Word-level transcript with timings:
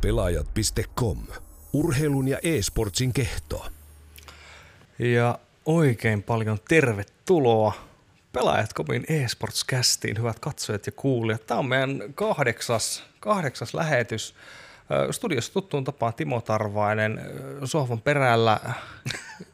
Pelaajat.com. 0.00 1.18
Urheilun 1.72 2.28
ja 2.28 2.38
e-sportsin 2.42 3.12
kehto. 3.12 3.66
Ja 4.98 5.38
oikein 5.66 6.22
paljon 6.22 6.58
tervetuloa 6.68 7.72
Pelaajat.comin 8.32 9.04
e-sports-kästiin, 9.08 10.18
hyvät 10.18 10.38
katsojat 10.38 10.86
ja 10.86 10.92
kuulijat. 10.92 11.46
Tämä 11.46 11.58
on 11.60 11.66
meidän 11.66 12.02
kahdeksas, 12.14 13.04
kahdeksas 13.20 13.74
lähetys. 13.74 14.34
Studiossa 15.10 15.52
tuttuun 15.52 15.84
tapaan 15.84 16.14
Timo 16.14 16.40
Tarvainen 16.40 17.20
sohvan 17.64 18.00
perällä 18.00 18.60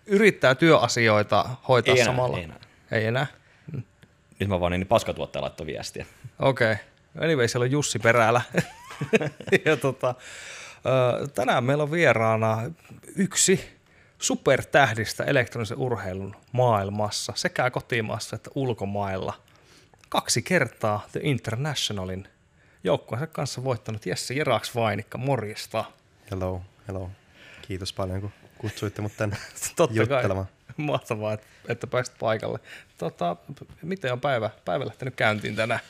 yrittää 0.07 0.55
työasioita 0.55 1.49
hoitaa 1.69 1.95
Ei 1.95 2.01
enää, 2.01 2.13
samalla. 2.13 2.39
ei 2.39 2.45
enää. 2.45 2.61
Ei 2.91 3.07
enää? 3.07 3.27
Nyt 4.39 4.49
mä 4.49 4.61
vaan 4.61 4.73
niin 4.73 4.87
paskatuottaja 4.87 5.43
laittoi 5.43 5.67
viestiä. 5.67 6.07
Okei. 6.39 6.73
Okay. 6.73 6.85
Anyway, 7.25 7.49
siellä 7.49 7.65
on 7.65 7.71
Jussi 7.71 7.99
perällä. 7.99 8.41
ja 9.65 9.77
tota, 9.77 10.15
tänään 11.35 11.65
meillä 11.65 11.83
on 11.83 11.91
vieraana 11.91 12.59
yksi 13.17 13.77
supertähdistä 14.19 15.25
elektronisen 15.25 15.79
urheilun 15.79 16.37
maailmassa, 16.53 17.33
sekä 17.37 17.71
kotimaassa 17.71 18.37
että 18.37 18.51
ulkomailla. 18.55 19.35
Kaksi 20.09 20.43
kertaa 20.43 21.07
The 21.13 21.21
Internationalin 21.23 22.29
joukkueensa 22.85 23.27
kanssa 23.27 23.65
voittanut 23.65 24.07
Jesse 24.07 24.35
Jeraks 24.35 24.75
Vainikka, 24.75 25.19
morjesta. 25.19 25.85
Hello, 26.31 26.63
hello. 26.89 27.11
Kiitos 27.63 27.93
paljon, 27.93 28.21
kun 28.21 28.33
kutsuitte 28.59 29.03
mut 29.03 29.17
tänne 29.17 29.37
Totta 29.77 29.95
kai. 30.07 30.17
juttelemaan. 30.17 30.47
Mahtavaa, 30.77 31.33
että, 31.33 31.47
että 31.69 31.87
pääsit 31.87 32.15
paikalle. 32.19 32.59
Tota, 32.99 33.37
miten 33.83 34.13
on 34.13 34.21
päivä, 34.21 34.51
päivä 34.65 34.87
lähtenyt 34.87 35.15
käyntiin 35.15 35.57
tänään? 35.57 35.81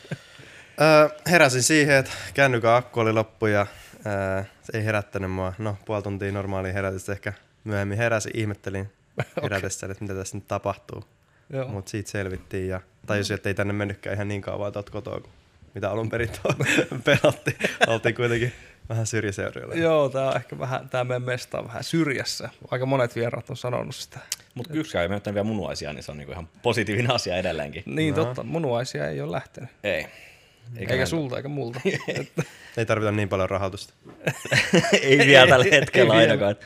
Öö, 0.80 1.08
heräsin 1.30 1.62
siihen, 1.62 1.96
että 1.96 2.10
kännykän 2.34 2.74
akku 2.74 3.00
oli 3.00 3.12
loppu 3.12 3.46
ja 3.46 3.66
öö, 4.06 4.44
se 4.62 4.78
ei 4.78 4.84
herättänyt 4.84 5.30
mua. 5.30 5.52
No, 5.58 5.76
puoli 5.84 6.02
tuntia 6.02 6.32
normaalia 6.32 6.72
herätystä 6.72 7.12
ehkä 7.12 7.32
myöhemmin 7.64 7.98
heräsin, 7.98 8.32
ihmettelin 8.34 8.92
herätessä, 9.42 9.86
että 9.86 10.04
mitä 10.04 10.14
tässä 10.14 10.36
nyt 10.36 10.48
tapahtuu. 10.48 11.04
Joo. 11.50 11.68
Mutta 11.68 11.90
siitä 11.90 12.10
selvittiin 12.10 12.68
ja 12.68 12.80
tajusin, 13.06 13.34
että 13.34 13.48
ei 13.48 13.54
tänne 13.54 13.72
mennytkään 13.72 14.14
ihan 14.14 14.28
niin 14.28 14.42
kauan 14.42 14.72
tuot 14.72 14.90
kotoa 14.90 15.20
kuin 15.20 15.32
mitä 15.74 15.90
alun 15.90 16.10
perin 16.10 16.30
pelattiin. 17.04 17.56
Oltiin 17.86 18.14
kuitenkin 18.14 18.52
vähän 18.88 19.06
syrjäseuduilla. 19.06 19.74
Joo, 19.74 20.08
tämä 20.08 20.28
on 20.28 20.36
ehkä 20.36 20.58
vähän, 20.58 20.88
tämä 20.88 21.04
meidän 21.04 21.22
mesta 21.22 21.58
on 21.58 21.66
vähän 21.66 21.84
syrjässä. 21.84 22.48
Aika 22.70 22.86
monet 22.86 23.16
vieraat 23.16 23.50
on 23.50 23.56
sanonut 23.56 23.94
sitä. 23.94 24.18
Mutta 24.54 24.74
yksikään 24.74 25.02
ei 25.02 25.08
mennyt 25.08 25.26
vielä 25.26 25.44
munuaisia, 25.44 25.92
niin 25.92 26.02
se 26.02 26.12
on 26.12 26.18
niinku 26.18 26.32
ihan 26.32 26.48
positiivinen 26.62 27.10
asia 27.10 27.36
edelleenkin. 27.36 27.82
Niin 27.86 28.14
no. 28.14 28.24
totta, 28.24 28.42
munuaisia 28.42 29.08
ei 29.08 29.20
ole 29.20 29.32
lähtenyt. 29.32 29.70
Ei. 29.84 30.06
Eikä, 30.76 30.92
eikä 30.94 31.06
sulta 31.06 31.36
eikä 31.36 31.48
multa. 31.48 31.80
Ei 32.76 32.86
tarvita 32.86 33.12
niin 33.12 33.28
paljon 33.28 33.50
rahoitusta. 33.50 33.94
ei 35.02 35.18
vielä 35.18 35.48
tällä 35.48 35.66
hetkellä 35.70 36.14
Ei 36.14 36.20
ainakaan. 36.20 36.56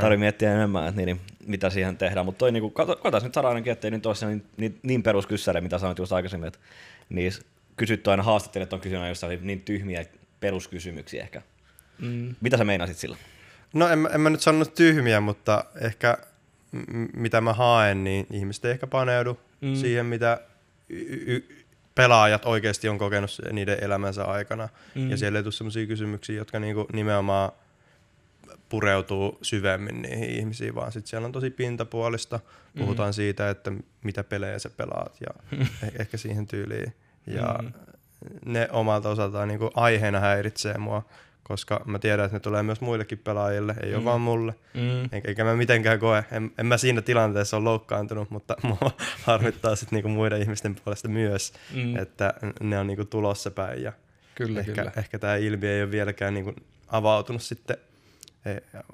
Tarvii 0.00 0.18
miettiä 0.18 0.54
enemmän, 0.54 0.88
että 0.88 0.96
niin, 0.96 1.06
niin, 1.06 1.20
mitä 1.46 1.70
siihen 1.70 1.96
tehdään. 1.98 2.26
Mutta 2.26 2.50
niinku, 2.50 2.70
katsotaan 2.70 3.22
nyt 3.22 3.34
saada 3.34 3.48
ainakin, 3.48 3.72
ettei 3.72 3.90
nyt 3.90 4.06
ole 4.06 4.14
niin, 4.28 4.44
niin, 4.56 4.78
niin 4.82 5.02
peruskyssäre, 5.02 5.60
mitä 5.60 5.78
sanoit 5.78 5.98
just 5.98 6.12
aikaisemmin, 6.12 6.46
että 6.48 6.58
niin 7.08 7.32
kysytty 7.76 8.10
aina 8.10 8.22
haastattelijat 8.22 8.72
on 8.72 8.80
kysynyt 8.80 9.08
jossain 9.08 9.38
niin 9.42 9.60
tyhmiä 9.60 10.04
peruskysymyksiä 10.40 11.22
ehkä. 11.22 11.42
mm, 11.98 12.34
Mitä 12.40 12.56
sä 12.56 12.64
meinasit 12.64 12.96
sillä? 12.98 13.16
No 13.72 13.88
en, 13.88 14.08
en 14.12 14.20
mä 14.20 14.30
nyt 14.30 14.40
sanonut 14.40 14.74
tyhmiä, 14.74 15.20
mutta 15.20 15.64
ehkä 15.80 16.18
m- 16.72 17.04
mitä 17.16 17.40
mä 17.40 17.52
haen, 17.52 18.04
niin 18.04 18.26
ihmiset 18.30 18.64
ei 18.64 18.70
ehkä 18.70 18.86
paneudu 18.86 19.40
mm. 19.60 19.74
siihen, 19.74 20.06
mitä 20.06 20.40
y- 20.88 21.24
y- 21.36 21.65
pelaajat 21.96 22.44
oikeasti 22.44 22.88
on 22.88 22.98
kokenut 22.98 23.30
niiden 23.52 23.78
elämänsä 23.84 24.24
aikana. 24.24 24.68
Mm. 24.94 25.02
Mm. 25.02 25.10
Ja 25.10 25.16
siellä 25.16 25.38
ei 25.38 25.42
tule 25.42 25.52
sellaisia 25.52 25.86
kysymyksiä, 25.86 26.36
jotka 26.36 26.58
niinku 26.60 26.86
nimenomaan 26.92 27.52
pureutuu 28.68 29.38
syvemmin 29.42 30.02
niihin 30.02 30.30
ihmisiin, 30.30 30.74
vaan 30.74 30.92
sitten 30.92 31.08
siellä 31.10 31.26
on 31.26 31.32
tosi 31.32 31.50
pintapuolista. 31.50 32.40
Puhutaan 32.78 33.08
mm. 33.08 33.12
siitä, 33.12 33.50
että 33.50 33.72
mitä 34.04 34.24
pelejä 34.24 34.58
sä 34.58 34.70
pelaat 34.70 35.16
ja 35.20 35.58
eh- 35.84 36.00
ehkä 36.00 36.16
siihen 36.16 36.46
tyyliin. 36.46 36.94
Ja 37.26 37.58
Mm. 37.62 37.72
ne 38.44 38.68
omalta 38.72 39.08
osaltaan 39.08 39.48
niinku 39.48 39.70
aiheena 39.74 40.20
häiritsee 40.20 40.78
mua, 40.78 41.02
koska 41.48 41.80
mä 41.84 41.98
tiedän, 41.98 42.24
että 42.24 42.36
ne 42.36 42.40
tulee 42.40 42.62
myös 42.62 42.80
muillekin 42.80 43.18
pelaajille, 43.18 43.74
ei 43.82 43.90
ole 43.94 43.98
Mm. 44.00 44.04
vaan 44.04 44.20
mulle. 44.20 44.54
mm, 44.74 45.20
Eikä, 45.26 45.44
mä 45.44 45.56
mitenkään 45.56 45.98
koe, 45.98 46.24
en, 46.32 46.50
en 46.58 46.66
mä 46.66 46.78
siinä 46.78 47.02
tilanteessa 47.02 47.56
ole 47.56 47.64
loukkaantunut, 47.64 48.30
mutta 48.30 48.56
mua 48.68 48.90
harmittaa 49.22 49.76
sitten 49.76 49.96
niinku 49.96 50.08
muiden 50.08 50.42
ihmisten 50.42 50.76
puolesta 50.84 51.08
myös, 51.08 51.52
mm, 51.74 51.96
että 51.96 52.34
ne 52.60 52.78
on 52.78 52.86
niinku 52.86 53.04
tulossa 53.04 53.50
päin 53.50 53.82
ja 53.82 53.92
kyllä, 54.34 54.60
ehkä, 54.60 54.72
kyllä. 54.72 54.92
ehkä 54.96 55.18
tämä 55.18 55.36
ilmiö 55.36 55.76
ei 55.76 55.82
ole 55.82 55.90
vieläkään 55.90 56.34
niinku 56.34 56.54
avautunut 56.88 57.42
sitten. 57.42 57.76
Ei, 58.46 58.60
ja, 58.72 58.84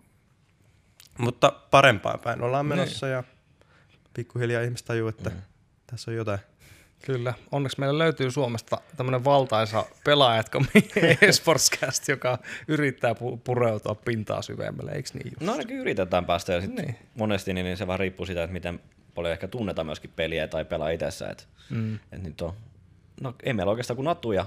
mutta 1.19 1.53
parempaan 1.71 2.21
päin 2.21 2.43
ollaan 2.43 2.67
menossa 2.67 3.07
ja 3.07 3.25
pikkuhiljaa 4.15 4.63
ihmiset 4.63 4.87
tajuu, 4.87 5.09
että 5.09 5.31
mm. 5.31 5.37
tässä 5.87 6.11
on 6.11 6.17
jotain. 6.17 6.39
Kyllä. 7.03 7.35
Onneksi 7.53 7.81
meillä 7.81 7.99
löytyy 7.99 8.31
Suomesta 8.31 8.79
tämmöinen 8.97 9.25
valtaisa 9.25 9.85
pelaajatko 10.05 10.63
eSportscast, 11.21 12.09
joka 12.09 12.39
yrittää 12.69 13.13
pu- 13.13 13.39
pureutua 13.45 13.95
pintaa 13.95 14.43
syvemmälle, 14.43 14.93
eikö 14.93 15.09
niin? 15.15 15.27
Just? 15.27 15.41
No 15.41 15.53
ainakin 15.53 15.77
yritetään 15.77 16.25
päästä 16.27 16.53
ja 16.53 16.61
sitten 16.61 16.85
Niin. 16.85 16.97
monesti 17.15 17.53
niin, 17.55 17.65
niin 17.65 17.77
se 17.77 17.87
vaan 17.87 18.01
riippuu 18.01 18.27
siitä, 18.27 18.43
että 18.43 18.53
miten 18.53 18.81
paljon 19.15 19.33
ehkä 19.33 19.49
tunnetaan 19.49 19.87
myöskin 19.87 20.11
peliä 20.17 20.49
tai 20.49 20.65
pelaa 20.65 20.91
itsessä. 20.91 21.29
Et, 21.29 21.49
Mm. 21.71 21.99
et 22.13 22.23
nyt 22.23 22.41
on, 22.41 22.53
no 23.21 23.35
ei 23.43 23.53
meillä 23.53 23.71
oikeastaan 23.71 23.97
kuin 23.97 24.05
Natu 24.05 24.33
ja 24.33 24.47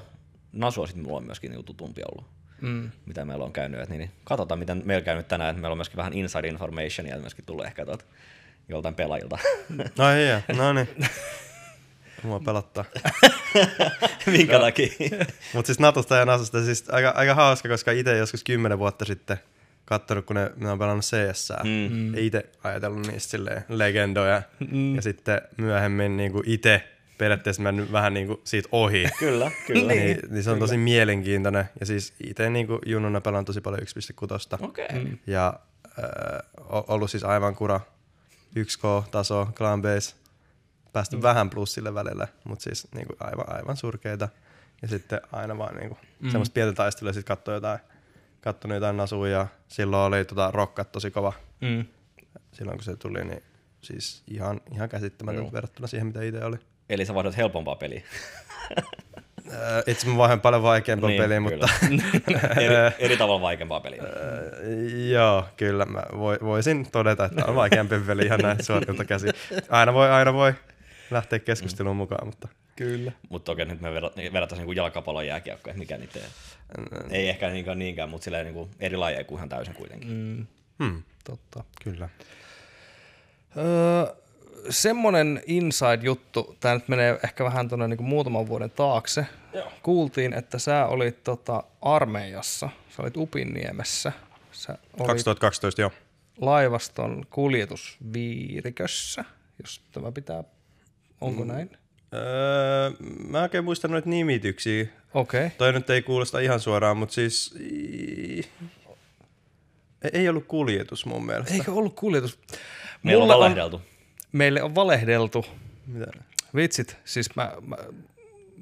Nasu 0.53 0.81
on 0.81 0.87
sitten 0.87 1.03
mulla 1.05 1.17
on 1.17 1.25
myöskin 1.25 1.51
niin 1.51 1.65
tutumpi 1.65 2.01
ollut, 2.11 2.25
Mm. 2.61 2.91
mitä 3.05 3.25
meillä 3.25 3.45
on 3.45 3.53
käynyt. 3.53 3.81
Et 3.81 3.89
niin, 3.89 3.99
niin, 3.99 4.11
katsotaan, 4.23 4.59
miten 4.59 4.81
meillä 4.85 5.01
on 5.01 5.05
käynyt 5.05 5.27
tänään, 5.27 5.49
että 5.49 5.61
meillä 5.61 5.73
on 5.73 5.77
myöskin 5.77 5.97
vähän 5.97 6.13
inside 6.13 6.47
informationia 6.47 7.17
myöskin 7.19 7.45
tulee 7.45 7.67
ehkä 7.67 7.85
tuolta 7.85 8.05
joltain 8.69 8.95
pelaajilta. 8.95 9.37
No 9.97 10.09
ei, 10.11 10.55
no 10.57 10.73
niin. 10.73 10.89
Mua 12.23 12.39
pelottaa. 12.39 12.85
Minkä 14.25 14.59
takia? 14.59 14.87
Mutta 15.53 15.67
siis 15.67 15.79
Natusta 15.79 16.15
ja 16.15 16.25
Nasusta 16.25 16.65
siis 16.65 16.89
aika, 16.89 17.09
aika 17.09 17.35
hauska, 17.35 17.69
koska 17.69 17.91
itse 17.91 18.17
joskus 18.17 18.43
kymmenen 18.43 18.79
vuotta 18.79 19.05
sitten 19.05 19.37
katsonut, 19.85 20.25
kun 20.25 20.35
ne, 20.35 20.51
ne 20.55 20.71
on 20.71 20.79
pelannut 20.79 21.05
CS. 21.05 21.53
Mm. 21.63 21.95
Mm. 21.95 22.15
Ei 22.15 22.25
itse 22.25 22.45
ajatellut 22.63 23.07
niistä 23.07 23.31
silleen 23.31 23.63
legendoja. 23.69 24.41
Mm. 24.71 24.95
Ja 24.95 25.01
sitten 25.01 25.41
myöhemmin 25.57 26.17
niin 26.17 26.31
itse 26.45 26.83
periaatteessa 27.17 27.61
mennyt 27.61 27.91
vähän 27.91 28.13
niin 28.13 28.27
kuin 28.27 28.39
siitä 28.43 28.69
ohi. 28.71 29.05
kyllä, 29.19 29.51
kyllä. 29.67 29.93
niin, 29.93 30.19
niin, 30.29 30.43
se 30.43 30.51
on 30.51 30.59
tosi 30.59 30.77
mielenkiintoinen. 30.77 31.65
Ja 31.79 31.85
siis 31.85 32.13
itse 32.23 32.49
niin 32.49 32.67
kuin 32.67 32.79
junnuna 32.85 33.21
pelaan 33.21 33.45
tosi 33.45 33.61
paljon 33.61 33.81
1.6. 33.81 34.65
Okei. 34.65 34.85
Okay. 34.85 35.03
Mm. 35.03 35.17
Ja 35.27 35.59
äh, 35.85 36.83
ollut 36.87 37.11
siis 37.11 37.23
aivan 37.23 37.55
kura 37.55 37.81
1K-taso, 38.59 39.47
clan 39.55 39.81
base. 39.81 40.15
Päästy 40.95 41.15
mm. 41.15 41.21
vähän 41.21 41.49
plussille 41.49 41.93
välillä, 41.93 42.27
mutta 42.43 42.63
siis 42.63 42.87
niin 42.95 43.07
kuin 43.07 43.17
aivan, 43.19 43.55
aivan 43.55 43.77
surkeita. 43.77 44.29
Ja 44.81 44.87
sitten 44.87 45.21
aina 45.31 45.57
vaan 45.57 45.75
niin 45.75 45.89
kuin, 45.89 45.99
mm. 46.19 46.29
semmoista 46.29 46.53
pientä 46.53 46.73
taistelua, 46.73 47.13
sitten 47.13 47.37
katsoi 47.37 47.55
jotain, 47.55 47.79
kattonut 48.41 48.75
jotain 48.75 48.97
nasuja. 48.97 49.31
ja 49.31 49.47
Silloin 49.67 50.03
oli 50.03 50.25
tota, 50.25 50.51
rokkat 50.53 50.91
tosi 50.91 51.11
kova. 51.11 51.33
Mm. 51.61 51.85
Silloin 52.51 52.77
kun 52.77 52.83
se 52.83 52.95
tuli, 52.95 53.23
niin 53.23 53.43
siis 53.81 54.23
ihan, 54.27 54.61
ihan 54.71 54.89
käsittämätöntä 54.89 55.51
verrattuna 55.51 55.87
siihen, 55.87 56.07
mitä 56.07 56.21
itse 56.21 56.45
oli. 56.45 56.57
Eli 56.89 57.05
sä 57.05 57.13
vaihdat 57.13 57.37
helpompaa 57.37 57.75
peliä. 57.75 58.01
Äh, 59.53 59.83
itse 59.87 60.07
mä 60.07 60.17
vaihan 60.17 60.41
paljon 60.41 60.63
vaikeampaa 60.63 61.09
niin, 61.09 61.21
peliä, 61.21 61.41
kyllä. 61.41 61.51
mutta 61.51 61.69
eri, 62.61 62.95
eri 62.99 63.17
tavalla 63.17 63.41
vaikeampaa 63.41 63.79
peliä. 63.79 64.03
Äh, 64.03 65.09
Joo, 65.11 65.45
kyllä. 65.57 65.85
Mä 65.85 66.03
voi, 66.17 66.37
voisin 66.41 66.91
todeta, 66.91 67.25
että 67.25 67.45
on 67.45 67.55
vaikeampi 67.55 67.99
peli 67.99 68.25
ihan 68.25 68.39
näin 68.39 68.63
suorilta 68.63 69.05
käsi. 69.05 69.27
Aina 69.69 69.93
voi, 69.93 70.09
aina 70.09 70.33
voi 70.33 70.53
lähteä 71.11 71.39
keskusteluun 71.39 71.95
mukaan, 71.97 72.27
mutta 72.27 72.47
Kyllä. 72.75 73.11
Mutta 73.29 73.45
toki 73.51 73.65
nyt 73.65 73.81
me 73.81 73.89
verrat- 73.89 74.33
verrattaisiin 74.33 74.67
niin 74.67 74.75
jalkapallon 74.75 75.27
jääkiekkoon, 75.27 75.71
että 75.71 75.79
mikä 75.79 75.97
niitä 75.97 76.19
ei. 76.19 76.25
Ei 77.09 77.29
ehkä 77.29 77.49
niinkään, 77.49 77.79
niinkään 77.79 78.09
mutta 78.09 78.23
silleen 78.25 78.53
niin 78.53 78.69
eri 78.79 78.97
lajeja 78.97 79.23
kuin 79.23 79.37
ihan 79.37 79.49
täysin 79.49 79.73
kuitenkin. 79.73 80.09
Mm. 80.09 80.47
hmm, 80.83 81.03
Totta. 81.23 81.63
kyllä. 81.83 82.09
Öö, 83.57 84.15
semmonen 84.69 85.43
inside-juttu, 85.45 86.57
tämä 86.59 86.73
nyt 86.73 86.87
menee 86.87 87.19
ehkä 87.23 87.43
vähän 87.43 87.69
tuonne 87.69 87.87
niin 87.87 88.03
muutaman 88.03 88.47
vuoden 88.47 88.71
taakse. 88.71 89.25
Joo. 89.53 89.71
Kuultiin, 89.83 90.33
että 90.33 90.59
sä 90.59 90.85
olit 90.85 91.23
tota, 91.23 91.63
armeijassa, 91.81 92.69
sä 92.89 93.01
olit 93.01 93.17
Upinniemessä, 93.17 94.11
sä 94.51 94.77
olit 94.93 95.07
2012, 95.07 95.81
joo. 95.81 95.91
laivaston 96.41 97.25
kuljetusviirikössä, 97.29 99.25
jos 99.63 99.81
tämä 99.91 100.11
pitää, 100.11 100.43
onko 101.21 101.41
mm. 101.41 101.47
näin? 101.47 101.69
Öö, 102.13 102.91
mä 103.27 103.37
en 103.37 103.43
oikein 103.43 103.63
muista 103.63 103.87
noita 103.87 104.09
nimityksiä. 104.09 104.85
Okei, 105.13 105.45
okay. 105.45 105.57
Toi 105.57 105.73
nyt 105.73 105.89
ei 105.89 106.01
kuulosta 106.01 106.39
ihan 106.39 106.59
suoraan, 106.59 106.97
mutta 106.97 107.15
siis... 107.15 107.55
Ei 110.13 110.29
ollut 110.29 110.45
kuljetus 110.47 111.05
mun 111.05 111.25
mielestä. 111.25 111.53
eikö 111.53 111.71
ollut 111.71 111.95
kuljetus? 111.95 112.39
Meillä 113.03 113.23
on 113.23 113.27
Mulle 113.27 113.43
valehdeltu. 113.43 113.81
meille 114.31 114.63
on 114.63 114.75
valehdeltu. 114.75 115.45
Mitä? 115.87 116.05
Vitsit, 116.55 116.97
siis 117.05 117.35
mä, 117.35 117.53
mä, 117.67 117.77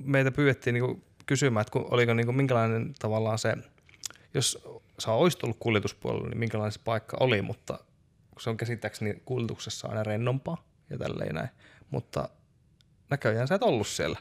meitä 0.03 0.31
pyydettiin 0.31 0.73
niinku 0.73 1.03
kysymään, 1.25 1.61
että 1.61 1.71
kun, 1.71 1.87
oliko 1.91 2.13
niinku, 2.13 2.31
minkälainen 2.31 2.93
tavallaan 2.99 3.39
se 3.39 3.57
jos 4.33 4.59
sä 4.99 5.11
olisit 5.11 5.43
ollut 5.43 5.57
kuljetuspuolella, 5.59 6.27
niin 6.27 6.37
minkälainen 6.37 6.71
se 6.71 6.79
paikka 6.83 7.17
oli, 7.19 7.41
mutta 7.41 7.79
kun 8.31 8.41
se 8.41 8.49
on 8.49 8.57
käsittääkseni 8.57 9.21
kuljetuksessa 9.25 9.87
aina 9.87 10.03
rennompaa 10.03 10.63
ja 10.89 10.97
tälleen 10.97 11.35
näin. 11.35 11.49
Mutta 11.89 12.29
näköjään 13.13 13.47
sä 13.47 13.55
et 13.55 13.63
ollut 13.63 13.87
siellä. 13.87 14.19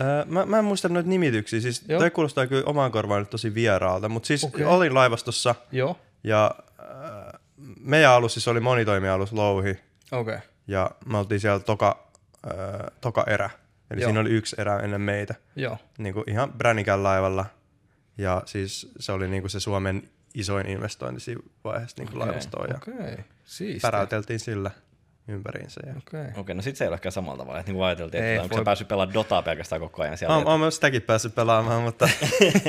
Öö, 0.00 0.24
mä, 0.24 0.46
mä 0.46 0.58
en 0.58 0.64
muista 0.64 0.88
noita 0.88 1.08
nimityksiä, 1.08 1.60
siis 1.60 1.84
Joo. 1.88 2.00
toi 2.00 2.10
kuulostaa 2.10 2.46
kyllä 2.46 2.62
omaan 2.66 2.92
korvaan 2.92 3.22
nyt 3.22 3.30
tosi 3.30 3.54
vieraalta, 3.54 4.08
mutta 4.08 4.26
siis 4.26 4.44
okay. 4.44 4.64
olin 4.64 4.94
laivastossa 4.94 5.54
Joo, 5.72 5.98
ja 6.24 6.54
äh, 6.80 7.40
meidän 7.80 8.10
alus 8.10 8.34
siis 8.34 8.48
oli 8.48 8.60
monitoimialus 8.60 9.32
Louhi 9.32 9.70
okei. 9.70 10.34
Okay. 10.34 10.38
ja 10.66 10.90
me 11.06 11.18
oltiin 11.18 11.40
siellä 11.40 11.60
toka, 11.60 12.08
äh, 12.46 12.90
toka 13.00 13.24
erä, 13.26 13.50
eli 13.90 14.00
Joo. 14.00 14.08
siinä 14.08 14.20
oli 14.20 14.30
yksi 14.30 14.56
erä 14.58 14.78
ennen 14.78 15.00
meitä, 15.00 15.34
Joo, 15.56 15.78
niin 15.98 16.14
kuin 16.14 16.30
ihan 16.30 16.52
Brännikän 16.52 17.02
laivalla 17.02 17.46
ja 18.18 18.42
siis 18.46 18.92
se 18.98 19.12
oli 19.12 19.28
niin 19.28 19.42
kuin 19.42 19.50
se 19.50 19.60
Suomen 19.60 20.08
isoin 20.34 20.66
investointi 20.66 21.20
siinä 21.20 21.42
vaiheessa 21.64 21.96
niin 21.98 22.08
Okei, 22.08 22.18
laivastoon 22.18 22.68
ja. 22.70 22.76
Okay. 22.76 23.16
Siistiä. 23.44 23.90
päräyteltiin 23.90 24.40
sillä 24.40 24.70
ympäriinsä. 25.28 25.80
Ja... 25.86 25.92
Okei. 25.92 26.20
Okay. 26.20 26.40
Okei, 26.40 26.54
no 26.54 26.62
sit 26.62 26.76
se 26.76 26.84
ei 26.84 26.88
ole 26.88 26.94
ehkä 26.94 27.10
samalla 27.10 27.38
tavalla. 27.38 27.60
Että 27.60 27.72
niin 27.72 27.76
kuin 27.76 27.86
ajateltiin, 27.86 28.24
Ei, 28.24 28.30
että 28.30 28.42
onko 28.42 28.54
voi- 28.54 28.60
sä 28.60 28.64
päässyt 28.64 28.88
pelaamaan 28.88 29.14
Dotaa 29.14 29.42
pelkästään 29.42 29.80
koko 29.80 30.02
ajan 30.02 30.18
siellä. 30.18 30.36
Olen, 30.36 30.46
olen 30.46 30.60
myös 30.60 30.74
sitäkin 30.74 31.02
päässyt 31.02 31.34
pelaamaan, 31.34 31.82
mutta 31.82 32.08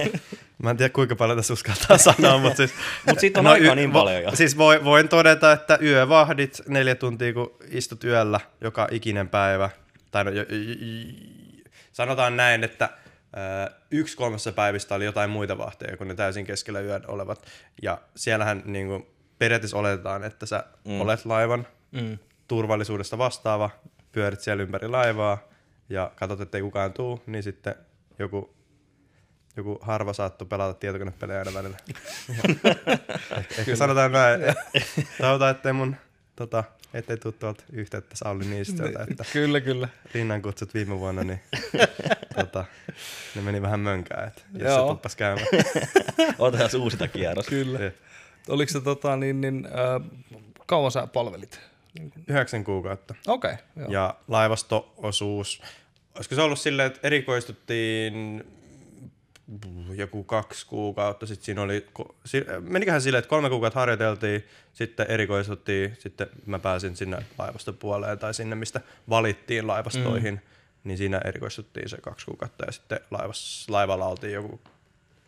mä 0.63 0.69
en 0.69 0.77
tiedä 0.77 0.89
kuinka 0.93 1.15
paljon 1.15 1.37
tässä 1.37 1.53
uskaltaa 1.53 1.97
sanoa, 1.97 2.37
mutta 2.37 2.57
siis... 2.57 2.73
Mut 3.07 3.19
siitä 3.19 3.39
on 3.39 3.47
aikaa 3.47 3.75
niin 3.75 3.89
vo- 3.89 3.93
paljon 3.93 4.23
jo. 4.23 4.35
Siis 4.35 4.57
voi, 4.57 4.83
voin 4.83 5.09
todeta, 5.09 5.51
että 5.51 5.77
yövahdit 5.81 6.61
neljä 6.67 6.95
tuntia, 6.95 7.33
kun 7.33 7.57
istut 7.69 8.03
yöllä 8.03 8.39
joka 8.61 8.87
ikinen 8.91 9.29
päivä, 9.29 9.69
tai 10.11 10.23
no, 10.23 10.31
jo, 10.31 10.43
j, 10.49 10.55
j, 10.55 11.11
sanotaan 11.91 12.37
näin, 12.37 12.63
että 12.63 12.89
yksi 13.91 14.17
kolmessa 14.17 14.51
päivistä 14.51 14.95
oli 14.95 15.05
jotain 15.05 15.29
muita 15.29 15.57
vahteja 15.57 15.97
kuin 15.97 16.07
ne 16.07 16.15
täysin 16.15 16.45
keskellä 16.45 16.79
yön 16.79 17.03
olevat. 17.07 17.45
Ja 17.81 17.97
siellähän 18.15 18.61
niin 18.65 18.87
kuin, 18.87 19.05
periaatteessa 19.37 19.77
oletetaan, 19.77 20.23
että 20.23 20.45
sä 20.45 20.63
mm. 20.85 21.01
olet 21.01 21.25
laivan 21.25 21.67
Mm. 21.95 22.17
Turvallisuudesta 22.47 23.17
vastaava, 23.17 23.69
pyörit 24.11 24.39
siellä 24.39 24.63
ympäri 24.63 24.87
laivaa 24.87 25.37
ja 25.89 26.11
katsot, 26.15 26.41
ettei 26.41 26.61
kukaan 26.61 26.93
tuu, 26.93 27.23
niin 27.25 27.43
sitten 27.43 27.75
joku, 28.19 28.55
joku 29.57 29.79
harva 29.81 30.13
saattoi 30.13 30.47
pelata 30.47 30.73
tietokonepelejä 30.73 31.39
aina 31.39 31.53
välillä. 31.53 31.77
ehkä, 32.29 33.57
ehkä 33.59 33.75
sanotaan 33.75 34.11
näin. 34.11 34.41
Toivotaan, 35.17 35.51
ettei 35.51 35.73
mun 35.73 35.95
tota, 36.35 36.63
ettei 36.93 37.17
tuu 37.17 37.31
tuolta 37.31 37.63
yhteyttä 37.71 38.15
Sauli 38.15 38.45
Niistöltä, 38.45 39.05
että 39.09 39.23
Kyllä, 39.33 39.61
kyllä. 39.61 39.89
linnan 40.13 40.41
kutsut 40.41 40.73
viime 40.73 40.99
vuonna, 40.99 41.23
niin 41.23 41.39
tota, 42.39 42.65
ne 43.35 43.41
meni 43.41 43.61
vähän 43.61 43.79
mönkään, 43.79 44.27
että 44.27 44.41
jos 44.53 44.63
Joo. 44.63 44.81
se 44.87 44.93
tuppas 44.93 45.15
käymään. 45.15 45.47
Otetaan 46.39 46.69
uusita 46.81 47.07
kierros. 47.07 47.47
Kyllä. 47.47 47.77
Se 47.77 47.93
Oliko 48.49 48.71
se 48.71 48.81
tota, 48.81 49.17
niin, 49.17 49.41
niin, 49.41 49.65
äh, 49.65 50.09
kauan 50.65 50.91
sä 50.91 51.07
palvelit? 51.07 51.59
Yhdeksän 52.27 52.63
kuukautta. 52.63 53.15
Okei, 53.27 53.53
okay, 53.53 53.65
joo. 53.75 53.91
Ja 53.91 54.15
laivasto-osuus, 54.27 55.61
olisiko 56.15 56.35
se 56.35 56.41
ollut 56.41 56.59
silleen, 56.59 56.87
että 56.87 56.99
erikoistuttiin 57.03 58.43
joku 59.95 60.23
kaksi 60.23 60.67
kuukautta, 60.67 61.25
sitten 61.25 61.45
siinä 61.45 61.61
oli, 61.61 61.87
meniköhän 62.61 63.01
silleen, 63.01 63.19
että 63.19 63.29
kolme 63.29 63.49
kuukautta 63.49 63.79
harjoiteltiin, 63.79 64.43
sitten 64.73 65.05
erikoistuttiin, 65.09 65.95
sitten 65.99 66.27
mä 66.45 66.59
pääsin 66.59 66.95
sinne 66.95 67.17
laivastopuoleen 67.37 68.19
tai 68.19 68.33
sinne, 68.33 68.55
mistä 68.55 68.81
valittiin 69.09 69.67
laivastoihin, 69.67 70.33
mm. 70.33 70.39
niin 70.83 70.97
siinä 70.97 71.21
erikoistuttiin 71.25 71.89
se 71.89 71.97
kaksi 72.01 72.25
kuukautta 72.25 72.65
ja 72.65 72.71
sitten 72.71 72.99
laivas, 73.11 73.65
laivalla 73.69 74.05
oltiin 74.05 74.33
joku 74.33 74.59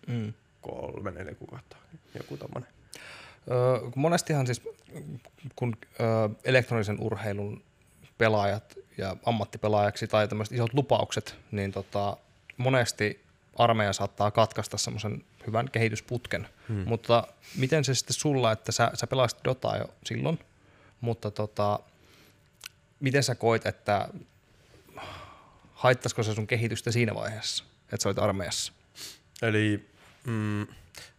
Mm. 0.07 0.33
kolme, 0.61 1.11
neljä 1.11 1.35
kuukautta, 1.35 1.77
joku 2.17 2.37
tommonen. 2.37 2.69
Monestihan 3.95 4.45
siis, 4.45 4.61
kun 5.55 5.77
elektronisen 6.43 6.99
urheilun 6.99 7.63
pelaajat 8.17 8.75
ja 8.97 9.15
ammattipelaajaksi 9.25 10.07
tai 10.07 10.27
tämmöiset 10.27 10.53
isot 10.55 10.73
lupaukset, 10.73 11.35
niin 11.51 11.71
tota, 11.71 12.17
monesti 12.57 13.23
armeija 13.55 13.93
saattaa 13.93 14.31
katkaista 14.31 14.77
semmoisen 14.77 15.23
hyvän 15.47 15.71
kehitysputken. 15.71 16.47
Hmm. 16.67 16.83
Mutta 16.87 17.27
miten 17.55 17.83
se 17.83 17.95
sitten 17.95 18.13
sulla, 18.13 18.51
että 18.51 18.71
sä, 18.71 18.91
sä 18.93 19.07
pelasit 19.07 19.39
Dotaa 19.43 19.77
jo 19.77 19.85
silloin, 20.05 20.39
mutta 21.01 21.31
tota, 21.31 21.79
miten 22.99 23.23
sä 23.23 23.35
koit, 23.35 23.65
että 23.65 24.09
haittaisiko 25.73 26.23
se 26.23 26.33
sun 26.33 26.47
kehitystä 26.47 26.91
siinä 26.91 27.15
vaiheessa, 27.15 27.63
että 27.83 28.03
sä 28.03 28.09
olit 28.09 28.19
armeijassa? 28.19 28.73
Eli 29.41 29.89
mm, 30.25 30.67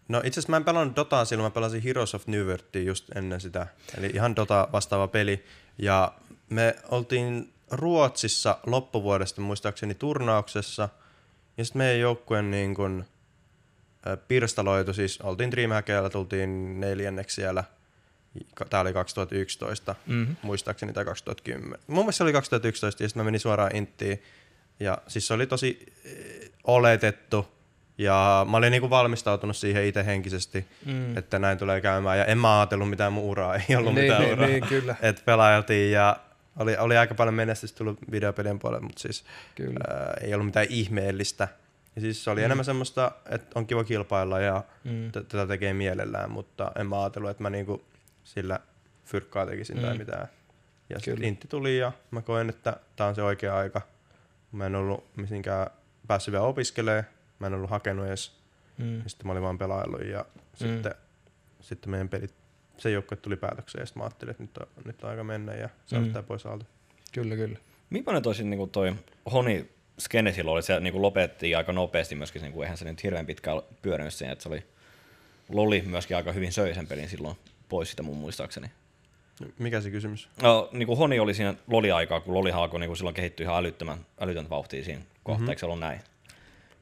no 0.09 0.19
itse 0.19 0.29
asiassa 0.41 0.51
mä 0.51 0.57
en 0.57 0.65
pelannut 0.65 0.97
Dotaa 0.97 1.25
silloin, 1.25 1.45
mä 1.47 1.55
pelasin 1.55 1.83
Heroes 1.83 2.15
of 2.15 2.27
New 2.27 2.47
Worldia 2.47 2.83
just 2.83 3.17
ennen 3.17 3.41
sitä. 3.41 3.67
Eli 3.99 4.07
ihan 4.15 4.37
Dota 4.37 4.69
vastaava 4.73 5.09
peli. 5.09 5.45
Ja 5.79 6.13
me 6.51 6.77
oltiin 6.89 7.53
Ruotsissa 7.71 8.59
loppuvuodesta 8.67 9.41
muistaakseni 9.41 9.95
turnauksessa. 9.95 10.89
Ja 11.57 11.65
sitten 11.65 11.79
meidän 11.81 12.01
joukkueen 12.01 12.51
niin 12.51 12.75
kun, 12.75 13.05
pirstaloitu, 14.29 14.93
siis 14.93 15.21
oltiin 15.21 15.51
Dreamhackilla, 15.51 16.11
tultiin 16.11 16.81
neljänneksi 16.81 17.35
siellä. 17.35 17.65
Tämä 18.71 18.81
oli 18.81 18.93
2011, 18.93 19.95
Mhm. 20.07 20.33
muistaakseni, 20.43 20.93
tai 20.93 21.05
2010. 21.05 21.79
Mun 21.87 22.05
mielestä 22.05 22.17
se 22.17 22.23
oli 22.23 22.33
2011, 22.33 23.03
ja 23.05 23.09
sitten 23.09 23.21
mä 23.21 23.25
menin 23.25 23.41
suoraan 23.41 23.77
Inttiin. 23.77 24.23
Ja 24.81 24.99
siis 25.09 25.27
se 25.27 25.35
oli 25.35 25.47
tosi 25.47 25.87
oletettu, 26.65 27.49
ja 27.99 28.47
mä 28.51 28.57
olin 28.57 28.71
niinku 28.71 28.91
valmistautunut 28.91 29.57
siihen 29.57 29.85
itse 29.85 30.07
henkisesti, 30.07 30.67
mm. 30.87 31.17
että 31.17 31.39
näin 31.39 31.59
tulee 31.59 31.81
käymään. 31.81 32.19
Ja 32.19 32.25
en 32.25 32.39
mä 32.39 32.59
ajatellut 32.59 32.91
mitään 32.91 33.13
mun 33.13 33.25
uraa, 33.25 33.55
ei 33.57 33.77
ollut 33.77 33.95
Niin, 33.95 34.05
mitään 34.05 34.23
niin, 34.23 34.33
uraa. 34.33 34.47
niin, 34.47 34.67
kyllä. 34.67 34.97
Et 35.03 35.23
pelailtiin 35.25 35.93
ja 35.93 36.17
oli, 36.59 36.77
oli 36.77 36.97
aika 36.97 37.15
paljon 37.15 37.35
menestystä 37.35 37.79
tullut 37.79 37.99
videopelien 38.11 38.59
puolelle, 38.59 38.83
mutta 38.83 39.03
siis 39.03 39.25
Kyllä. 39.55 39.81
ää, 39.91 40.15
ei 40.21 40.35
ollut 40.35 40.47
mitään 40.47 40.67
ihmeellistä. 40.69 41.49
Ja 41.97 42.01
siis 42.01 42.25
se 42.25 42.31
oli 42.31 42.41
mm. 42.41 42.45
enemmän 42.45 42.65
semmoista, 42.65 43.13
että 43.29 43.59
on 43.59 43.67
kiva 43.67 43.85
kilpailla 43.85 44.41
ja 44.41 44.65
mm. 44.85 45.13
tätä 45.13 45.47
tekee 45.47 45.75
mielellään, 45.75 46.31
mutta 46.31 46.73
en 46.77 46.87
mä 46.87 47.03
ajatellut, 47.03 47.31
että 47.31 47.43
mä 47.43 47.51
niinku 47.51 47.85
sillä 48.25 48.61
fyrkkaa 49.05 49.47
tekisin 49.47 49.77
mm. 49.77 49.83
tai 49.83 49.99
mitään. 49.99 50.29
Ja 50.91 50.99
sitten. 51.01 51.25
Intti 51.25 51.49
tuli 51.49 51.79
ja 51.79 51.93
mä 52.11 52.23
koen, 52.23 52.49
että 52.49 52.77
tää 52.97 53.07
on 53.07 53.15
se 53.15 53.23
oikea 53.23 53.57
aika. 53.57 53.81
Mä 54.53 54.67
en 54.67 54.75
ollut 54.75 55.05
mitenkään 55.17 55.67
päässyt 56.07 56.33
vielä 56.33 56.45
opiskelemaan, 56.45 57.05
mä 57.39 57.47
en 57.47 57.55
ollut 57.55 57.71
hakenut 57.71 58.07
edes. 58.07 58.33
Mm. 58.79 58.99
Ja 58.99 59.09
sitten 59.09 59.27
mä 59.27 59.33
olin 59.33 59.43
vaan 59.43 59.59
pelaillut 59.59 60.07
ja 60.07 60.25
sitten, 60.55 60.95
sitten 61.61 61.91
meidän 61.91 62.09
pelit, 62.09 62.35
se 62.79 62.91
joukkue 62.91 63.17
tuli 63.17 63.37
päätökseen 63.37 63.83
ja 63.83 63.87
sitten 63.87 64.01
mä 64.01 64.05
ajattelin, 64.05 64.31
että 64.31 64.43
nyt 64.43 64.57
on, 64.59 64.67
nyt 64.85 65.05
on 65.05 65.11
aika 65.11 65.25
mennä 65.25 65.55
ja 65.55 65.69
saada 65.87 66.03
Mm. 66.05 66.09
mm. 66.09 66.13
tää 66.13 66.23
pois 66.23 66.47
alta. 66.47 66.65
Kyllä, 67.13 67.37
kyllä. 67.37 67.59
Millainen 67.91 68.23
toi, 68.23 68.35
niin 68.35 68.59
kuin 68.59 68.71
toi 68.71 68.95
Honi 69.33 69.71
skene 69.99 70.33
silloin 70.33 70.53
oli, 70.53 70.63
se 70.63 70.81
niin 70.81 70.93
kuin 70.93 71.03
lopetettiin 71.03 71.57
aika 71.57 71.73
nopeasti 71.73 72.15
myöskin, 72.15 72.43
niin 72.43 72.53
kuin, 72.53 72.65
eihän 72.65 72.79
se 72.79 72.85
nyt 72.85 73.03
hirveän 73.03 73.27
pitkään 73.27 73.63
pyörinyt 73.83 74.15
siinä, 74.15 74.33
että 74.33 74.43
se 74.43 74.49
oli 74.49 74.65
Loli 75.49 75.83
myöskin 75.87 76.17
aika 76.17 76.33
hyvin 76.33 76.53
söi 76.53 76.75
sen 76.75 76.87
pelin 76.87 77.09
silloin 77.09 77.37
pois 77.69 77.91
sitä 77.91 78.03
mun 78.03 78.17
muistaakseni. 78.17 78.71
Mikä 79.59 79.81
se 79.81 79.91
kysymys? 79.91 80.29
No, 80.43 80.69
niin 80.73 80.87
kuin 80.87 80.99
Honi 80.99 81.19
oli 81.19 81.35
siinä 81.35 81.55
Loli-aikaa, 81.67 82.21
kun 82.21 82.35
Loli 82.35 82.53
alkoi 82.53 82.81
niin 82.81 82.89
kuin 82.89 82.97
silloin 82.97 83.15
kehittyä 83.15 83.45
ihan 83.45 83.57
älyttömän, 83.57 83.99
älytöntä 84.21 84.51
vauhtia 84.51 84.85
siinä 84.85 85.03
kohtaa, 85.23 85.39
mm-hmm. 85.39 85.49
eikö 85.49 85.61
se 85.61 85.67
ollut 85.67 85.81
näin? 85.81 86.01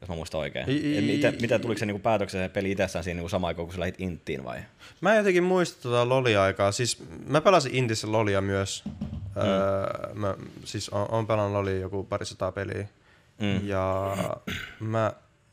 Jos 0.00 0.08
mä 0.08 0.14
muistan 0.16 0.40
oikein. 0.40 0.70
I- 0.70 0.76
i- 0.94 0.98
Et 0.98 1.04
miten, 1.06 1.34
miten 1.40 1.60
tuliko 1.60 1.78
se 1.78 1.86
niin 1.86 1.94
kuin 1.94 2.02
päätöksen 2.02 2.44
se 2.44 2.48
peli 2.48 2.70
itsessään 2.72 3.04
siinä 3.04 3.16
niin 3.16 3.22
kuin 3.22 3.30
samaan 3.30 3.48
aikaan, 3.48 3.66
kun 3.66 3.74
sä 3.74 3.80
lähdit 3.80 4.00
Inttiin 4.00 4.44
vai? 4.44 4.58
Mä 5.00 5.12
en 5.12 5.16
jotenkin 5.18 5.42
muista 5.44 5.82
tota 5.82 6.08
Loli-aikaa. 6.08 6.72
Siis 6.72 7.02
mä 7.26 7.40
pelasin 7.40 7.74
Intissä 7.74 8.12
Lolia 8.12 8.40
myös. 8.40 8.84
Mm. 8.86 9.42
Öö, 9.42 10.14
mä 10.14 10.34
siis 10.64 10.88
on, 10.88 11.06
on 11.10 11.26
pelannut 11.26 11.52
Lolia 11.52 11.78
joku 11.78 12.04
parisataa 12.04 12.52
peliä. 12.52 12.88
Mm. 13.40 13.66
Ja 13.68 14.16
mä 14.80 15.12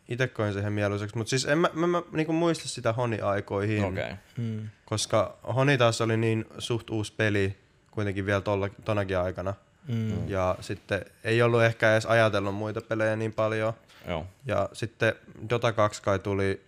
itse 0.10 0.28
koin 0.28 0.54
sen 0.54 0.60
ihan 0.62 0.74
mieluiseksi. 0.74 1.18
Mutta 1.18 1.30
siis 1.30 1.46
en 1.46 1.58
mä, 1.58 1.70
mä, 1.74 1.88
mä 1.88 2.02
niinku 2.12 2.34
muista 2.34 2.68
sitä 2.68 2.94
Honi-aikoihin. 2.94 3.84
Okay. 3.84 4.14
Mm. 4.38 4.70
Koska 4.86 5.38
Honi 5.56 5.78
taas 5.78 6.02
oli 6.02 6.18
niin 6.18 6.46
suht 6.60 6.90
uusi 6.90 7.14
peli 7.18 7.56
kuitenkin 7.92 8.26
vielä 8.26 8.42
tolla, 8.42 8.70
tonakin 8.86 9.18
aikana. 9.18 9.54
Mm. 9.88 10.30
Ja 10.30 10.56
sitten 10.62 11.06
ei 11.24 11.42
ollut 11.42 11.64
ehkä 11.64 11.94
edes 11.94 12.06
ajatellut 12.06 12.56
muita 12.56 12.82
pelejä 12.82 13.16
niin 13.16 13.34
paljon. 13.34 13.74
Joo. 14.08 14.28
Ja 14.46 14.70
sitten 14.74 15.14
Dota 15.50 15.72
2 15.72 16.02
kai 16.02 16.20
tuli... 16.20 16.62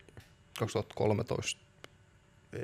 2013. 0.59 1.61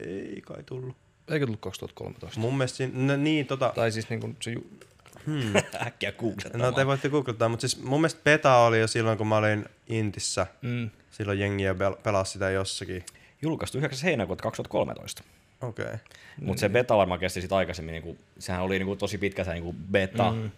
Ei 0.05 0.41
kai 0.45 0.63
tullut. 0.63 0.95
Eikö 1.27 1.45
tullut 1.45 1.61
2013? 1.61 2.39
Mun 2.39 2.57
mielestä 2.57 2.77
siinä, 2.77 2.93
no, 2.95 3.23
niin 3.23 3.47
tota... 3.47 3.71
Tai 3.75 3.91
siis 3.91 4.09
niin 4.09 4.19
kuin 4.19 4.37
se, 4.39 4.51
ju- 4.51 4.79
Äkkiä 5.87 6.11
googlettamaan. 6.11 6.71
No 6.71 6.75
te 6.75 6.85
voitte 6.85 7.09
googlettaa, 7.09 7.49
mutta 7.49 7.67
siis 7.67 7.83
mun 7.83 8.01
mielestä 8.01 8.21
beta 8.23 8.57
oli 8.57 8.79
jo 8.79 8.87
silloin, 8.87 9.17
kun 9.17 9.27
mä 9.27 9.37
olin 9.37 9.65
Intissä. 9.87 10.47
mm, 10.61 10.89
Silloin 11.11 11.39
jengiä 11.39 11.73
pel- 11.73 11.97
pelasi 12.03 12.31
sitä 12.31 12.49
jossakin. 12.49 13.05
Julkaistu 13.41 13.77
9. 13.77 13.99
heinäkuuta 14.03 14.43
2013. 14.43 15.23
Okei. 15.61 15.85
Okay. 15.85 15.97
Mutta 16.41 16.59
se 16.61 16.69
beta 16.69 16.97
varmaan 16.97 17.19
kesti 17.19 17.41
sitten 17.41 17.57
aikaisemmin, 17.57 17.91
niinku, 17.91 18.17
sehän 18.39 18.61
oli 18.61 18.79
niinku 18.79 18.95
tosi 18.95 19.17
pitkä 19.17 19.43
se 19.43 19.53
niinku 19.53 19.75
beta, 19.91 20.31
mm. 20.31 20.51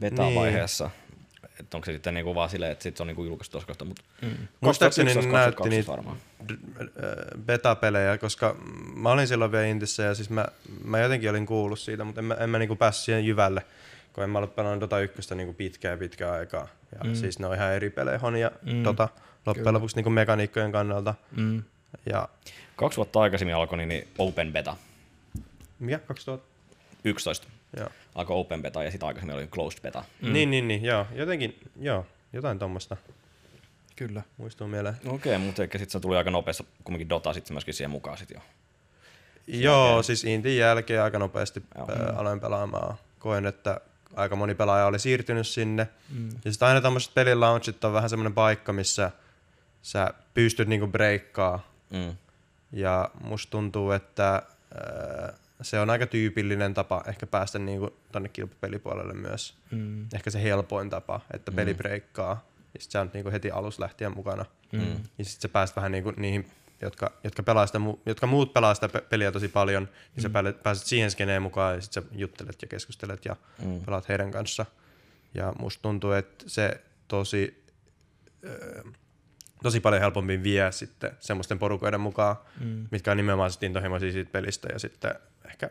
beta-vaiheessa. 0.00 0.90
Että 1.62 1.76
onko 1.76 1.84
se 1.84 1.92
sitten 1.92 2.14
niinku 2.14 2.34
vaan 2.34 2.50
silleen, 2.50 2.72
että 2.72 2.82
sit 2.82 2.96
se 2.96 3.02
on 3.02 3.06
niinku 3.06 3.24
julkaistu 3.24 3.52
tuossa 3.52 3.66
kohtaa, 3.66 3.88
mutta 3.88 4.02
Muistaakseni 4.60 5.14
2011, 5.14 5.32
näytti 5.32 5.56
2012 5.56 5.68
niitä 5.68 5.90
varmaan. 5.90 6.16
äh, 6.80 7.44
beta-pelejä, 7.46 8.18
koska 8.18 8.56
mä 8.94 9.10
olin 9.10 9.28
silloin 9.28 9.52
vielä 9.52 9.66
Intissä 9.66 10.02
ja 10.02 10.14
siis 10.14 10.30
mä, 10.30 10.46
mä 10.84 10.98
jotenkin 10.98 11.30
olin 11.30 11.46
kuullut 11.46 11.80
siitä, 11.80 12.04
mutta 12.04 12.20
en 12.20 12.24
mä, 12.24 12.34
en 12.34 12.50
mä 12.50 12.58
niinku 12.58 12.76
päässyt 12.76 13.04
siihen 13.04 13.26
jyvälle, 13.26 13.62
kun 14.12 14.24
en 14.24 14.30
mä 14.30 14.38
ollut 14.38 14.56
pelannut 14.56 14.80
Dota 14.80 15.00
1 15.00 15.34
niinku 15.34 15.52
pitkää 15.52 15.96
pitkää 15.96 16.32
aikaa. 16.32 16.68
Ja 16.92 17.04
mm. 17.04 17.14
siis 17.14 17.38
ne 17.38 17.46
on 17.46 17.54
ihan 17.54 17.72
eri 17.72 17.90
pelejä, 17.90 18.18
Hon 18.18 18.36
ja 18.36 18.50
mm. 18.62 18.84
Dota 18.84 19.08
loppujen 19.46 19.74
lopuksi 19.74 19.96
niinku 19.96 20.10
mekaniikkojen 20.10 20.72
kannalta. 20.72 21.14
Mm. 21.36 21.62
Ja 22.06 22.28
Kaksi 22.76 22.96
vuotta 22.96 23.20
aikaisemmin 23.20 23.54
alkoi 23.54 23.78
niin, 23.78 23.88
niin 23.88 24.08
Open 24.18 24.52
Beta, 24.52 24.76
mikä 25.78 25.98
2000? 25.98 26.46
11 27.04 27.48
Joo. 27.76 27.88
Alkoi 28.14 28.36
Open 28.36 28.62
Beta 28.62 28.84
ja 28.84 28.90
sitten 28.90 29.06
aikaisemmin 29.06 29.36
oli 29.36 29.46
Closed 29.46 29.82
Beta. 29.82 30.04
Mm. 30.22 30.32
Niin, 30.32 30.50
niin, 30.50 30.68
niin, 30.68 30.84
joo. 30.84 31.06
Jotenkin, 31.14 31.60
joo, 31.80 32.06
jotain 32.32 32.58
tuommoista 32.58 32.96
Kyllä. 33.96 34.22
muistuu 34.36 34.68
mieleen. 34.68 34.96
Okei, 35.06 35.38
mutta 35.38 35.62
ehkä 35.62 35.78
sitten 35.78 35.92
se 35.92 36.00
tuli 36.00 36.16
aika 36.16 36.30
nopeasti 36.30 36.66
kumminkin 36.84 37.08
Dota 37.08 37.32
sitten 37.32 37.54
myöskin 37.54 37.74
siihen 37.74 37.90
mukaan 37.90 38.18
sit 38.18 38.30
jo. 38.30 38.40
Joo, 39.46 40.02
siis 40.02 40.24
Intin 40.24 40.56
jälkeen 40.56 41.02
aika 41.02 41.18
nopeasti 41.18 41.62
Joo. 41.78 41.88
Joo. 41.98 42.16
aloin 42.16 42.40
pelaamaan. 42.40 42.96
Koen, 43.18 43.46
että 43.46 43.80
aika 44.16 44.36
moni 44.36 44.54
pelaaja 44.54 44.86
oli 44.86 44.98
siirtynyt 44.98 45.46
sinne. 45.46 45.88
Mm. 46.10 46.28
Ja 46.44 46.52
sitten 46.52 46.68
aina 46.68 46.80
tämmöiset 46.80 47.14
pelin 47.14 47.40
launchit 47.40 47.84
on 47.84 47.92
vähän 47.92 48.10
semmoinen 48.10 48.34
paikka, 48.34 48.72
missä 48.72 49.10
sä 49.82 50.14
pystyt 50.34 50.68
niinku 50.68 50.86
breikkaa. 50.86 51.68
Mm. 51.90 52.16
Ja 52.72 53.10
musta 53.20 53.50
tuntuu, 53.50 53.90
että 53.90 54.34
äh, 54.34 55.34
se 55.62 55.80
on 55.80 55.90
aika 55.90 56.06
tyypillinen 56.06 56.74
tapa 56.74 57.04
ehkä 57.08 57.26
päästä 57.26 57.58
niinku 57.58 57.90
tonne 58.12 58.28
kilpapelipuolelle 58.28 59.14
myös. 59.14 59.54
Mm. 59.70 60.06
Ehkä 60.14 60.30
se 60.30 60.42
helpoin 60.42 60.90
tapa, 60.90 61.20
että 61.34 61.52
peli 61.52 61.74
breikkaa. 61.74 62.46
Ja 62.74 62.80
sit 62.80 62.90
sä 62.90 63.00
oot 63.00 63.14
niinku 63.14 63.30
heti 63.30 63.50
alussa 63.50 63.82
lähtien 63.82 64.12
mukana. 64.16 64.44
Mm. 64.72 64.96
Ja 65.18 65.24
sit 65.24 65.40
sä 65.40 65.48
pääset 65.48 65.76
vähän 65.76 65.92
niinku 65.92 66.10
niihin, 66.16 66.50
jotka, 66.82 67.12
jotka, 67.24 67.42
pelaa 67.42 67.66
sitä, 67.66 67.78
jotka 68.06 68.26
muut 68.26 68.52
pelaa 68.52 68.74
sitä 68.74 68.88
pe- 68.88 69.00
peliä 69.00 69.32
tosi 69.32 69.48
paljon, 69.48 69.88
niin 70.16 70.22
sä 70.22 70.30
päälle- 70.30 70.52
pääset 70.52 70.86
siihen 70.86 71.10
skeneen 71.10 71.42
mukaan 71.42 71.74
ja 71.74 71.80
sit 71.80 71.92
sä 71.92 72.02
juttelet 72.12 72.62
ja 72.62 72.68
keskustelet 72.68 73.24
ja 73.24 73.36
Mm. 73.64 73.80
pelaat 73.84 74.08
heidän 74.08 74.30
kanssa. 74.30 74.66
Ja 75.34 75.52
musta 75.58 75.82
tuntuu, 75.82 76.12
että 76.12 76.44
se 76.48 76.80
tosi, 77.08 77.64
ö, 78.44 78.82
tosi 79.62 79.80
paljon 79.80 80.02
helpommin 80.02 80.42
vie 80.42 80.72
sitten 80.72 81.10
semmoisten 81.20 81.58
porukoiden 81.58 82.00
mukaan, 82.00 82.36
Mm. 82.60 82.86
mitkä 82.90 83.10
on 83.10 83.16
nimenomaan 83.16 83.50
sit 83.50 83.62
intohimoisia 83.62 84.12
siitä 84.12 84.30
pelistä 84.30 84.68
ja 84.72 84.78
sitten 84.78 85.14
ehkä 85.44 85.70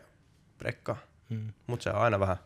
brekkaa. 0.58 0.96
Mm. 1.28 1.52
Mutta 1.66 1.82
se 1.84 1.90
on 1.90 1.96
aina 1.96 2.20
vähän. 2.20 2.36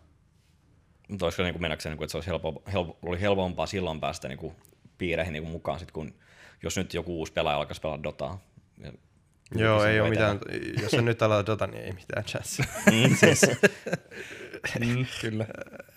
Mutta 1.08 1.26
olisiko 1.26 1.42
niin 1.42 1.60
mennäkseen, 1.60 1.90
niin 1.90 1.96
kuin, 1.98 2.04
että 2.04 2.10
se 2.12 2.16
olisi 2.16 2.30
helpo, 2.30 2.62
helpo, 2.72 2.98
oli 3.02 3.20
helpompaa 3.20 3.66
silloin 3.66 4.00
päästä 4.00 4.28
niin 4.28 4.38
kuin, 4.38 4.54
piireihin 4.98 5.32
niin 5.32 5.42
kuin, 5.42 5.52
mukaan, 5.52 5.78
sit, 5.80 5.90
kun 5.90 6.14
jos 6.62 6.76
nyt 6.76 6.94
joku 6.94 7.18
uusi 7.18 7.32
pelaaja 7.32 7.56
alkaisi 7.58 7.80
pelata 7.80 8.02
Dotaa. 8.02 8.40
Ja 8.78 8.92
Joo, 9.54 9.80
se 9.82 9.90
ei 9.90 10.00
ole 10.00 10.08
mitään, 10.10 10.38
jos 10.82 10.90
se 10.90 11.02
nyt 11.02 11.22
aloittaa 11.22 11.52
Dota, 11.54 11.66
niin 11.66 11.84
ei 11.84 11.92
mitään 11.92 12.24
chanssia. 12.24 12.64
tehdä. 12.84 13.16
siis, 13.16 13.40
Mm, 14.80 15.06
kyllä. 15.20 15.46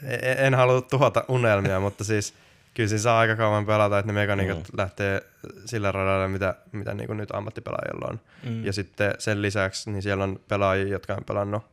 en, 0.04 0.38
en 0.46 0.56
halua 0.56 0.82
tuhota 0.82 1.26
unelmia, 1.28 1.80
mutta 1.80 2.04
siis 2.04 2.34
kyllä 2.74 2.90
siinä 2.90 3.02
saa 3.02 3.20
aika 3.20 3.36
kauan 3.36 3.66
pelata, 3.66 4.00
että 4.00 4.12
ne 4.12 4.20
mekaniikat 4.22 4.58
Mm. 4.58 4.78
lähtee 4.78 5.22
sillä 5.66 5.92
radalla, 5.92 6.28
mitä, 6.28 6.56
mitä 6.72 6.94
niin 6.94 7.18
nyt 7.18 7.32
ammattipelaajilla 7.32 8.08
on. 8.10 8.20
Mm. 8.50 8.66
Ja 8.66 8.74
sitten 8.74 9.14
sen 9.20 9.42
lisäksi 9.42 9.92
niin 9.92 10.02
siellä 10.02 10.24
on 10.24 10.40
pelaajia, 10.48 10.88
jotka 10.88 11.14
on 11.14 11.24
pelannut 11.26 11.64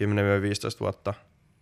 10-15 0.00 0.80
vuotta 0.80 1.14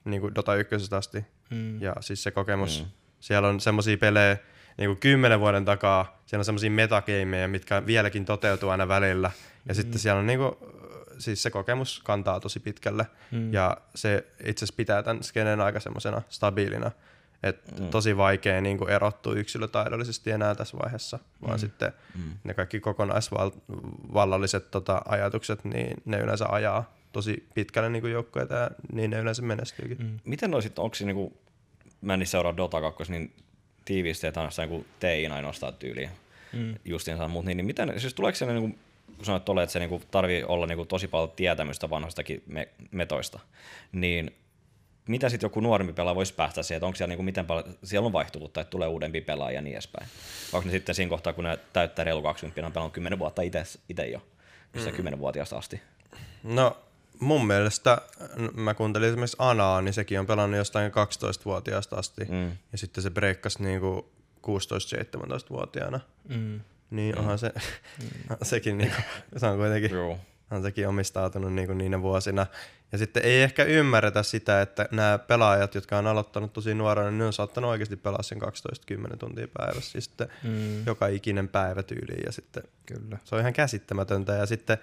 niin 0.04 0.20
kuin 0.20 0.34
Dota 0.34 0.54
1 0.54 0.74
asti. 0.96 1.24
Mm. 1.50 1.80
Ja 1.82 1.94
siis 2.00 2.22
se 2.22 2.30
kokemus, 2.30 2.82
Mm. 2.82 2.90
siellä 3.20 3.48
on 3.48 3.60
semmoisia 3.60 3.96
pelejä 3.98 4.36
niin 4.78 4.88
kuin 4.88 4.98
10 4.98 5.40
vuoden 5.40 5.64
takaa, 5.64 6.20
siellä 6.26 6.40
on 6.40 6.44
semmoisia 6.44 6.70
metagameja, 6.70 7.48
mitkä 7.48 7.86
vieläkin 7.86 8.24
toteutuu 8.24 8.68
aina 8.70 8.88
välillä. 8.88 9.30
Ja 9.66 9.74
mm. 9.74 9.74
sitten 9.74 9.98
siellä 10.00 10.18
on 10.20 10.26
niin 10.26 10.38
kuin, 10.38 10.52
siis 11.18 11.42
se 11.42 11.50
kokemus 11.50 12.00
kantaa 12.04 12.40
tosi 12.40 12.60
pitkälle. 12.60 13.06
Mm. 13.30 13.52
Ja 13.52 13.76
se 13.94 14.26
itse 14.44 14.64
asiassa 14.64 14.76
pitää 14.76 15.02
tämän 15.02 15.22
skenen 15.22 15.60
aika 15.60 15.80
semmoisena 15.80 16.22
stabiilina. 16.28 16.90
Et 17.42 17.80
Mm. 17.80 17.88
tosi 17.90 18.16
vaikea 18.16 18.60
niin 18.60 18.78
kuin 18.78 18.90
erottua 18.90 19.34
yksilötaidollisesti 19.34 20.30
enää 20.30 20.54
tässä 20.54 20.78
vaiheessa, 20.78 21.18
vaan 21.42 21.54
Mm. 21.54 21.58
sitten 21.58 21.92
Mm. 22.14 22.32
ne 22.44 22.54
kaikki 22.54 22.80
kokonaisvallalliset 22.80 24.70
tota, 24.70 25.02
ajatukset, 25.08 25.64
niin 25.64 25.96
ne 26.04 26.18
yleensä 26.18 26.46
ajaa 26.48 26.94
tosi 27.12 27.46
pitkälle 27.54 27.88
niin 27.88 28.00
kuin 28.02 28.12
joukkueita 28.12 28.54
ja 28.54 28.70
niin 28.92 29.10
ne 29.10 29.18
yleensä 29.18 29.42
menestyykin. 29.42 29.98
Mm. 29.98 30.04
Mm. 30.04 30.18
Miten 30.24 30.50
noi 30.50 30.62
sitten, 30.62 30.82
onko 30.84 30.94
se 30.94 31.04
niinku, 31.04 31.36
mä 32.00 32.12
en 32.12 32.18
niin 32.18 32.26
seuraa 32.26 32.56
Dota 32.56 32.80
2, 32.80 33.12
niin 33.12 33.32
tiiviisti, 33.84 34.26
että 34.26 34.40
ainoastaan 34.40 34.68
niinku 34.68 34.86
tein 35.00 35.32
ainoastaan 35.32 35.74
tyyliä 35.74 36.10
Mm. 36.52 36.74
justiinsa, 36.84 37.28
mutta 37.28 37.46
niin, 37.48 37.56
niin 37.56 37.66
miten, 37.66 38.00
siis 38.00 38.14
tuleeko 38.14 38.36
se 38.36 38.46
niinku, 38.46 38.78
kun 39.16 39.24
sanoit 39.24 39.44
tolle, 39.44 39.62
että 39.62 39.72
se 39.72 39.78
niinku 39.78 40.02
tarvii 40.10 40.44
olla 40.44 40.66
niinku 40.66 40.86
tosi 40.86 41.08
paljon 41.08 41.30
tietämystä 41.30 41.90
vanhoistakin 41.90 42.42
me, 42.46 42.68
metoista, 42.90 43.40
niin 43.92 44.34
mitä 45.08 45.28
sitten 45.28 45.46
joku 45.46 45.60
nuorempi 45.60 45.92
pelaaja 45.92 46.14
voisi 46.14 46.34
päästä 46.34 46.62
siihen, 46.62 46.76
että 46.76 46.86
onko 46.86 46.96
siellä 46.96 47.08
niinku 47.08 47.22
miten 47.22 47.46
paljon, 47.46 47.76
siellä 47.84 48.06
on 48.06 48.12
vaihtuvuutta, 48.12 48.60
että 48.60 48.70
tulee 48.70 48.88
uudempi 48.88 49.20
pelaaja 49.20 49.54
ja 49.54 49.62
niin 49.62 49.74
edespäin. 49.74 50.06
Onko 50.52 50.66
ne 50.66 50.72
sitten 50.72 50.94
siinä 50.94 51.10
kohtaa, 51.10 51.32
kun 51.32 51.44
ne 51.44 51.58
täyttää 51.72 52.04
reilu 52.04 52.22
20, 52.22 52.66
on 52.66 52.72
pelannut 52.72 52.92
10 52.92 53.18
vuotta 53.18 53.42
itse 53.42 54.06
jo, 54.12 54.22
jostain 54.74 54.96
mm. 54.96 55.08
10-vuotiaasta 55.08 55.56
asti. 55.56 55.82
No 56.42 56.76
mun 57.22 57.46
mielestä, 57.46 57.98
mä 58.54 58.74
kuuntelin 58.74 59.08
esimerkiksi 59.08 59.36
Anaa, 59.38 59.82
niin 59.82 59.94
sekin 59.94 60.20
on 60.20 60.26
pelannut 60.26 60.58
jostain 60.58 60.92
12-vuotiaasta 60.92 61.96
asti. 61.96 62.24
Mm. 62.24 62.56
Ja 62.72 62.78
sitten 62.78 63.02
se 63.02 63.10
breikkasi 63.10 63.62
niinku 63.62 64.12
16-17-vuotiaana. 64.46 66.00
Mm. 66.28 66.60
Niin 66.90 67.18
onhan 67.18 67.38
se, 67.38 67.52
sekin 68.42 68.78
niinku, 68.78 68.96
se 69.36 69.46
on 69.46 69.58
kuitenkin, 69.58 69.90
Joo. 69.90 70.18
on 70.50 70.62
sekin 70.62 70.88
omistautunut 70.88 71.52
niinku 71.52 71.74
niinä 71.74 72.02
vuosina. 72.02 72.46
Ja 72.92 72.98
sitten 72.98 73.22
ei 73.24 73.42
ehkä 73.42 73.64
ymmärretä 73.64 74.22
sitä, 74.22 74.60
että 74.62 74.88
nämä 74.90 75.18
pelaajat, 75.18 75.74
jotka 75.74 75.98
on 75.98 76.06
aloittanut 76.06 76.52
tosi 76.52 76.74
nuorena, 76.74 77.10
niin 77.10 77.18
ne 77.18 77.24
on 77.26 77.32
saattanut 77.32 77.70
oikeasti 77.70 77.96
pelaa 77.96 78.22
sen 78.22 78.38
12-10 78.42 79.16
tuntia 79.18 79.48
päivässä. 79.58 79.98
Ja 79.98 80.02
sitten 80.02 80.28
Mm. 80.42 80.86
joka 80.86 81.06
ikinen 81.06 81.48
päivä 81.48 81.82
tyyliin. 81.82 82.22
Ja 82.26 82.32
sitten 82.32 82.62
Kyllä. 82.86 83.18
se 83.24 83.34
on 83.34 83.40
ihan 83.40 83.52
käsittämätöntä. 83.52 84.32
Ja 84.32 84.46
sitten 84.46 84.78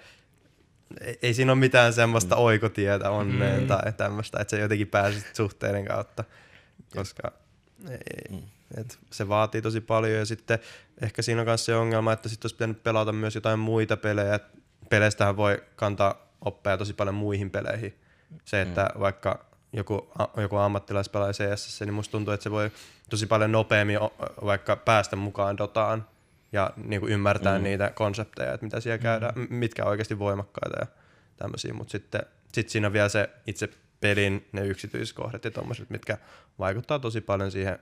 ei, 1.02 1.20
ei 1.22 1.34
siinä 1.34 1.52
ole 1.52 1.60
mitään 1.60 1.94
semmoista 1.94 2.36
mm. 2.36 2.42
oikotietä 2.42 3.10
onneen 3.12 3.62
Mm. 3.62 3.68
tai 3.68 3.94
tämmöistä, 3.94 4.40
että 4.42 4.52
se 4.52 4.60
jotenkin 4.62 4.88
pääsit 4.88 5.36
suhteiden 5.36 5.86
kautta, 5.86 6.24
koska 6.96 7.32
ei, 7.90 8.38
Mm. 8.38 8.42
et 8.78 9.00
se 9.12 9.28
vaatii 9.28 9.62
tosi 9.62 9.82
paljon 9.82 10.14
ja 10.20 10.26
sitten 10.26 10.60
ehkä 11.02 11.22
siinä 11.22 11.42
on 11.42 11.48
myös 11.48 11.66
se 11.66 11.76
ongelma, 11.76 12.14
että 12.14 12.30
sitten 12.30 12.46
olisi 12.46 12.56
pitänyt 12.56 12.84
pelata 12.84 13.12
myös 13.12 13.36
jotain 13.36 13.60
muita 13.60 13.98
pelejä. 13.98 14.40
Peleistähän 14.90 15.38
voi 15.38 15.64
kantaa 15.76 16.29
oppeja 16.42 16.78
tosi 16.78 16.94
paljon 16.94 17.16
muihin 17.16 17.52
peleihin. 17.52 18.00
Se, 18.46 18.62
että 18.62 18.90
mm. 18.96 19.00
vaikka 19.00 19.46
joku, 19.74 20.12
joku 20.38 20.56
ammattilais 20.56 21.10
pelaa 21.10 21.32
CS, 21.32 21.80
niin 21.82 21.94
musta 21.94 22.12
tuntuu, 22.12 22.34
että 22.34 22.44
se 22.44 22.52
voi 22.52 22.72
tosi 23.10 23.26
paljon 23.26 23.52
nopeammin 23.52 24.00
vaikka 24.46 24.76
päästä 24.76 25.16
mukaan 25.16 25.58
Dotaan 25.58 26.06
ja 26.52 26.72
niin 26.84 27.02
kuin 27.02 27.12
ymmärtää 27.12 27.54
Mm. 27.58 27.62
mm. 27.62 27.64
niitä 27.64 27.92
konsepteja, 27.96 28.54
että 28.54 28.66
mitä 28.66 28.80
siellä 28.80 28.98
käydään, 28.98 29.34
m- 29.36 29.54
mitkä 29.56 29.84
on 29.84 29.90
oikeasti 29.90 30.20
voimakkaita 30.20 30.78
ja 30.80 30.88
tämmöisiä, 31.38 31.74
mutta 31.74 31.92
sitten 31.92 32.22
sit 32.54 32.70
siinä 32.70 32.88
on 32.88 32.94
vielä 32.94 33.10
se 33.10 33.30
itse 33.48 33.70
pelin 34.00 34.48
ne 34.52 34.66
yksityiskohdat 34.68 35.46
ja 35.46 35.52
tommoset, 35.52 35.90
mitkä 35.90 36.18
vaikuttaa 36.60 37.00
tosi 37.00 37.22
paljon 37.22 37.52
siihen, 37.52 37.80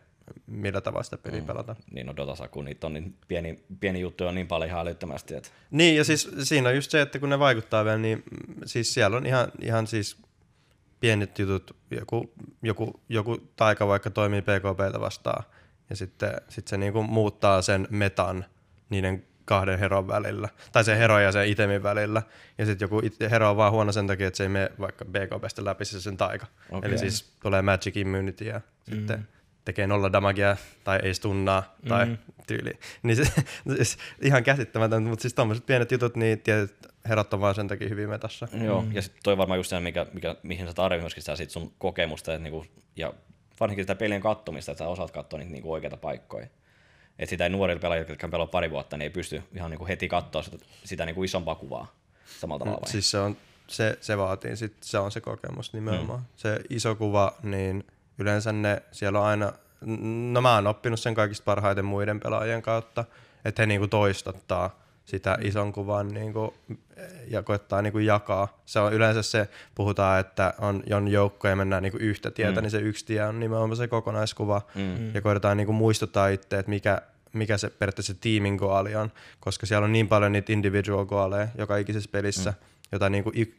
millä 0.48 0.82
tavalla 0.82 1.04
sitä 1.04 1.18
peliä 1.18 1.42
mm. 1.42 1.48
pelataan. 1.48 1.78
Niin 1.92 2.08
no 2.08 2.16
Dotassa, 2.16 2.48
kun 2.48 2.66
niitä 2.66 2.88
on 2.88 2.94
niin 2.94 3.16
pieni, 3.28 3.64
pieni 3.80 4.00
juttu 4.02 4.26
on 4.26 4.36
niin 4.36 4.48
paljon 4.48 4.70
ihan 4.70 4.82
älyttömästi, 4.82 5.36
että 5.36 5.50
Niin, 5.72 5.96
ja 5.96 6.04
siis 6.04 6.30
siinä 6.44 6.70
on 6.70 6.76
just 6.76 6.92
se, 6.92 7.02
että 7.02 7.20
kun 7.20 7.30
ne 7.30 7.40
vaikuttaa 7.40 7.86
vielä, 7.86 7.98
niin 7.98 8.24
mm, 8.32 8.56
siis 8.66 8.94
siellä 8.94 9.18
on 9.18 9.26
ihan, 9.26 9.52
ihan 9.62 9.88
siis 9.88 10.18
pienet 11.00 11.40
jutut, 11.40 11.76
joku, 11.92 12.34
joku, 12.62 13.02
joku 13.10 13.38
taika 13.56 13.88
vaikka 13.88 14.10
toimii 14.10 14.42
PKPtä 14.42 15.00
vastaan, 15.00 15.44
ja 15.90 15.96
sitten 15.96 16.32
sit 16.50 16.68
se 16.68 16.78
niinku 16.78 17.04
muuttaa 17.04 17.62
sen 17.62 17.88
metan 17.90 18.46
niiden 18.90 19.24
kahden 19.46 19.80
heron 19.80 20.08
välillä, 20.08 20.50
tai 20.72 20.84
se 20.84 20.98
hero 20.98 21.20
ja 21.20 21.32
sen 21.32 21.48
itemin 21.48 21.84
välillä, 21.84 22.22
ja 22.58 22.66
sitten 22.66 22.86
joku 22.86 23.00
it- 23.04 23.32
hero 23.32 23.50
on 23.50 23.58
vaan 23.58 23.72
huono 23.72 23.92
sen 23.92 24.08
takia, 24.08 24.28
että 24.28 24.38
se 24.38 24.44
ei 24.44 24.50
mene 24.50 24.72
vaikka 24.80 25.06
BKPstä 25.06 25.66
läpi 25.66 25.86
se 25.86 26.02
sen 26.02 26.18
taika. 26.18 26.46
Okay. 26.72 26.90
Eli 26.90 26.98
siis 26.98 27.34
tulee 27.42 27.62
Magic 27.62 27.98
Immunity 27.98 28.46
ja 28.46 28.58
mm. 28.58 28.96
sitten 28.96 29.28
tekee 29.68 29.88
nolla 29.88 30.12
damagea 30.12 30.58
tai 30.84 31.00
ei 31.04 31.14
stunnaa 31.14 31.76
tai 31.88 32.06
Mm. 32.06 32.12
mm. 32.12 32.18
tyyli. 32.48 32.72
Niin 33.04 33.18
se, 33.18 33.24
siis 33.76 33.98
ihan 34.22 34.44
käsittämätöntä, 34.44 35.10
mutta 35.10 35.22
siis 35.22 35.34
tommoset 35.34 35.66
pienet 35.66 35.92
jutut, 35.92 36.16
niin 36.16 36.42
tietyt 36.42 36.76
herot 37.10 37.34
on 37.34 37.42
vaan 37.42 37.56
sen 37.56 37.68
takia 37.68 37.90
hyvin 37.90 38.10
metassa. 38.10 38.48
Mm. 38.52 38.66
Joo, 38.66 38.86
ja 38.94 39.02
sitten 39.02 39.24
toi 39.24 39.38
varmaan 39.38 39.60
just 39.60 39.70
se, 39.70 39.80
mikä, 39.80 40.06
mikä, 40.14 40.36
mihin 40.44 40.68
sä 40.68 40.74
tarvitset 40.74 41.04
myöskin 41.04 41.24
sitä 41.24 41.36
sit 41.36 41.50
sun 41.50 41.74
kokemusta, 41.78 42.34
että 42.34 42.44
niinku, 42.44 42.66
ja 42.96 43.14
varsinkin 43.60 43.84
sitä 43.84 43.96
pelien 43.96 44.22
kattomista, 44.22 44.72
että 44.72 44.84
sä 44.84 44.88
osaat 44.90 45.12
katsoa 45.12 45.40
niitä 45.40 45.52
niinku 45.52 45.74
oikeita 45.74 45.98
paikkoja. 45.98 46.48
Että 47.20 47.30
sitä 47.30 47.44
ei 47.44 47.50
nuorilla 47.50 47.80
pelaajilla, 47.80 48.10
jotka 48.12 48.28
pelaa 48.28 48.48
pari 48.48 48.72
vuotta, 48.72 48.98
niin 48.98 49.04
ei 49.04 49.10
pysty 49.10 49.44
ihan 49.56 49.72
niinku 49.72 49.88
heti 49.88 50.08
katsoa 50.08 50.44
sitä, 50.44 50.58
sitä 50.84 51.06
niinku 51.06 51.24
isompaa 51.24 51.56
kuvaa 51.56 51.96
samalla 52.40 52.60
tavalla. 52.60 52.82
Vai? 52.82 52.92
Siis 52.92 53.12
se, 53.12 53.20
on, 53.20 53.38
se, 53.68 53.98
se 54.02 54.18
vaatii, 54.18 54.56
sit 54.56 54.74
se 54.82 55.00
on 55.00 55.12
se 55.12 55.22
kokemus 55.22 55.74
nimenomaan. 55.74 56.20
Mm. 56.20 56.26
Se 56.36 56.60
iso 56.70 56.96
kuva, 56.96 57.36
niin 57.44 57.84
yleensä 58.20 58.52
ne, 58.52 58.82
siellä 58.92 59.20
on 59.20 59.26
aina, 59.26 59.54
no 60.32 60.42
mä 60.42 60.56
oon 60.56 60.68
oppinut 60.68 61.00
sen 61.00 61.16
kaikista 61.16 61.46
parhaiten 61.46 61.86
muiden 61.86 62.20
pelaajien 62.20 62.62
kautta, 62.62 63.06
että 63.46 63.62
he 63.62 63.66
niinku 63.66 63.88
toistattaa 63.88 64.88
sitä 65.08 65.38
ison 65.42 65.74
kuvan 65.74 66.08
niin 66.08 66.34
kuin, 66.34 66.52
ja 67.28 67.44
koittaa 67.44 67.82
niin 67.82 67.94
kuin 67.94 68.06
jakaa. 68.06 68.62
Se 68.66 68.80
on 68.80 68.94
yleensä 68.94 69.22
se, 69.22 69.50
puhutaan, 69.76 70.20
että 70.20 70.54
on, 70.60 70.84
on 70.94 71.08
joukko 71.08 71.48
ja 71.48 71.56
mennään 71.56 71.84
niin 71.84 71.92
kuin 71.92 72.04
yhtä 72.04 72.32
tietä, 72.32 72.62
mm. 72.62 72.62
niin 72.62 72.72
se 72.72 72.78
yksi 72.78 73.06
tie 73.06 73.26
on 73.26 73.40
nimenomaan 73.40 73.78
se 73.78 73.88
kokonaiskuva. 73.88 74.62
Mm. 74.76 75.14
Ja 75.14 75.22
koitetaan 75.22 75.58
niin 75.58 75.68
kuin 75.68 75.76
muistuttaa 75.76 76.28
itse, 76.28 76.60
että 76.60 76.70
mikä, 76.70 77.02
mikä 77.34 77.58
se 77.58 77.70
periaatteessa 77.70 78.14
se 78.14 78.20
tiimin 78.22 78.56
goali 78.56 78.96
on, 78.96 79.12
koska 79.40 79.66
siellä 79.66 79.86
on 79.86 79.92
niin 79.92 80.08
paljon 80.08 80.32
niitä 80.32 80.54
individual 80.54 81.06
goaleja 81.06 81.48
joka 81.58 81.78
ikisessä 81.78 82.10
pelissä, 82.12 82.50
mm. 82.50 82.58
Jota, 82.92 83.10
niin 83.10 83.24
kuin, 83.24 83.56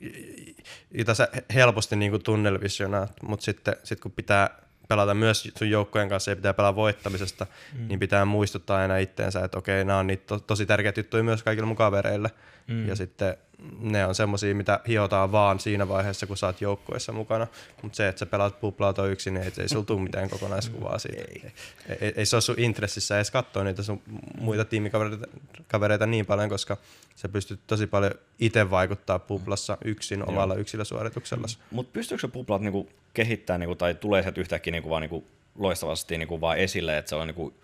jota 0.91 1.15
sä 1.15 1.29
helposti 1.55 1.97
niin 1.97 2.11
kuin 2.11 2.23
tunnelvisionaat, 2.23 3.13
mutta 3.23 3.45
sitten 3.45 3.77
sit 3.85 4.01
kun 4.01 4.13
pitää 4.13 4.51
pelata 4.89 5.15
myös 5.15 5.53
sun 5.59 5.71
joukkojen 5.71 6.09
kanssa 6.09 6.31
ja 6.31 6.37
pitää 6.37 6.55
pelaa 6.55 6.77
voittamisesta, 6.77 7.47
mm. 7.79 7.89
niin 7.89 7.99
pitää 7.99 8.25
muistuttaa 8.25 8.79
aina 8.79 8.99
itteensä, 8.99 9.45
että 9.45 9.59
okei, 9.59 9.85
nämä 9.85 9.99
on 9.99 10.07
niitä 10.07 10.25
to- 10.27 10.39
tosi 10.39 10.67
tärkeitä 10.67 11.01
juttuja 11.01 11.23
myös 11.23 11.43
kaikille 11.43 11.67
mun 11.67 11.77
kavereille. 11.77 12.31
Mm. 12.69 12.89
Ja 12.89 12.97
sitten 12.97 13.37
ne 13.79 14.07
on 14.07 14.15
semmosia, 14.15 14.55
mitä 14.55 14.81
hiotaan 14.89 15.33
vaan 15.33 15.61
siinä 15.61 15.89
vaiheessa, 15.89 16.27
kun 16.27 16.37
sä 16.37 16.47
oot 16.47 16.61
joukkueessa 16.61 17.13
mukana. 17.13 17.47
Mutta 17.83 17.97
se, 17.97 18.09
että 18.09 18.19
sä 18.19 18.27
pelaat 18.27 18.61
puplaato 18.61 19.07
yksin, 19.07 19.35
niin 19.35 19.45
ei, 19.45 19.53
ei 19.59 19.69
sulla 19.69 19.85
tule 19.85 20.01
mitään 20.01 20.31
kokonaiskuvaa 20.31 20.99
siitä. 20.99 21.23
Ei. 21.23 21.43
Ei, 21.89 21.99
ei, 22.01 22.13
ei 22.17 22.27
se 22.27 22.37
ole 22.37 22.41
sun 22.41 22.55
intressissä 22.59 23.17
edes 23.17 23.31
katsoa 23.31 23.65
niitä 23.65 23.83
sun 23.83 24.03
muita 24.41 24.65
tiimikavereita 24.65 25.27
kavereita 25.69 26.07
niin 26.07 26.27
paljon, 26.27 26.49
koska 26.49 26.77
sä 27.17 27.29
pystyt 27.29 27.61
tosi 27.67 27.87
paljon 27.87 28.13
itse 28.39 28.71
vaikuttaa 28.71 29.19
puplassa 29.19 29.79
yksin 29.85 30.19
Joo. 30.19 30.29
omalla 30.29 30.55
yksilösuorituksella. 30.55 31.47
Mm. 31.47 31.77
Mutta 31.77 31.93
pystyykö 31.93 32.21
se 32.21 32.29
puplat 32.29 32.63
niinku 32.63 32.91
kehittämään, 33.15 33.61
niinku, 33.61 33.75
tai 33.75 33.95
tulee 33.95 34.23
sieltä 34.23 34.41
yhtäkkiä 34.41 34.71
niinku 34.71 34.91
vaan 34.91 35.03
niinku 35.03 35.25
loistavasti 35.59 36.19
niinku 36.19 36.41
vaan 36.41 36.59
esille, 36.59 36.99
että 36.99 37.09
se 37.09 37.15
on 37.15 37.27
niinku 37.27 37.55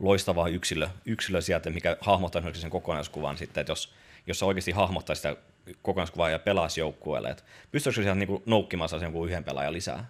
loistava 0.00 0.48
yksilö, 0.48 0.88
yksilö 1.06 1.40
sieltä, 1.40 1.70
mikä 1.70 1.96
hahmottaa 2.00 2.42
sen 2.52 2.70
kokonaiskuvan 2.70 3.36
sitten, 3.36 3.60
että 3.60 3.70
jos 3.70 3.94
jos 4.26 4.38
sä 4.38 4.46
oikeasti 4.46 4.70
hahmottaa 4.70 5.16
sitä 5.16 5.36
kokonaiskuvaa 5.82 6.30
ja 6.30 6.38
pelaisi 6.38 6.80
joukkueelle. 6.80 7.30
Et 7.30 7.44
pystyykö 7.72 7.94
siellä 7.94 8.14
niinku 8.14 8.42
noukkimaan 8.46 8.88
sen 8.88 9.12
kuin 9.12 9.30
yhden 9.30 9.44
pelaajan 9.44 9.72
lisää? 9.72 10.06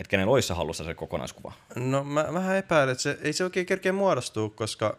Että 0.00 0.10
kenen 0.10 0.28
olisi 0.28 0.52
hallussa 0.52 0.84
se 0.84 0.94
kokonaiskuva? 0.94 1.52
No 1.74 2.04
mä 2.04 2.26
vähän 2.32 2.56
epäilen, 2.56 2.92
että 2.92 3.02
se, 3.02 3.18
ei 3.22 3.32
se 3.32 3.44
oikein 3.44 3.66
kerkeä 3.66 3.92
muodostua, 3.92 4.48
koska 4.48 4.96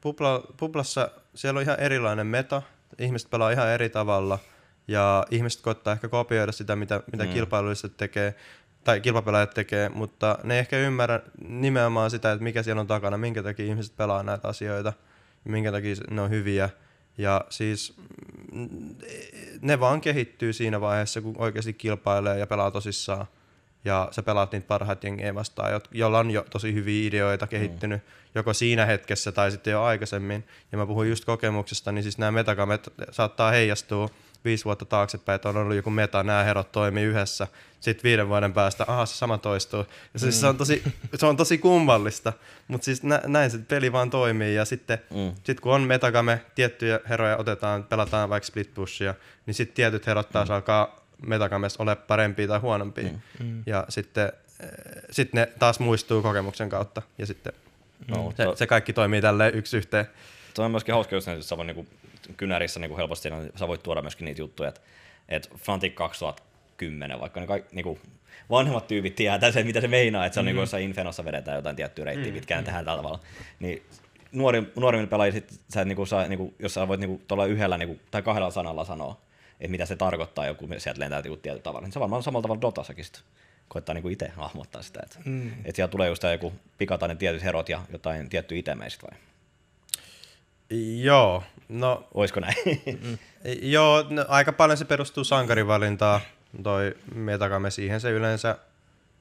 pupla, 0.00 0.42
puplassa 0.56 1.10
siellä 1.34 1.58
on 1.58 1.62
ihan 1.62 1.80
erilainen 1.80 2.26
meta, 2.26 2.62
ihmiset 2.98 3.30
pelaa 3.30 3.50
ihan 3.50 3.68
eri 3.68 3.88
tavalla 3.88 4.38
ja 4.88 5.26
ihmiset 5.30 5.60
koittaa 5.60 5.92
ehkä 5.92 6.08
kopioida 6.08 6.52
sitä, 6.52 6.76
mitä, 6.76 7.00
mitä 7.12 7.24
mm. 7.24 7.30
kilpailulliset 7.30 7.96
tekee 7.96 8.34
tai 8.84 9.00
kilpapelaajat 9.00 9.54
tekee, 9.54 9.88
mutta 9.88 10.38
ne 10.42 10.54
ei 10.54 10.60
ehkä 10.60 10.78
ymmärrä 10.78 11.20
nimenomaan 11.48 12.10
sitä, 12.10 12.32
että 12.32 12.44
mikä 12.44 12.62
siellä 12.62 12.80
on 12.80 12.86
takana, 12.86 13.18
minkä 13.18 13.42
takia 13.42 13.66
ihmiset 13.66 13.96
pelaa 13.96 14.22
näitä 14.22 14.48
asioita, 14.48 14.92
minkä 15.44 15.72
takia 15.72 15.94
ne 16.10 16.20
on 16.20 16.30
hyviä. 16.30 16.70
Ja 17.18 17.44
siis 17.48 17.94
mm, 18.52 18.94
ne 19.60 19.80
vaan 19.80 20.00
kehittyy 20.00 20.52
siinä 20.52 20.80
vaiheessa, 20.80 21.20
kun 21.20 21.34
oikeasti 21.38 21.72
kilpailee 21.72 22.38
ja 22.38 22.46
pelaa 22.46 22.70
tosissaan. 22.70 23.26
Ja 23.84 24.08
sä 24.10 24.22
pelaat 24.22 24.52
niitä 24.52 24.66
parhaita 24.66 25.06
jengejä 25.06 25.34
vastaan, 25.34 25.80
joilla 25.92 26.18
on 26.18 26.30
jo 26.30 26.46
tosi 26.50 26.74
hyviä 26.74 27.08
ideoita 27.08 27.46
kehittynyt, 27.46 28.02
mm. 28.02 28.10
joko 28.34 28.54
siinä 28.54 28.86
hetkessä 28.86 29.32
tai 29.32 29.50
sitten 29.50 29.70
jo 29.70 29.82
aikaisemmin. 29.82 30.44
Ja 30.72 30.78
mä 30.78 30.86
puhun 30.86 31.08
just 31.08 31.24
kokemuksesta, 31.24 31.92
niin 31.92 32.02
siis 32.02 32.18
nämä 32.18 32.32
metakamet 32.32 32.92
saattaa 33.10 33.50
heijastua 33.50 34.10
viisi 34.46 34.64
vuotta 34.64 34.84
taaksepäin, 34.84 35.34
että 35.36 35.48
on 35.48 35.56
ollut 35.56 35.76
joku 35.76 35.90
meta, 35.90 36.22
nämä 36.22 36.44
herot 36.44 36.72
toimii 36.72 37.04
yhdessä. 37.04 37.46
Sitten 37.80 38.02
viiden 38.02 38.28
vuoden 38.28 38.52
päästä, 38.52 38.84
aha, 38.88 39.06
se 39.06 39.14
sama 39.14 39.38
toistuu. 39.38 39.86
Ja 40.14 40.20
siis 40.20 40.34
mm. 40.34 40.40
se, 40.40 40.46
on 40.46 40.56
tosi, 40.56 40.82
se 41.14 41.26
on 41.26 41.36
tosi 41.36 41.58
kummallista, 41.58 42.32
mutta 42.68 42.84
siis 42.84 43.02
nä, 43.02 43.20
näin 43.26 43.50
se 43.50 43.58
peli 43.58 43.92
vaan 43.92 44.10
toimii. 44.10 44.54
Ja 44.54 44.64
sitten 44.64 44.98
mm. 45.14 45.34
sit 45.44 45.60
kun 45.60 45.72
on 45.72 45.82
metagame, 45.82 46.40
tiettyjä 46.54 47.00
heroja 47.08 47.36
otetaan, 47.36 47.84
pelataan 47.84 48.28
vaikka 48.28 48.46
split 48.46 48.74
pushia, 48.74 49.14
niin 49.46 49.54
sitten 49.54 49.76
tietyt 49.76 50.06
herot 50.06 50.30
taas 50.30 50.48
mm. 50.48 50.54
alkaa 50.54 51.00
metagames 51.26 51.76
ole 51.76 51.96
parempia 51.96 52.48
tai 52.48 52.58
huonompia. 52.58 53.08
Mm. 53.08 53.46
Mm. 53.46 53.62
Ja 53.66 53.84
sitten 53.88 54.32
eh, 54.60 54.68
sit 55.10 55.32
ne 55.32 55.48
taas 55.58 55.80
muistuu 55.80 56.22
kokemuksen 56.22 56.68
kautta. 56.68 57.02
Ja 57.18 57.26
sitten 57.26 57.52
no, 58.08 58.32
se, 58.36 58.44
se 58.54 58.66
kaikki 58.66 58.92
toimii 58.92 59.22
tälleen 59.22 59.54
yksi 59.54 59.76
yhteen. 59.76 60.06
Se 60.54 60.62
on 60.62 60.70
myöskin 60.70 60.94
hauska, 60.94 61.14
jos 61.14 61.24
sä 61.40 61.56
voi 61.56 61.64
niinku 61.64 61.86
kynärissä 62.36 62.80
niin 62.80 62.88
kuin 62.88 62.96
helposti 62.96 63.30
niin 63.30 63.50
sä 63.54 63.68
voit 63.68 63.82
tuoda 63.82 64.02
myöskin 64.02 64.24
niitä 64.24 64.42
juttuja, 64.42 64.68
että, 64.68 64.80
että 65.28 65.48
Fnatic 65.56 65.94
2010, 65.94 67.20
vaikka 67.20 67.40
ne 67.40 67.46
kaikki, 67.46 67.76
niin 67.76 67.84
kuin, 67.84 68.00
vanhemmat 68.50 68.86
tyypit 68.86 69.14
tietää 69.14 69.52
sen, 69.52 69.66
mitä 69.66 69.80
se 69.80 69.88
meinaa, 69.88 70.26
että 70.26 70.34
se 70.34 70.40
on 70.40 70.44
mm-hmm. 70.44 70.46
niin 70.46 70.54
kuin 70.54 70.62
jossain 70.62 70.84
Infenossa 70.84 71.24
vedetään 71.24 71.56
jotain 71.56 71.76
tiettyä 71.76 72.04
reittiä, 72.04 72.24
mm-hmm. 72.24 72.34
pitkään 72.34 72.64
tehdään 72.64 72.84
tällä 72.84 73.02
tavalla. 73.02 73.20
Niin 73.60 73.82
nuori, 74.32 74.72
nuorimmilla 74.76 75.10
pelaajilla, 75.10 75.40
sit, 75.40 75.60
sä, 75.68 75.84
niin 75.84 75.96
kuin, 75.96 76.06
saa, 76.06 76.28
niin 76.28 76.38
kuin, 76.38 76.54
jos 76.58 76.74
sä 76.74 76.88
voit 76.88 77.00
niin 77.00 77.08
kuin, 77.08 77.22
tuolla 77.28 77.46
yhdellä 77.46 77.78
niin 77.78 77.88
kuin, 77.88 78.00
tai 78.10 78.22
kahdella 78.22 78.50
sanalla 78.50 78.84
sanoa, 78.84 79.20
että 79.60 79.70
mitä 79.70 79.86
se 79.86 79.96
tarkoittaa, 79.96 80.46
joku 80.46 80.68
sieltä 80.78 81.00
lentää 81.00 81.22
joku 81.24 81.36
tietyllä 81.36 81.62
tavalla, 81.62 81.86
niin 81.86 81.92
se 81.92 82.00
varmaan 82.00 82.22
samalla 82.22 82.42
tavalla 82.42 82.60
Dotassakin 82.60 83.04
sitten 83.04 83.22
koittaa 83.68 83.94
niin 83.94 84.10
itse 84.10 84.28
hahmottaa 84.28 84.82
sitä, 84.82 85.00
että, 85.02 85.18
mm. 85.24 85.48
että 85.48 85.76
siellä 85.76 85.90
tulee 85.90 86.08
just 86.08 86.22
joku 86.22 86.52
pikatainen 86.78 87.18
tietyt 87.18 87.42
herot 87.42 87.68
ja 87.68 87.82
jotain 87.92 88.28
tiettyä 88.28 88.58
itemeistä 88.58 89.06
vai? 89.10 89.18
Joo, 91.00 91.42
no... 91.68 92.08
Oisko 92.14 92.40
näin? 92.40 92.54
joo, 93.62 94.06
no, 94.10 94.24
aika 94.28 94.52
paljon 94.52 94.78
se 94.78 94.84
perustuu 94.84 95.24
sankarivalintaan, 95.24 96.20
toi 96.62 96.96
metakame 97.14 97.70
siihen 97.70 98.00
se 98.00 98.10
yleensä. 98.10 98.58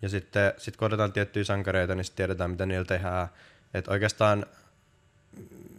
Ja 0.01 0.09
sitten 0.09 0.53
sit 0.57 0.77
kun 0.77 0.85
otetaan 0.85 1.13
tiettyjä 1.13 1.43
sankareita, 1.43 1.95
niin 1.95 2.05
sitten 2.05 2.17
tiedetään, 2.17 2.51
mitä 2.51 2.65
niillä 2.65 2.85
tehdään. 2.85 3.27
Että 3.73 3.91
oikeastaan 3.91 4.45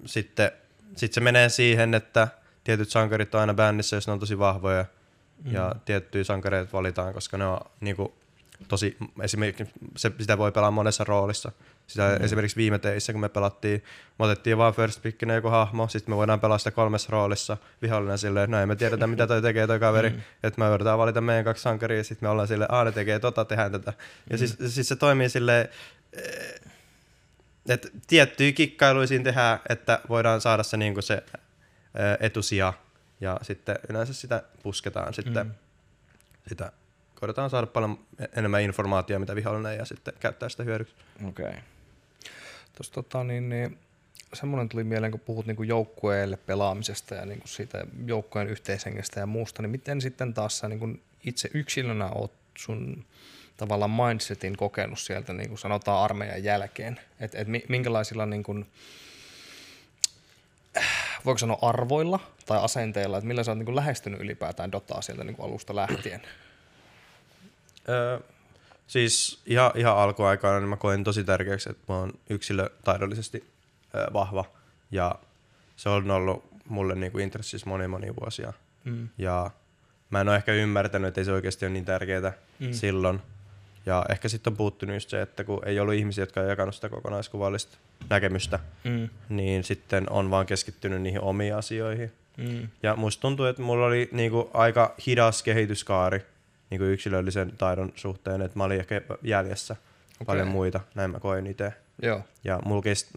sitten 0.04 0.50
sit 0.96 1.12
se 1.12 1.20
menee 1.20 1.48
siihen, 1.48 1.94
että 1.94 2.28
tietyt 2.64 2.90
sankarit 2.90 3.34
on 3.34 3.40
aina 3.40 3.54
bändissä, 3.54 3.96
jos 3.96 4.06
ne 4.06 4.12
on 4.12 4.20
tosi 4.20 4.38
vahvoja. 4.38 4.84
Mm. 5.44 5.52
Ja 5.52 5.74
tiettyjä 5.84 6.24
sankareita 6.24 6.72
valitaan, 6.72 7.14
koska 7.14 7.38
ne 7.38 7.46
on 7.46 7.60
niinku, 7.80 8.14
tosi, 8.68 8.96
esimerkiksi 9.22 9.64
se, 9.96 10.12
sitä 10.20 10.38
voi 10.38 10.52
pelaa 10.52 10.70
monessa 10.70 11.04
roolissa. 11.04 11.52
Sitä 11.86 12.16
mm. 12.18 12.24
esimerkiksi 12.24 12.56
viime 12.56 12.78
teissä, 12.78 13.12
kun 13.12 13.20
me 13.20 13.28
pelattiin, 13.28 13.84
me 14.18 14.24
otettiin 14.24 14.58
vaan 14.58 14.74
first 14.74 15.02
pickinä 15.02 15.34
joku 15.34 15.48
hahmo, 15.48 15.88
sitten 15.88 16.12
me 16.12 16.16
voidaan 16.16 16.40
pelaa 16.40 16.58
sitä 16.58 16.70
kolmessa 16.70 17.08
roolissa 17.10 17.56
vihollinen 17.82 18.18
silleen, 18.18 18.44
että 18.44 18.56
no 18.56 18.60
ei 18.60 18.66
me 18.66 18.76
tiedetä 18.76 19.06
mitä 19.06 19.26
toi 19.26 19.42
tekee 19.42 19.66
toi 19.66 19.80
kaveri, 19.80 20.10
mm. 20.10 20.20
että 20.42 20.60
me 20.60 20.68
yritetään 20.68 20.98
valita 20.98 21.20
meidän 21.20 21.44
kaksi 21.44 21.62
sankaria, 21.62 21.98
ja 21.98 22.04
sitten 22.04 22.26
me 22.26 22.30
ollaan 22.30 22.48
silleen, 22.48 22.72
aah 22.72 22.84
ne 22.84 22.92
tekee 22.92 23.18
tota, 23.18 23.44
tehdään 23.44 23.72
tätä. 23.72 23.92
Ja 24.30 24.36
mm. 24.36 24.38
siis, 24.38 24.56
siis 24.66 24.88
se 24.88 24.96
toimii 24.96 25.28
silleen, 25.28 25.68
eh, 26.12 26.60
että 27.68 27.88
tiettyjä 28.06 28.52
kikkailuja 28.52 29.06
siinä 29.06 29.24
tehdään, 29.24 29.58
että 29.68 30.00
voidaan 30.08 30.40
saada 30.40 30.62
se, 30.62 30.76
niin 30.76 31.02
se 31.02 31.14
eh, 31.14 31.22
etusija, 32.20 32.72
ja 33.20 33.38
sitten 33.42 33.78
yleensä 33.88 34.14
sitä 34.14 34.42
pusketaan 34.62 35.14
sitten 35.14 35.46
mm. 35.46 35.52
sitä 36.46 36.72
koitetaan 37.20 37.50
saada 37.50 37.66
paljon 37.66 37.98
enemmän 38.36 38.62
informaatiota, 38.62 39.20
mitä 39.20 39.36
vihollinen 39.36 39.76
ja 39.76 39.84
sitten 39.84 40.14
käyttää 40.20 40.48
sitä 40.48 40.62
hyödyksi. 40.62 40.94
Okei. 41.28 41.46
Okay. 41.46 41.60
Tuossa 42.76 42.92
tota, 42.92 43.24
niin, 43.24 43.48
niin, 43.48 43.78
semmoinen 44.34 44.68
tuli 44.68 44.84
mieleen, 44.84 45.12
kun 45.12 45.20
puhut 45.20 45.46
niin 45.46 45.68
joukkueelle 45.68 46.36
pelaamisesta 46.36 47.14
ja 47.14 47.26
niin 47.26 47.38
kuin 47.38 47.48
siitä 47.48 47.86
joukkueen 48.06 48.48
yhteishengestä 48.48 49.20
ja 49.20 49.26
muusta, 49.26 49.62
niin 49.62 49.70
miten 49.70 50.00
sitten 50.00 50.34
taas 50.34 50.58
sä 50.58 50.68
niin 50.68 51.02
itse 51.24 51.50
yksilönä 51.54 52.08
oot 52.08 52.32
sun 52.58 53.04
tavallaan 53.56 53.90
mindsetin 53.90 54.56
kokenut 54.56 54.98
sieltä, 54.98 55.32
niin 55.32 55.48
kuin 55.48 55.58
sanotaan 55.58 56.04
armeijan 56.04 56.44
jälkeen, 56.44 57.00
että 57.20 57.38
et 57.38 57.48
minkälaisilla 57.68 58.26
niin 58.26 58.42
kuin, 58.42 58.66
voiko 61.24 61.38
sanoa 61.38 61.58
arvoilla 61.62 62.20
tai 62.46 62.58
asenteilla, 62.58 63.18
että 63.18 63.28
millä 63.28 63.44
sä 63.44 63.50
oot 63.50 63.58
niin 63.58 63.66
kuin 63.66 63.76
lähestynyt 63.76 64.20
ylipäätään 64.20 64.72
Dotaa 64.72 65.02
sieltä 65.02 65.24
niin 65.24 65.36
kuin 65.36 65.46
alusta 65.48 65.76
lähtien? 65.76 66.22
Öö, 67.88 68.20
siis 68.86 69.42
ihan, 69.46 69.70
ihan 69.74 69.96
alkuaikana 69.96 70.60
niin 70.60 70.68
mä 70.68 70.76
koin 70.76 71.04
tosi 71.04 71.24
tärkeäksi, 71.24 71.70
että 71.70 71.92
mä 71.92 71.98
oon 71.98 72.12
yksilötaidollisesti 72.30 73.44
öö, 73.94 74.06
vahva 74.12 74.44
ja 74.90 75.14
se 75.76 75.88
on 75.88 76.10
ollut 76.10 76.44
mulle 76.68 76.94
niinku 76.94 77.18
intressissä 77.18 77.68
moni 77.68 77.88
moni 77.88 78.16
vuosia. 78.20 78.52
Mm. 78.84 79.08
Ja 79.18 79.50
mä 80.10 80.20
en 80.20 80.28
ole 80.28 80.36
ehkä 80.36 80.52
ymmärtänyt, 80.52 81.08
että 81.08 81.20
ei 81.20 81.24
se 81.24 81.32
oikeasti 81.32 81.66
ole 81.66 81.72
niin 81.72 81.84
tärkeää 81.84 82.32
mm. 82.58 82.72
silloin. 82.72 83.20
Ja 83.86 84.06
ehkä 84.08 84.28
sitten 84.28 84.52
on 84.52 84.56
puuttunut 84.56 84.96
just 84.96 85.10
se, 85.10 85.22
että 85.22 85.44
kun 85.44 85.62
ei 85.66 85.80
ollut 85.80 85.94
ihmisiä, 85.94 86.22
jotka 86.22 86.40
on 86.40 86.48
jakanut 86.48 86.74
sitä 86.74 86.88
kokonaiskuvallista 86.88 87.78
näkemystä, 88.10 88.58
mm. 88.84 89.08
niin 89.28 89.64
sitten 89.64 90.10
on 90.10 90.30
vaan 90.30 90.46
keskittynyt 90.46 91.02
niihin 91.02 91.20
omiin 91.20 91.54
asioihin. 91.54 92.12
Mm. 92.36 92.68
Ja 92.82 92.96
musta 92.96 93.20
tuntuu, 93.20 93.46
että 93.46 93.62
mulla 93.62 93.86
oli 93.86 94.08
niinku 94.12 94.50
aika 94.54 94.94
hidas 95.06 95.42
kehityskaari 95.42 96.22
niin 96.70 96.78
kuin 96.78 96.90
yksilöllisen 96.90 97.52
taidon 97.58 97.92
suhteen, 97.94 98.42
että 98.42 98.58
mä 98.58 98.64
olin 98.64 98.78
ehkä 98.78 99.02
jäljessä 99.22 99.74
okay. 99.74 100.26
paljon 100.26 100.48
muita, 100.48 100.80
näin 100.94 101.10
mä 101.10 101.20
koen 101.20 101.46
itse. 101.46 101.72
Joo. 102.02 102.22
Ja 102.44 102.60
mulla 102.64 102.82
kest... 102.82 103.10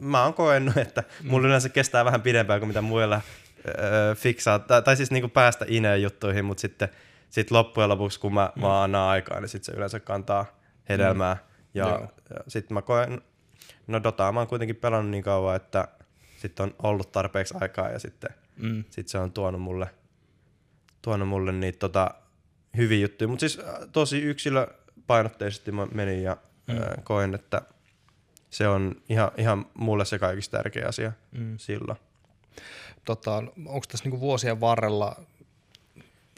Mä 0.00 0.24
oon 0.24 0.34
koennut, 0.34 0.76
että 0.86 1.04
mm. 1.22 1.30
mulla 1.30 1.46
yleensä 1.46 1.68
kestää 1.68 2.04
vähän 2.04 2.22
pidempään 2.22 2.60
kuin 2.60 2.68
mitä 2.68 2.80
muilla 2.80 3.20
öö, 3.68 4.14
fiksaa, 4.14 4.58
tai, 4.58 4.82
tai 4.82 4.96
siis 4.96 5.10
niinku 5.10 5.28
päästä 5.28 5.64
ineen 5.68 6.02
juttuihin, 6.02 6.44
mutta 6.44 6.60
sitten 6.60 6.88
sit 7.30 7.50
loppujen 7.50 7.88
lopuksi, 7.88 8.20
kun 8.20 8.34
mä 8.34 8.52
mm. 8.56 8.62
vaan 8.62 8.84
annan 8.84 9.08
aikaa, 9.08 9.40
niin 9.40 9.48
sitten 9.48 9.72
se 9.72 9.76
yleensä 9.76 10.00
kantaa 10.00 10.46
hedelmää. 10.88 11.34
Mm. 11.34 11.40
Ja, 11.74 11.86
ja 12.30 12.40
sitten 12.48 12.74
mä 12.74 12.82
koen, 12.82 13.20
no 13.86 14.02
Dotaa 14.02 14.32
mä 14.32 14.40
oon 14.40 14.48
kuitenkin 14.48 14.76
pelannut 14.76 15.10
niin 15.10 15.24
kauan, 15.24 15.56
että 15.56 15.88
sitten 16.36 16.64
on 16.64 16.74
ollut 16.82 17.12
tarpeeksi 17.12 17.54
aikaa 17.60 17.90
ja 17.90 17.98
sitten 17.98 18.30
Mm. 18.58 18.84
sit 18.90 19.08
se 19.08 19.18
on 19.18 19.32
tuonut 19.32 19.60
mulle, 19.60 19.90
tuonut 21.02 21.28
mulle 21.28 21.52
niitä 21.52 21.78
tota, 21.78 22.10
hyviä 22.76 22.98
juttuja. 22.98 23.28
Mutta 23.28 23.40
siis 23.40 23.58
äh, 23.58 23.74
tosi 23.92 24.18
yksilöpainotteisesti 24.18 25.72
mä 25.72 25.86
menin 25.86 26.22
ja 26.22 26.36
mm. 26.66 26.76
äh, 26.76 27.04
koen, 27.04 27.34
että 27.34 27.62
se 28.50 28.68
on 28.68 28.96
ihan, 29.08 29.30
ihan 29.36 29.66
mulle 29.74 30.04
se 30.04 30.18
kaikista 30.18 30.56
tärkeä 30.56 30.88
asia 30.88 31.12
mm. 31.30 31.58
silloin. 31.58 31.98
Tota, 33.04 33.36
onko 33.66 33.86
tässä 33.88 34.04
niinku 34.04 34.20
vuosien 34.20 34.60
varrella, 34.60 35.16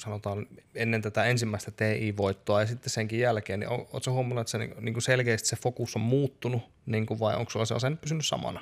sanotaan 0.01 0.47
ennen 0.75 1.03
tätä 1.03 1.25
ensimmäistä 1.25 1.71
TI-voittoa 1.71 2.61
ja 2.61 2.67
sitten 2.67 2.91
senkin 2.91 3.19
jälkeen, 3.19 3.61
niin 3.61 3.71
oletko 3.71 4.13
huomannut, 4.13 4.41
että 4.41 4.51
se 4.51 4.59
niinku- 4.59 4.81
niinku 4.81 5.01
selkeästi 5.01 5.49
se 5.49 5.57
fokus 5.57 5.97
on 5.97 6.03
muuttunut, 6.03 6.63
niinku 6.87 7.19
vai 7.19 7.37
onko 7.37 7.51
sulla 7.51 7.65
se 7.65 7.75
asenne 7.75 7.99
pysynyt 8.01 8.27
samana 8.27 8.61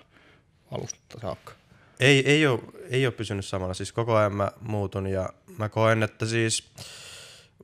alusta 0.70 1.20
saakka? 1.20 1.52
Ei, 2.00 2.30
ei, 2.30 2.46
ole, 2.46 2.60
ei 2.90 3.06
ole 3.06 3.12
pysynyt 3.12 3.44
samana, 3.44 3.74
siis 3.74 3.92
koko 3.92 4.16
ajan 4.16 4.34
mä 4.34 4.52
muutun 4.60 5.06
ja 5.06 5.30
mä 5.58 5.68
koen, 5.68 6.02
että 6.02 6.26
siis 6.26 6.70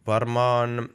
varmaan 0.07 0.88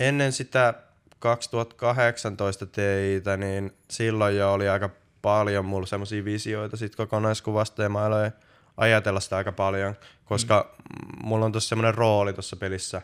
ennen 0.00 0.32
sitä 0.32 0.74
2018 1.18 2.66
teitä, 2.66 3.36
niin 3.36 3.72
silloin 3.90 4.36
jo 4.36 4.52
oli 4.52 4.68
aika 4.68 4.90
paljon 5.22 5.64
mulla 5.64 5.86
semmoisia 5.86 6.24
visioita 6.24 6.76
sit 6.76 6.96
kokonaiskuvasta 6.96 7.82
ja 7.82 7.88
mä 7.88 8.04
aloin 8.04 8.32
ajatella 8.76 9.20
sitä 9.20 9.36
aika 9.36 9.52
paljon, 9.52 9.94
koska 10.24 10.74
mm. 10.78 11.28
mulla 11.28 11.44
on 11.44 11.52
tossa 11.52 11.68
semmoinen 11.68 11.94
rooli 11.94 12.32
tuossa 12.32 12.56
pelissä, 12.56 13.02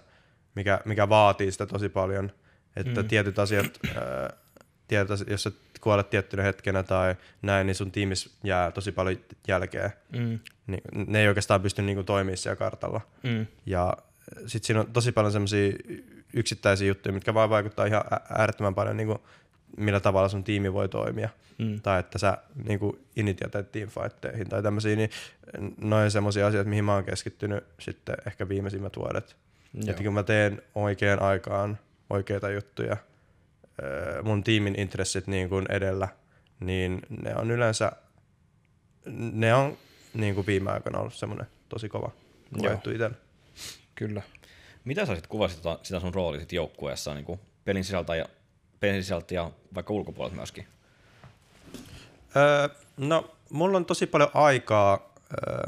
mikä, 0.54 0.80
mikä 0.84 1.08
vaatii 1.08 1.52
sitä 1.52 1.66
tosi 1.66 1.88
paljon, 1.88 2.32
että 2.76 3.02
mm. 3.02 3.08
tietyt 3.08 3.38
asiat, 3.38 3.66
ää, 3.96 4.30
tietyt 4.88 5.10
asiat, 5.10 5.30
jos 5.30 5.42
sä 5.42 5.50
kuolet 5.80 6.10
tiettynä 6.10 6.42
hetkenä 6.42 6.82
tai 6.82 7.16
näin, 7.42 7.66
niin 7.66 7.74
sun 7.74 7.92
tiimissä 7.92 8.30
jää 8.44 8.70
tosi 8.70 8.92
paljon 8.92 9.16
jälkeen. 9.48 9.90
Mm. 10.12 10.38
Niin, 10.66 10.82
ne 11.06 11.20
ei 11.20 11.28
oikeastaan 11.28 11.62
pysty 11.62 11.82
niinku 11.82 12.02
toimimaan 12.02 12.36
siellä 12.36 12.56
kartalla. 12.56 13.00
Mm. 13.22 13.46
Ja 13.66 13.96
sitten 14.46 14.66
siinä 14.66 14.80
on 14.80 14.92
tosi 14.92 15.12
paljon 15.12 15.32
semmoisia 15.32 15.72
yksittäisiä 16.34 16.88
juttuja, 16.88 17.12
mitkä 17.12 17.34
vaan 17.34 17.50
vaikuttaa 17.50 17.86
ihan 17.86 18.04
äärettömän 18.30 18.74
paljon, 18.74 18.96
niin 18.96 19.06
kuin, 19.06 19.18
millä 19.76 20.00
tavalla 20.00 20.28
sun 20.28 20.44
tiimi 20.44 20.72
voi 20.72 20.88
toimia. 20.88 21.28
Mm. 21.58 21.80
Tai 21.80 22.00
että 22.00 22.18
sä 22.18 22.38
niin 22.64 22.78
kuin 22.78 22.98
initiateet 23.16 23.72
teamfightteihin 23.72 24.48
tai 24.48 24.62
tämmöisiä, 24.62 24.96
niin 24.96 25.10
noin 25.80 26.10
semmoisia 26.10 26.46
asioita, 26.46 26.70
mihin 26.70 26.84
mä 26.84 26.94
oon 26.94 27.04
keskittynyt 27.04 27.64
sitten 27.80 28.16
ehkä 28.26 28.48
viimeisimmät 28.48 28.96
vuodet. 28.96 29.36
Joo. 29.74 29.90
Että 29.90 30.02
kun 30.02 30.14
mä 30.14 30.22
teen 30.22 30.62
oikeaan 30.74 31.22
aikaan 31.22 31.78
oikeita 32.10 32.50
juttuja, 32.50 32.96
öö, 33.82 34.22
mun 34.22 34.44
tiimin 34.44 34.80
intressit 34.80 35.26
niin 35.26 35.48
kuin 35.48 35.66
edellä, 35.68 36.08
niin 36.60 37.00
ne 37.22 37.36
on 37.36 37.50
yleensä, 37.50 37.92
ne 39.32 39.54
on 39.54 39.78
niin 40.14 40.34
kuin 40.34 40.46
viime 40.46 40.70
aikoina 40.70 40.98
ollut 40.98 41.14
semmoinen 41.14 41.46
tosi 41.68 41.88
kova 41.88 42.10
koettu 42.58 42.90
itsellä. 42.90 43.25
Kyllä. 43.96 44.22
Mitä 44.84 45.06
sä 45.06 45.14
sitten 45.14 45.30
kuvasit 45.30 45.62
tota, 45.62 45.78
sitä 45.84 46.00
sun 46.00 46.14
roolia 46.14 46.40
sit 46.40 46.52
joukkueessa 46.52 47.14
niin 47.14 47.24
kuin 47.24 47.40
pelin 47.64 47.84
sisältä 47.84 48.16
ja, 48.16 48.26
pelin 48.80 49.02
sisältä 49.02 49.34
ja 49.34 49.50
vaikka 49.74 49.92
ulkopuolelta 49.92 50.36
myöskin? 50.36 50.66
Öö, 52.36 52.68
no, 52.96 53.36
mulla 53.50 53.76
on 53.76 53.84
tosi 53.84 54.06
paljon 54.06 54.30
aikaa. 54.34 55.14
Öö, 55.48 55.66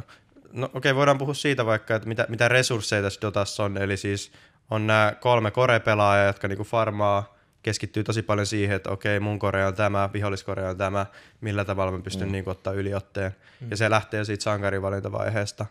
no 0.53 0.67
okei, 0.67 0.79
okay, 0.79 0.95
voidaan 0.95 1.19
puhua 1.19 1.35
siitä 1.35 1.67
vaikka, 1.67 1.95
että 1.95 2.09
mitä, 2.09 2.27
mitä 2.29 2.49
resursseja 2.49 3.03
tässä 3.03 3.21
Dotassa 3.21 3.65
on. 3.65 3.79
Eli 3.79 3.97
siis 3.97 4.33
on 4.71 4.87
nämä 4.87 5.13
kolme 5.21 5.51
korepelaajaa, 5.51 6.27
jotka 6.27 6.49
niinku 6.49 6.65
farmaa, 6.65 7.39
keskittyy 7.63 8.05
tosi 8.05 8.23
paljon 8.23 8.47
siihen, 8.47 8.77
että 8.77 8.91
okei, 8.91 9.21
mun 9.21 9.39
kore 9.39 9.67
on 9.67 9.75
tämä, 9.75 10.11
viholliskore 10.13 10.69
on 10.69 10.77
tämä, 10.77 11.07
millä 11.41 11.65
tavalla 11.65 11.93
mä 11.93 11.99
pystyn 11.99 12.29
mm. 12.29 12.33
niinku 12.33 12.51
ottaa 12.51 12.73
yliotteen. 12.73 13.37
Mm. 13.61 13.71
Ja 13.71 13.77
se 13.77 13.91
lähtee 13.91 14.25
siitä 14.25 14.45
sankarivalintavaiheesta. 14.45 15.67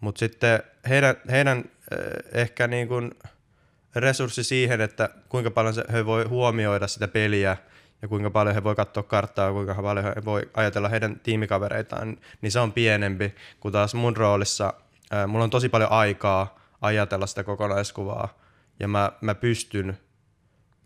Mutta 0.00 0.18
sitten 0.18 0.62
heidän, 0.88 1.16
heidän 1.30 1.64
ehkä 2.32 2.66
niin 2.66 2.88
kuin 2.88 3.10
resurssi 3.94 4.44
siihen, 4.44 4.80
että 4.80 5.08
kuinka 5.28 5.50
paljon 5.50 5.74
se, 5.74 5.84
he 5.92 6.06
voi 6.06 6.24
huomioida 6.24 6.86
sitä 6.86 7.08
peliä 7.08 7.56
ja 8.02 8.08
kuinka 8.08 8.30
paljon 8.30 8.54
he 8.54 8.64
voi 8.64 8.74
katsoa 8.74 9.02
karttaa, 9.02 9.52
kuinka 9.52 9.74
paljon 9.74 10.04
he 10.04 10.24
voi 10.24 10.50
ajatella 10.54 10.88
heidän 10.88 11.20
tiimikavereitaan, 11.20 12.16
niin 12.42 12.52
se 12.52 12.60
on 12.60 12.72
pienempi 12.72 13.34
kuin 13.60 13.72
taas 13.72 13.94
mun 13.94 14.16
roolissa. 14.16 14.74
Ää, 15.10 15.26
mulla 15.26 15.44
on 15.44 15.50
tosi 15.50 15.68
paljon 15.68 15.92
aikaa 15.92 16.58
ajatella 16.80 17.26
sitä 17.26 17.44
kokonaiskuvaa 17.44 18.38
ja 18.80 18.88
mä, 18.88 19.12
mä 19.20 19.34
pystyn 19.34 19.98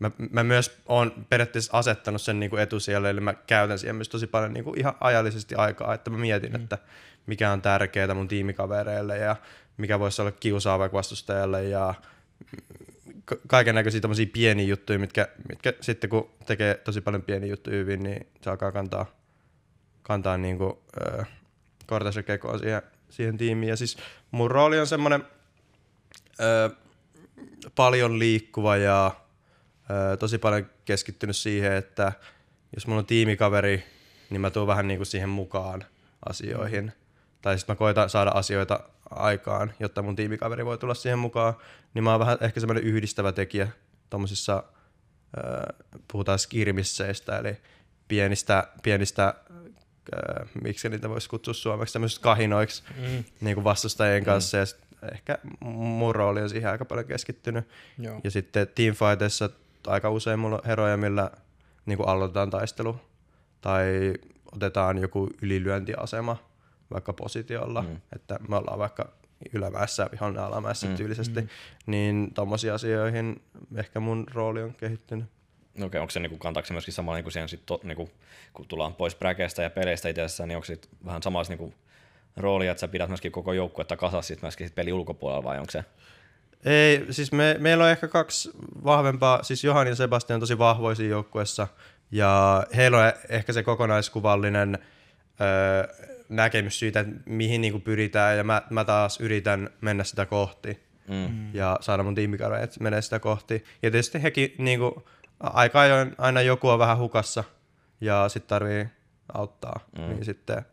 Mä, 0.01 0.11
mä 0.31 0.43
myös 0.43 0.81
oon 0.85 1.25
periaatteessa 1.29 1.77
asettanut 1.77 2.21
sen 2.21 2.39
niinku 2.39 2.57
etusijalle, 2.57 3.09
eli 3.09 3.21
mä 3.21 3.33
käytän 3.33 3.79
siihen 3.79 3.95
myös 3.95 4.09
tosi 4.09 4.27
paljon 4.27 4.53
niinku 4.53 4.73
ihan 4.77 4.93
ajallisesti 4.99 5.55
aikaa, 5.55 5.93
että 5.93 6.09
mä 6.09 6.17
mietin, 6.17 6.51
mm. 6.51 6.55
että 6.55 6.77
mikä 7.25 7.51
on 7.51 7.61
tärkeää 7.61 8.13
mun 8.13 8.27
tiimikavereille 8.27 9.17
ja 9.17 9.35
mikä 9.81 9.99
voisi 9.99 10.21
olla 10.21 10.31
kiusaava 10.31 10.89
vastustajalle 10.93 11.63
ja 11.63 11.93
kaiken 13.47 13.75
näköisiä 13.75 14.01
tämmöisiä 14.01 14.25
pieniä 14.33 14.65
juttuja, 14.65 14.99
mitkä, 14.99 15.27
mitkä 15.49 15.73
sitten 15.81 16.09
kun 16.09 16.29
tekee 16.45 16.75
tosi 16.75 17.01
paljon 17.01 17.23
pieniä 17.23 17.49
juttuja 17.49 17.77
hyvin, 17.77 18.03
niin 18.03 18.27
se 18.41 18.49
alkaa 18.49 18.71
kantaa, 18.71 19.05
kantaa 20.03 20.37
niinku, 20.37 20.83
äh, 21.19 21.27
kortensa 21.87 22.23
kekoa 22.23 22.57
siihen, 22.57 22.81
siihen 23.09 23.37
tiimiin. 23.37 23.69
Ja 23.69 23.77
siis 23.77 23.97
mun 24.31 24.51
rooli 24.51 24.79
on 24.79 24.87
semmoinen 24.87 25.23
äh, 26.39 26.77
paljon 27.75 28.19
liikkuva 28.19 28.77
ja 28.77 29.11
ö, 29.89 30.17
tosi 30.17 30.37
paljon 30.37 30.69
keskittynyt 30.85 31.35
siihen, 31.35 31.73
että 31.73 32.11
jos 32.75 32.87
mulla 32.87 32.99
on 32.99 33.05
tiimikaveri, 33.05 33.83
niin 34.29 34.41
mä 34.41 34.49
tuun 34.49 34.67
vähän 34.67 34.87
niin 34.87 34.97
kuin 34.97 35.07
siihen 35.07 35.29
mukaan 35.29 35.85
asioihin. 36.29 36.91
Tai 37.41 37.59
sitten 37.59 37.73
mä 37.73 37.77
koitan 37.77 38.09
saada 38.09 38.29
asioita 38.29 38.79
aikaan, 39.11 39.73
jotta 39.79 40.01
mun 40.01 40.15
tiimikaveri 40.15 40.65
voi 40.65 40.77
tulla 40.77 40.93
siihen 40.93 41.19
mukaan. 41.19 41.53
Niin 41.93 42.03
mä 42.03 42.11
oon 42.11 42.19
vähän 42.19 42.37
ehkä 42.41 42.59
semmoinen 42.59 42.83
yhdistävä 42.83 43.31
tekijä 43.31 43.67
tommosissa, 44.09 44.63
ö, 45.37 45.73
puhutaan 46.11 46.39
skirmisseistä, 46.39 47.37
eli 47.37 47.57
pienistä, 48.07 48.67
pienistä 48.83 49.33
ö, 50.13 50.45
miksi 50.63 50.89
niitä 50.89 51.09
voisi 51.09 51.29
kutsua 51.29 51.53
suomeksi, 51.53 51.93
tämmöisistä 51.93 52.23
kahinoiksi 52.23 52.83
mm. 52.97 53.23
niin 53.41 53.55
kuin 53.55 53.63
vastustajien 53.63 54.23
kanssa. 54.23 54.57
Mm. 54.57 54.59
Ja 54.59 54.65
sit 54.65 54.79
ehkä 55.13 55.37
mun 55.59 56.15
rooli 56.15 56.41
on 56.41 56.49
siihen 56.49 56.71
aika 56.71 56.85
paljon 56.85 57.07
keskittynyt. 57.07 57.67
Joo. 57.97 58.21
Ja 58.23 58.31
sitten 58.31 58.67
teamfightissa 58.75 59.49
aika 59.87 60.09
usein 60.09 60.39
mulla 60.39 60.55
on 60.55 60.61
heroja, 60.65 60.97
millä 60.97 61.31
niin 61.85 61.97
kuin 61.97 62.09
aloitetaan 62.09 62.49
taistelu 62.49 62.99
tai 63.61 64.13
otetaan 64.55 64.97
joku 64.97 65.29
ylilyöntiasema 65.41 66.50
vaikka 66.93 67.13
positiolla, 67.13 67.81
mm. 67.81 68.01
että 68.15 68.39
me 68.47 68.55
ollaan 68.55 68.79
vaikka 68.79 69.11
ylämäessä, 69.53 70.09
vihollinen 70.11 70.43
alamäessä 70.43 70.87
mm. 70.87 70.95
tyylisesti, 70.95 71.41
mm. 71.41 71.47
niin 71.85 72.33
tommosia 72.33 72.75
asioihin 72.75 73.41
ehkä 73.75 73.99
mun 73.99 74.27
rooli 74.33 74.63
on 74.63 74.73
kehittynyt. 74.73 75.25
No 75.77 75.85
okei, 75.85 76.01
onko 76.01 76.11
se 76.11 76.19
niinku, 76.19 76.37
kantaako 76.37 76.67
se 76.67 76.73
myöskin 76.73 76.93
sama 76.93 77.15
niinku 77.15 77.31
siihen 77.31 77.49
sit 77.49 77.65
to, 77.65 77.79
niinku, 77.83 78.09
kun 78.53 78.67
tullaan 78.67 78.93
pois 78.93 79.15
bräkeistä 79.15 79.63
ja 79.63 79.69
peleistä 79.69 80.09
itsessään, 80.09 80.47
niin 80.47 80.55
onko 80.55 80.65
se 80.65 80.77
vähän 81.05 81.23
samassa 81.23 81.51
niinku, 81.53 81.73
roolia, 82.37 82.71
että 82.71 82.79
sä 82.81 82.87
pidät 82.87 83.09
myöskin 83.09 83.31
koko 83.31 83.53
joukkuetta 83.53 83.97
kasassa 83.97 84.27
sit 84.27 84.41
myöskin 84.41 84.67
sit 84.67 84.75
peli 84.75 84.93
ulkopuolella 84.93 85.43
vai 85.43 85.59
onko 85.59 85.71
se? 85.71 85.83
Ei, 86.65 87.05
siis 87.09 87.31
me, 87.31 87.55
meillä 87.59 87.83
on 87.83 87.89
ehkä 87.89 88.07
kaksi 88.07 88.51
vahvempaa, 88.83 89.43
siis 89.43 89.63
Johan 89.63 89.87
ja 89.87 89.95
Sebastian 89.95 90.35
on 90.35 90.39
tosi 90.39 90.57
vahvoja 90.57 90.95
siinä 90.95 91.11
joukkueessa, 91.11 91.67
ja 92.11 92.63
heillä 92.75 92.97
on 92.97 93.13
ehkä 93.29 93.53
se 93.53 93.63
kokonaiskuvallinen 93.63 94.79
öö, 95.41 96.10
näkemys 96.31 96.79
siitä, 96.79 96.99
että 96.99 97.13
mihin 97.25 97.61
niinku 97.61 97.79
pyritään, 97.79 98.37
ja 98.37 98.43
mä, 98.43 98.61
mä 98.69 98.85
taas 98.85 99.19
yritän 99.19 99.69
mennä 99.81 100.03
sitä 100.03 100.25
kohti, 100.25 100.79
mm. 101.07 101.53
ja 101.53 101.77
saada 101.81 102.03
mun 102.03 102.15
tiimikaverit 102.15 102.79
menee 102.79 103.01
sitä 103.01 103.19
kohti. 103.19 103.63
Ja 103.83 103.91
tietysti 103.91 104.23
hekin 104.23 104.55
niinku, 104.57 105.03
aika 105.39 105.81
ajoin 105.81 106.15
aina 106.17 106.41
joku 106.41 106.69
on 106.69 106.79
vähän 106.79 106.97
hukassa, 106.97 107.43
ja 108.01 108.29
sitten 108.29 108.49
tarvii 108.49 108.87
auttaa, 109.33 109.79
mm. 109.97 110.03
niin 110.03 110.25
sitten 110.25 110.65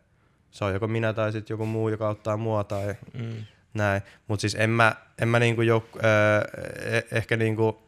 se 0.51 0.65
on 0.65 0.73
joko 0.73 0.87
minä 0.87 1.13
tai 1.13 1.31
sitten 1.31 1.53
joku 1.53 1.65
muu, 1.65 1.89
joka 1.89 2.07
auttaa 2.07 2.37
mua, 2.37 2.63
tai 2.63 2.95
mm 3.13 3.35
näin. 3.73 4.01
Mutta 4.27 4.41
siis 4.41 4.55
en 4.55 4.69
mä, 4.69 4.95
en 5.21 5.27
mä 5.27 5.39
niinku 5.39 5.61
jouk- 5.61 5.99
öö, 6.05 7.01
ehkä 7.11 7.37
niinku 7.37 7.81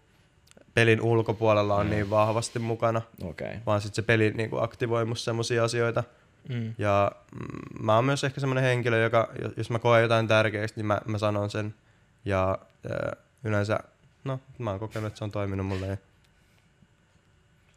pelin 0.74 1.02
ulkopuolella 1.02 1.76
on 1.76 1.86
mm. 1.86 1.90
niin 1.90 2.10
vahvasti 2.10 2.60
mukana, 2.60 3.02
okay. 3.24 3.56
vaan 3.66 3.82
sitten 3.82 3.96
se 3.96 4.02
peli 4.02 4.32
niinku 4.32 4.58
aktivoi 4.58 5.06
musta 5.06 5.26
semmosia 5.26 5.64
asioita. 5.64 6.04
Mm. 6.50 6.74
Ja 6.78 7.12
mm, 7.32 7.86
mä 7.86 7.96
oon 7.96 8.06
myös 8.06 8.24
ehkä 8.24 8.40
semmoinen 8.40 8.64
henkilö, 8.64 9.04
joka, 9.04 9.30
jos 9.58 9.70
mä 9.70 9.80
koen 9.80 10.02
jotain 10.02 10.28
tärkeästi, 10.28 10.80
niin 10.80 10.86
mä, 10.86 11.02
mä 11.06 11.18
sanon 11.18 11.50
sen. 11.50 11.76
Ja 12.26 12.60
öö, 12.86 13.12
yleensä, 13.44 13.80
no 14.24 14.40
mä 14.58 14.70
oon 14.70 14.80
kokenut, 14.80 15.08
että 15.08 15.18
se 15.18 15.24
on 15.24 15.32
toiminut 15.32 15.68
mulle. 15.68 16.00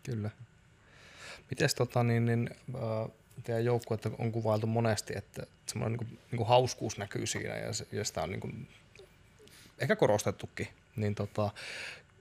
Kyllä. 0.02 0.30
Mites 1.50 1.74
tota 1.74 2.02
niin, 2.02 2.26
niin 2.26 2.50
äh, 2.74 3.10
teidän 3.44 3.64
joukkuetta 3.64 4.10
on 4.18 4.32
kuvailtu 4.32 4.66
monesti, 4.66 5.12
että 5.16 5.46
semmoinen 5.66 5.98
niin 5.98 6.08
kuin, 6.08 6.18
niin 6.30 6.36
kuin 6.36 6.48
hauskuus 6.48 6.98
näkyy 6.98 7.26
siinä 7.26 7.56
ja, 7.56 7.72
se, 7.72 7.86
ja 7.92 8.04
sitä 8.04 8.22
on 8.22 8.30
niin 8.30 8.40
kuin, 8.40 8.68
ehkä 9.78 9.96
korostettukin. 9.96 10.68
Niin 10.96 11.14
tota, 11.14 11.50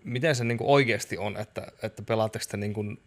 miten 0.04 0.36
se 0.36 0.44
niin 0.44 0.58
kuin 0.58 0.70
oikeasti 0.70 1.18
on, 1.18 1.38
että, 1.38 1.68
että 1.82 2.04
pelaatteko 2.04 2.46
te 2.50 2.58
niin 2.58 2.74
kuin, 2.74 3.02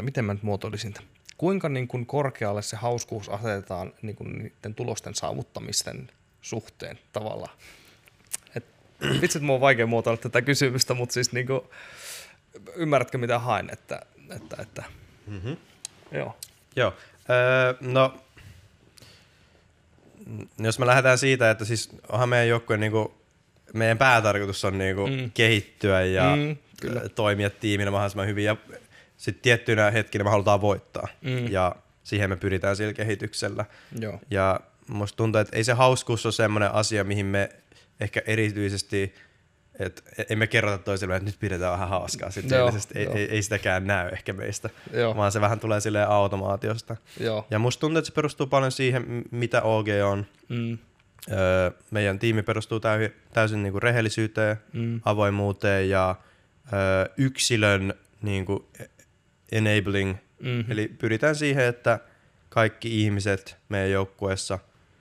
miten 0.00 0.24
mä 0.24 0.34
nyt 0.34 0.42
muotoilisin 0.42 0.92
tämän? 0.92 1.10
Kuinka 1.40 1.68
niin 1.68 1.88
kuin 1.88 2.06
korkealle 2.06 2.62
se 2.62 2.76
hauskuus 2.76 3.28
asetetaan 3.28 3.92
niin 4.02 4.16
kuin 4.16 4.38
niiden 4.38 4.74
tulosten 4.74 5.14
saavuttamisten 5.14 6.10
suhteen 6.42 6.98
tavallaan? 7.12 7.56
Et, 8.56 8.64
vitsi, 9.20 9.38
että 9.38 9.46
mun 9.46 9.54
on 9.54 9.60
vaikea 9.60 9.86
muotoilla 9.86 10.20
tätä 10.20 10.42
kysymystä, 10.42 10.94
mutta 10.94 11.12
siis 11.12 11.32
niin 11.32 11.46
kuin, 11.46 11.60
ymmärrätkö 12.76 13.18
mitä 13.18 13.38
haen, 13.38 13.70
että, 13.72 14.00
että, 14.36 14.56
että 14.62 14.84
mm-hmm. 15.26 15.56
joo. 16.12 16.36
Joo. 16.76 16.94
Öö, 17.30 17.74
no, 17.80 18.20
jos 20.58 20.78
me 20.78 20.86
lähdetään 20.86 21.18
siitä, 21.18 21.50
että 21.50 21.64
siis 21.64 21.90
onhan 22.08 22.28
meidän 22.28 22.48
joukkue 22.48 22.76
niinku, 22.76 23.14
meidän 23.74 23.98
päätarkoitus 23.98 24.64
on 24.64 24.78
niinku 24.78 25.06
mm. 25.06 25.30
kehittyä 25.34 26.04
ja 26.04 26.36
mm, 26.36 26.56
kyllä. 26.80 27.08
toimia 27.08 27.50
tiiminä 27.50 27.90
mahdollisimman 27.90 28.26
hyvin 28.26 28.44
ja 28.44 28.56
sitten 29.20 29.42
tiettyinä 29.42 29.90
hetkinä 29.90 30.24
me 30.24 30.30
halutaan 30.30 30.60
voittaa 30.60 31.08
mm. 31.20 31.48
ja 31.48 31.76
siihen 32.02 32.30
me 32.30 32.36
pyritään 32.36 32.76
sillä 32.76 32.92
kehityksellä. 32.92 33.64
Joo. 34.00 34.20
Ja 34.30 34.60
musta 34.88 35.16
tuntuu, 35.16 35.40
että 35.40 35.56
ei 35.56 35.64
se 35.64 35.72
hauskuus 35.72 36.26
ole 36.26 36.32
semmoinen 36.32 36.74
asia, 36.74 37.04
mihin 37.04 37.26
me 37.26 37.50
ehkä 38.00 38.22
erityisesti 38.26 39.14
et 39.78 40.04
emme 40.30 40.46
kerrota 40.46 40.78
toiselle, 40.78 41.16
että 41.16 41.26
nyt 41.26 41.40
pidetään 41.40 41.72
vähän 41.72 41.88
hauskaa. 41.88 42.30
Sitten 42.30 42.58
joo, 42.58 42.72
ei, 42.94 43.04
joo. 43.04 43.14
Ei, 43.14 43.30
ei, 43.30 43.42
sitäkään 43.42 43.86
näy 43.86 44.08
ehkä 44.08 44.32
meistä, 44.32 44.70
joo. 44.92 45.16
vaan 45.16 45.32
se 45.32 45.40
vähän 45.40 45.60
tulee 45.60 45.80
silleen 45.80 46.08
automaatiosta. 46.08 46.96
Joo. 47.20 47.46
Ja 47.50 47.58
musta 47.58 47.80
tuntuu, 47.80 47.98
että 47.98 48.06
se 48.06 48.14
perustuu 48.14 48.46
paljon 48.46 48.72
siihen, 48.72 49.24
mitä 49.30 49.62
OG 49.62 49.86
on. 50.04 50.26
Mm. 50.48 50.78
Öö, 51.32 51.70
meidän 51.90 52.18
tiimi 52.18 52.42
perustuu 52.42 52.80
täysin, 52.80 53.12
täysin 53.32 53.62
niinku 53.62 53.80
rehellisyyteen, 53.80 54.56
mm. 54.72 55.00
avoimuuteen 55.04 55.88
ja 55.88 56.16
öö, 56.72 57.12
yksilön 57.16 57.94
niinku 58.22 58.68
enabling. 59.52 60.16
Mm-hmm. 60.40 60.72
Eli 60.72 60.88
pyritään 60.88 61.36
siihen, 61.36 61.64
että 61.64 61.98
kaikki 62.48 63.02
ihmiset 63.02 63.56
meidän 63.68 63.90
joukkueessa, 63.90 64.58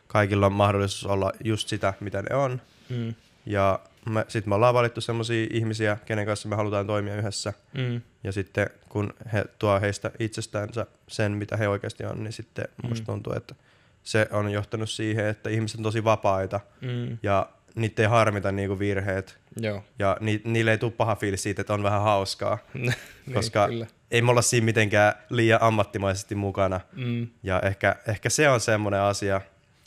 kaikilla 0.08 0.46
on 0.46 0.54
mahdollisuus 0.54 1.12
olla 1.12 1.32
just 1.44 1.68
sitä, 1.68 1.94
mitä 2.00 2.22
ne 2.22 2.36
on. 2.36 2.62
Mm. 2.90 3.14
Ja 3.46 3.80
me, 4.10 4.26
sitten 4.28 4.50
me 4.50 4.56
ollaan 4.56 4.74
valittu 4.74 5.02
sellaisia 5.02 5.48
ihmisiä, 5.52 5.98
kenen 6.06 6.26
kanssa 6.26 6.50
me 6.50 6.56
halutaan 6.56 6.88
toimia 6.88 7.16
yhdessä. 7.16 7.54
Mm. 7.74 8.02
Ja 8.24 8.32
sitten 8.32 8.70
kun 8.90 9.14
he 9.34 9.46
tuo 9.60 9.80
heistä 9.80 10.12
itsestäänsä 10.20 10.86
sen, 11.08 11.32
mitä 11.32 11.58
he 11.58 11.68
oikeasti 11.68 12.06
on, 12.06 12.24
niin 12.24 12.34
sitten 12.34 12.66
mm. 12.84 12.90
musta 12.90 13.06
tuntuu, 13.06 13.34
että 13.34 13.56
se 14.04 14.28
on 14.32 14.52
johtanut 14.52 14.90
siihen, 14.90 15.26
että 15.26 15.50
ihmiset 15.50 15.78
on 15.78 15.84
tosi 15.84 16.04
vapaita 16.04 16.60
mm. 16.82 17.18
ja 17.24 17.50
niitä 17.76 18.02
ei 18.02 18.08
harmita 18.08 18.52
niinku 18.52 18.80
virheet. 18.80 19.38
Joo. 19.58 19.84
Ja 20.00 20.18
ni, 20.20 20.42
niille 20.44 20.72
ei 20.72 20.78
tule 20.78 20.92
paha 20.92 21.16
fiilis 21.16 21.44
siitä, 21.44 21.62
että 21.62 21.74
on 21.74 21.84
vähän 21.84 22.02
hauskaa. 22.02 22.58
niin, 22.74 22.94
koska 23.34 23.68
kyllä. 23.68 23.88
Ei 24.12 24.22
me 24.22 24.32
olla 24.32 24.42
siinä 24.42 24.66
mitenkään 24.66 25.14
liian 25.30 25.62
ammattimaisesti 25.62 26.36
mukana. 26.36 26.80
Mm. 26.96 27.28
Ja 27.44 27.60
ehkä, 27.60 27.96
ehkä 28.08 28.30
se 28.30 28.50
on 28.50 28.60
semmoinen 28.60 29.02
asia, 29.02 29.42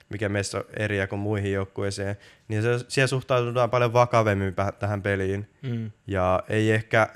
mikä 0.09 0.29
meissä 0.29 0.59
on 0.59 0.65
eriä 0.77 1.07
kuin 1.07 1.21
muihin 1.21 1.53
joukkueisiin, 1.53 2.17
niin 2.49 2.63
se, 2.63 2.69
siellä 2.89 3.07
suhtaudutaan 3.07 3.71
paljon 3.71 3.93
vakavemmin 3.93 4.55
tähän 4.79 5.03
peliin. 5.03 5.49
Mm. 5.63 5.91
Ja 6.07 6.43
ei 6.49 6.71
ehkä, 6.71 7.09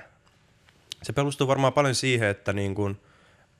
se 1.02 1.12
perustuu 1.12 1.48
varmaan 1.48 1.72
paljon 1.72 1.94
siihen, 1.94 2.28
että 2.28 2.52
niin 2.52 2.74
kuin, 2.74 3.00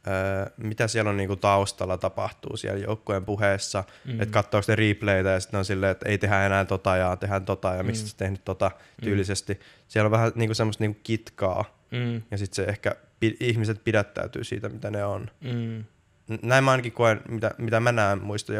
äh, 0.09 0.53
mitä 0.57 0.89
siellä 0.89 1.11
on 1.11 1.17
niin 1.17 1.29
kuin 1.29 1.41
taustalla 1.41 1.99
tapahtuu 1.99 2.57
siellä 2.57 2.85
joukkueen 2.85 3.25
puheessa, 3.25 3.85
mm. 4.05 4.21
että 4.21 4.33
katsoako 4.33 4.65
ne 4.69 4.77
replaytä 4.77 5.29
ja 5.29 5.41
sitten 5.41 5.59
on 5.59 5.65
silleen, 5.65 5.93
että 5.93 6.09
ei 6.09 6.19
tehdä 6.19 6.47
enää 6.47 6.65
tota 6.65 6.97
ja 6.97 7.17
tehdään 7.17 7.45
tota 7.45 7.75
ja 7.75 7.83
miksi 7.83 8.05
mm. 8.05 8.11
tehnyt 8.17 8.45
tota 8.45 8.69
mm. 8.69 9.05
tyylisesti. 9.05 9.55
Mm. 9.55 9.61
Siellä 9.89 10.07
on 10.07 10.13
vähän 10.13 10.33
niin 10.35 10.49
kuin 10.49 10.57
semmoista 10.57 10.85
niin 10.85 10.95
kuin 10.95 11.03
kitkaa 11.03 11.65
mm. 11.91 12.23
ja 12.31 12.39
sitten 12.39 12.65
se 12.65 12.71
ehkä 12.71 12.97
ihmiset 13.23 13.85
pidättäytyy 13.85 14.45
siitä, 14.45 14.69
mitä 14.69 14.91
ne 14.91 15.05
on. 15.05 15.31
Mm 15.41 15.85
näin 16.43 16.65
mä 16.65 16.71
ainakin 16.71 16.93
koen, 16.93 17.21
mitä, 17.29 17.51
mitä 17.59 17.81
mä 17.81 17.93
näen 17.93 18.23
muista 18.23 18.53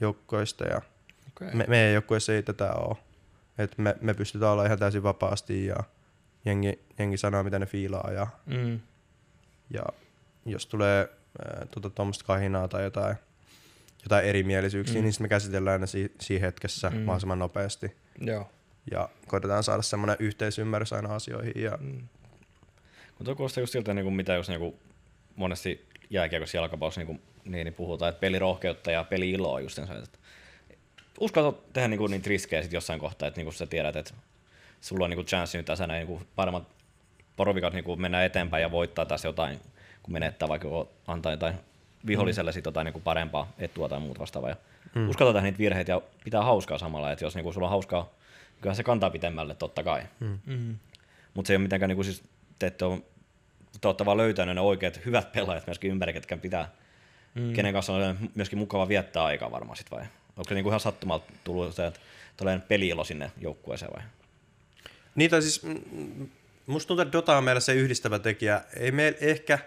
joukkoista 0.00 0.64
ja 0.64 0.82
okay. 1.28 1.54
me, 1.54 1.64
meidän 1.68 1.92
joukkueessa 1.92 2.32
ei 2.32 2.42
tätä 2.42 2.72
ole. 2.72 2.96
Et 3.58 3.78
me, 3.78 3.96
me 4.00 4.14
pystytään 4.14 4.52
olla 4.52 4.66
ihan 4.66 4.78
täysin 4.78 5.02
vapaasti 5.02 5.66
ja 5.66 5.76
jengi, 6.44 6.78
jengi 6.98 7.16
sanoo, 7.16 7.42
mitä 7.42 7.58
ne 7.58 7.66
fiilaa 7.66 8.10
ja, 8.12 8.26
mm. 8.46 8.80
ja 9.70 9.82
jos 10.46 10.66
tulee 10.66 11.08
tuota, 11.70 11.90
tuommoista 11.90 12.24
kahinaa 12.24 12.68
tai 12.68 12.84
jotain, 12.84 13.16
jotain 14.02 14.24
erimielisyyksiä, 14.24 15.00
mm. 15.00 15.04
niin 15.04 15.14
me 15.20 15.28
käsitellään 15.28 15.80
ne 15.80 15.86
si- 15.86 16.14
siinä 16.20 16.46
hetkessä 16.46 16.90
mm. 16.90 16.96
mahdollisimman 16.96 17.38
nopeasti. 17.38 17.96
Joo. 18.20 18.50
Ja 18.90 19.08
koitetaan 19.26 19.64
saada 19.64 19.82
semmoinen 19.82 20.16
yhteisymmärrys 20.18 20.92
aina 20.92 21.14
asioihin. 21.14 21.62
Ja... 21.62 21.78
Mm. 21.80 22.08
Mutta 23.18 23.34
kuulostaa 23.34 23.62
just 23.62 23.72
siltä, 23.72 23.94
niin 23.94 24.04
kuin 24.04 24.14
mitä 24.14 24.34
jos 24.34 24.48
niin 24.48 24.60
kuin 24.60 24.74
monesti 25.36 25.88
jääkiekossa 26.10 26.56
jalkapallossa 26.56 27.00
niin, 27.00 27.22
niin, 27.44 27.64
niin 27.64 27.74
puhutaan, 27.74 28.08
että 28.08 28.20
pelirohkeutta 28.20 28.90
ja 28.90 29.04
peli-iloa 29.04 29.60
just 29.60 29.76
sen, 29.76 29.84
että 29.84 30.18
uskallat 31.20 31.72
tehdä 31.72 31.88
niin 31.88 31.98
kuin, 31.98 32.10
niitä 32.10 32.28
riskejä 32.28 32.62
sit 32.62 32.72
jossain 32.72 33.00
kohtaa, 33.00 33.28
että 33.28 33.38
niin 33.38 33.46
kuin 33.46 33.54
sä 33.54 33.66
tiedät, 33.66 33.96
että 33.96 34.14
sulla 34.80 35.04
on 35.04 35.10
niin 35.10 35.26
chanssi 35.26 35.58
nyt 35.58 35.66
tässä 35.66 35.86
näin 35.86 36.06
niin 36.06 36.26
paremmat 36.36 36.68
porovikat 37.36 37.72
niin 37.72 38.00
mennä 38.00 38.24
eteenpäin 38.24 38.62
ja 38.62 38.70
voittaa 38.70 39.06
tässä 39.06 39.28
jotain, 39.28 39.60
kun 40.02 40.12
menettää 40.12 40.48
vaikka 40.48 40.86
antaa 41.06 41.32
jotain 41.32 41.54
viholliselle 42.06 42.50
mm. 42.50 42.54
sit 42.54 42.64
jotain 42.64 42.84
niin 42.84 43.02
parempaa 43.02 43.52
etua 43.58 43.88
tai 43.88 44.00
muuta 44.00 44.20
vastaavaa. 44.20 44.50
Ja 44.50 44.56
mm. 44.94 45.08
Uskaltaa 45.08 45.32
tehdä 45.32 45.46
niitä 45.46 45.58
virheitä 45.58 45.92
ja 45.92 46.00
pitää 46.24 46.42
hauskaa 46.42 46.78
samalla, 46.78 47.12
että 47.12 47.24
jos 47.24 47.34
niin 47.34 47.42
kuin, 47.44 47.54
sulla 47.54 47.66
on 47.66 47.70
hauskaa, 47.70 48.10
kyllä 48.60 48.74
se 48.74 48.82
kantaa 48.82 49.10
pitemmälle 49.10 49.54
totta 49.54 49.82
kai. 49.82 50.02
Mm. 50.20 50.38
Mm. 50.46 50.76
Mutta 51.34 51.46
se 51.46 51.52
ei 51.52 51.56
ole 51.56 51.62
mitenkään, 51.62 51.88
niin 51.88 51.96
kuin, 51.96 52.04
siis, 52.04 52.22
te 52.58 52.66
ette 52.66 52.84
ole 52.84 53.02
te 53.80 53.88
olette 53.88 54.04
vaan 54.04 54.16
löytäneet 54.16 54.54
ne 54.54 54.60
oikeat 54.60 55.00
hyvät 55.04 55.32
pelaajat 55.32 55.66
myöskin 55.66 55.90
ympäri, 55.90 56.12
ketkä 56.12 56.36
pitää, 56.36 56.70
mm. 57.34 57.52
kenen 57.52 57.72
kanssa 57.72 57.92
on 57.92 58.30
myöskin 58.34 58.58
mukava 58.58 58.88
viettää 58.88 59.24
aikaa 59.24 59.50
varmaan 59.50 59.76
sit 59.76 59.90
vai? 59.90 60.02
Onko 60.36 60.48
se 60.48 60.54
niinku 60.54 60.70
ihan 60.70 60.80
sattumalta 60.80 61.32
tullut 61.44 61.74
se, 61.74 61.86
että 61.86 62.00
tulee 62.36 62.60
peliilo 62.68 63.04
sinne 63.04 63.32
joukkueeseen 63.40 63.92
vai? 63.96 64.02
Niitä 65.14 65.40
siis, 65.40 65.62
musta 66.66 66.88
tuntuu, 66.88 67.02
että 67.02 67.12
Dota 67.12 67.36
on 67.36 67.44
meillä 67.44 67.60
se 67.60 67.74
yhdistävä 67.74 68.18
tekijä. 68.18 68.62
Ei 68.76 68.92
me 68.92 69.14
ehkä, 69.20 69.58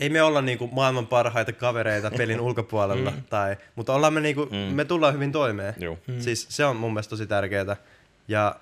ei 0.00 0.08
me 0.08 0.22
olla 0.22 0.42
niinku 0.42 0.66
maailman 0.66 1.06
parhaita 1.06 1.52
kavereita 1.52 2.10
pelin 2.18 2.40
ulkopuolella, 2.40 3.10
mm. 3.10 3.22
tai, 3.30 3.56
mutta 3.74 3.94
ollaan 3.94 4.12
me, 4.12 4.20
niinku, 4.20 4.46
mm. 4.46 4.56
me 4.56 4.84
tullaan 4.84 5.14
hyvin 5.14 5.32
toimeen. 5.32 5.74
Mm. 6.06 6.20
Siis 6.20 6.46
se 6.50 6.64
on 6.64 6.76
mun 6.76 6.92
mielestä 6.92 7.10
tosi 7.10 7.26
tärkeää. 7.26 7.76
Ja 8.28 8.56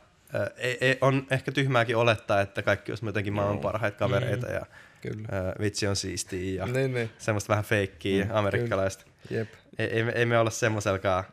ei, 0.57 0.79
ei, 0.81 0.99
on 1.01 1.27
ehkä 1.31 1.53
tyhmääkin 1.53 1.97
olettaa, 1.97 2.41
että 2.41 2.62
kaikki 2.62 2.93
olisi 2.93 3.07
jotenkin 3.07 3.33
maailman 3.33 3.59
parhaita 3.59 3.99
kavereita 3.99 4.47
mm. 4.47 4.55
ja 4.55 4.67
Kyllä. 5.01 5.29
Ää, 5.33 5.55
vitsi 5.61 5.87
on 5.87 5.97
siistiä 5.97 6.64
ja 6.64 6.73
niin, 6.73 6.95
niin. 6.95 7.11
semmoista 7.19 7.49
vähän 7.49 7.64
feikkiä 7.64 8.25
mm, 8.25 8.31
amerikkalaista. 8.35 9.05
Jep. 9.31 9.49
Ei, 9.79 9.87
ei, 9.87 10.05
ei, 10.14 10.27
me 10.27 10.38
olla 10.38 10.51
semmoiselkaan. 10.51 11.25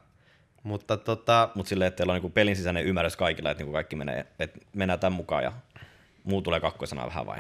Mutta 0.63 0.97
tota... 0.97 1.49
Mut 1.55 1.67
silleen, 1.67 1.87
että 1.87 1.97
teillä 1.97 2.11
on 2.11 2.15
niinku 2.15 2.29
pelin 2.29 2.55
sisäinen 2.55 2.85
ymmärrys 2.85 3.15
kaikilla, 3.15 3.51
että 3.51 3.61
niinku 3.61 3.73
kaikki 3.73 3.95
menee, 3.95 4.25
että 4.39 4.59
mennään 4.73 4.99
tämän 4.99 5.13
mukaan 5.13 5.43
ja 5.43 5.51
muu 6.23 6.41
tulee 6.41 6.59
kakkosena 6.59 7.05
vähän 7.05 7.25
vai? 7.25 7.39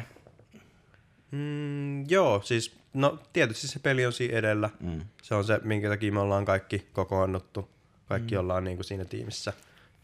Mm, 1.31 2.09
joo, 2.09 2.41
siis 2.41 2.75
no 2.93 3.19
tietysti 3.33 3.67
se 3.67 3.79
peli 3.79 4.05
on 4.05 4.13
siinä 4.13 4.37
edellä. 4.37 4.69
Mm. 4.79 5.01
Se 5.21 5.35
on 5.35 5.43
se, 5.43 5.59
minkä 5.63 5.89
takia 5.89 6.11
me 6.11 6.19
ollaan 6.19 6.45
kaikki 6.45 6.87
kokoonnuttu. 6.93 7.69
Kaikki 8.07 8.35
mm. 8.35 8.39
ollaan 8.39 8.63
niinku 8.63 8.83
siinä 8.83 9.05
tiimissä 9.05 9.53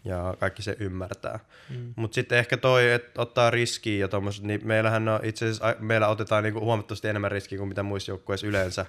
ja 0.05 0.35
kaikki 0.39 0.61
se 0.61 0.77
ymmärtää. 0.79 1.39
Mm. 1.69 1.93
Mutta 1.95 2.15
sitten 2.15 2.37
ehkä 2.37 2.57
toi, 2.57 2.91
että 2.91 3.21
ottaa 3.21 3.49
riskiä 3.49 3.99
ja 3.99 4.07
tommoset, 4.07 4.43
niin 4.43 4.61
meillähän 4.63 5.07
on 5.07 5.19
itse 5.23 5.45
asiassa, 5.45 5.75
meillä 5.79 6.07
otetaan 6.07 6.43
niinku 6.43 6.59
huomattavasti 6.59 7.07
enemmän 7.07 7.31
riskiä 7.31 7.57
kuin 7.57 7.67
mitä 7.67 7.83
muissa 7.83 8.11
joukkueissa 8.11 8.47
yleensä. 8.47 8.85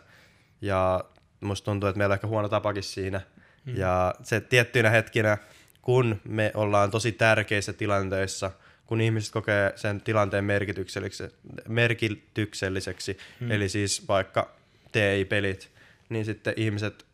Ja 0.61 1.05
musta 1.41 1.65
tuntuu, 1.65 1.89
että 1.89 1.99
meillä 1.99 2.13
on 2.13 2.17
ehkä 2.17 2.27
huono 2.27 2.49
tapakin 2.49 2.83
siinä. 2.83 3.21
Mm. 3.65 3.77
Ja 3.77 4.15
se 4.23 4.41
tiettyinä 4.41 4.91
hetkinä, 4.91 5.39
kun 5.83 6.21
me 6.25 6.51
ollaan 6.55 6.91
tosi 6.91 7.13
tärkeissä 7.13 7.73
tilanteissa, 7.73 8.51
kun 8.87 9.01
ihmiset 9.01 9.33
kokee 9.33 9.73
sen 9.77 10.01
tilanteen 10.01 10.45
merkitykselliseksi, 10.45 11.37
merkitykselliseksi 11.69 13.19
mm. 13.41 13.51
eli 13.51 13.69
siis 13.69 14.09
vaikka 14.09 14.51
TI-pelit, 14.93 15.71
niin 16.09 16.25
sitten 16.25 16.55
ihmiset 16.57 17.07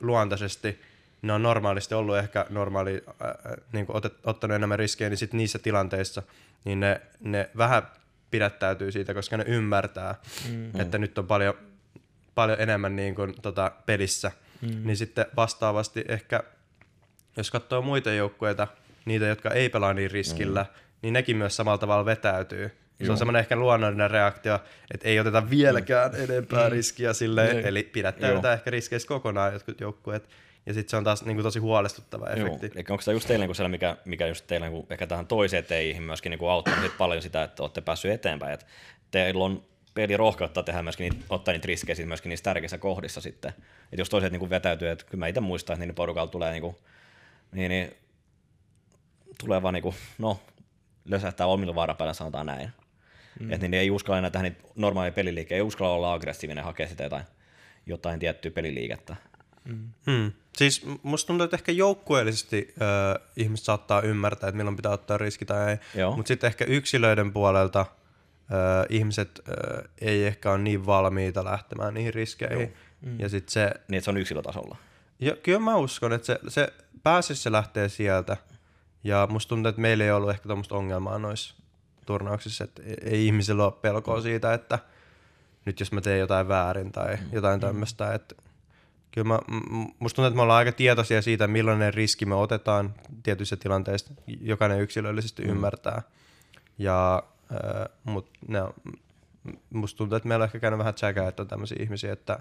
luontaisesti– 0.00 0.80
ne 1.22 1.32
on 1.32 1.42
normaalisti 1.42 1.94
ollut 1.94 2.16
ehkä 2.16 2.46
normaali, 2.50 3.04
äh, 3.08 3.56
niin 3.72 3.86
kuin 3.86 3.96
otet, 3.96 4.14
ottanut 4.24 4.54
enemmän 4.54 4.78
riskejä, 4.78 5.10
niin 5.10 5.18
sit 5.18 5.32
niissä 5.32 5.58
tilanteissa 5.58 6.22
niin 6.64 6.80
ne, 6.80 7.00
ne 7.20 7.50
vähän 7.56 7.82
pidättäytyy 8.30 8.92
siitä, 8.92 9.14
koska 9.14 9.36
ne 9.36 9.44
ymmärtää, 9.46 10.14
mm. 10.48 10.80
että 10.80 10.98
nyt 10.98 11.18
on 11.18 11.26
paljon, 11.26 11.54
paljon 12.34 12.60
enemmän 12.60 12.96
niin 12.96 13.14
kuin, 13.14 13.34
tota, 13.42 13.72
pelissä. 13.86 14.32
Mm. 14.60 14.80
Niin 14.84 14.96
sitten 14.96 15.26
vastaavasti 15.36 16.04
ehkä, 16.08 16.42
jos 17.36 17.50
katsoo 17.50 17.82
muita 17.82 18.12
joukkueita, 18.12 18.66
niitä, 19.04 19.26
jotka 19.26 19.50
ei 19.50 19.68
pelaa 19.68 19.94
niin 19.94 20.10
riskillä, 20.10 20.62
mm. 20.62 20.80
niin 21.02 21.12
nekin 21.12 21.36
myös 21.36 21.56
samalla 21.56 21.78
tavalla 21.78 22.04
vetäytyy. 22.04 22.68
Se 22.68 23.04
Joo. 23.04 23.12
on 23.12 23.18
semmoinen 23.18 23.40
ehkä 23.40 23.56
luonnollinen 23.56 24.10
reaktio, 24.10 24.58
että 24.94 25.08
ei 25.08 25.20
oteta 25.20 25.50
vieläkään 25.50 26.10
mm. 26.10 26.24
enempää 26.24 26.64
mm. 26.64 26.72
riskiä 26.72 27.12
silleen, 27.12 27.56
mm. 27.56 27.66
eli 27.66 27.82
pidättäydytään 27.82 28.54
ehkä 28.54 28.70
riskeissä 28.70 29.08
kokonaan 29.08 29.52
jotkut 29.52 29.80
joukkueet. 29.80 30.28
Ja 30.66 30.74
sitten 30.74 30.90
se 30.90 30.96
on 30.96 31.04
taas 31.04 31.24
niin 31.24 31.36
kuin, 31.36 31.42
tosi 31.42 31.58
huolestuttava 31.58 32.26
efekti. 32.26 32.66
Joo. 32.66 32.72
Eli 32.74 32.84
onko 32.90 33.00
se 33.00 33.12
just 33.12 33.28
teillä 33.28 33.46
niin 33.46 33.54
siellä, 33.54 33.68
mikä, 33.68 33.96
mikä 34.04 34.26
just 34.26 34.46
teillä 34.46 34.68
niin 34.68 34.86
ehkä 34.90 35.06
tähän 35.06 35.26
toiseen 35.26 35.64
teihin 35.64 36.02
myöskin 36.02 36.30
niin 36.30 36.50
auttanut 36.50 36.98
paljon 36.98 37.22
sitä, 37.22 37.42
että 37.42 37.62
olette 37.62 37.80
päässyt 37.80 38.10
eteenpäin. 38.10 38.54
Että 38.54 38.66
teillä 39.10 39.44
on 39.44 39.62
peli 39.94 40.16
rohkeuttaa 40.16 40.62
tehdä 40.62 40.82
myöskin 40.82 41.10
niitä, 41.10 41.26
ottaa 41.28 41.52
niitä 41.52 41.66
riskejä 41.66 41.94
sit 41.94 42.08
myöskin 42.08 42.30
niissä 42.30 42.44
tärkeissä 42.44 42.78
kohdissa 42.78 43.20
sitten. 43.20 43.52
Että 43.92 44.00
jos 44.00 44.08
toiset 44.10 44.32
niin 44.32 44.50
vetäytyy, 44.50 44.88
että 44.88 45.04
kyllä 45.04 45.20
mä 45.20 45.26
itse 45.26 45.40
muistan, 45.40 45.74
että 45.74 45.86
niin 45.86 45.94
porukalla 45.94 46.30
tulee 46.30 46.52
niin 46.52 46.62
kuin, 46.62 46.76
niin, 47.52 47.68
niin, 47.68 47.94
tulee 49.38 49.62
vaan 49.62 49.74
niin 49.74 49.82
kuin, 49.82 49.94
no, 50.18 50.40
lösähtää 51.04 51.46
omilla 51.46 51.74
varapäillä, 51.74 52.14
sanotaan 52.14 52.46
näin. 52.46 52.70
Mm. 53.40 53.52
Että 53.52 53.68
niin 53.68 53.80
ei 53.80 53.90
uskalla 53.90 54.18
enää 54.18 54.30
tähän 54.30 54.44
niitä 54.44 54.68
normaaleja 54.76 55.12
peliliikkejä, 55.12 55.56
ei 55.56 55.62
uskalla 55.62 55.94
olla 55.94 56.12
aggressiivinen, 56.12 56.64
hakea 56.64 56.88
sitä 56.88 57.02
jotain, 57.02 57.24
jotain 57.86 58.20
tiettyä 58.20 58.50
peliliikettä. 58.50 59.16
Hmm. 60.06 60.32
Siis 60.56 60.86
musta 61.02 61.26
tuntuu, 61.26 61.44
että 61.44 61.56
ehkä 61.56 61.72
joukkueellisesti 61.72 62.74
äh, 62.82 63.28
ihmiset 63.36 63.64
saattaa 63.64 64.00
ymmärtää, 64.00 64.48
että 64.48 64.56
milloin 64.56 64.76
pitää 64.76 64.92
ottaa 64.92 65.18
riski 65.18 65.44
tai 65.46 65.70
ei. 65.70 65.78
Mutta 66.16 66.28
sitten 66.28 66.48
ehkä 66.48 66.64
yksilöiden 66.64 67.32
puolelta 67.32 67.80
äh, 67.80 67.86
ihmiset 68.88 69.40
äh, 69.48 69.84
ei 70.00 70.26
ehkä 70.26 70.50
ole 70.50 70.58
niin 70.58 70.86
valmiita 70.86 71.44
lähtemään 71.44 71.94
niihin 71.94 72.14
riskeihin. 72.14 72.74
Mm. 73.00 73.20
Ja 73.20 73.28
sitten 73.28 73.52
se, 73.52 73.70
Niin, 73.88 73.98
että 73.98 74.04
se 74.04 74.10
on 74.10 74.16
yksilötasolla. 74.16 74.76
ja 75.20 75.36
kyllä 75.36 75.58
mä 75.60 75.76
uskon, 75.76 76.12
että 76.12 76.26
se, 76.26 76.38
se 76.48 76.72
pääsisi 77.02 77.42
se 77.42 77.52
lähtee 77.52 77.88
sieltä. 77.88 78.36
Ja 79.04 79.28
musta 79.30 79.48
tuntuu, 79.48 79.68
että 79.70 79.80
meillä 79.80 80.04
ei 80.04 80.10
ollut 80.12 80.30
ehkä 80.30 80.42
tuommoista 80.48 80.74
ongelmaa 80.74 81.18
noissa 81.18 81.54
turnauksissa, 82.06 82.64
että 82.64 82.82
ei- 82.82 82.96
ei 83.02 83.26
ihmisillä 83.26 83.64
ole 83.64 83.72
pelkoa 83.72 84.20
siitä, 84.20 84.54
että 84.54 84.78
nyt 85.64 85.80
jos 85.80 85.92
mä 85.92 86.00
teen 86.00 86.20
jotain 86.20 86.48
väärin 86.48 86.92
tai 86.92 87.18
jotain 87.32 87.60
tämmöistä, 87.60 88.14
että 88.14 88.34
kyllä 89.10 89.28
mä, 89.28 89.38
musta 89.98 90.16
tuntuu, 90.16 90.26
että 90.26 90.36
me 90.36 90.42
ollaan 90.42 90.58
aika 90.58 90.72
tietoisia 90.72 91.22
siitä, 91.22 91.46
millainen 91.46 91.94
riski 91.94 92.26
me 92.26 92.34
otetaan 92.34 92.94
tietyissä 93.22 93.56
tilanteissa, 93.56 94.14
jokainen 94.40 94.80
yksilöllisesti 94.80 95.42
mm. 95.42 95.50
ymmärtää. 95.50 96.02
Ja, 96.78 97.22
äh, 97.52 97.98
mut 98.04 98.30
ne 98.48 98.62
on, 98.62 98.74
musta 99.70 99.98
tuntuu, 99.98 100.16
että 100.16 100.28
meillä 100.28 100.42
on 100.42 100.46
ehkä 100.46 100.60
käynyt 100.60 100.78
vähän 100.78 100.94
tsäkää, 100.94 101.28
että 101.28 101.42
on 101.42 101.48
tämmöisiä 101.48 101.78
ihmisiä, 101.80 102.12
että 102.12 102.38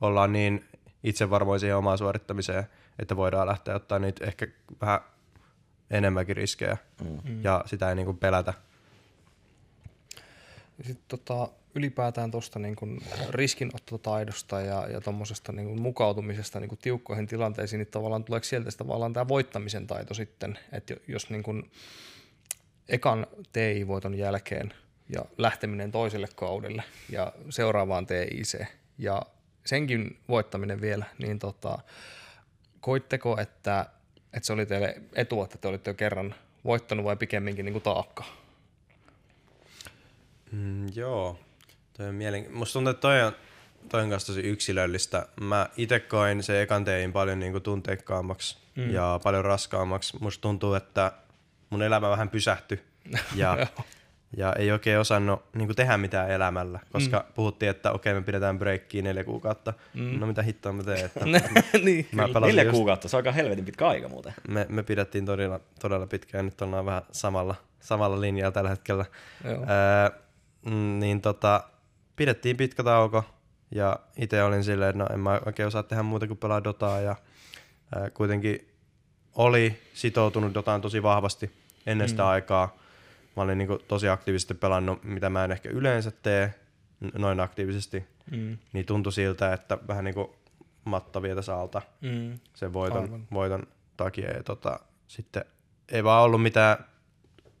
ollaan 0.00 0.32
niin 0.32 0.64
itsevarmoisia 1.04 1.78
omaan 1.78 1.98
suorittamiseen, 1.98 2.64
että 2.98 3.16
voidaan 3.16 3.48
lähteä 3.48 3.74
ottaa 3.74 3.98
niitä 3.98 4.24
ehkä 4.24 4.46
vähän 4.80 5.00
enemmänkin 5.90 6.36
riskejä 6.36 6.76
mm. 7.04 7.44
ja 7.44 7.62
sitä 7.66 7.88
ei 7.88 7.94
niinku 7.94 8.14
pelätä. 8.14 8.54
Sitten 10.82 11.04
tota, 11.08 11.48
ylipäätään 11.74 12.30
tuosta 12.30 12.58
niin 12.58 13.00
riskinotto-taidosta 13.30 14.60
ja, 14.60 14.88
ja 14.88 15.00
tuommoisesta 15.00 15.52
niin 15.52 15.80
mukautumisesta 15.80 16.60
niin 16.60 16.68
kuin 16.68 16.78
tiukkoihin 16.82 17.26
tilanteisiin, 17.26 17.78
niin 17.78 17.88
tavallaan 17.88 18.24
tuleeko 18.24 18.44
sieltä 18.44 18.70
tavallaan 18.76 19.12
tämä 19.12 19.28
voittamisen 19.28 19.86
taito 19.86 20.14
sitten, 20.14 20.58
että 20.72 20.92
jo- 20.92 21.00
jos 21.08 21.30
niin 21.30 21.42
kuin 21.42 21.70
ekan 22.88 23.26
TI-voiton 23.52 24.14
jälkeen 24.14 24.74
ja 25.08 25.24
lähteminen 25.38 25.92
toiselle 25.92 26.28
kaudelle 26.36 26.82
ja 27.10 27.32
seuraavaan 27.50 28.06
TIC 28.06 28.66
ja 28.98 29.22
senkin 29.64 30.18
voittaminen 30.28 30.80
vielä, 30.80 31.04
niin 31.18 31.38
tota, 31.38 31.78
koitteko, 32.80 33.40
että, 33.40 33.86
että 34.32 34.46
se 34.46 34.52
oli 34.52 34.66
teille 34.66 35.02
etu, 35.14 35.42
että 35.42 35.58
te 35.58 35.68
olitte 35.68 35.90
jo 35.90 35.94
kerran 35.94 36.34
voittanut 36.64 37.04
vai 37.04 37.16
pikemminkin 37.16 37.64
niin 37.64 37.82
taakka? 37.82 38.24
Mm, 40.52 40.86
joo, 40.94 41.38
toi 41.98 42.08
on 42.08 42.14
mielen... 42.14 42.46
Musta 42.50 42.72
tuntuu, 42.72 42.90
että 42.90 43.00
toi 43.00 43.22
on, 43.22 43.32
toi 43.88 44.02
on 44.02 44.10
kanssa 44.10 44.26
tosi 44.26 44.40
yksilöllistä. 44.40 45.26
Mä 45.40 45.68
itse 45.76 46.00
koin 46.00 46.42
se 46.42 46.62
ekan 46.62 46.84
tein 46.84 47.12
paljon 47.12 47.38
niinku 47.38 47.60
tunteikkaammaksi 47.60 48.58
mm. 48.76 48.90
ja 48.90 49.20
paljon 49.22 49.44
raskaammaksi. 49.44 50.16
Musta 50.20 50.42
tuntuu, 50.42 50.74
että 50.74 51.12
mun 51.70 51.82
elämä 51.82 52.10
vähän 52.10 52.28
pysähtyi 52.28 52.82
ja, 53.34 53.66
ja 54.36 54.52
ei 54.52 54.72
oikein 54.72 54.98
osannut 54.98 55.44
niinku 55.54 55.74
tehdä 55.74 55.96
mitään 55.96 56.30
elämällä, 56.30 56.80
koska 56.92 57.18
mm. 57.18 57.32
puhuttiin, 57.32 57.70
että 57.70 57.92
okei 57.92 58.14
me 58.14 58.22
pidetään 58.22 58.58
breikkiä 58.58 59.02
neljä 59.02 59.24
kuukautta. 59.24 59.72
Mm. 59.94 60.20
No 60.20 60.26
mitä 60.26 60.42
hittoa 60.42 60.72
mä 60.72 60.82
teen, 60.82 61.06
että 61.06 61.24
niin, 61.84 62.08
mä 62.12 62.26
Neljä 62.26 62.64
just- 62.64 62.70
kuukautta, 62.70 63.08
se 63.08 63.16
on 63.16 63.18
aika 63.18 63.32
helvetin 63.32 63.64
pitkä 63.64 63.88
aika 63.88 64.08
muuten. 64.08 64.34
me, 64.48 64.66
me 64.68 64.82
pidettiin 64.82 65.26
todella, 65.26 65.60
todella 65.80 66.06
pitkään, 66.06 66.44
nyt 66.44 66.62
ollaan 66.62 66.86
vähän 66.86 67.02
samalla, 67.12 67.54
samalla 67.80 68.20
linjalla 68.20 68.52
tällä 68.52 68.70
hetkellä. 68.70 69.04
Joo. 69.44 69.54
Öö, 69.54 70.20
niin 70.98 71.20
tota, 71.20 71.64
pidettiin 72.18 72.56
pitkä 72.56 72.84
tauko 72.84 73.24
ja 73.70 73.98
itse 74.16 74.42
olin 74.42 74.64
silleen, 74.64 74.90
että 74.90 74.98
no 74.98 75.06
en 75.14 75.20
mä 75.20 75.40
oikein 75.46 75.66
osaa 75.66 75.82
tehdä 75.82 76.02
muuta 76.02 76.26
kuin 76.26 76.38
pelaa 76.38 76.64
Dotaa 76.64 77.00
ja 77.00 77.16
ää, 77.96 78.10
kuitenkin 78.10 78.68
oli 79.34 79.82
sitoutunut 79.94 80.54
Dotaan 80.54 80.80
tosi 80.80 81.02
vahvasti 81.02 81.50
ennen 81.86 82.06
mm. 82.06 82.08
sitä 82.08 82.28
aikaa. 82.28 82.76
Mä 83.36 83.42
olin 83.42 83.58
niinku 83.58 83.78
tosi 83.78 84.08
aktiivisesti 84.08 84.54
pelannut, 84.54 85.04
mitä 85.04 85.30
mä 85.30 85.44
en 85.44 85.52
ehkä 85.52 85.68
yleensä 85.68 86.10
tee 86.10 86.54
noin 87.18 87.40
aktiivisesti. 87.40 88.04
Mm. 88.30 88.58
Niin 88.72 88.86
tuntui 88.86 89.12
siltä, 89.12 89.52
että 89.52 89.78
vähän 89.88 90.04
niinku 90.04 90.36
matto 90.84 91.22
vietäisi 91.22 91.50
alta 91.50 91.82
Mm. 92.00 92.38
sen 92.54 92.72
voiton, 92.72 93.02
Aivan. 93.02 93.26
voiton 93.32 93.62
takia. 93.96 94.30
Ja 94.30 94.42
tota, 94.42 94.80
sitten 95.08 95.44
ei 95.88 96.04
vaan 96.04 96.24
ollut 96.24 96.42
mitään 96.42 96.84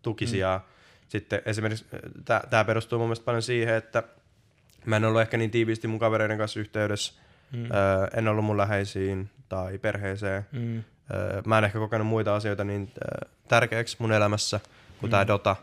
tukisia. 0.02 0.60
Mm. 0.64 0.72
Sitten 1.08 1.42
esimerkiksi 1.46 1.86
tämä 2.50 2.64
perustuu 2.64 2.98
mun 2.98 3.08
mielestä 3.08 3.24
paljon 3.24 3.42
siihen, 3.42 3.74
että 3.74 4.02
mä 4.88 4.96
en 4.96 5.04
ollut 5.04 5.20
ehkä 5.20 5.36
niin 5.36 5.50
tiiviisti 5.50 5.88
mun 5.88 5.98
kavereiden 5.98 6.38
kanssa 6.38 6.60
yhteydessä. 6.60 7.12
Mm. 7.52 7.64
Öö, 7.64 8.06
en 8.16 8.28
ollut 8.28 8.44
mun 8.44 8.56
läheisiin 8.56 9.30
tai 9.48 9.78
perheeseen. 9.78 10.46
Mm. 10.52 10.84
Öö, 11.14 11.42
mä 11.46 11.58
en 11.58 11.64
ehkä 11.64 11.78
kokenut 11.78 12.06
muita 12.06 12.36
asioita 12.36 12.64
niin 12.64 12.92
öö, 13.04 13.28
tärkeäksi 13.48 13.96
mun 13.98 14.12
elämässä 14.12 14.60
kuin 15.00 15.08
mm. 15.08 15.10
tämä 15.10 15.26
Dota. 15.26 15.56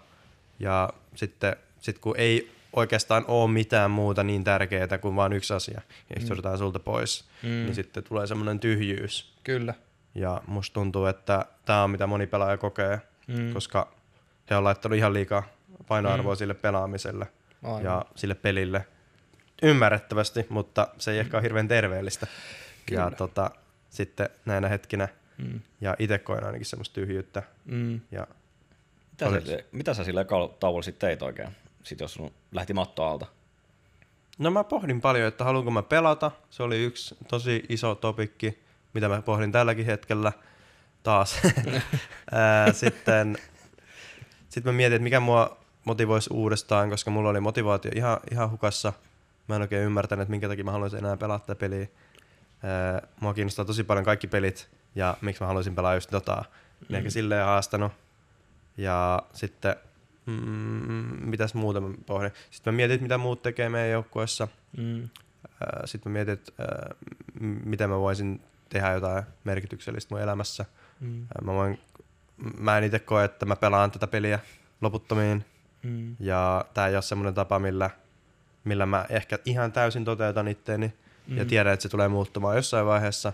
Ja 0.59 0.89
sitten 1.15 1.55
sit 1.79 1.99
kun 1.99 2.15
ei 2.17 2.51
oikeastaan 2.73 3.25
ole 3.27 3.51
mitään 3.51 3.91
muuta 3.91 4.23
niin 4.23 4.43
tärkeää 4.43 4.97
kuin 4.97 5.15
vain 5.15 5.33
yksi 5.33 5.53
asia, 5.53 5.81
ja 6.09 6.21
mm. 6.21 6.31
otetaan 6.31 6.57
sulta 6.57 6.79
pois, 6.79 7.25
mm. 7.43 7.49
niin 7.49 7.75
sitten 7.75 8.03
tulee 8.03 8.27
semmoinen 8.27 8.59
tyhjyys. 8.59 9.33
Kyllä. 9.43 9.73
Ja 10.15 10.41
musta 10.47 10.73
tuntuu, 10.73 11.05
että 11.05 11.45
tämä 11.65 11.83
on 11.83 11.89
mitä 11.89 12.07
moni 12.07 12.27
pelaaja 12.27 12.57
kokee, 12.57 13.01
mm. 13.27 13.53
koska 13.53 13.91
he 14.49 14.55
on 14.55 14.63
laittanut 14.63 14.97
ihan 14.97 15.13
liikaa 15.13 15.43
painoarvoa 15.87 16.33
mm. 16.33 16.37
sille 16.37 16.53
pelaamiselle 16.53 17.27
Aivan. 17.63 17.83
ja 17.83 18.05
sille 18.15 18.35
pelille. 18.35 18.85
Ymmärrettävästi, 19.63 20.45
mutta 20.49 20.87
se 20.97 21.11
ei 21.11 21.19
ehkä 21.19 21.37
ole 21.37 21.43
hirveän 21.43 21.67
terveellistä. 21.67 22.27
Ja 22.91 23.11
tota, 23.11 23.51
sitten 23.89 24.29
näinä 24.45 24.67
hetkinä, 24.67 25.07
mm. 25.37 25.59
ja 25.81 25.95
itse 25.99 26.17
koen 26.17 26.43
ainakin 26.43 26.65
semmoista 26.65 26.93
tyhjyyttä. 26.93 27.43
Mm. 27.65 28.01
Ja 28.11 28.27
Mitä, 29.11 29.27
Olis. 29.27 29.47
sä, 29.47 29.59
mitä 29.71 29.93
sä 29.93 30.03
sillä 30.03 30.25
tauolla 30.59 30.81
sitten 30.81 31.09
teit 31.09 31.21
oikein? 31.21 31.49
Sitten 31.83 32.03
jos 32.03 32.13
sun 32.13 32.31
lähti 32.51 32.73
matto 32.73 33.03
alta. 33.03 33.25
No 34.37 34.51
mä 34.51 34.63
pohdin 34.63 35.01
paljon, 35.01 35.27
että 35.27 35.43
haluanko 35.43 35.71
mä 35.71 35.83
pelata. 35.83 36.31
Se 36.49 36.63
oli 36.63 36.83
yksi 36.83 37.15
tosi 37.27 37.65
iso 37.69 37.95
topikki, 37.95 38.59
mitä 38.93 39.09
mä 39.09 39.21
pohdin 39.21 39.51
tälläkin 39.51 39.85
hetkellä 39.85 40.31
taas. 41.03 41.41
Sitten 42.71 43.37
sitten 44.55 44.73
mä 44.73 44.77
mietin, 44.77 44.95
että 44.95 45.03
mikä 45.03 45.19
mua 45.19 45.57
motivoisi 45.83 46.29
uudestaan, 46.33 46.89
koska 46.89 47.11
mulla 47.11 47.29
oli 47.29 47.39
motivaatio 47.39 47.91
ihan, 47.95 48.17
ihan 48.31 48.51
hukassa. 48.51 48.93
Mä 49.47 49.55
en 49.55 49.61
oikein 49.61 49.83
ymmärtänyt, 49.83 50.21
että 50.21 50.31
minkä 50.31 50.47
takia 50.47 50.63
mä 50.63 50.71
haluaisin 50.71 50.99
enää 50.99 51.17
pelata 51.17 51.45
tätä 51.45 51.59
peliä. 51.59 51.87
Mua 53.19 53.33
kiinnostaa 53.33 53.65
tosi 53.65 53.83
paljon 53.83 54.05
kaikki 54.05 54.27
pelit 54.27 54.69
ja 54.95 55.17
miksi 55.21 55.43
mä 55.43 55.47
haluaisin 55.47 55.75
pelaa 55.75 55.95
just 55.95 56.11
Dotaa. 56.11 56.45
Mm. 56.89 56.95
Ehkä 56.95 57.09
silleen 57.09 57.45
haastanut. 57.45 57.91
Ja 58.77 59.21
sitten, 59.33 59.75
mm, 60.25 60.33
mitäs 61.29 61.53
muuta 61.53 61.81
mä 61.81 61.93
pohdin. 62.05 62.31
Sitten 62.51 62.73
mä 62.73 62.75
mietin, 62.75 63.03
mitä 63.03 63.17
muut 63.17 63.41
tekee 63.41 63.69
meidän 63.69 63.91
joukkueessa. 63.91 64.47
Mm. 64.77 65.09
Sitten 65.85 66.11
mä 66.11 66.13
mietin, 66.13 66.33
että 66.33 66.51
miten 67.41 67.89
mä 67.89 67.99
voisin 67.99 68.41
tehdä 68.69 68.91
jotain 68.91 69.23
merkityksellistä 69.43 70.15
mun 70.15 70.21
elämässä. 70.21 70.65
Mm. 70.99 71.27
Mä, 71.43 71.53
voin, 71.53 71.79
mä 72.57 72.77
en 72.77 72.83
itse 72.83 72.99
koe, 72.99 73.23
että 73.23 73.45
mä 73.45 73.55
pelaan 73.55 73.91
tätä 73.91 74.07
peliä 74.07 74.39
loputtomiin. 74.81 75.45
Mm. 75.83 76.15
Ja 76.19 76.65
tää 76.73 76.87
ei 76.87 76.95
ole 76.95 77.01
semmoinen 77.01 77.33
tapa, 77.33 77.59
millä, 77.59 77.89
millä 78.65 78.85
mä 78.85 79.05
ehkä 79.09 79.39
ihan 79.45 79.71
täysin 79.71 80.05
toteutan 80.05 80.47
itteeni. 80.47 80.93
Mm. 81.27 81.37
Ja 81.37 81.45
tiedän, 81.45 81.73
että 81.73 81.83
se 81.83 81.89
tulee 81.89 82.07
muuttumaan 82.07 82.55
jossain 82.55 82.85
vaiheessa. 82.85 83.33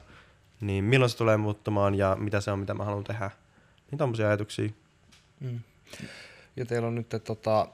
Niin 0.62 0.84
milloin 0.84 1.10
se 1.10 1.18
tulee 1.18 1.38
muuttumaan 1.38 1.96
ja 1.96 2.18
mitä 2.20 2.42
se 2.42 2.52
on, 2.52 2.60
mitä 2.60 2.74
mä 2.74 2.86
haluan 2.86 3.04
tehdä. 3.04 3.32
Niin 3.92 4.00
tommosia 4.00 4.28
ajatuksia. 4.28 4.70
Mm. 5.40 5.60
Ja 6.56 6.66
teillä 6.66 6.88
on 6.88 6.96
nyt 6.96 7.10
tota, 7.24 7.68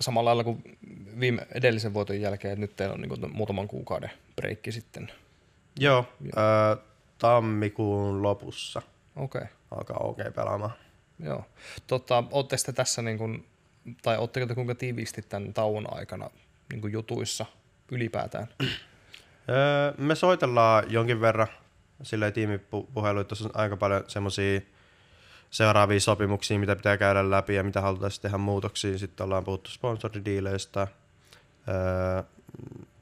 samalla 0.00 0.28
lailla 0.28 0.44
kuin 0.44 0.78
viime 1.20 1.46
edellisen 1.54 1.94
voiton 1.94 2.20
jälkeen, 2.20 2.52
että 2.52 2.60
nyt 2.60 2.76
teillä 2.76 2.94
on 2.94 3.00
niin 3.00 3.32
muutaman 3.32 3.68
kuukauden 3.68 4.10
breikki 4.36 4.72
sitten. 4.72 5.12
Joo, 5.78 6.04
ää, 6.36 6.76
tammikuun 7.18 8.22
lopussa 8.22 8.82
Okei, 9.16 9.42
okay. 9.42 9.54
alkaa 9.70 9.96
OK 9.96 10.18
pelaamaan. 10.34 10.72
joo. 11.24 11.44
Tota, 11.86 12.24
ootte 12.30 12.56
sitten 12.56 12.74
tässä, 12.74 13.02
niin 13.02 13.18
kuin, 13.18 13.46
tai 14.02 14.18
ootteko 14.18 14.46
te 14.46 14.54
kuinka 14.54 14.74
tiiviisti 14.74 15.22
tämän 15.22 15.54
tauon 15.54 15.94
aikana 15.94 16.30
niin 16.72 16.80
kuin 16.80 16.92
jutuissa 16.92 17.46
ylipäätään? 17.92 18.46
Öö, 19.48 19.92
me 19.98 20.14
soitellaan 20.14 20.84
jonkin 20.88 21.20
verran 21.20 21.46
silleen 22.02 22.32
tiimipuheluita. 22.32 23.28
Tuossa 23.28 23.44
on 23.44 23.50
aika 23.60 23.76
paljon 23.76 24.04
semmoisia 24.08 24.60
seuraavia 25.50 26.00
sopimuksia, 26.00 26.58
mitä 26.58 26.76
pitää 26.76 26.96
käydä 26.96 27.30
läpi 27.30 27.54
ja 27.54 27.64
mitä 27.64 27.80
halutaan 27.80 28.10
tehdä 28.22 28.38
muutoksia. 28.38 28.98
Sitten 28.98 29.24
ollaan 29.24 29.44
puhuttu 29.44 29.70
sponsoridiileistä. 29.70 30.86
öö, 31.68 32.22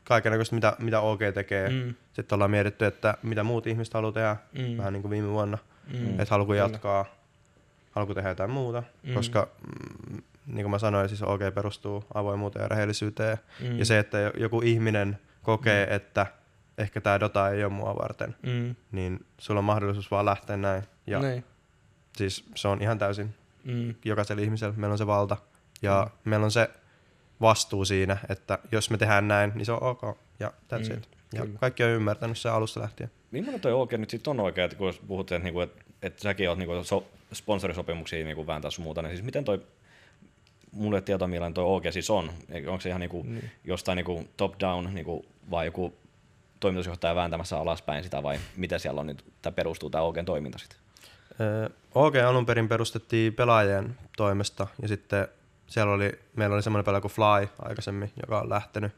kaikenlaista, 0.05 0.55
mitä, 0.55 0.77
mitä 0.79 1.01
OG 1.01 1.21
tekee. 1.35 1.69
Mm. 1.71 1.95
Sitten 2.13 2.37
ollaan 2.37 2.51
mietitty, 2.51 2.85
että 2.87 3.15
mitä 3.23 3.45
muut 3.45 3.67
ihmiset 3.67 3.95
haluaa 3.95 4.13
tehdä, 4.13 4.37
Mm. 4.53 4.77
vähän 4.77 4.93
niin 4.93 5.03
kuin 5.03 5.11
viime 5.11 5.29
vuonna. 5.29 5.59
Mm. 5.93 6.21
Että 6.21 6.35
Kyllä. 6.47 6.57
jatkaa, 6.57 7.05
haluatko 7.91 8.15
tehdä 8.15 8.29
jotain 8.29 8.51
muuta, 8.51 8.83
Mm. 9.03 9.15
koska 9.15 9.49
mm, 10.11 10.23
niin 10.47 10.63
kuin 10.65 10.71
mä 10.71 10.79
sanoin, 10.79 11.09
siis 11.09 11.23
OG 11.23 11.41
perustuu 11.55 12.05
avoimuuteen 12.15 12.63
ja 12.63 12.69
rehellisyyteen. 12.69 13.39
Mm. 13.61 13.79
Ja 13.79 13.85
se, 13.85 13.99
että 13.99 14.19
jo- 14.19 14.33
joku 14.37 14.61
ihminen 14.65 15.19
kokee, 15.43 15.95
että 15.95 16.27
ehkä 16.79 17.01
tämä 17.01 17.21
Dota 17.21 17.51
ei 17.51 17.65
ole 17.65 17.73
mua 17.73 17.95
varten, 17.97 18.35
Mm. 18.43 18.75
niin 18.93 19.27
sulla 19.39 19.59
on 19.59 19.65
mahdollisuus 19.65 20.11
vaan 20.11 20.25
lähteä 20.25 20.57
näin. 20.57 20.83
Ja 21.07 21.19
Niin. 21.19 21.45
siis 22.17 22.45
se 22.55 22.69
on 22.69 22.83
ihan 22.83 22.99
täysin 22.99 23.35
Mm. 23.65 23.95
jokaisella 24.05 24.43
ihmisellä. 24.43 24.75
Meillä 24.77 24.93
on 24.93 24.99
se 24.99 25.07
valta 25.07 25.37
ja 25.83 26.07
mm. 26.25 26.31
meillä 26.31 26.45
on 26.45 26.51
se 26.51 26.71
vastuu 27.41 27.85
siinä, 27.85 28.17
että 28.29 28.59
jos 28.73 28.91
me 28.91 28.97
tehdään 28.99 29.29
näin, 29.29 29.53
niin 29.55 29.67
se 29.67 29.73
on 29.73 29.83
ok. 29.83 30.03
Ja 30.41 30.49
that's 30.73 30.79
Mm, 30.89 30.93
mm. 30.93 30.99
it. 30.99 31.09
Ja 31.35 31.43
kyllä. 31.43 31.59
kaikki 31.59 31.85
on 31.85 31.91
ymmärtänyt 31.91 32.39
sen 32.39 32.53
alusta 32.53 32.81
lähtien. 32.81 33.11
Millainen 33.31 33.61
toi 33.61 33.73
oikein 33.73 34.01
nyt 34.01 34.11
sitten 34.11 34.31
on 34.31 34.41
oikein, 34.41 34.65
että 34.65 34.77
kun 34.77 34.95
puhut, 35.07 35.33
että, 35.33 35.45
niinku, 35.45 35.61
että, 35.61 35.83
että 36.03 36.23
säkin 36.23 36.49
oot 36.49 36.59
niinku, 36.59 36.85
so, 36.85 37.07
sponsorisopimuksia 37.33 38.25
niinku 38.25 38.47
vääntää 38.47 38.71
sun 38.71 38.85
muuta, 38.85 39.03
niin 39.03 39.11
siis 39.17 39.25
miten 39.25 39.45
toi, 39.45 39.63
mulle 40.77 41.01
tietoa 41.01 41.29
millainen 41.29 41.55
toi 41.55 41.65
OG 41.65 41.83
siis 41.91 42.11
on. 42.11 42.31
Onko 42.69 42.81
se 42.81 42.89
ihan 42.89 43.01
niinku, 43.01 43.23
Niin. 43.23 43.51
jostain 43.65 43.97
niinku 43.97 44.25
top 44.37 44.55
down 44.61 44.95
niinku, 44.95 45.27
vai 45.51 45.67
joku 45.67 45.95
toimitusjohtaja 46.61 47.15
vääntämässä 47.15 47.59
alaspäin 47.59 48.05
sitä 48.05 48.23
vai 48.23 48.39
miten 48.57 48.81
siellä 48.81 49.01
on 49.01 49.07
nyt, 49.07 49.25
tämä 49.43 49.53
perustuu 49.55 49.91
tämä 49.91 50.05
OGn 50.05 50.25
toiminta 50.25 50.59
sitten? 50.59 50.79
Ö, 51.41 51.71
OG 51.95 52.15
alun 52.17 52.47
perin 52.47 52.69
perustettiin 52.69 53.35
pelaajien 53.35 53.97
toimesta 54.17 54.67
ja 54.83 54.89
sitten 54.89 55.29
siellä 55.67 55.93
oli, 55.93 56.19
meillä 56.37 56.55
oli 56.55 56.63
semmoinen 56.63 56.85
pelaaja 56.85 57.01
kuin 57.01 57.13
Fly 57.13 57.49
aikaisemmin, 57.59 58.13
joka 58.23 58.41
on 58.41 58.49
lähtenyt 58.49 58.93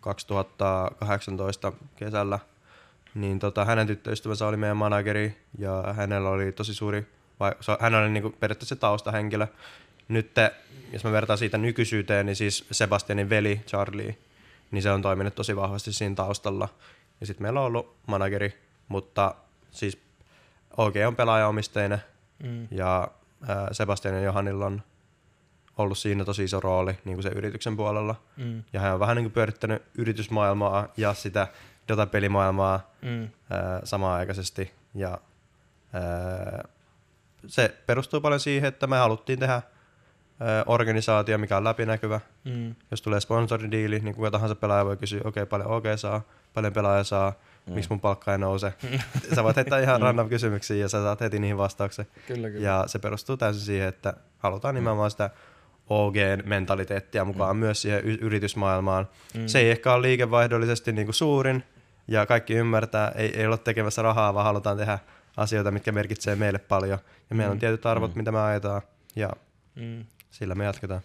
2018 0.00 1.72
kesällä. 1.96 2.38
Niin 3.14 3.38
tota, 3.38 3.64
hänen 3.64 3.86
tyttöystävänsä 3.86 4.46
oli 4.46 4.56
meidän 4.56 4.76
manageri 4.76 5.36
ja 5.58 5.84
hänellä 5.96 6.28
oli 6.28 6.52
tosi 6.52 6.74
suuri, 6.74 7.06
vai, 7.40 7.52
hän 7.80 7.94
oli 7.94 8.10
niinku 8.10 8.30
periaatteessa 8.40 8.76
taustahenkilö. 8.76 9.46
Nyt 10.12 10.30
jos 10.92 11.04
mä 11.04 11.12
vertaan 11.12 11.38
siitä 11.38 11.58
nykyisyyteen, 11.58 12.26
niin 12.26 12.36
siis 12.36 12.64
Sebastianin 12.70 13.30
veli 13.30 13.60
Charlie, 13.66 14.18
niin 14.70 14.82
se 14.82 14.90
on 14.90 15.02
toiminut 15.02 15.34
tosi 15.34 15.56
vahvasti 15.56 15.92
siinä 15.92 16.14
taustalla. 16.14 16.68
Ja 17.20 17.26
sitten 17.26 17.42
meillä 17.42 17.60
on 17.60 17.66
ollut 17.66 17.96
manageri, 18.06 18.54
mutta 18.88 19.34
siis 19.70 19.98
OG 20.76 20.94
on 21.06 21.16
pelaajaomisteinen 21.16 21.98
Mm. 22.42 22.68
ja 22.70 23.08
ää, 23.48 23.68
Sebastian 23.72 24.14
ja 24.14 24.20
Johannilla 24.20 24.66
on 24.66 24.82
ollut 25.78 25.98
siinä 25.98 26.24
tosi 26.24 26.44
iso 26.44 26.60
rooli 26.60 26.98
niin 27.04 27.16
kuin 27.16 27.22
se 27.22 27.28
yrityksen 27.28 27.76
puolella. 27.76 28.14
Mm. 28.36 28.62
Ja 28.72 28.80
hän 28.80 28.94
on 28.94 29.00
vähän 29.00 29.16
niin 29.16 29.24
kuin 29.24 29.32
pyörittänyt 29.32 29.82
yritysmaailmaa 29.98 30.88
ja 30.96 31.14
sitä 31.14 31.46
Dota-pelimaailmaa 31.88 32.90
Mm. 33.02 33.28
ää, 33.50 33.80
samaan 33.84 34.18
aikaisesti. 34.20 34.72
Ja 34.94 35.18
ää, 35.92 36.68
se 37.46 37.74
perustuu 37.86 38.20
paljon 38.20 38.40
siihen, 38.40 38.68
että 38.68 38.86
me 38.86 38.96
haluttiin 38.96 39.38
tehdä 39.38 39.62
organisaatio, 40.66 41.38
mikä 41.38 41.56
on 41.56 41.64
läpinäkyvä. 41.64 42.20
Mm. 42.44 42.74
Jos 42.90 43.02
tulee 43.02 43.20
sponsoridiili, 43.20 43.98
niin 44.00 44.14
kuka 44.14 44.30
tahansa 44.30 44.54
pelaaja 44.54 44.84
voi 44.84 44.96
kysyä, 44.96 45.20
okei, 45.24 45.28
okay, 45.42 45.46
paljon 45.46 45.70
OG 45.70 45.84
saa, 45.96 46.22
paljon 46.54 46.72
pelaaja 46.72 47.04
saa, 47.04 47.32
mm. 47.66 47.74
miksi 47.74 47.90
mun 47.90 48.00
palkka 48.00 48.32
ei 48.32 48.38
nouse. 48.38 48.74
sä 49.34 49.44
voit 49.44 49.56
heittää 49.56 49.80
ihan 49.80 50.02
random 50.02 50.28
kysymyksiä 50.28 50.76
ja 50.76 50.88
sä 50.88 51.02
saat 51.02 51.20
heti 51.20 51.38
niihin 51.38 51.58
vastauksen. 51.58 52.06
Kyllä, 52.26 52.50
kyllä. 52.50 52.66
Ja 52.66 52.84
se 52.86 52.98
perustuu 52.98 53.36
täysin 53.36 53.62
siihen, 53.62 53.88
että 53.88 54.14
halutaan 54.38 54.74
nimenomaan 54.74 55.10
sitä 55.10 55.30
OG-mentaliteettia 55.90 57.24
mukaan 57.24 57.56
mm. 57.56 57.60
myös 57.60 57.82
siihen 57.82 58.04
y- 58.04 58.18
yritysmaailmaan. 58.20 59.08
Mm. 59.34 59.46
Se 59.46 59.58
ei 59.58 59.70
ehkä 59.70 59.92
ole 59.92 60.02
liikevaihdollisesti 60.02 60.92
niin 60.92 61.06
kuin 61.06 61.14
suurin, 61.14 61.64
ja 62.08 62.26
kaikki 62.26 62.54
ymmärtää, 62.54 63.12
ei, 63.14 63.40
ei 63.40 63.46
ole 63.46 63.58
tekemässä 63.58 64.02
rahaa, 64.02 64.34
vaan 64.34 64.44
halutaan 64.44 64.76
tehdä 64.76 64.98
asioita, 65.36 65.70
mitkä 65.70 65.92
merkitsee 65.92 66.36
meille 66.36 66.58
paljon. 66.58 66.98
Ja 67.30 67.36
meillä 67.36 67.52
on 67.52 67.58
tietyt 67.58 67.86
arvot, 67.86 68.14
mm. 68.14 68.18
mitä 68.18 68.32
me 68.32 68.40
ajetaan, 68.40 68.82
ja 69.16 69.30
Mm. 69.76 70.04
Sillä 70.32 70.54
me 70.54 70.64
jatketaan. 70.64 71.00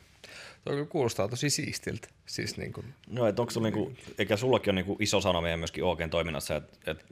Toi 0.66 0.76
kyllä 0.76 0.86
kuulostaa 0.88 1.28
tosi 1.28 1.50
siistiltä. 1.50 2.08
Siis 2.26 2.58
niin 2.58 2.74
kuin, 2.74 2.94
No, 3.08 3.28
että 3.28 3.42
onko 3.42 3.52
sulla 3.52 3.68
niinku, 3.70 3.94
eikä 4.18 4.38
sullakin 4.38 4.72
ole 4.72 4.76
niinku 4.76 4.98
iso 5.00 5.22
sana 5.22 5.42
meidän 5.42 5.60
myöskin 5.60 5.84
OGn 5.84 6.10
toiminnassa, 6.10 6.56
että 6.56 6.92
et, 6.92 7.06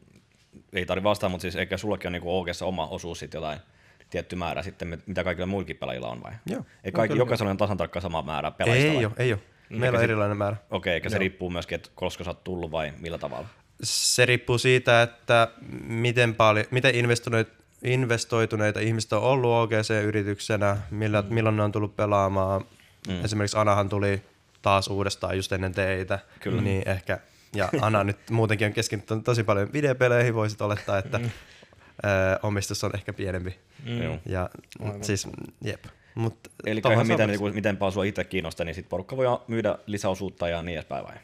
ei 0.73 0.85
tarvi 0.85 1.03
vastaa, 1.03 1.29
mutta 1.29 1.41
siis 1.41 1.55
eikä 1.55 1.77
sullakin 1.77 2.07
ole 2.07 2.11
niinku 2.11 2.37
OGssa 2.37 2.65
oma 2.65 2.87
osuus 2.87 3.19
sitten 3.19 3.37
jotain 3.37 3.59
tietty 4.09 4.35
määrä 4.35 4.63
sitten, 4.63 4.87
mit- 4.87 5.07
mitä 5.07 5.23
kaikilla 5.23 5.45
muillakin 5.45 5.77
pelaajilla 5.77 6.09
on 6.09 6.23
vai? 6.23 6.31
Joo. 6.45 6.65
Ei 6.83 6.91
kaikki, 6.91 7.17
jokaisella 7.17 7.51
on 7.51 7.57
tasan 7.57 7.77
tarkkaan 7.77 8.01
sama 8.01 8.21
määrä 8.21 8.51
pelaajista 8.51 8.89
vai? 8.93 8.97
Ei 8.99 9.05
ole, 9.05 9.13
ei 9.17 9.33
ole. 9.33 9.41
Meillä 9.69 9.95
on 9.95 10.01
sit- 10.01 10.03
erilainen 10.09 10.37
määrä. 10.37 10.57
Okei, 10.71 10.93
eikä 10.93 11.09
se 11.09 11.17
riippuu 11.17 11.49
myöskin, 11.49 11.75
että 11.75 11.89
koska 11.95 12.23
sä 12.23 12.29
oot 12.29 12.43
tullut 12.43 12.71
vai 12.71 12.93
millä 12.99 13.17
tavalla? 13.17 13.47
Se 13.83 14.25
riippuu 14.25 14.57
siitä, 14.57 15.01
että 15.01 15.47
miten, 15.87 16.35
paljon, 16.35 16.65
miten 16.71 16.95
investoineet, 16.95 17.49
investoituneita 17.85 18.79
ihmiset 18.79 19.13
on 19.13 19.21
ollut 19.21 19.51
OGC-yrityksenä, 19.51 20.77
millä, 20.91 21.21
mm. 21.21 21.33
milloin 21.33 21.57
ne 21.57 21.63
on 21.63 21.71
tullut 21.71 21.95
pelaamaan. 21.95 22.65
Mm. 23.07 23.25
Esimerkiksi 23.25 23.57
Anahan 23.57 23.89
tuli 23.89 24.21
taas 24.61 24.87
uudestaan 24.87 25.35
just 25.35 25.51
ennen 25.51 25.73
teitä, 25.73 26.19
Kyllä. 26.39 26.61
niin 26.61 26.89
ehkä, 26.89 27.19
ja 27.55 27.69
Ana 27.81 28.03
nyt 28.03 28.29
muutenkin 28.29 28.67
on 28.67 28.73
keskittynyt 28.73 29.23
tosi 29.23 29.43
paljon 29.43 29.73
videopeleihin, 29.73 30.35
voisit 30.35 30.61
olettaa, 30.61 30.97
että 30.97 31.17
mm. 31.17 31.25
ö, 31.25 31.29
omistus 32.43 32.83
on 32.83 32.91
ehkä 32.93 33.13
pienempi. 33.13 33.59
Mm. 33.85 34.03
Joo. 34.03 34.19
Ja 34.25 34.49
siis, 35.01 35.27
jep. 35.61 35.85
Mut 36.15 36.51
Eli 36.65 36.81
ihan 36.91 37.07
miten, 37.07 37.29
niin 37.29 37.55
miten 37.55 37.77
paljon 37.77 37.93
sua 37.93 38.03
itse 38.03 38.23
kiinnostaa, 38.23 38.65
niin 38.65 38.75
sitten 38.75 38.89
porukka 38.89 39.17
voi 39.17 39.39
myydä 39.47 39.77
lisäosuutta 39.85 40.49
ja 40.49 40.61
niin 40.61 40.75
edespäin 40.75 41.05
vai? 41.05 41.15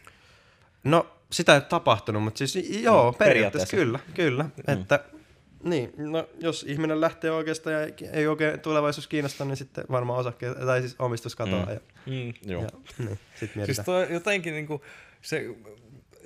No, 0.83 1.07
sitä 1.31 1.51
ei 1.51 1.57
ole 1.57 1.63
tapahtunut, 1.63 2.23
mutta 2.23 2.37
siis 2.37 2.55
joo, 2.83 3.05
no, 3.05 3.13
periaatteessa, 3.13 3.17
periaatteessa. 3.17 3.77
kyllä, 3.77 3.99
kyllä. 4.13 4.43
Mm. 4.43 4.81
Että, 4.81 4.99
niin, 5.63 5.93
no, 5.97 6.29
jos 6.39 6.63
ihminen 6.63 7.01
lähtee 7.01 7.31
oikeastaan 7.31 7.73
ja 7.73 7.81
ei, 7.81 7.93
ei 8.13 8.27
oikein 8.27 8.59
tulevaisuus 8.59 9.07
kiinnosta, 9.07 9.45
niin 9.45 9.57
sitten 9.57 9.83
varmaan 9.91 10.19
osakkeet, 10.19 10.57
tai 10.65 10.81
siis 10.81 10.95
omistus 10.99 11.35
katoaa. 11.35 11.65
Mm. 11.65 11.71
Ja, 11.71 11.79
mm. 12.05 12.33
Joo. 12.51 12.61
ja 12.61 12.69
niin, 12.97 13.19
sitten 13.39 13.65
Siis 13.65 13.79
toi 13.85 14.07
jotenkin 14.09 14.53
niinku, 14.53 14.81
se, 15.21 15.55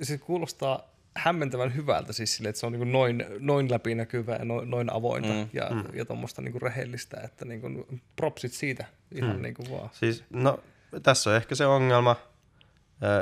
se 0.02 0.18
kuulostaa 0.18 0.96
hämmentävän 1.16 1.74
hyvältä 1.76 2.12
siis 2.12 2.36
sille, 2.36 2.48
että 2.48 2.60
se 2.60 2.66
on 2.66 2.72
niinku 2.72 2.84
noin, 2.84 3.24
noin 3.38 3.70
läpinäkyvää 3.70 4.36
ja 4.36 4.44
noin, 4.44 4.70
noin 4.70 4.92
avointa 4.92 5.32
Mm. 5.32 5.48
ja, 5.52 5.70
mm. 5.70 5.84
ja 5.94 6.04
tuommoista 6.04 6.42
niinku 6.42 6.58
rehellistä, 6.58 7.20
että 7.24 7.44
niinku, 7.44 7.86
propsit 8.16 8.52
siitä 8.52 8.84
ihan 9.12 9.36
mm. 9.36 9.42
niinku 9.42 9.64
vaan. 9.70 9.90
Siis, 9.92 10.24
no, 10.30 10.60
tässä 11.02 11.30
on 11.30 11.36
ehkä 11.36 11.54
se 11.54 11.66
ongelma, 11.66 12.16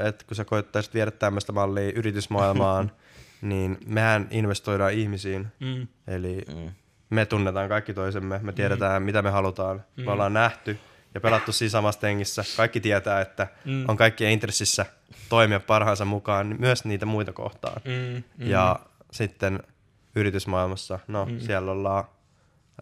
että 0.09 0.25
kun 0.27 0.37
sä 0.37 0.45
koettaisit 0.45 0.95
viedä 0.95 1.11
tämmöistä 1.11 1.53
mallia 1.53 1.93
yritysmaailmaan, 1.95 2.93
niin 3.45 3.79
mehän 3.87 4.29
investoidaan 4.31 4.93
ihmisiin. 4.93 5.47
Mm. 5.61 5.87
Eli 6.07 6.43
Mm. 6.55 6.71
me 7.11 7.27
tunnetaan 7.27 7.69
kaikki 7.69 7.95
toisemme, 7.95 8.41
me 8.43 8.53
tiedetään 8.53 9.03
mm. 9.03 9.07
mitä 9.07 9.23
me 9.23 9.31
halutaan, 9.31 9.85
mm. 9.97 10.05
me 10.05 10.11
ollaan 10.11 10.33
nähty 10.33 10.79
ja 11.15 11.21
pelattu 11.21 11.53
siinä 11.53 11.71
samassa 11.71 12.01
tengissä. 12.01 12.45
Kaikki 12.57 12.81
tietää, 12.81 13.21
että 13.21 13.47
mm. 13.65 13.85
on 13.89 13.97
kaikkien 13.97 14.31
intressissä 14.33 14.87
toimia 15.29 15.61
parhaansa 15.61 16.05
mukaan 16.05 16.57
myös 16.59 16.85
niitä 16.85 17.07
muita 17.07 17.33
kohtaan. 17.33 17.81
Mm. 17.85 18.23
Mm. 18.39 18.51
Ja 18.51 18.81
sitten 19.13 19.63
yritysmaailmassa, 20.17 20.99
no 21.09 21.25
mm. 21.25 21.41
siellä 21.41 21.73
ollaan 21.73 22.05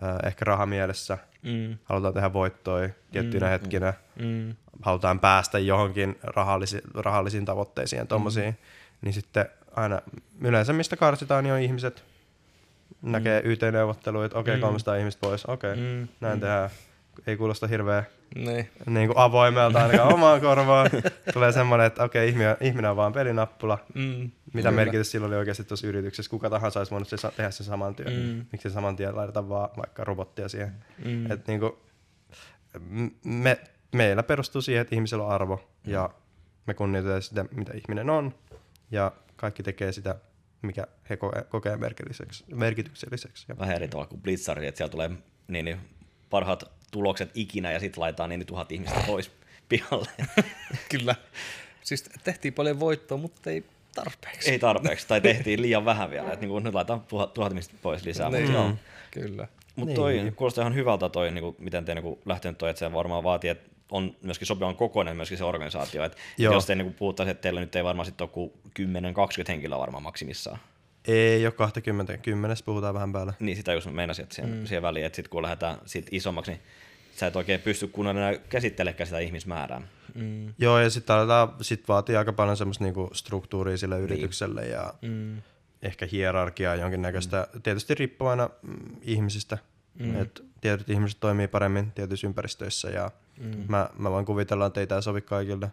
äh, 0.02 0.16
ehkä 0.26 0.44
rahamielessä, 0.44 1.18
Mm. 1.42 1.78
halutaan 1.84 2.14
tehdä 2.14 2.32
voittoja 2.32 2.88
tiettyinä 3.10 3.46
mm. 3.46 3.50
hetkinä, 3.50 3.94
Mm. 4.16 4.54
halutaan 4.82 5.20
päästä 5.20 5.58
johonkin 5.58 6.18
rahallisi, 6.22 6.80
rahallisiin 6.94 7.44
tavoitteisiin 7.44 7.98
ja 8.00 8.06
tommosiin, 8.06 8.48
mm. 8.50 8.56
niin 9.00 9.12
sitten 9.14 9.46
aina 9.76 10.00
yleensä 10.40 10.72
mistä 10.72 10.96
karsitaan, 10.96 11.44
niin 11.44 11.54
on 11.54 11.60
ihmiset, 11.60 12.04
näkee 13.02 13.42
mm. 13.42 13.50
YT-neuvotteluja, 13.50 14.26
että 14.26 14.38
okei, 14.38 14.52
okay, 14.52 14.60
Mm. 14.60 14.66
300 14.66 14.96
ihmistä 14.96 15.20
pois, 15.20 15.46
okei, 15.46 15.72
okay, 15.72 15.82
Mm. 15.84 15.88
mm. 15.98 16.08
näin 16.20 16.34
mm. 16.36 16.40
tehdään. 16.40 16.70
Ei 17.26 17.36
kuulosta 17.36 17.66
hirveän 17.66 18.06
Niin. 18.34 18.70
niin 18.86 19.08
kuin 19.08 19.18
avoimelta 19.18 19.82
ainakaan 19.82 20.14
omaan 20.14 20.40
korvaan. 20.40 20.90
Tulee 21.32 21.52
semmoinen, 21.52 21.86
että 21.86 22.04
okei, 22.04 22.22
okay, 22.24 22.28
ihminen, 22.28 22.56
ihminen 22.60 22.90
on 22.90 22.96
vaan 22.96 23.12
pelinappula. 23.12 23.78
Mm. 23.94 24.30
Mitä 24.52 24.70
merkitys 24.70 25.10
sillä 25.10 25.26
oli 25.26 25.34
oikeasti 25.36 25.64
tuossa 25.64 25.86
yrityksessä? 25.86 26.30
Kuka 26.30 26.50
tahansa 26.50 26.80
olisi 26.80 26.90
voinut 26.90 27.08
se, 27.08 27.16
sa- 27.16 27.32
tehdä 27.36 27.50
sen 27.50 27.66
saman 27.66 27.94
työn. 27.94 28.12
Mm. 28.12 28.46
Miksi 28.52 28.70
se 28.70 28.74
saman 28.74 28.96
tien 28.96 29.16
laitetaan 29.16 29.48
vaan 29.48 29.68
vaikka 29.76 30.04
robottia 30.04 30.48
siihen? 30.48 30.72
Mm. 31.04 31.30
Et 31.30 31.46
niinku, 31.46 31.78
m- 32.90 33.06
me, 33.24 33.60
meillä 33.92 34.22
perustuu 34.22 34.62
siihen, 34.62 34.82
että 34.82 34.94
ihmisellä 34.94 35.24
on 35.24 35.30
arvo 35.32 35.68
ja 35.86 36.10
me 36.66 36.74
kunnioitetaan 36.74 37.22
sitä, 37.22 37.44
mitä 37.50 37.72
ihminen 37.72 38.10
on 38.10 38.34
ja 38.90 39.12
kaikki 39.42 39.62
tekee 39.62 39.92
sitä, 39.92 40.14
mikä 40.62 40.86
he 41.10 41.18
kokee 41.48 41.76
merkitykselliseksi. 41.76 42.44
merkitykselliseksi. 42.54 43.46
Vähän 43.58 43.76
eri 43.76 43.88
tavalla 43.88 44.08
kuin 44.08 44.20
Blitzard, 44.20 44.62
että 44.62 44.76
siellä 44.78 44.90
tulee 44.90 45.10
niin, 45.48 45.64
niin, 45.64 45.78
parhaat 46.30 46.64
tulokset 46.90 47.30
ikinä 47.34 47.72
ja 47.72 47.80
sitten 47.80 48.00
laitetaan 48.00 48.30
niin, 48.30 48.38
niin 48.38 48.46
tuhat 48.46 48.72
ihmistä 48.72 49.00
pois 49.06 49.30
pihalle. 49.68 50.10
Kyllä. 50.90 51.14
Siis 51.82 52.04
tehtiin 52.24 52.54
paljon 52.54 52.80
voittoa, 52.80 53.18
mutta 53.18 53.50
ei 53.50 53.64
tarpeeksi. 53.94 54.50
Ei 54.50 54.58
tarpeeksi, 54.58 55.08
tai 55.08 55.20
tehtiin 55.20 55.62
liian 55.62 55.84
vähän 55.84 56.10
vielä. 56.10 56.32
Että 56.32 56.46
niin 56.46 56.62
nyt 56.62 56.74
laitetaan 56.74 57.00
tuhat, 57.00 57.34
tuhat 57.34 57.52
ihmistä 57.52 57.74
pois 57.82 58.04
lisää. 58.04 58.30
Niin. 58.30 58.42
Mutta 58.42 58.58
joo. 58.58 58.74
Kyllä. 59.10 59.48
Mutta 59.76 59.86
Niin. 59.88 59.96
toi 59.96 60.32
kuulostaa 60.36 60.62
ihan 60.62 60.74
hyvältä 60.74 61.08
toi, 61.08 61.30
niin 61.30 61.42
kuin, 61.42 61.56
miten 61.58 61.84
te 61.84 61.94
niin 61.94 62.18
lähtenyt 62.24 62.58
toi, 62.58 62.70
että 62.70 62.78
se 62.80 62.92
varmaan 62.92 63.24
vaatii, 63.24 63.50
että 63.50 63.70
on 63.92 64.16
myöskin 64.22 64.46
sopivan 64.46 64.76
kokoinen 64.76 65.16
myöskin 65.16 65.38
se 65.38 65.44
organisaatio. 65.44 66.04
Et 66.04 66.16
Joo. 66.38 66.54
jos 66.54 66.66
te 66.66 66.74
niin 66.74 66.94
puhuttaisiin, 66.94 67.30
että 67.30 67.42
teillä 67.42 67.60
nyt 67.60 67.76
ei 67.76 67.84
varmaan 67.84 68.06
sitten 68.06 68.24
ole 68.24 68.30
kuin 68.30 68.52
10-20 68.80 69.44
henkilöä 69.48 69.78
varmaan 69.78 70.02
maksimissaan. 70.02 70.58
Ei 71.08 71.46
ole 71.46 71.52
20, 71.52 72.16
kymmenes 72.16 72.62
puhutaan 72.62 72.94
vähän 72.94 73.12
päällä. 73.12 73.32
Niin 73.40 73.56
sitä 73.56 73.72
just 73.72 73.90
meinasin, 73.90 74.22
että 74.22 74.34
siihen, 74.34 74.54
mm. 74.54 74.66
siihen 74.66 74.82
väliin, 74.82 75.06
että 75.06 75.16
sitten 75.16 75.30
kun 75.30 75.42
lähdetään 75.42 75.78
sit 75.86 76.06
isommaksi, 76.10 76.50
niin 76.50 76.60
sä 77.16 77.26
et 77.26 77.36
oikein 77.36 77.60
pysty 77.60 77.86
kunnolla 77.86 78.20
enää 78.20 78.38
käsittelemään 78.48 79.06
sitä 79.06 79.18
ihmismäärää. 79.18 79.82
Mm. 80.14 80.54
Joo, 80.58 80.78
ja 80.78 80.90
sitten 80.90 81.16
aletaan, 81.16 81.54
sit 81.60 81.88
vaatii 81.88 82.16
aika 82.16 82.32
paljon 82.32 82.56
semmoista 82.56 82.84
niinku 82.84 83.10
struktuuria 83.12 83.76
sille 83.76 83.98
yritykselle 84.00 84.66
ja 84.66 84.94
Mm. 85.02 85.42
ehkä 85.82 86.06
hierarkiaa 86.12 86.74
jonkinnäköistä, 86.74 87.48
mm. 87.54 87.62
tietysti 87.62 87.94
riippuvaina 87.94 88.50
mm, 88.62 88.96
ihmisistä. 89.02 89.58
Mm. 89.98 90.22
Et 90.22 90.44
tietyt 90.60 90.90
ihmiset 90.90 91.20
toimii 91.20 91.48
paremmin 91.48 91.92
tietyissä 91.92 92.26
ympäristöissä 92.26 92.90
ja 92.90 93.10
mm. 93.38 93.64
mä, 93.68 93.90
mä 93.98 94.10
voin 94.10 94.26
kuvitella, 94.26 94.66
että 94.66 94.80
ei 94.80 94.86
tämä 94.86 95.00
sovi 95.00 95.20
kaikille. 95.20 95.72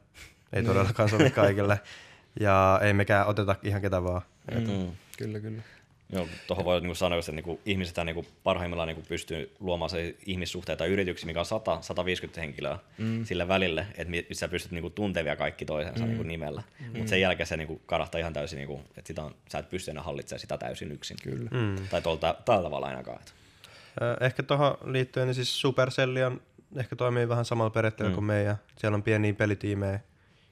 Ei 0.54 0.64
todellakaan 0.64 1.10
sovi 1.10 1.30
kaikille. 1.42 1.80
Ja 2.40 2.80
ei 2.84 2.94
mekään 2.94 3.28
oteta 3.28 3.56
ihan 3.64 3.82
ketä 3.82 4.04
vaan. 4.04 4.22
Et, 4.50 4.68
Mm. 4.68 4.92
Kyllä, 5.18 5.40
kyllä. 5.40 5.62
Joo, 6.12 6.28
tuohon 6.48 6.66
voi 6.66 6.82
niinku 6.82 6.96
sanoa, 6.96 7.20
että 7.20 7.32
niinku 7.32 7.60
ihmiset 7.66 7.96
niinku 8.06 8.26
parhaimmillaan 8.44 8.88
niinku 8.88 9.04
pystyy 9.10 9.56
luomaan 9.60 9.90
se 9.90 10.16
ihmissuhteita 10.26 10.86
yrityksiä, 10.86 11.28
mikä 11.28 11.40
on 11.40 11.46
100-150 12.36 12.40
henkilöä 12.40 12.78
mm. 12.98 13.26
sillä 13.26 13.48
välille, 13.48 13.86
että 13.90 14.12
mi- 14.12 14.26
missä 14.30 14.48
pystyt 14.48 14.72
niinku 14.72 14.90
tuntevia 14.90 15.36
kaikki 15.36 15.66
toisensa 15.66 16.04
mm. 16.04 16.08
niinku 16.08 16.24
nimellä. 16.24 16.64
Mm. 16.80 16.86
Mutta 16.98 17.10
sen 17.10 17.22
jälkeen 17.22 17.48
se 17.48 17.58
niinku 17.58 17.82
karahtaa 17.86 18.20
ihan 18.20 18.34
täysin, 18.34 18.58
niinku, 18.58 18.82
että 18.98 19.08
sitä 19.08 19.24
on, 19.24 19.36
sä 19.50 19.60
et 19.60 19.70
pysty 19.70 19.92
enää 19.92 20.04
hallitsemaan 20.04 20.40
sitä 20.40 20.58
täysin 20.58 20.92
yksin. 20.92 21.18
Kyllä. 21.24 21.50
mm. 21.52 21.88
Tai 21.90 22.02
tuolta, 22.02 22.36
tällä 22.46 22.64
tavalla 22.64 22.88
ainakaan. 22.88 23.20
Ehkä 24.22 24.44
tuohon 24.44 24.78
liittyen, 24.86 25.28
niin 25.28 25.36
siis 25.36 25.62
Supercell 25.62 26.16
on, 26.26 26.42
ehkä 26.76 26.96
toimii 26.96 27.30
vähän 27.30 27.46
samalla 27.46 27.70
periaatteella 27.70 28.10
mm. 28.10 28.16
kuin 28.16 28.26
meidän. 28.26 28.56
Siellä 28.78 28.96
on 28.96 29.04
pieniä 29.04 29.34
pelitiimejä, 29.34 30.00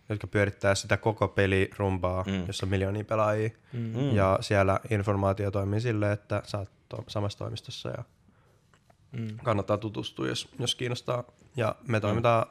jotka 0.10 0.28
pyörittää 0.28 0.76
sitä 0.76 0.98
koko 0.98 1.28
pelirumbaa, 1.28 2.24
mm. 2.24 2.48
jossa 2.48 2.66
on 2.66 2.70
miljoonia 2.70 3.04
pelaajia. 3.04 3.50
Mm. 3.74 4.16
Ja 4.16 4.38
siellä 4.42 4.80
informaatio 4.90 5.52
toimii 5.52 5.82
silleen, 5.82 6.12
että 6.12 6.42
sä 6.46 6.58
oot 6.58 6.72
to- 6.90 7.04
samassa 7.08 7.38
toimistossa 7.40 7.90
ja 7.90 8.04
mm. 9.12 9.38
kannattaa 9.44 9.78
tutustua, 9.78 10.28
jos, 10.28 10.50
jos 10.60 10.76
kiinnostaa. 10.76 11.24
Ja 11.56 11.76
me 11.88 12.00
toimitaan 12.00 12.46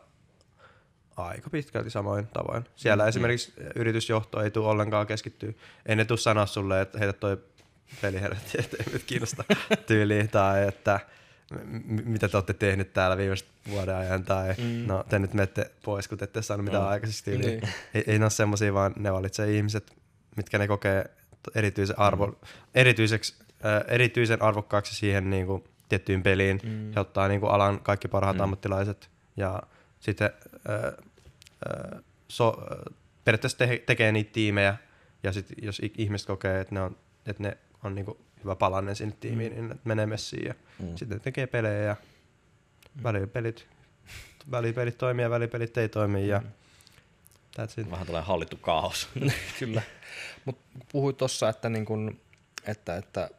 aika 1.17 1.51
pitkälti 1.51 1.91
samoin 1.91 2.27
tavoin. 2.27 2.65
Siellä 2.77 3.05
mm. 3.05 3.09
esimerkiksi 3.09 3.53
yritysjohto 3.75 4.43
ei 4.43 4.51
tule 4.51 4.69
ollenkaan 4.69 5.07
keskittyä. 5.07 5.53
Ei 5.87 5.97
ne 5.97 6.05
tule 6.05 6.19
sanoa 6.19 6.47
sulle, 6.47 6.81
että 6.81 6.99
heitä 6.99 7.13
toi 7.13 7.39
peli 8.03 8.21
helvetti, 8.21 8.59
että 8.65 8.77
ei 8.81 8.93
nyt 8.93 9.03
kiinnosta 9.03 9.45
tyyliin, 9.87 10.29
tai 10.29 10.69
että 10.69 11.01
mitä 12.05 12.29
te 12.29 12.37
olette 12.37 12.53
tehnyt 12.53 12.93
täällä 12.93 13.17
viimeiset 13.17 13.49
vuoden 13.71 13.97
ajan, 13.97 14.25
tai 14.25 14.55
mm. 14.59 14.87
no 14.87 15.05
te 15.09 15.19
nyt 15.19 15.35
menette 15.35 15.71
pois, 15.85 16.09
kun 16.09 16.19
te 16.19 16.25
ette 16.25 16.43
saanut 16.43 16.65
mitään 16.65 16.83
mm. 16.83 16.89
aikaiseksi 16.89 17.25
tyyliin. 17.25 17.61
Niin. 17.61 17.73
Ei, 17.95 18.05
ei 18.07 18.19
ne 18.19 18.25
ole 18.25 18.31
semmosia, 18.31 18.75
vaan 18.75 18.93
ne 18.97 19.13
valitsee 19.13 19.57
ihmiset, 19.57 19.97
mitkä 20.37 20.59
ne 20.59 20.69
kokee 20.69 21.11
erityisen, 21.55 21.99
arvo, 21.99 22.27
mm. 22.27 22.37
erityiseksi, 22.75 23.35
äh, 23.65 23.95
erityisen 23.95 24.43
arvokkaaksi 24.43 24.95
siihen 24.95 25.31
niin 25.31 25.47
kuin, 25.47 25.65
tiettyyn 25.89 26.23
peliin. 26.23 26.61
Mm. 26.65 26.93
He 26.95 27.01
ottaa 27.01 27.29
niin 27.29 27.41
kuin, 27.41 27.53
alan 27.53 27.81
kaikki 27.81 28.09
parhaat 28.09 28.37
mm. 28.37 28.43
ammattilaiset 28.43 29.11
ja 29.37 29.63
sitten 30.01 30.31
äh, 30.71 30.85
äh, 30.85 32.03
so, 32.29 32.49
äh, 32.49 32.95
periaatteessa 33.25 33.59
te- 33.59 33.83
tekee 33.87 34.13
niitä 34.13 34.31
tiimejä 34.33 34.77
ja 35.23 35.33
sit, 35.33 35.47
jos 35.63 35.83
ihmiset 35.99 36.27
kokee, 36.27 36.61
että 36.61 36.75
ne 36.75 36.83
on, 36.83 36.97
että 37.27 37.43
ne 37.43 37.57
on 37.85 37.95
niinku 37.95 38.27
hyvä 38.45 38.57
palanen 38.57 38.97
sinne 38.97 39.17
tiimiin, 39.21 39.53
mm. 39.53 39.59
niin 39.59 39.69
ne 39.69 39.77
menee 39.85 40.07
messiin 40.07 40.47
ja 40.47 40.55
mm. 40.79 40.97
sitten 40.97 41.21
tekee 41.21 41.47
pelejä 41.47 41.83
ja 41.83 41.97
mm. 42.95 43.03
välipelit, 43.03 43.67
välipelit 44.51 44.99
toimii 44.99 45.23
ja 45.23 45.31
välipelit 45.31 45.77
ei 45.77 45.89
toimi 45.89 46.29
ja 46.29 46.43
that's 47.59 47.81
it. 47.81 47.91
Vähän 47.91 48.07
tulee 48.07 48.23
hallittu 48.23 48.57
kaos. 48.57 49.09
Kyllä. 49.59 49.83
Mutta 50.45 50.63
puhuit 50.93 51.17
tuossa, 51.17 51.49
että, 51.49 51.69
niin 51.69 51.85
kun, 51.85 52.21
että, 52.67 52.97
että 52.97 53.31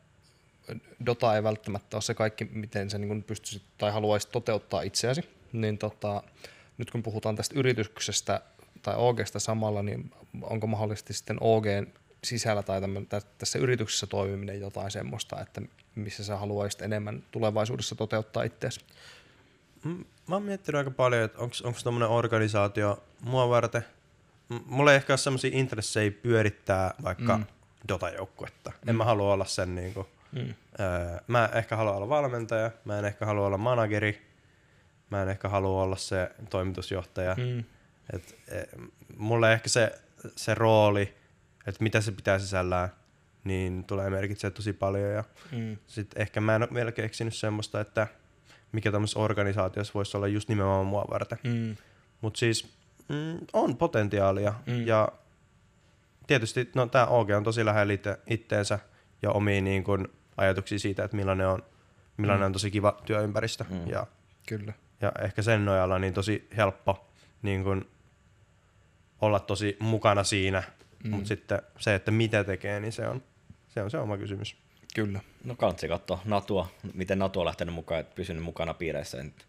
Dota 1.06 1.36
ei 1.36 1.44
välttämättä 1.44 1.98
ole 1.98 2.02
se 2.02 2.14
kaikki, 2.14 2.46
miten 2.46 2.90
sä 2.90 2.98
niin 2.98 3.08
kun 3.08 3.24
pystyisit 3.24 3.64
tai 3.78 3.92
haluaisit 3.92 4.32
toteuttaa 4.32 4.82
itseäsi. 4.82 5.30
Niin 5.54 5.78
tota, 5.78 6.24
nyt 6.78 6.92
kun 6.92 7.04
puhutaan 7.04 7.36
tästä 7.36 7.60
yrityksestä 7.60 8.42
tai 8.82 8.96
OGsta 8.98 9.40
samalla, 9.40 9.84
niin 9.84 10.12
onko 10.42 10.68
mahdollisesti 10.68 11.14
sitten 11.14 11.38
OGn 11.42 11.88
sisällä 12.24 12.64
tai 12.64 12.82
tämän, 12.82 13.06
tä- 13.06 13.22
tässä 13.38 13.60
yrityksessä 13.60 14.08
toimiminen 14.08 14.60
jotain 14.60 14.92
semmoista, 14.92 15.42
että 15.42 15.62
missä 15.96 16.24
sä 16.24 16.38
haluaisit 16.38 16.82
enemmän 16.82 17.24
tulevaisuudessa 17.32 17.96
toteuttaa 17.96 18.44
itseäsi? 18.44 18.80
Mm, 19.84 20.06
Mä 20.28 20.36
oon 20.36 20.44
miettinyt 20.44 20.78
aika 20.80 20.92
paljon, 20.92 21.24
että 21.24 21.40
onko 21.40 21.80
tommonen 21.84 22.10
organisaatio 22.10 23.04
mua 23.22 23.50
varten. 23.50 23.86
Mulla 24.66 24.92
ei 24.92 24.96
ehkä 24.96 25.14
ole 25.14 25.18
semmosia 25.18 25.52
intressejä 25.54 26.12
pyörittää 26.12 26.94
vaikka 27.04 27.38
mm. 27.38 27.46
Dota-joukkuetta. 27.88 28.70
Mm. 28.70 28.90
En 28.90 28.96
mä 28.96 29.04
halua 29.06 29.34
olla 29.34 29.46
sen 29.46 29.76
niinku. 29.76 30.08
Mm. 30.32 30.54
Öö, 30.80 31.18
mä 31.28 31.50
ehkä 31.54 31.76
haluan 31.76 31.96
olla 31.96 32.10
valmentaja, 32.10 32.72
mä 32.86 33.00
en 33.00 33.06
ehkä 33.06 33.26
halua 33.26 33.48
olla 33.48 33.58
manageri, 33.58 34.28
mä 35.10 35.22
en 35.22 35.30
ehkä 35.30 35.50
halua 35.50 35.84
olla 35.84 35.96
se 35.96 36.32
toimitusjohtaja. 36.50 37.36
Mm. 37.36 37.64
Et, 38.14 38.38
e, 38.48 38.64
mulle 39.18 39.54
ehkä 39.54 39.70
se, 39.70 40.00
se 40.36 40.56
rooli, 40.56 41.16
että 41.68 41.84
mitä 41.84 42.02
se 42.02 42.12
pitää 42.12 42.40
sisällään, 42.40 42.90
niin 43.44 43.84
tulee 43.84 44.10
merkitsee 44.10 44.50
tosi 44.52 44.74
paljon. 44.74 45.12
Ja 45.12 45.24
Mm. 45.52 45.78
sitten 45.88 46.22
ehkä 46.22 46.42
mä 46.42 46.56
en 46.56 46.64
ole 46.64 46.70
vielä 46.74 46.92
keksinyt 46.92 47.34
semmoista, 47.36 47.82
että 47.82 48.08
mikä 48.72 48.92
tämmöisessä 48.92 49.20
organisaatiossa 49.20 49.94
voisi 49.94 50.18
olla 50.18 50.28
just 50.28 50.50
nimenomaan 50.50 50.86
mua 50.86 51.06
varten. 51.12 51.38
Mm. 51.44 51.76
Mutta 52.22 52.38
siis 52.40 52.74
mm, 53.10 53.38
on 53.54 53.78
potentiaalia 53.78 54.54
Mm. 54.66 54.88
ja 54.88 55.10
tietysti 56.28 56.70
no, 56.76 56.86
tämä 56.88 57.06
OG 57.06 57.30
on 57.38 57.44
tosi 57.44 57.66
lähellä 57.66 57.94
itse, 57.94 58.18
itteensä 58.28 58.80
ja 59.22 59.32
omiin 59.32 59.64
niin 59.64 59.84
kun, 59.84 60.10
ajatuksia 60.38 60.80
siitä, 60.80 61.04
että 61.04 61.18
millainen 61.18 61.48
on, 61.48 61.64
millainen 62.18 62.42
Mm. 62.44 62.46
on 62.46 62.54
tosi 62.54 62.72
kiva 62.72 63.02
työympäristö. 63.06 63.66
Mm. 63.70 63.88
Ja, 63.88 64.08
Kyllä. 64.48 64.74
ja 65.02 65.12
ehkä 65.22 65.42
sen 65.42 65.66
nojalla 65.66 66.00
niin 66.00 66.14
tosi 66.14 66.48
helppo 66.58 67.08
niin 67.42 67.64
kun, 67.64 67.86
olla 69.22 69.40
tosi 69.40 69.78
mukana 69.80 70.24
siinä, 70.24 70.64
mm. 71.04 71.10
mutta 71.10 71.28
sitten 71.28 71.62
se, 71.80 71.96
että 71.96 72.12
mitä 72.12 72.44
tekee, 72.44 72.80
niin 72.80 72.92
se 72.92 73.08
on 73.08 73.24
se, 73.78 73.82
on 73.84 73.92
se 73.92 73.98
oma 73.98 74.18
kysymys. 74.18 74.56
Kyllä. 74.96 75.20
No 75.44 75.56
kansi 75.56 75.88
katsoa 75.88 76.22
Natua, 76.26 76.72
miten 76.94 77.20
Natu 77.20 77.40
on 77.40 77.46
lähtenyt 77.46 77.76
mukaan, 77.76 78.00
että 78.00 78.16
pysynyt 78.16 78.44
mukana 78.44 78.74
piireissä. 78.74 79.24
Nyt, 79.24 79.46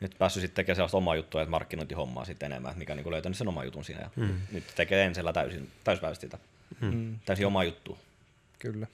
nyt 0.00 0.14
päässyt 0.18 0.40
sitten 0.40 0.56
tekemään 0.56 0.76
sellaista 0.76 0.96
omaa 0.96 1.16
juttua, 1.16 1.42
että 1.42 1.50
markkinointihommaa 1.50 2.24
sitten 2.24 2.52
enemmän, 2.52 2.70
että 2.70 2.78
mikä 2.78 2.92
on 2.92 2.96
niin 2.96 3.10
löytänyt 3.10 3.38
sen 3.38 3.48
oman 3.48 3.64
jutun 3.64 3.84
siinä. 3.84 4.00
Ja 4.00 4.10
mm. 4.16 4.34
Nyt 4.52 4.64
tekee 4.76 5.04
ensellä 5.04 5.32
täysin, 5.32 5.70
täyspäiväisesti 5.84 6.26
sitä. 6.26 6.38
Mm. 6.80 7.18
Täysin 7.24 7.46
omaa 7.46 7.64
juttua. 7.64 7.98
Kyllä. 8.58 8.86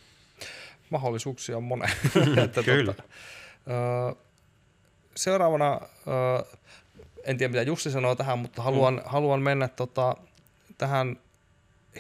Mahdollisuuksia 0.91 1.57
on 1.57 1.65
monen. 1.65 1.91
Että 2.45 2.63
Kyllä. 2.63 2.93
Tota, 2.93 3.09
ö, 3.69 4.17
seuraavana, 5.15 5.81
ö, 6.43 6.57
en 7.25 7.39
tiedä 7.39 7.51
mitä 7.51 7.63
Jussi 7.63 7.91
sanoo 7.91 8.15
tähän, 8.15 8.39
mutta 8.39 8.63
haluan, 8.63 8.95
mm. 8.95 9.03
haluan 9.05 9.43
mennä 9.43 9.69
tota, 9.69 10.17
tähän 10.79 11.17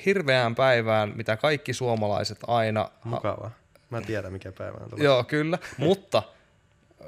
hirveään 0.04 0.54
päivään, 0.54 1.12
mitä 1.16 1.36
kaikki 1.36 1.72
suomalaiset 1.72 2.38
aina... 2.46 2.90
Mukavaa. 3.04 3.50
Mä 3.90 4.00
tiedän, 4.00 4.32
mikä 4.32 4.52
päivä 4.52 4.76
on 4.80 4.90
tullut. 4.90 5.04
Joo, 5.04 5.24
kyllä, 5.24 5.58
mutta 5.78 6.22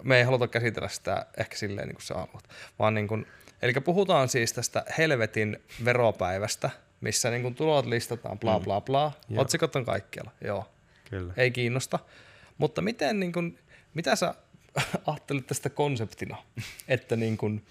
me 0.03 0.19
ei 0.19 0.25
haluta 0.25 0.49
käsitellä 0.49 0.89
sitä 0.89 1.27
ehkä 1.37 1.57
silleen 1.57 1.89
niin 1.89 1.97
kuin 1.97 2.05
sä 2.05 2.15
haluat. 2.15 2.49
Vaan 2.79 2.95
niin 2.95 3.09
kuin, 3.09 3.27
eli 3.63 3.73
puhutaan 3.73 4.29
siis 4.29 4.53
tästä 4.53 4.85
helvetin 4.99 5.63
veropäivästä, 5.85 6.71
missä 7.01 7.31
niin 7.31 7.43
kuin 7.43 7.55
tulot 7.55 7.87
listataan 7.87 8.39
bla 8.39 8.61
bla 8.61 8.81
bla. 8.81 9.13
Joo. 9.29 9.43
Otsikot 9.43 9.77
on 9.77 9.85
kaikkialla, 9.85 10.31
joo. 10.45 10.69
Kyllä. 11.11 11.33
Ei 11.37 11.51
kiinnosta. 11.51 11.99
Mutta 12.59 12.83
miten, 12.83 13.21
niin 13.21 13.33
kuin, 13.33 13.59
mitä 13.95 14.17
sä 14.17 14.35
ajattelet 15.07 15.47
tästä 15.47 15.71
konseptina, 15.71 16.37
että 16.89 17.17
niin 17.17 17.37
kuin, 17.37 17.63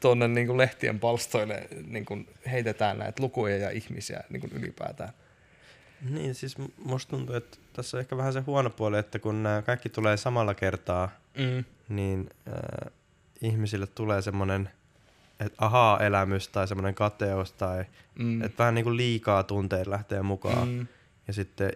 tuonne 0.00 0.28
niin 0.28 0.46
kuin 0.46 0.58
lehtien 0.58 1.00
palstoille 1.00 1.68
niin 1.86 2.04
kuin 2.04 2.28
heitetään 2.50 2.98
näitä 2.98 3.22
lukuja 3.22 3.56
ja 3.56 3.70
ihmisiä 3.70 4.20
niin 4.30 4.40
kuin 4.40 4.52
ylipäätään? 4.52 5.10
Niin, 6.10 6.34
siis 6.34 6.56
musta 6.84 7.10
tuntuu, 7.10 7.34
että 7.36 7.58
tässä 7.72 7.96
on 7.96 8.00
ehkä 8.00 8.16
vähän 8.16 8.32
se 8.32 8.40
huono 8.40 8.70
puoli, 8.70 8.98
että 8.98 9.18
kun 9.18 9.42
nämä 9.42 9.62
kaikki 9.62 9.88
tulee 9.88 10.16
samalla 10.16 10.54
kertaa, 10.54 11.08
Mm. 11.38 11.64
niin 11.88 12.30
äh, 12.48 12.92
ihmisille 13.42 13.86
tulee 13.86 14.22
semmoinen 14.22 14.68
että 15.40 15.64
ahaa-elämys 15.64 16.48
tai 16.48 16.68
semmoinen 16.68 16.94
kateus 16.94 17.52
tai 17.52 17.84
Mm. 18.18 18.42
että 18.42 18.58
vähän 18.58 18.74
niin 18.74 18.84
kuin 18.84 18.96
liikaa 18.96 19.42
tunteet 19.42 19.86
lähtee 19.86 20.22
mukaan. 20.22 20.68
Mm. 20.68 20.86
Ja 21.26 21.32
sitten 21.32 21.72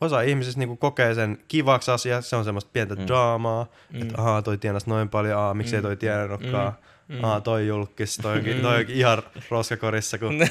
osa 0.00 0.20
ihmisistä 0.20 0.58
niin 0.58 0.68
kuin 0.68 0.78
kokee 0.78 1.14
sen 1.14 1.38
kivaksi 1.48 1.90
asia, 1.90 2.20
se 2.20 2.36
on 2.36 2.44
semmoista 2.44 2.70
pientä 2.72 2.94
mm. 2.94 3.06
draamaa, 3.06 3.66
mm. 3.92 4.02
että 4.02 4.14
ahaa 4.18 4.42
toi 4.42 4.58
tienas 4.58 4.86
noin 4.86 5.08
paljon, 5.08 5.38
aa 5.38 5.54
miksei 5.54 5.82
toi 5.82 5.96
tienannutkaan, 5.96 6.72
mm. 6.72 6.78
Mm. 7.12 7.24
aa 7.24 7.40
toi 7.40 7.66
julkis, 7.66 8.16
toi 8.16 8.36
onkin, 8.36 8.60
toi 8.60 8.78
onkin 8.78 8.96
ihan 8.96 9.22
roskakorissa, 9.50 10.18
kun 10.18 10.38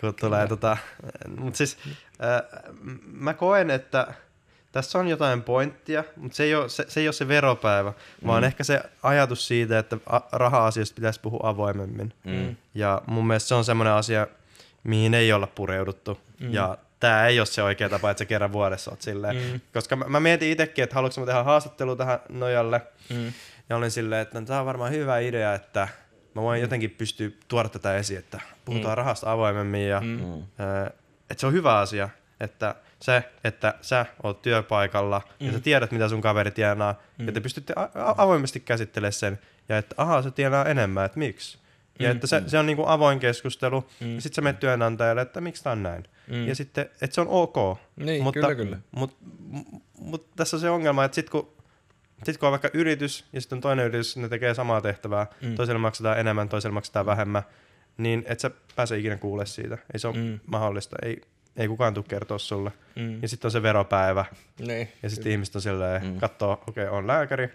kun 0.00 0.14
tulee 0.14 0.48
tota, 0.48 0.76
mutta 1.36 1.56
siis 1.58 1.78
äh, 2.24 2.62
mä 3.12 3.34
koen, 3.34 3.70
että 3.70 4.14
tässä 4.72 4.98
on 4.98 5.08
jotain 5.08 5.42
pointtia, 5.42 6.04
mutta 6.16 6.36
se 6.36 6.44
ei 6.44 6.54
ole 6.54 6.68
se, 6.68 6.84
se, 6.88 7.00
ei 7.00 7.06
ole 7.06 7.12
se 7.12 7.28
veropäivä, 7.28 7.90
mm. 7.90 8.26
vaan 8.26 8.44
ehkä 8.44 8.64
se 8.64 8.82
ajatus 9.02 9.48
siitä, 9.48 9.78
että 9.78 9.96
a- 10.06 10.20
raha-asioista 10.32 10.94
pitäisi 10.94 11.20
puhua 11.20 11.40
avoimemmin. 11.42 12.12
Mm. 12.24 12.56
Ja 12.74 13.02
mun 13.06 13.26
mielestä 13.26 13.48
se 13.48 13.54
on 13.54 13.64
semmoinen 13.64 13.94
asia, 13.94 14.26
mihin 14.84 15.14
ei 15.14 15.32
olla 15.32 15.46
pureuduttu. 15.46 16.20
Mm. 16.40 16.52
Ja 16.52 16.78
tämä 17.00 17.26
ei 17.26 17.40
ole 17.40 17.46
se 17.46 17.62
oikea 17.62 17.88
tapa, 17.88 18.10
että 18.10 18.18
sä 18.18 18.24
kerran 18.24 18.52
vuodessa 18.52 18.90
oot 18.90 19.02
silleen. 19.02 19.36
Mm. 19.36 19.60
Koska 19.74 19.96
mä, 19.96 20.04
mä 20.04 20.20
mietin 20.20 20.50
itsekin, 20.50 20.82
että 20.84 20.94
haluatko 20.94 21.20
mä 21.20 21.26
tehdä 21.26 21.42
haastattelu 21.42 21.96
tähän 21.96 22.18
nojalle. 22.28 22.80
Mm. 23.10 23.32
Ja 23.68 23.76
olin 23.76 23.90
silleen, 23.90 24.22
että 24.22 24.40
no, 24.40 24.46
tämä 24.46 24.60
on 24.60 24.66
varmaan 24.66 24.92
hyvä 24.92 25.18
idea, 25.18 25.54
että 25.54 25.88
mä 26.34 26.42
voin 26.42 26.60
jotenkin 26.60 26.90
pystyä 26.90 27.30
tuoda 27.48 27.68
tätä 27.68 27.96
esiin, 27.96 28.18
että 28.18 28.40
puhutaan 28.64 28.92
mm. 28.92 28.96
rahasta 28.96 29.32
avoimemmin 29.32 29.88
ja 29.88 30.00
mm. 30.00 30.32
äh, 30.34 30.92
että 31.30 31.40
se 31.40 31.46
on 31.46 31.52
hyvä 31.52 31.78
asia, 31.78 32.08
että 32.40 32.74
se, 33.00 33.24
että 33.44 33.74
sä 33.80 34.06
oot 34.22 34.42
työpaikalla 34.42 35.22
mm. 35.40 35.46
ja 35.46 35.52
sä 35.52 35.60
tiedät, 35.60 35.92
mitä 35.92 36.08
sun 36.08 36.20
kaveri 36.20 36.50
tienaa, 36.50 36.94
mm. 37.18 37.26
ja 37.26 37.32
te 37.32 37.40
pystytte 37.40 37.72
a- 37.76 37.88
a- 37.94 38.14
avoimesti 38.16 38.60
käsittelemään 38.60 39.12
sen, 39.12 39.38
ja 39.68 39.78
että 39.78 39.94
ahaa, 39.98 40.22
se 40.22 40.30
tienaa 40.30 40.64
enemmän, 40.64 41.04
että 41.04 41.18
miksi. 41.18 41.58
Ja 41.98 42.08
mm, 42.08 42.12
että 42.12 42.26
se, 42.26 42.40
mm. 42.40 42.48
se 42.48 42.58
on 42.58 42.66
niinku 42.66 42.84
avoin 42.86 43.20
keskustelu, 43.20 43.88
mm. 44.00 44.14
ja 44.14 44.20
sitten 44.20 44.34
sä 44.34 44.42
menet 44.42 44.60
työnantajalle, 44.60 45.22
että 45.22 45.40
miksi 45.40 45.62
tämä 45.62 45.72
on 45.72 45.82
näin. 45.82 46.04
Mm. 46.26 46.48
Ja 46.48 46.54
sitten, 46.54 46.90
että 47.00 47.14
se 47.14 47.20
on 47.20 47.28
ok. 47.28 47.78
Niin, 47.96 48.22
mutta, 48.22 48.40
kyllä, 48.40 48.54
kyllä. 48.54 48.78
Mutta 48.90 49.16
mut 49.98 50.30
tässä 50.36 50.56
on 50.56 50.60
se 50.60 50.70
ongelma, 50.70 51.04
että 51.04 51.14
sitten 51.14 51.32
kun, 51.32 51.52
sit 52.24 52.38
kun 52.38 52.46
on 52.46 52.50
vaikka 52.50 52.70
yritys, 52.74 53.24
ja 53.32 53.40
sitten 53.40 53.56
on 53.56 53.60
toinen 53.60 53.84
yritys, 53.86 54.16
ne 54.16 54.28
tekee 54.28 54.54
samaa 54.54 54.80
tehtävää, 54.80 55.26
mm. 55.42 55.54
toiselle 55.54 55.78
maksetaan 55.80 56.18
enemmän, 56.20 56.48
toiselle 56.48 56.74
maksetaan 56.74 57.06
vähemmän, 57.06 57.42
niin 57.96 58.24
et 58.26 58.40
sä 58.40 58.50
pääse 58.76 58.98
ikinä 58.98 59.16
kuule 59.16 59.46
siitä. 59.46 59.78
Ei 59.92 59.98
se 59.98 60.08
ole 60.08 60.16
mm. 60.16 60.40
mahdollista. 60.46 60.96
Ei, 61.02 61.20
ei 61.56 61.68
kukaan 61.68 61.94
tule 61.94 62.04
kertoa 62.08 62.38
sulle. 62.38 62.72
Mm. 62.96 63.22
Ja 63.22 63.28
sitten 63.28 63.46
on 63.46 63.52
se 63.52 63.62
veropäivä. 63.62 64.24
Niin, 64.58 64.88
Ja 65.02 65.10
sitten 65.10 65.32
ihmiset 65.32 65.56
on 65.56 65.62
silleen, 65.62 66.04
mm. 66.04 66.18
katsoo, 66.18 66.52
okei, 66.52 66.84
okay, 66.84 66.98
on 66.98 67.06
lääkäri. 67.06 67.48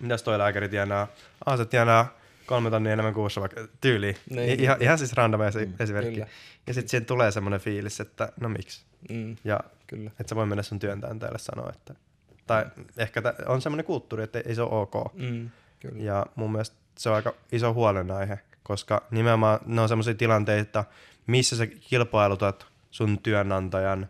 Mitäs 0.00 0.22
toi 0.22 0.38
lääkäri 0.38 0.68
tienaa? 0.68 1.08
Ah, 1.46 1.58
se 1.58 1.64
tienaa 1.64 2.18
kolme 2.46 2.70
tonnia 2.70 2.92
enemmän 2.92 3.14
kuussa 3.14 3.40
vaikka 3.40 3.68
tyyliin. 3.80 4.16
Niin. 4.30 4.60
Ihan, 4.60 4.76
ihan 4.80 4.98
siis 4.98 5.12
random 5.12 5.40
Mm, 5.40 5.74
esimerkki. 5.80 6.12
kyllä. 6.14 6.26
Ja 6.66 6.74
sitten 6.74 6.88
siihen 6.88 7.06
tulee 7.06 7.30
semmoinen 7.30 7.60
fiilis, 7.60 8.00
että 8.00 8.32
no 8.40 8.48
miksi? 8.48 8.82
Mm, 9.10 9.36
Ja 9.44 9.60
että 10.06 10.28
sä 10.28 10.36
voi 10.36 10.46
mennä 10.46 10.62
sun 10.62 10.78
työntäjälle 10.78 11.38
sanoa, 11.38 11.70
että... 11.70 11.94
Tai 12.48 12.66
ehkä 12.96 13.22
tä, 13.22 13.34
on 13.46 13.62
semmoinen 13.62 13.84
kulttuuri, 13.86 14.22
että 14.24 14.40
ei 14.46 14.54
se 14.54 14.62
ole 14.62 14.80
ok. 14.80 15.14
Mm, 15.14 15.50
kyllä. 15.80 16.02
Ja 16.02 16.26
mun 16.34 16.52
mielestä 16.52 16.76
se 16.98 17.08
on 17.08 17.16
aika 17.16 17.34
iso 17.52 17.72
huolenaihe, 17.74 18.38
koska 18.62 19.02
nimenomaan 19.10 19.58
ne 19.66 19.80
on 19.80 19.88
semmoisia 19.88 20.14
tilanteita, 20.14 20.84
missä 21.26 21.56
sä 21.56 21.66
kilpailutat 21.66 22.66
sun 22.90 23.18
työnantajan 23.22 24.08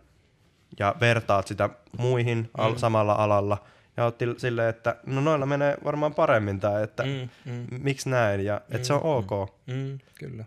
ja 0.78 0.94
vertaat 1.00 1.46
sitä 1.46 1.70
muihin 1.98 2.50
al- 2.58 2.76
samalla 2.76 3.12
alalla 3.12 3.64
ja 3.96 4.04
oot 4.04 4.18
til- 4.18 4.34
silleen, 4.38 4.68
että 4.68 4.96
no 5.06 5.20
noilla 5.20 5.46
menee 5.46 5.76
varmaan 5.84 6.14
paremmin 6.14 6.60
tai 6.60 6.82
että 6.82 7.02
Mm, 7.02 7.28
mm. 7.52 7.66
miksi 7.82 8.10
näin 8.10 8.44
ja 8.44 8.60
että 8.70 8.86
se 8.86 8.92
on 8.92 9.00
ok. 9.02 9.30
Mm, 9.66 9.98
kyllä. 10.18 10.44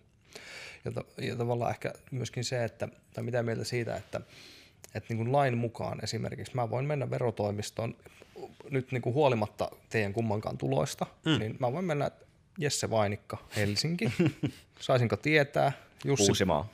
Ja, 0.85 0.91
ta- 0.91 1.03
ja 1.17 1.35
tavallaan 1.35 1.71
ehkä 1.71 1.93
myöskin 2.11 2.43
se, 2.43 2.63
että, 2.63 2.87
tai 3.13 3.23
mitä 3.23 3.43
mieltä 3.43 3.63
siitä, 3.63 3.95
että, 3.95 4.21
että 4.95 5.13
niin 5.13 5.17
kuin 5.17 5.31
lain 5.31 5.57
mukaan 5.57 6.03
esimerkiksi 6.03 6.55
mä 6.55 6.69
voin 6.69 6.85
mennä 6.85 7.09
verotoimistoon 7.09 7.95
nyt 8.69 8.91
niin 8.91 9.01
kuin 9.01 9.13
huolimatta 9.13 9.71
teidän 9.89 10.13
kummankaan 10.13 10.57
tuloista, 10.57 11.05
mm. 11.25 11.39
niin 11.39 11.55
mä 11.59 11.73
voin 11.73 11.85
mennä 11.85 12.11
Jesse 12.57 12.89
Vainikka, 12.89 13.37
Helsinki. 13.55 14.11
Saisinko 14.79 15.17
tietää? 15.17 15.71
Jussi 16.05 16.31
Uusimaa. 16.31 16.69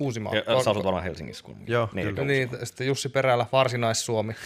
Uusimaa. 0.00 0.34
Ja, 0.34 0.62
sä 0.62 0.70
asut 0.70 0.84
varmaan 0.84 1.04
Helsingissä. 1.04 1.44
Kun... 1.44 1.56
Joo, 1.66 1.88
niin, 1.92 2.08
kyllä. 2.08 2.24
niin, 2.24 2.48
sitten 2.64 2.86
Jussi 2.86 3.08
Perälä, 3.08 3.46
Varsinais-Suomi. 3.52 4.34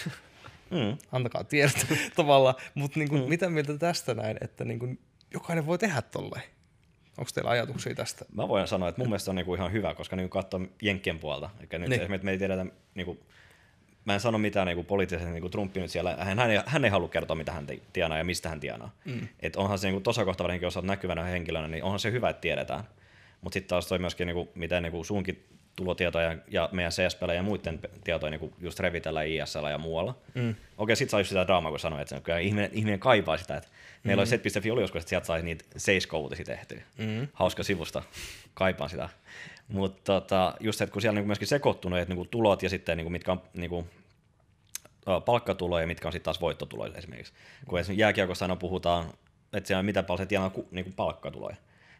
Mm. 0.72 0.98
Antakaa 1.12 1.44
tiedot 1.44 1.86
tavallaan. 2.16 2.54
Mutta 2.74 2.98
niin 2.98 3.14
mm. 3.14 3.28
mitä 3.28 3.50
mieltä 3.50 3.78
tästä 3.78 4.14
näin, 4.14 4.36
että 4.40 4.64
niin 4.64 4.78
kuin 4.78 4.98
jokainen 5.34 5.66
voi 5.66 5.78
tehdä 5.78 6.02
tolleen? 6.02 6.42
Onko 7.18 7.30
teillä 7.34 7.50
ajatuksia 7.50 7.94
tästä? 7.94 8.24
Mä 8.34 8.48
voin 8.48 8.68
sanoa, 8.68 8.88
että 8.88 9.00
mun 9.00 9.08
mielestä 9.08 9.24
se 9.24 9.30
on 9.30 9.36
niinku 9.36 9.54
ihan 9.54 9.72
hyvä, 9.72 9.94
koska 9.94 10.16
niinku 10.16 10.28
katsoo 10.30 10.60
Jenkkien 10.82 11.18
puolta. 11.18 11.50
Eli 11.60 11.78
nyt 11.78 11.88
Niin. 11.88 12.24
me 12.24 12.30
ei 12.30 12.38
tiedetä, 12.38 12.66
niinku, 12.94 13.18
mä 14.04 14.14
en 14.14 14.20
sano 14.20 14.38
mitään 14.38 14.66
niinku 14.66 14.84
poliittisesti, 14.84 15.32
niinku 15.32 15.48
Trump 15.48 15.76
nyt 15.76 15.90
siellä, 15.90 16.16
hän, 16.18 16.38
hän, 16.38 16.50
ei, 16.50 16.60
hän 16.66 16.84
ei 16.84 16.90
halua 16.90 17.08
kertoa, 17.08 17.36
mitä 17.36 17.52
hän 17.52 17.66
tienaa 17.92 18.18
ja 18.18 18.24
mistä 18.24 18.48
hän 18.48 18.60
tienaa. 18.60 18.90
Mm. 19.04 19.28
Et 19.40 19.56
onhan 19.56 19.78
se 19.78 19.90
niinku, 19.90 20.10
varsinkin 20.38 20.66
jos 20.66 20.76
olet 20.76 20.86
näkyvänä 20.86 21.24
henkilönä, 21.24 21.68
niin 21.68 21.84
onhan 21.84 22.00
se 22.00 22.12
hyvä, 22.12 22.30
että 22.30 22.40
tiedetään. 22.40 22.84
Mutta 23.40 23.54
sitten 23.54 23.68
taas 23.68 23.86
toi 23.86 23.98
myöskin, 23.98 24.26
niinku, 24.26 24.52
miten 24.54 24.82
niinku 24.82 25.04
sunkin 25.04 25.44
tulotietoja 25.82 26.36
ja 26.48 26.68
meidän 26.72 26.92
CSPllä 26.92 27.34
ja 27.34 27.42
muiden 27.42 27.80
tietoja 28.04 28.30
niinku 28.30 28.52
just 28.58 28.80
revitellä 28.80 29.22
ISL 29.22 29.66
ja 29.66 29.78
muualla. 29.78 30.14
Mm. 30.34 30.54
Okei, 30.78 30.96
sit 30.96 31.10
saa 31.10 31.20
just 31.20 31.28
sitä 31.28 31.46
draamaa, 31.46 31.70
kun 31.70 31.80
sanoin, 31.80 32.02
että 32.02 32.16
se, 32.16 32.20
kyllä 32.20 32.38
ihminen, 32.38 32.70
ihminen 32.72 33.00
kaipaa 33.00 33.36
sitä, 33.36 33.56
että 33.56 33.68
meillä 34.04 34.20
oli 34.20 34.26
set.fi 34.26 34.70
oli 34.70 34.80
joskus, 34.80 35.00
että 35.00 35.08
sieltä 35.08 35.26
sai 35.26 35.42
niitä 35.42 35.64
seiskouutisia 35.76 36.44
tehtyä. 36.44 36.82
Mm. 36.98 37.28
Hauska 37.32 37.62
sivusta, 37.62 38.02
kaipaan 38.54 38.90
sitä. 38.90 39.08
Mutta 39.68 40.02
tota, 40.02 40.54
just 40.60 40.78
se, 40.78 40.84
että 40.84 40.92
kun 40.92 41.02
siellä 41.02 41.14
niinku 41.14 41.26
myöskin 41.26 41.48
sekoittunut, 41.48 41.98
että 41.98 42.14
niinku 42.14 42.24
tulot 42.24 42.62
ja 42.62 42.68
sitten 42.68 42.96
niinku, 42.96 43.10
mitkä 43.10 43.32
on 43.32 43.42
niinku, 43.54 43.86
ö, 45.08 45.20
palkkatuloja 45.20 45.82
ja 45.82 45.86
mitkä 45.86 46.08
on 46.08 46.12
sitten 46.12 46.24
taas 46.24 46.40
voittotuloja 46.40 46.92
esimerkiksi. 46.94 47.32
Kun 47.66 47.78
esimerkiksi 47.78 48.00
jääkiekossa 48.00 48.44
aina 48.44 48.56
puhutaan, 48.56 49.12
että 49.52 49.66
siellä 49.66 49.82
mitä 49.82 50.02
paljon 50.02 50.24
se 50.24 50.26
tienaa 50.26 50.50
ku, 50.50 50.68
niinku 50.70 50.92
palkkatuloja. 50.96 51.56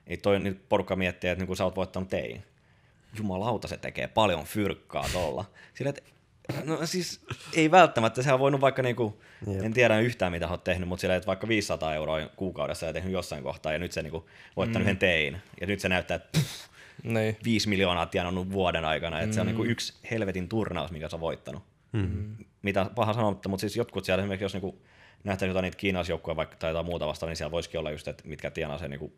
Niin 0.06 0.20
toi 0.20 0.40
nyt 0.40 0.68
porukka 0.68 0.96
miettii, 0.96 1.30
että 1.30 1.40
niinku 1.40 1.54
sä 1.54 1.64
oot 1.64 1.76
voittanut 1.76 2.08
tein. 2.08 2.42
Jumalauta, 3.18 3.68
se 3.68 3.76
tekee 3.76 4.08
paljon 4.08 4.44
fyrkkaa 4.44 5.06
tolla. 5.12 5.44
Sillä, 5.74 5.90
että 5.90 6.02
No 6.64 6.86
siis 6.86 7.20
ei 7.54 7.70
välttämättä, 7.70 8.22
sehän 8.22 8.34
on 8.34 8.40
voinut 8.40 8.60
vaikka 8.60 8.82
niinku, 8.82 9.22
Jep. 9.46 9.64
en 9.64 9.72
tiedä 9.72 10.00
yhtään 10.00 10.32
mitä 10.32 10.48
oot 10.48 10.64
tehnyt, 10.64 10.88
mutta 10.88 11.00
sillä 11.00 11.16
että 11.16 11.26
vaikka 11.26 11.48
500 11.48 11.94
euroa 11.94 12.26
kuukaudessa 12.36 12.86
ja 12.86 12.92
tehnyt 12.92 13.12
jossain 13.12 13.42
kohtaa 13.42 13.72
ja 13.72 13.78
nyt 13.78 13.92
se 13.92 14.02
niinku 14.02 14.28
voittanut 14.56 14.82
mm. 14.82 14.82
yhden 14.82 14.96
tein. 14.96 15.42
Ja 15.60 15.66
nyt 15.66 15.80
se 15.80 15.88
näyttää, 15.88 16.14
että 16.14 16.38
pff, 16.38 16.72
Niin. 17.02 17.36
5 17.44 17.68
miljoonaa 17.68 18.06
tienannut 18.06 18.52
vuoden 18.52 18.84
aikana, 18.84 19.20
että 19.20 19.26
mm. 19.26 19.32
se 19.32 19.40
on 19.40 19.46
niinku 19.46 19.64
yksi 19.64 19.94
helvetin 20.10 20.48
turnaus, 20.48 20.90
mikä 20.90 21.08
on 21.12 21.20
voittanut. 21.20 21.62
Mm. 21.92 22.36
Mitä 22.62 22.90
paha 22.94 23.12
sanomatta, 23.12 23.48
mutta 23.48 23.60
siis 23.60 23.76
jotkut 23.76 24.04
siellä 24.04 24.22
esimerkiksi, 24.22 24.44
jos 24.44 24.52
niinku 24.52 24.82
nähtäisiin 25.24 25.48
jotain 25.48 25.62
niitä 25.62 25.76
kiinalaisjoukkoja 25.76 26.36
vaikka 26.36 26.56
tai 26.56 26.70
jotain 26.70 26.86
muuta 26.86 27.06
vastaan, 27.06 27.28
niin 27.28 27.36
siellä 27.36 27.50
voisikin 27.50 27.80
olla 27.80 27.90
just, 27.90 28.08
että 28.08 28.28
mitkä 28.28 28.50
tienaa 28.50 28.78
se 28.78 28.88
niinku 28.88 29.12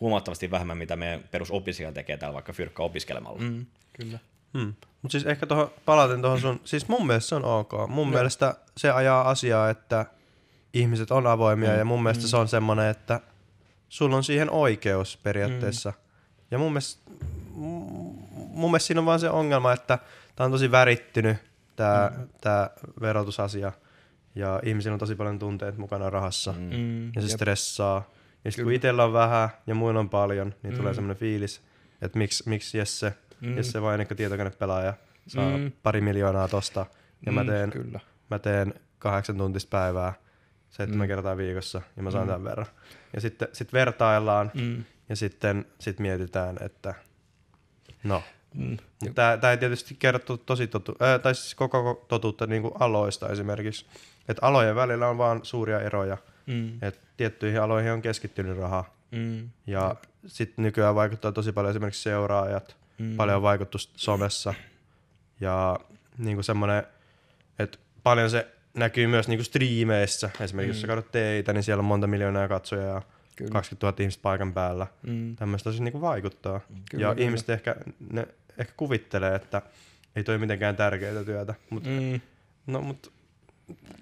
huomattavasti 0.00 0.50
vähemmän, 0.50 0.78
mitä 0.78 0.96
meidän 0.96 1.24
perusopiskelija 1.30 1.92
tekee 1.92 2.16
täällä 2.16 2.34
vaikka 2.34 2.52
fyrkka 2.52 2.82
opiskelemalla. 2.82 3.40
Mm. 3.40 3.66
Kyllä. 3.92 4.18
Hmm. 4.58 4.74
Mutta 5.02 5.12
siis 5.12 5.26
ehkä 5.26 5.46
tohon, 5.46 5.70
palaten 5.84 6.22
tuohon 6.22 6.40
sun, 6.40 6.60
siis 6.64 6.88
mun 6.88 7.06
mielestä 7.06 7.28
se 7.28 7.34
on 7.34 7.44
ok. 7.44 7.72
Mun 7.88 8.10
mielestä 8.10 8.54
se 8.76 8.90
ajaa 8.90 9.30
asiaa, 9.30 9.70
että 9.70 10.06
ihmiset 10.72 11.10
on 11.10 11.26
avoimia 11.26 11.70
mm. 11.70 11.78
ja 11.78 11.84
mun 11.84 12.02
mielestä 12.02 12.24
mm. 12.24 12.28
se 12.28 12.36
on 12.36 12.48
semmoinen, 12.48 12.88
että 12.88 13.20
sulla 13.88 14.16
on 14.16 14.24
siihen 14.24 14.50
oikeus 14.50 15.16
periaatteessa. 15.16 15.90
Mm. 15.90 15.96
Ja 16.50 16.58
mun 16.58 16.72
mielestä, 16.72 17.10
mun 17.54 18.70
mielestä 18.70 18.86
siinä 18.86 19.00
on 19.00 19.06
vaan 19.06 19.20
se 19.20 19.30
ongelma, 19.30 19.72
että 19.72 19.98
tää 20.36 20.44
on 20.46 20.52
tosi 20.52 20.70
värittynyt 20.70 21.36
tää, 21.76 22.12
mm. 22.16 22.28
tää 22.40 22.70
verotusasia 23.00 23.72
ja 24.34 24.60
ihmisillä 24.62 24.92
on 24.92 24.98
tosi 24.98 25.14
paljon 25.14 25.38
tunteet 25.38 25.78
mukana 25.78 26.10
rahassa 26.10 26.52
mm. 26.52 26.76
Mm, 26.76 27.06
ja 27.06 27.22
se 27.22 27.28
jep. 27.28 27.36
stressaa. 27.36 28.10
Ja 28.44 28.50
sitten 28.50 28.64
kun 28.64 28.72
itsellä 28.72 29.04
on 29.04 29.12
vähän 29.12 29.48
ja 29.66 29.74
muilla 29.74 30.00
on 30.00 30.08
paljon, 30.10 30.54
niin 30.62 30.72
mm. 30.72 30.78
tulee 30.78 30.94
semmoinen 30.94 31.16
fiilis, 31.16 31.62
että 32.02 32.18
miksi, 32.18 32.48
miksi 32.48 32.78
Jesse, 32.78 33.14
mm. 33.40 33.56
Jesse 33.56 33.82
Vainikka 33.82 34.14
tietokonepelaaja 34.14 34.94
saa 35.26 35.56
Mm. 35.58 35.72
pari 35.82 36.00
miljoonaa 36.00 36.48
tosta 36.48 36.86
ja 37.26 37.32
mä 37.32 37.42
Mm, 37.42 37.48
teen, 37.50 37.70
kyllä. 37.70 38.00
mä 38.30 38.38
teen 38.38 38.74
kahdeksan 38.98 39.36
tuntista 39.38 39.70
päivää 39.70 40.12
seitsemän 40.70 41.06
mm. 41.06 41.08
kertaa 41.08 41.36
viikossa 41.36 41.82
ja 41.96 42.02
mä 42.02 42.10
saan 42.10 42.24
mm. 42.24 42.28
tämän 42.28 42.44
verran. 42.44 42.66
Ja 43.14 43.20
sitten 43.20 43.48
sit 43.52 43.72
vertaillaan 43.72 44.50
Mm. 44.54 44.84
ja 45.08 45.16
sitten 45.16 45.66
sit 45.78 45.98
mietitään, 45.98 46.56
että 46.60 46.94
no. 48.04 48.22
Mm. 48.54 48.76
Tää 49.14 49.50
ei 49.50 49.56
tietysti 49.56 49.94
kerro 49.98 50.20
tosi 50.46 50.66
totu, 50.66 50.96
äh, 51.02 51.20
tai 51.20 51.34
siis 51.34 51.54
koko 51.54 52.04
totuutta 52.08 52.46
niin 52.46 52.62
kuin 52.62 52.74
aloista 52.80 53.28
esimerkiksi. 53.28 53.86
Että 54.28 54.46
alojen 54.46 54.76
välillä 54.76 55.08
on 55.08 55.18
vaan 55.18 55.40
suuria 55.42 55.80
eroja. 55.80 56.18
Mm. 56.46 56.78
Et 56.82 57.00
tiettyihin 57.16 57.60
aloihin 57.60 57.92
on 57.92 58.02
keskittynyt 58.02 58.58
raha. 58.58 58.84
Mm. 59.10 59.48
Ja 59.66 59.96
sitten 60.26 60.62
nykyään 60.62 60.94
vaikuttaa 60.94 61.32
tosi 61.32 61.52
paljon 61.52 61.70
esimerkiksi 61.70 62.02
seuraajat, 62.02 62.76
mm. 62.98 63.16
paljon 63.16 63.42
vaikutusta 63.42 63.92
somessa. 63.96 64.54
Ja 65.40 65.78
niinku 66.18 66.42
semmoinen, 66.42 66.82
että 67.58 67.78
paljon 68.02 68.30
se 68.30 68.46
näkyy 68.74 69.06
myös 69.06 69.28
niinku 69.28 69.44
striimeissä. 69.44 70.30
Esimerkiksi 70.40 70.72
mm. 70.72 70.74
jos 70.76 70.80
sä 70.80 70.86
katsot 70.86 71.12
teitä, 71.12 71.52
niin 71.52 71.62
siellä 71.62 71.80
on 71.80 71.84
monta 71.84 72.06
miljoonaa 72.06 72.48
katsojaa 72.48 72.94
ja 72.94 73.02
Kyllä. 73.36 73.50
20 73.50 73.86
000 73.86 73.96
ihmistä 74.00 74.22
paikan 74.22 74.52
päällä. 74.52 74.86
Mm. 75.02 75.36
Tämmöistä 75.36 75.70
siis 75.70 75.80
niinku 75.80 76.00
vaikuttaa. 76.00 76.60
Kyllä, 76.90 77.02
ja 77.06 77.14
kyllä. 77.14 77.26
ihmiset 77.26 77.50
ehkä, 77.50 77.76
ne 78.12 78.28
ehkä 78.58 78.72
kuvittelee, 78.76 79.34
että 79.34 79.62
ei 80.16 80.24
toi 80.24 80.38
mitenkään 80.38 80.76
tärkeää 80.76 81.24
työtä. 81.24 81.54
Mutta 81.70 81.88
Mm. 81.88 82.20
no, 82.66 82.80
mut 82.80 83.12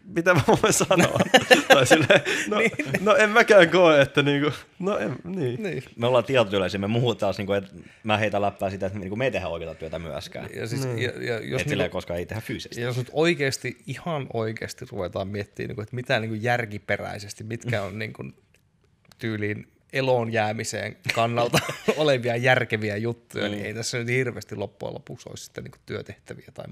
mitä 0.05 0.35
mä 0.35 0.41
voin 0.49 0.73
sanoa? 0.73 1.19
tai 1.69 1.87
silleen, 1.87 2.21
no, 2.49 2.57
no 3.01 3.17
en 3.17 3.31
mäkään 3.31 3.71
koe, 3.71 4.01
että 4.01 4.23
niinku, 4.23 4.51
no 4.79 4.99
en, 4.99 5.17
niin. 5.25 5.63
Niin. 5.63 5.83
Me 5.97 6.07
ollaan 6.07 6.25
tietotyöläisiä, 6.25 6.81
me 6.81 6.87
muuhut 6.87 7.19
taas, 7.19 7.39
niin 7.39 7.47
kuin, 7.47 7.59
että 7.59 7.71
mä 8.05 8.17
heitän 8.17 8.43
läppää 8.43 8.71
sitä, 8.71 8.87
että 8.87 8.99
niin 8.99 9.19
me 9.19 9.25
ei 9.25 9.31
tehdä 9.31 9.49
oikeaa 9.49 9.75
työtä 9.75 9.99
myöskään. 9.99 10.49
Ja, 10.55 10.67
siis, 10.67 10.85
ja, 10.85 11.25
ja, 11.25 11.41
jos, 11.41 11.63
Et 11.63 11.69
silleen, 11.69 11.85
niinku, 11.87 11.97
koska 11.97 12.15
ei 12.15 12.27
tehdä 12.27 12.41
fyysisesti. 12.41 12.81
ja 12.81 12.87
jos 12.87 12.97
nyt 12.97 13.11
oikeasti, 13.13 13.77
ihan 13.87 14.27
oikeasti 14.33 14.85
ruvetaan 14.91 15.29
miettimään, 15.29 15.69
niinku, 15.69 15.83
että 15.83 15.97
mitä 15.97 16.21
niinku 16.21 16.37
järkiperäisesti, 16.41 17.45
mitkä 17.45 17.83
on 17.83 17.99
niinku, 17.99 18.25
tyyliin 19.19 19.73
eloon 19.93 20.33
jäämiseen 20.33 20.97
kannalta 21.15 21.59
olevia 21.97 22.37
järkeviä 22.37 22.97
juttuja, 22.97 23.49
niin 23.49 23.67
ei 23.67 23.75
tässä 23.75 23.99
nyt 23.99 24.09
hirveästi 24.09 24.57
loppujen 24.57 24.95
lopuksi 24.95 25.29
olisi 25.29 25.45
sitten 25.45 25.65
niinku 25.65 25.79
työtehtäviä. 25.87 26.49
Tai, 26.55 26.65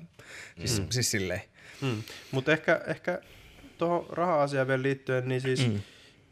siis, 0.59 0.81
mm. 0.81 0.87
siis 0.91 1.11
silleen. 1.11 1.43
Mm. 1.83 2.03
Mutta 2.31 2.53
ehkä, 2.53 2.81
ehkä 2.87 3.21
tuohon 3.79 4.07
raha-asiaan 4.11 4.69
vielä 4.69 4.83
liittyen, 4.83 5.29
niin 5.29 5.41
siis 5.41 5.69
mm. 5.69 5.81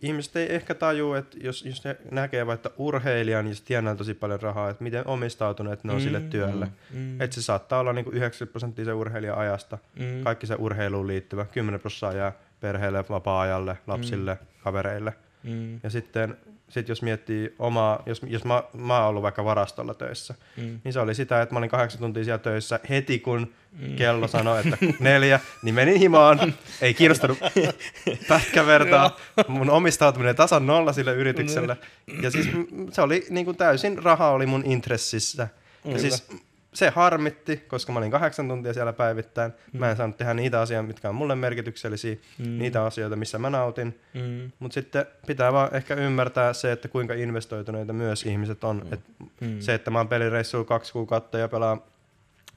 ihmiset 0.02 0.36
ei 0.36 0.54
ehkä 0.54 0.74
taju, 0.74 1.12
että 1.12 1.36
jos, 1.40 1.64
jos 1.64 1.84
ne 1.84 1.96
näkee 2.10 2.46
vaikka 2.46 2.72
urheilijan, 2.76 3.44
niin 3.44 3.56
se 3.56 3.64
tienaa 3.64 3.94
tosi 3.94 4.14
paljon 4.14 4.40
rahaa, 4.40 4.70
että 4.70 4.84
miten 4.84 5.06
omistautuneet 5.06 5.84
ne 5.84 5.92
on 5.92 5.98
mm. 5.98 6.02
sille 6.02 6.20
työlle. 6.20 6.68
Mm. 6.90 7.20
Että 7.20 7.34
se 7.34 7.42
saattaa 7.42 7.80
olla 7.80 7.92
niinku 7.92 8.10
90 8.10 8.52
prosenttia 8.52 8.84
se 8.84 8.92
urheilijan 8.92 9.38
ajasta, 9.38 9.78
mm. 9.98 10.24
kaikki 10.24 10.46
se 10.46 10.54
urheiluun 10.54 11.06
liittyvä, 11.06 11.44
10 11.44 11.80
prosenttia 11.80 12.20
jää 12.20 12.32
perheelle, 12.60 13.04
vapaa-ajalle, 13.08 13.78
lapsille, 13.86 14.34
mm. 14.34 14.46
kavereille. 14.64 15.12
Mm. 15.42 15.80
Ja 15.82 15.90
sitten 15.90 16.36
sit 16.68 16.88
jos 16.88 17.02
miettii 17.02 17.54
omaa, 17.58 18.02
jos, 18.06 18.20
jos 18.26 18.44
mä, 18.44 18.62
mä 18.76 18.98
oon 18.98 19.08
ollut 19.08 19.22
vaikka 19.22 19.44
varastolla 19.44 19.94
töissä, 19.94 20.34
mm. 20.56 20.80
niin 20.84 20.92
se 20.92 21.00
oli 21.00 21.14
sitä, 21.14 21.42
että 21.42 21.54
mä 21.54 21.58
olin 21.58 21.70
kahdeksan 21.70 22.00
tuntia 22.00 22.24
siellä 22.24 22.38
töissä 22.38 22.80
heti 22.88 23.18
kun 23.18 23.52
mm. 23.72 23.96
kello 23.96 24.28
sanoi, 24.28 24.60
että 24.60 24.76
neljä, 25.00 25.40
niin 25.62 25.74
menin 25.74 25.98
himaan, 25.98 26.54
ei 26.80 26.94
kiinnostanut 26.94 27.38
pätkävertaa, 28.28 29.16
mun 29.48 29.70
omistautuminen 29.70 30.36
tasan 30.36 30.66
nolla 30.66 30.92
sille 30.92 31.12
yritykselle. 31.12 31.76
Ja 32.22 32.30
siis 32.30 32.48
se 32.92 33.02
oli 33.02 33.26
niin 33.30 33.44
kuin 33.44 33.56
täysin, 33.56 34.02
raha 34.02 34.30
oli 34.30 34.46
mun 34.46 34.62
intressissä. 34.66 35.48
Ja 35.84 35.98
siis 35.98 36.26
se 36.74 36.90
harmitti, 36.90 37.56
koska 37.56 37.92
mä 37.92 37.98
olin 37.98 38.10
kahdeksan 38.10 38.48
tuntia 38.48 38.72
siellä 38.72 38.92
päivittäin. 38.92 39.52
Mm. 39.72 39.80
Mä 39.80 39.90
en 39.90 39.96
saanut 39.96 40.16
tehdä 40.16 40.34
niitä 40.34 40.60
asioita, 40.60 40.86
mitkä 40.86 41.08
on 41.08 41.14
mulle 41.14 41.34
merkityksellisiä, 41.34 42.16
mm. 42.38 42.58
niitä 42.58 42.84
asioita, 42.84 43.16
missä 43.16 43.38
mä 43.38 43.50
nautin. 43.50 44.00
Mm. 44.14 44.52
Mutta 44.58 44.74
sitten 44.74 45.06
pitää 45.26 45.52
vaan 45.52 45.74
ehkä 45.74 45.94
ymmärtää 45.94 46.52
se, 46.52 46.72
että 46.72 46.88
kuinka 46.88 47.14
investoituneita 47.14 47.92
myös 47.92 48.26
ihmiset 48.26 48.64
on. 48.64 48.82
Mm. 48.84 48.92
Et 48.92 49.00
mm. 49.40 49.60
Se, 49.60 49.74
että 49.74 49.90
mä 49.90 49.98
oon 49.98 50.08
pelireissulla 50.08 50.64
kaksi 50.64 50.92
kuukautta 50.92 51.38
ja 51.38 51.48
pelaan 51.48 51.82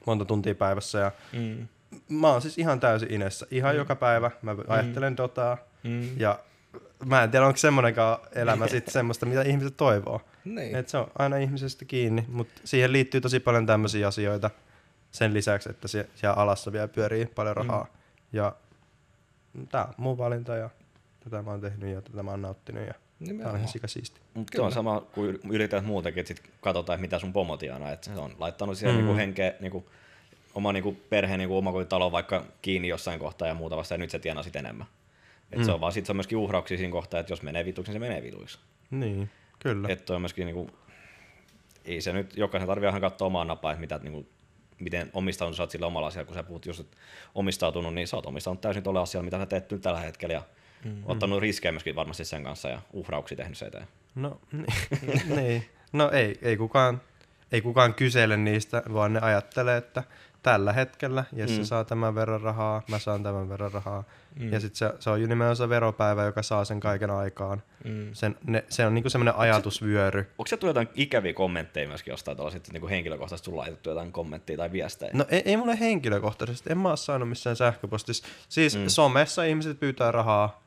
monta 0.06 0.26
tuntia 0.26 0.56
päivässä. 0.56 1.00
Ja 1.00 1.12
mm. 1.34 1.68
Mä 2.10 2.32
oon 2.32 2.42
siis 2.42 2.58
ihan 2.58 2.80
täysin 2.80 3.12
inessä. 3.12 3.48
Ihan 3.52 3.74
mm. 3.74 3.78
joka 3.78 3.96
päivä 3.96 4.32
mä 4.42 4.56
ajattelen 4.68 5.18
Dotaa. 5.18 5.58
Mm. 5.84 6.20
Ja 6.20 6.40
mä 7.06 7.24
en 7.24 7.32
tiedä, 7.32 7.46
onko 7.46 7.58
semmoinenkaan 7.58 8.18
elämä 8.36 8.68
sitten 8.68 8.94
semmoista, 8.94 9.26
mitä 9.26 9.42
ihmiset 9.42 9.78
toivoo. 9.78 10.22
Niin. 10.46 10.76
Et 10.76 10.90
se 10.90 10.98
on 10.98 11.12
aina 11.20 11.38
ihmisestä 11.38 11.86
kiinni, 11.86 12.26
mutta 12.28 12.62
siihen 12.64 12.92
liittyy 12.92 13.22
tosi 13.22 13.40
paljon 13.40 13.66
tämmöisiä 13.66 14.08
asioita 14.08 14.50
sen 15.12 15.34
lisäksi, 15.34 15.70
että 15.70 15.88
siellä 15.88 16.34
alassa 16.36 16.72
vielä 16.72 16.88
pyörii 16.88 17.26
paljon 17.26 17.58
rahaa. 17.58 17.84
Mm. 17.84 17.90
Ja 18.34 18.56
tämä 19.70 19.84
on 19.84 19.94
mun 19.98 20.18
valinta 20.18 20.56
ja 20.56 20.70
tätä 21.24 21.42
mä 21.42 21.52
oon 21.52 21.62
tehnyt 21.62 21.94
ja 21.94 22.02
tätä 22.02 22.24
mä 22.24 22.32
oon 22.32 22.42
nauttinut 22.42 22.88
ja 22.88 22.94
tämä 23.38 23.50
on 23.50 23.56
ihan 23.56 23.68
sikasiisti. 23.68 24.22
Mutta 24.34 24.56
se 24.56 24.62
on 24.62 24.72
sama 24.72 25.02
kuin 25.02 25.40
yrität 25.52 25.86
muutenkin, 25.86 26.22
että 26.22 26.34
sit 26.34 26.44
katsotaan, 26.62 26.96
että 26.96 27.02
mitä 27.02 27.20
sun 27.20 27.34
pomo 27.34 27.58
tienaa. 27.58 27.92
Että 27.92 28.14
se 28.14 28.20
on 28.20 28.36
laittanut 28.40 28.78
siihen 28.78 28.96
mm. 28.96 29.02
niinku 29.02 29.16
henkeä, 29.16 29.54
niinku, 29.60 29.86
oma 30.54 30.74
niinku 30.74 30.98
perheen 31.10 31.40
niinku 31.40 31.58
omakotitalo 31.58 32.12
vaikka 32.12 32.46
kiinni 32.62 32.88
jossain 32.88 33.20
kohtaa 33.20 33.48
ja 33.48 33.54
muuta 33.54 33.78
vasta, 33.78 33.94
ja 33.94 33.98
nyt 33.98 34.10
se 34.10 34.20
tienaa 34.20 34.44
sit 34.44 34.56
enemmän. 34.56 34.88
Et 35.52 35.60
mm. 35.60 35.66
se 35.66 35.72
on 35.72 35.82
vaan 35.82 35.94
sit 35.94 36.06
se 36.06 36.12
on 36.12 36.16
myöskin 36.16 36.38
uhrauksia 36.38 36.78
siinä 36.78 36.92
kohtaa, 36.92 37.20
että 37.20 37.32
jos 37.32 37.42
menee 37.42 37.66
vituksi, 37.66 37.92
niin 37.92 37.96
se 37.96 38.08
menee 38.08 38.24
vituiksi. 38.24 38.60
Niin, 38.92 39.30
kyllä. 39.60 39.88
Että 39.90 40.14
on 40.14 40.22
myöskin 40.22 40.46
niinku, 40.46 40.70
ei 41.86 42.02
se 42.02 42.14
nyt, 42.14 42.38
jokaisen 42.38 42.68
tarvii 42.68 42.90
ihan 42.90 43.02
katsoa 43.02 43.26
omaa 43.26 43.46
napaa, 43.46 43.72
että 43.72 43.82
mitä, 43.82 43.98
niinku, 43.98 44.28
miten 44.80 45.10
omistautunut 45.14 45.58
sä 45.58 45.64
oot 45.64 45.72
sillä 45.72 45.88
omalla 45.88 46.08
asialla, 46.08 46.26
kun 46.26 46.36
sä 46.36 46.44
puhut 46.44 46.66
just, 46.66 46.80
että 46.80 46.98
omistautunut, 47.36 47.94
niin 47.94 48.08
sä 48.08 48.16
oot 48.16 48.26
omistautunut 48.26 48.62
täysin 48.62 48.84
tuolle 48.84 49.00
asialle, 49.00 49.26
mitä 49.26 49.38
sä 49.38 49.46
teet 49.46 49.72
nyt 49.72 49.82
tällä 49.82 50.00
hetkellä, 50.00 50.34
ja 50.34 50.44
mm-hmm. 50.86 51.04
ottanut 51.06 51.40
riskejä 51.40 51.72
myöskin 51.72 51.96
varmasti 51.96 52.26
sen 52.26 52.44
kanssa, 52.44 52.70
ja 52.70 52.82
uhrauksia 52.94 53.38
tehnyt 53.38 53.58
se 53.58 53.66
eteen. 53.66 53.88
No, 54.16 54.42
niin. 54.52 54.66
niin. 55.38 55.66
No 55.94 56.12
ei, 56.12 56.40
ei 56.42 56.58
kukaan, 56.58 57.02
ei 57.52 57.62
kukaan 57.62 57.94
kysele 57.94 58.38
niistä, 58.38 58.84
vaan 58.94 59.14
ne 59.14 59.20
ajattelee, 59.20 59.78
että 59.78 60.04
tällä 60.44 60.74
hetkellä 60.74 61.24
Jesse 61.34 61.58
mm. 61.58 61.64
saa 61.64 61.84
tämän 61.84 62.16
verran 62.16 62.42
rahaa, 62.42 62.82
mä 62.88 63.00
saan 63.00 63.24
tämän 63.24 63.50
verran 63.50 63.72
rahaa. 63.72 64.04
Mm. 64.40 64.54
Ja 64.54 64.60
sitten 64.60 64.78
se, 64.78 64.94
se 65.00 65.10
on 65.10 65.20
nimenomaan 65.20 65.56
se 65.56 65.70
veropäivä, 65.70 66.24
joka 66.24 66.44
saa 66.44 66.66
sen 66.66 66.80
kaiken 66.80 67.10
aikaan. 67.10 67.64
Mm. 67.84 68.10
Sen, 68.14 68.38
ne, 68.48 68.64
se 68.70 68.86
on 68.86 68.94
niinku 68.94 69.10
semmoinen 69.10 69.36
ajatusvyöry. 69.36 70.20
Onko 70.38 70.48
se 70.48 70.58
tullut 70.58 70.76
jotain 70.76 70.90
ikäviä 70.96 71.34
kommentteja 71.34 71.88
myöskin 71.88 72.12
jostain 72.12 72.38
tällaiset 72.38 72.70
niinku 72.72 72.88
henkilökohtaisesti 72.88 73.46
sun 73.46 73.58
laitettu 73.58 73.90
jotain 73.90 74.12
kommentteja 74.12 74.58
tai 74.58 74.72
viestejä? 74.72 75.12
No 75.14 75.26
ei, 75.30 75.42
ei 75.46 75.58
mulle 75.58 75.80
henkilökohtaisesti, 75.80 76.72
en 76.72 76.78
mä 76.78 76.90
oo 76.90 76.96
saanut 76.96 77.30
missään 77.30 77.56
sähköpostissa. 77.56 78.28
Siis 78.50 78.78
mm. 78.78 78.88
somessa 78.88 79.44
ihmiset 79.44 79.80
pyytää 79.80 80.12
rahaa 80.12 80.62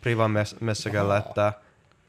privan 0.00 0.30
messakällä, 0.60 1.16
että 1.16 1.52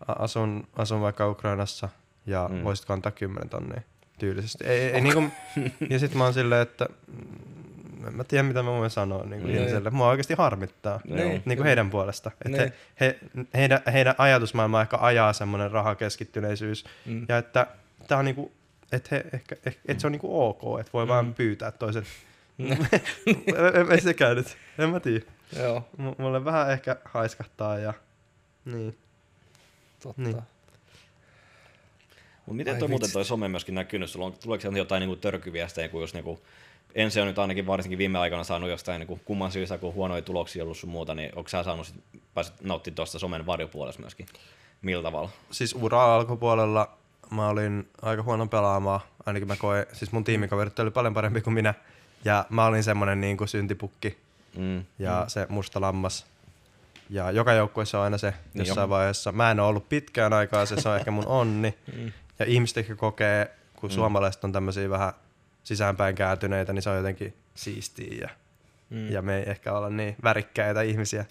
asun, 0.08 0.68
asun 0.76 1.02
vaikka 1.02 1.30
Ukrainassa 1.30 1.90
ja 2.26 2.50
mm. 2.54 2.64
voisitko 2.64 2.94
antaa 2.94 3.12
10 3.12 3.50
tonnia 3.50 3.82
tyylisesti. 4.24 4.66
Ei, 4.68 4.80
ei, 4.80 5.02
niinku, 5.02 5.24
ja 5.90 6.00
sitten 6.00 6.18
mä 6.18 6.24
oon 6.24 6.34
silleen, 6.34 6.62
että 6.62 6.86
mm, 7.08 8.08
en 8.08 8.16
mä 8.16 8.24
tiedä 8.24 8.44
mitä 8.44 8.64
mä 8.64 8.70
voin 8.70 8.90
sanoa 8.90 9.24
niin 9.24 9.42
kuin 9.42 9.56
ihmiselle. 9.56 9.90
Mua 9.90 10.10
oikeasti 10.10 10.34
harmittaa 10.38 11.00
niin, 11.04 11.42
niin 11.46 11.58
kuin 11.58 11.66
heidän 11.66 11.90
puolesta. 11.90 12.32
Että 12.46 12.58
he, 12.58 12.74
he, 13.00 13.20
heidän, 13.54 13.82
heidän 13.94 14.16
ajatusmaailma 14.18 14.82
ehkä 14.82 14.98
ajaa 15.02 15.34
semmoinen 15.34 15.72
rahakeskittyneisyys. 15.72 16.86
Mm. 17.06 17.26
Ja 17.30 17.38
että 17.38 17.68
tää 18.08 18.18
on 18.18 18.26
niinku, 18.26 18.52
että 18.92 19.10
he, 19.12 19.26
ehkä, 19.34 19.56
ehkä, 19.66 19.82
että 19.88 20.02
se 20.02 20.08
on 20.08 20.12
niinku 20.12 20.42
ok, 20.44 20.80
että 20.80 20.94
voi 20.94 21.06
mm. 21.06 21.10
vaan 21.10 21.34
pyytää 21.34 21.72
toiset. 21.72 22.06
ei 23.92 24.02
sekään 24.02 24.36
nyt, 24.36 24.58
en 24.80 24.90
mä 24.90 25.00
tiedä. 25.00 25.26
Joo. 25.60 25.90
M- 25.98 26.22
mulle 26.22 26.46
vähän 26.46 26.72
ehkä 26.72 26.96
haiskahtaa 27.06 27.80
ja 27.80 27.94
niin. 28.66 28.98
Totta. 30.04 30.22
Niin. 30.22 30.53
Mutta 32.46 32.58
miten 32.58 32.78
toi 32.78 32.88
muuten 32.88 33.12
toi 33.12 33.26
some 33.26 33.48
myöskin 33.48 33.76
näkynyt? 33.76 34.10
Sulla 34.10 34.26
on, 34.26 34.34
tuleeko 34.34 34.62
sieltä 34.62 34.78
jotain 34.78 35.00
niinku 35.00 35.16
törkyviestejä, 35.16 35.90
kun 35.90 36.02
jos 36.02 36.14
niinku, 36.14 36.40
ensin 36.96 37.22
on 37.22 37.28
nyt 37.28 37.40
ainakin 37.40 37.68
varsinkin 37.68 37.98
viime 37.98 38.20
aikoina 38.20 38.44
saanut 38.44 38.70
jostain 38.70 39.00
niinku 39.00 39.20
kumman 39.26 39.52
syystä, 39.52 39.78
kun 39.78 39.94
huonoja 39.94 40.22
tuloksia 40.22 40.64
ollut 40.64 40.78
sun 40.78 40.90
muuta, 40.90 41.16
niin 41.16 41.32
onko 41.36 41.50
sä 41.50 41.64
saanut 41.64 41.88
sit, 41.88 41.96
pääsit 42.34 42.62
nauttimaan 42.62 42.96
tuosta 42.96 43.20
somen 43.20 43.46
varjopuolesta 43.46 44.02
myöskin? 44.02 44.26
Millä 44.82 45.04
tavalla? 45.04 45.30
Siis 45.52 45.76
ura 45.76 46.16
alkupuolella 46.16 46.98
mä 47.32 47.48
olin 47.48 47.88
aika 48.02 48.24
huono 48.24 48.48
pelaamaan, 48.48 49.00
ainakin 49.26 49.48
mä 49.48 49.56
koen, 49.56 49.86
siis 49.94 50.12
mun 50.12 50.24
tiimikaverit 50.24 50.80
oli 50.80 50.92
paljon 50.92 51.14
parempi 51.14 51.42
kuin 51.42 51.54
minä, 51.54 51.74
ja 52.26 52.46
mä 52.50 52.66
olin 52.66 52.84
semmonen 52.84 53.22
niin 53.22 53.38
kuin 53.38 53.48
syntipukki 53.48 54.18
mm. 54.58 54.86
ja 55.00 55.22
mm. 55.22 55.30
se 55.30 55.46
musta 55.50 55.82
lammas. 55.82 56.26
Ja 57.10 57.32
joka 57.32 57.54
joukkueessa 57.54 57.98
on 57.98 58.04
aina 58.04 58.18
se 58.18 58.34
niin 58.54 58.68
jossain 58.68 58.86
jo. 58.86 58.90
vaiheessa. 58.90 59.32
Mä 59.32 59.52
en 59.52 59.60
ole 59.60 59.68
ollut 59.68 59.90
pitkään 59.90 60.34
aikaa, 60.34 60.66
se, 60.66 60.82
se 60.82 60.90
on 60.90 60.98
ehkä 60.98 61.12
mun 61.12 61.28
onni. 61.28 61.74
Mm. 61.98 62.12
Ja 62.40 62.46
ihmiset 62.46 62.78
ehkä 62.78 62.96
kokee, 62.96 63.52
kun 63.76 63.90
mm. 63.90 63.94
suomalaiset 63.94 64.44
on 64.44 64.52
tämmöisiä 64.52 64.90
vähän 64.90 65.14
sisäänpäin 65.64 66.16
kääntyneitä, 66.16 66.74
niin 66.74 66.84
se 66.84 66.90
on 66.90 66.98
jotenkin 66.98 67.34
siistiä 67.56 68.18
ja, 68.22 68.30
mm. 68.90 69.12
ja 69.12 69.22
me 69.22 69.38
ei 69.38 69.44
ehkä 69.50 69.74
olla 69.74 69.90
niin 69.90 70.16
värikkäitä 70.24 70.82
ihmisiä. 70.82 71.26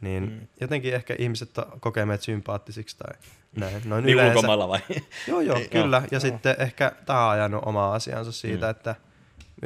Niin 0.00 0.30
mm. 0.30 0.46
jotenkin 0.60 0.94
ehkä 0.94 1.16
ihmiset 1.18 1.50
kokee 1.80 2.06
meitä 2.06 2.24
sympaattisiksi 2.24 2.96
tai 2.98 3.14
näin. 3.56 3.82
Noin 3.84 4.04
niin 4.04 4.14
yleensä. 4.14 4.36
ulkomailla 4.36 4.68
vai? 4.68 4.80
Joo, 5.28 5.40
joo, 5.40 5.60
kyllä. 5.70 5.96
Ja 5.96 6.08
joo. 6.10 6.20
sitten 6.20 6.56
ehkä 6.58 6.92
tämä 7.06 7.24
on 7.26 7.30
ajanut 7.30 7.62
omaa 7.66 7.94
asiansa 7.94 8.32
siitä, 8.32 8.66
mm. 8.66 8.70
että 8.70 8.94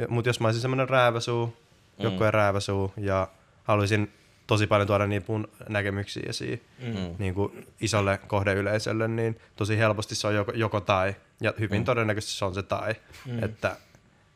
mutta 0.07 0.29
jos 0.29 0.39
mä 0.39 0.47
olisin 0.47 0.61
semmoinen 0.61 0.89
rääväsuu, 0.89 1.45
mm. 1.45 2.03
joukkueen 2.03 2.33
rääväsuu 2.33 2.93
ja 2.97 3.27
haluaisin 3.63 4.13
tosi 4.53 4.67
paljon 4.67 4.87
tuoda 4.87 5.07
niin 5.07 5.25
mun 5.27 5.47
näkemyksiä 5.69 6.23
esiin 6.27 6.61
mm. 6.79 7.15
niin 7.19 7.33
kuin 7.33 7.67
isolle 7.81 8.19
kohdeyleisölle, 8.27 9.07
niin 9.07 9.39
tosi 9.55 9.77
helposti 9.77 10.15
se 10.15 10.27
on 10.27 10.35
joko, 10.35 10.51
joko 10.55 10.79
tai. 10.79 11.15
Ja 11.41 11.53
hyvin 11.59 11.81
mm. 11.81 11.85
todennäköisesti 11.85 12.37
se 12.37 12.45
on 12.45 12.53
se 12.53 12.63
tai. 12.63 12.95
Mm. 13.25 13.43
Että 13.43 13.75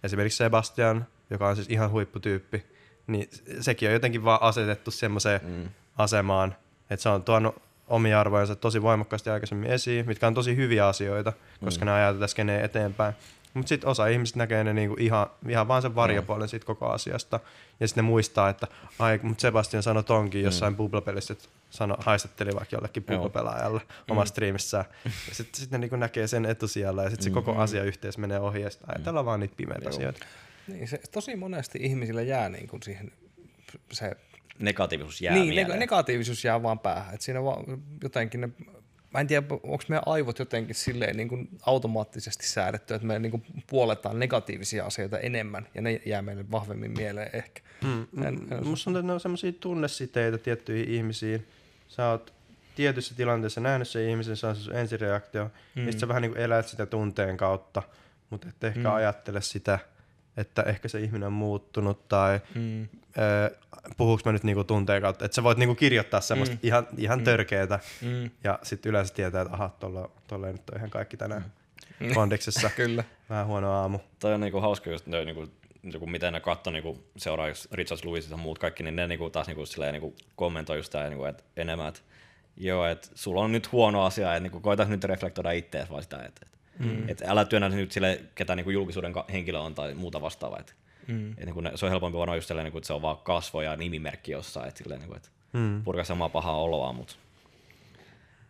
esimerkiksi 0.04 0.38
Sebastian, 0.38 1.06
joka 1.30 1.48
on 1.48 1.56
siis 1.56 1.70
ihan 1.70 1.92
huipputyyppi, 1.92 2.66
niin 3.08 3.30
sekin 3.60 3.90
on 3.90 3.94
jotenkin 3.94 4.24
vaan 4.24 4.42
asetettu 4.42 4.92
semmoiseen 4.92 5.42
mm. 5.44 5.70
asemaan, 5.98 6.56
että 6.90 7.04
se 7.04 7.10
on 7.10 7.24
tuonut 7.24 7.62
omia 7.88 8.20
arvojansa 8.20 8.56
tosi 8.56 8.82
voimakkaasti 8.82 9.30
aikaisemmin 9.30 9.72
esiin, 9.72 10.08
mitkä 10.08 10.28
on 10.28 10.34
tosi 10.34 10.56
hyviä 10.56 10.88
asioita, 10.88 11.34
koska 11.64 11.86
mm. 11.86 11.90
ne 11.90 11.94
ajaa 11.94 12.14
tätä 12.14 12.28
skeneen 12.28 12.66
eteenpäin. 12.66 13.14
Mutta 13.54 13.70
sitten 13.70 13.90
osa 13.90 14.08
ihmisistä 14.08 14.40
näkee 14.40 14.64
ne 14.64 14.74
niinku 14.74 14.96
ihan, 15.00 15.28
ihan 15.50 15.68
vaan 15.68 15.82
sen 15.82 15.96
varjopuolen 15.96 16.48
siitä 16.48 16.66
koko 16.66 16.90
asiasta. 16.90 17.40
Ja 17.80 17.88
sitten 17.88 18.04
ne 18.04 18.08
muistaa, 18.08 18.50
että 18.50 18.68
ai, 19.00 19.20
mutta 19.24 19.42
Sebastian 19.42 19.84
sanoi 19.84 20.04
tonkin 20.04 20.44
jossain 20.44 20.74
mm. 20.74 20.78
bubblapelissä, 20.78 21.34
että 21.34 21.46
sano, 21.70 21.98
haistatteli 22.00 22.52
vaikka 22.56 22.76
jollekin 22.76 23.04
bubblapelaajalle 23.04 23.80
mm. 23.80 24.12
omassa 24.12 24.32
striimissä. 24.32 24.86
Ja 25.06 25.36
sitten 25.36 25.62
sit 25.62 25.72
ne 25.72 25.78
niinku 25.78 25.96
näkee 25.96 26.28
sen 26.28 26.46
etusijalla 26.46 27.04
ja 27.04 27.10
sitten 27.10 27.24
se 27.24 27.30
koko 27.30 27.54
mm. 27.54 27.60
asia 27.60 27.84
yhteys 27.84 28.18
menee 28.18 28.40
ohi 28.40 28.62
ja 28.62 28.70
sitten 28.70 28.90
ajatellaan 28.96 29.26
vaan 29.26 29.40
niitä 29.40 29.54
pimeitä 29.58 29.90
asioita. 29.90 30.26
Niin, 30.68 30.88
se, 30.88 31.00
tosi 31.12 31.36
monesti 31.36 31.80
ihmisillä 31.82 32.22
jää 32.22 32.50
niin 32.50 32.68
kuin 32.68 32.84
siihen 32.84 33.12
se 33.92 34.18
negatiivisuus 34.60 35.22
jää 35.22 35.34
niin, 35.34 35.48
mieleen. 35.48 35.68
neg- 35.68 35.80
negatiivisuus 35.80 36.46
jää 36.46 36.64
vaan 36.64 36.80
päähän. 36.80 37.16
Et 37.16 37.22
siinä 37.22 37.44
vaan 37.44 37.64
jotenkin 38.04 38.42
ne, 38.42 38.50
mä 39.14 39.20
en 39.20 39.28
tiedä, 39.28 39.46
onko 39.50 39.84
meidän 39.88 40.04
aivot 40.06 40.40
jotenkin 40.40 40.76
silleen 40.76 41.18
niin 41.18 41.28
kuin 41.30 41.50
automaattisesti 41.62 42.48
säädetty, 42.48 42.94
että 42.94 43.08
me 43.08 43.20
niin 43.20 43.32
kuin 43.32 43.44
puoletaan 43.68 44.20
negatiivisia 44.20 44.86
asioita 44.86 45.20
enemmän 45.20 45.68
ja 45.76 45.82
ne 45.82 46.02
jää 46.06 46.22
meille 46.22 46.52
vahvemmin 46.52 46.92
mieleen 46.92 47.30
ehkä. 47.34 47.62
Mm. 47.84 48.02
En- 48.26 48.48
en- 48.52 48.68
Musta 48.68 48.84
tuntuu, 48.84 49.00
että 49.00 49.08
ne 49.08 49.14
on 49.14 49.20
semmoisia 49.20 49.52
tunnesiteitä 49.52 50.38
tiettyihin 50.38 50.90
ihmisiin. 50.90 51.48
Sä 51.88 52.10
oot 52.10 52.34
tietyssä 52.76 53.16
tilanteessa 53.16 53.62
nähnyt 53.62 53.88
sen 53.88 54.10
ihmisen, 54.10 54.38
se 54.38 54.48
on 54.48 54.56
sun 54.56 54.76
ensireaktio, 54.76 55.52
mm. 55.76 55.86
ja 55.86 56.00
sä 56.00 56.08
vähän 56.08 56.22
niin 56.22 56.32
kuin 56.32 56.42
elät 56.42 56.68
sitä 56.68 56.86
tunteen 56.86 57.38
kautta, 57.38 57.84
mutta 58.30 58.50
et 58.50 58.64
ehkä 58.64 58.90
mm. 58.90 58.96
ajattele 58.96 59.42
sitä, 59.42 59.80
että 60.38 60.62
ehkä 60.62 60.88
se 60.88 61.00
ihminen 61.00 61.28
on 61.28 61.34
muuttunut 61.34 62.08
tai 62.08 62.40
Mm. 62.56 62.82
äh, 62.84 62.88
puhuuko 63.98 64.22
mä 64.26 64.32
nyt 64.32 64.44
niinku 64.44 64.64
tunteen 64.64 65.02
kautta, 65.02 65.26
että 65.26 65.36
sä 65.36 65.44
voit 65.44 65.58
niinku 65.58 65.76
kirjoittaa 65.76 66.22
semmoista 66.22 66.56
mm. 66.56 66.60
ihan, 66.64 66.88
ihan 66.98 67.20
mm. 67.20 67.24
törkeetä 67.26 67.80
Mm. 68.02 68.32
ja 68.44 68.60
sitten 68.64 68.90
yleensä 68.90 69.14
tietää, 69.14 69.42
että 69.42 69.54
aha, 69.54 69.70
tolla, 69.80 70.10
tolla 70.28 70.48
nyt 70.48 70.70
on 70.70 70.78
ihan 70.78 70.90
kaikki 70.90 71.18
tänään 71.18 71.46
mm. 72.00 72.14
kondiksessa. 72.14 72.70
Kyllä. 72.76 73.04
Vähän 73.30 73.48
huono 73.48 73.72
aamu. 73.72 74.00
Toi 74.20 74.34
on 74.34 74.42
niinku 74.42 74.60
hauska 74.60 74.90
just 74.90 75.08
ne, 75.08 75.26
niinku, 75.26 75.48
niinku, 75.84 76.06
miten 76.06 76.34
ne 76.34 76.40
katsoi 76.40 76.74
niinku, 76.74 77.04
seuraa 77.18 77.48
just 77.48 77.72
Richard 77.72 78.02
Lewisit 78.06 78.32
ja 78.32 78.38
muut 78.38 78.60
kaikki, 78.60 78.84
niin 78.84 78.96
ne 78.96 79.08
niinku, 79.08 79.30
taas 79.30 79.48
niinku, 79.48 79.66
silleen, 79.66 79.94
niinku, 79.94 80.16
kommentoi 80.36 80.78
just 80.78 80.92
tää, 80.92 81.10
niinku, 81.10 81.26
et 81.26 81.44
enemmän, 81.58 81.88
että 81.88 82.00
joo, 82.58 82.86
että 82.86 83.08
sulla 83.16 83.42
on 83.42 83.52
nyt 83.52 83.72
huono 83.72 84.04
asia, 84.06 84.36
että 84.36 84.40
niinku, 84.44 84.60
koita 84.60 84.86
nyt 84.86 85.04
reflektoida 85.04 85.52
ittees 85.52 85.90
vaan 85.90 86.04
sitä, 86.04 86.18
että 86.18 86.42
et, 86.46 86.57
mm. 86.80 87.10
et 87.10 87.22
älä 87.28 87.46
työnnä 87.46 87.70
nyt 87.70 87.92
sille, 87.92 88.22
ketä 88.36 88.56
niinku, 88.56 88.70
julkisuuden 88.70 89.14
henkilö 89.32 89.60
on 89.60 89.76
tai 89.76 89.94
muuta 89.94 90.22
vastaavaa. 90.22 90.60
Et, 90.60 90.76
Mm. 91.08 91.32
et, 91.32 91.46
niinku, 91.46 91.62
se 91.76 91.86
on 91.86 91.92
helpompi 91.92 92.18
varmaan 92.18 92.38
just 92.38 92.48
silleen, 92.48 92.64
niinku, 92.64 92.78
että 92.78 92.88
se 92.88 92.94
on 92.94 93.02
vaan 93.02 93.18
kasvo 93.18 93.62
ja 93.62 93.76
nimimerkki 93.76 94.32
jossain, 94.32 94.68
että 94.68 94.78
silleen, 94.78 95.00
niinku, 95.02 95.16
et, 95.16 95.32
Mm. 95.54 95.84
purkaa 95.84 96.04
samaa 96.04 96.30
pahaa 96.30 96.58
oloa, 96.58 96.94
mutta 96.94 97.16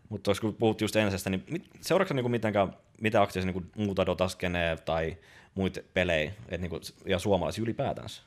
mutta 0.09 0.31
kun 0.41 0.55
puhut 0.55 0.81
just 0.81 0.95
ensisestä, 0.95 1.29
niin 1.29 1.43
mit, 1.51 1.65
seuraatko 1.81 2.13
niinku 2.13 2.29
mitenkään, 2.29 2.73
mitä 3.01 3.21
aktiivisia 3.21 3.53
niinku 3.53 3.69
muuta 3.83 4.05
Dotaskenee 4.05 4.77
tai 4.77 5.17
muita 5.55 5.79
pelejä 5.93 6.31
et 6.49 6.61
niinku, 6.61 6.79
ja 7.05 7.19
suomalaisia 7.19 7.61
ylipäätänsä? 7.61 8.21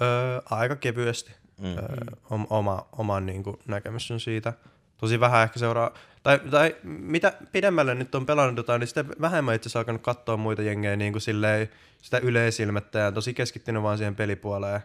Öö, 0.00 0.40
aika 0.50 0.76
kevyesti. 0.76 1.32
Mm. 1.58 1.66
Öö, 1.78 1.96
om, 2.30 2.46
oma, 2.50 2.86
oma 2.98 3.20
niin 3.20 3.42
kuin, 3.42 3.58
näkemys 3.66 4.10
on 4.10 4.20
siitä. 4.20 4.52
Tosi 4.96 5.20
vähän 5.20 5.42
ehkä 5.42 5.58
seuraa, 5.58 5.94
tai, 6.28 6.38
tai 6.50 6.76
mitä 6.84 7.32
pidemmälle 7.52 7.94
nyt 7.94 8.14
on 8.14 8.26
pelannut 8.26 8.56
jotain, 8.56 8.80
niin 8.80 8.88
sitä 8.88 9.04
vähemmän 9.20 9.54
itse 9.54 9.66
asiassa 9.66 9.78
alkanut 9.78 10.02
katsoa 10.02 10.36
muita 10.36 10.62
jengejä 10.62 10.96
niin 10.96 11.12
kuin 11.12 11.22
silleen, 11.22 11.68
sitä 12.02 12.18
yleisilmettä 12.18 12.98
ja 12.98 13.12
tosi 13.12 13.34
keskittynyt 13.34 13.82
vaan 13.82 13.98
siihen 13.98 14.16
pelipuoleen. 14.16 14.80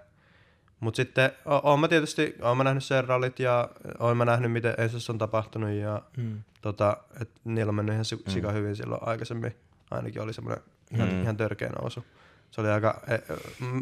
Mutta 0.80 0.96
sitten 0.96 1.32
o- 1.46 1.70
oon 1.70 1.80
mä 1.80 1.88
tietysti, 1.88 2.36
oon 2.42 2.58
mä 2.58 2.64
nähnyt 2.64 2.84
serrallit 2.84 3.40
ja 3.40 3.70
oon 4.00 4.18
mä 4.18 4.26
nähnyt, 4.26 4.52
miten 4.52 4.74
ensin 4.78 5.00
on 5.10 5.18
tapahtunut 5.18 5.70
ja 5.70 6.02
Mm. 6.18 6.40
tota, 6.62 6.98
et 7.22 7.30
niillä 7.44 7.70
on 7.70 7.76
mennyt 7.76 7.94
ihan 7.94 8.06
si- 8.06 8.24
sika 8.28 8.52
hyvin 8.52 8.76
silloin 8.76 9.02
aikaisemmin. 9.04 9.56
Ainakin 9.92 10.22
oli 10.22 10.34
semmoinen 10.34 10.64
ihan, 10.94 11.10
Mm. 11.10 11.22
ihan 11.22 11.38
törkeä 11.38 11.70
nousu. 11.82 12.06
Se 12.52 12.62
oli 12.62 12.70
aika, 12.70 13.02
e, 13.08 13.18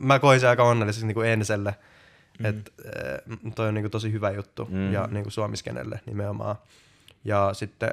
mä 0.01 0.19
koin 0.19 0.39
sen 0.39 0.49
aika 0.49 0.63
onnelliseksi 0.63 1.07
niin 1.07 1.15
kuin 1.15 1.27
Enselle. 1.29 1.75
Mm. 2.39 2.45
Että 2.45 2.71
toi 3.55 3.67
on 3.67 3.73
niin 3.73 3.83
kuin 3.83 3.91
tosi 3.91 4.11
hyvä 4.11 4.31
juttu 4.31 4.65
Mm. 4.65 4.77
mm. 4.77 4.93
ja 4.93 5.07
niin 5.11 5.23
kuin 5.23 5.31
suomiskenelle 5.33 5.99
nimenomaan. 6.05 6.55
Ja 7.23 7.49
sitten 7.53 7.89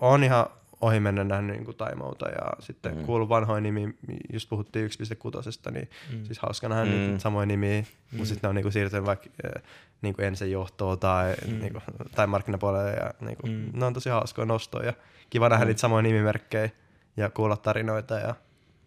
on 0.00 0.24
ihan 0.24 0.46
ohi 0.80 1.00
mennä 1.00 1.24
nähnyt 1.24 1.56
niin 1.56 1.64
kuin 1.64 1.76
Taimouta 1.76 2.28
ja 2.28 2.52
sitten 2.60 2.96
Mm. 2.98 3.04
kuullut 3.04 3.28
vanhoja 3.28 3.60
nimiä, 3.60 3.88
just 4.32 4.48
puhuttiin 4.48 4.90
1.6, 4.90 5.70
niin 5.70 5.90
mm. 6.12 6.24
siis 6.24 6.38
hauska 6.38 6.68
nähdä 6.68 6.84
Mm. 6.84 6.90
niitä 6.90 7.18
samoja 7.18 7.46
nimiä, 7.46 7.80
mm. 7.80 7.86
mutta 8.12 8.24
sitten 8.28 8.42
ne 8.42 8.48
on 8.48 8.54
niin 8.54 8.62
kuin 8.62 8.72
siirtynyt 8.72 9.06
vaikka 9.06 9.26
eh, 9.44 9.62
niin 10.02 10.14
kuin 10.14 10.26
ensin 10.26 10.50
johtoon 10.50 10.98
tai, 10.98 11.34
mm. 11.46 11.58
niin 11.60 11.72
kuin, 11.72 11.82
tai 12.14 12.26
markkinapuolelle 12.26 12.90
ja 12.92 13.10
niin 13.20 13.36
kuin, 13.36 13.52
Mm. 13.52 13.70
ne 13.80 13.86
on 13.86 13.94
tosi 13.94 14.08
hauskoja 14.10 14.46
nostoja 14.46 14.86
ja 14.86 14.92
kiva 15.30 15.48
nähdä 15.48 15.64
Mm. 15.64 15.68
niitä 15.68 15.80
samoja 15.80 16.02
nimimerkkejä 16.02 16.70
ja 17.16 17.30
kuulla 17.30 17.56
tarinoita 17.56 18.14
ja 18.14 18.34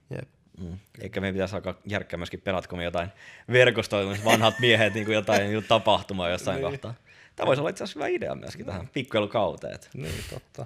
jep. 0.09 0.29
Mm. 0.59 0.77
Eikä 1.01 1.21
meidän 1.21 1.33
pitäisi 1.35 1.55
alkaa 1.55 1.73
järkkää 1.85 2.17
myöskin 2.17 2.41
pelatko 2.41 2.75
me 2.75 2.83
jotain 2.83 3.09
verkostoa, 3.51 4.01
vanhat 4.25 4.59
miehet 4.59 4.93
niin 4.93 5.05
kuin 5.05 5.15
jotain 5.15 5.41
niin 5.49 5.63
tapahtumaa 5.67 6.29
jossain 6.29 6.61
Niin. 6.61 6.71
kohtaa. 6.71 6.93
Tämä 7.39 7.47
voisi 7.47 7.59
olla 7.59 7.69
itse 7.69 7.83
asiassa 7.83 7.99
hyvä 7.99 8.07
idea 8.07 8.35
myöskin 8.35 8.65
tähän 8.65 8.89
pikkujelukauteen. 8.93 9.79
Niin, 9.93 10.23
totta. 10.29 10.65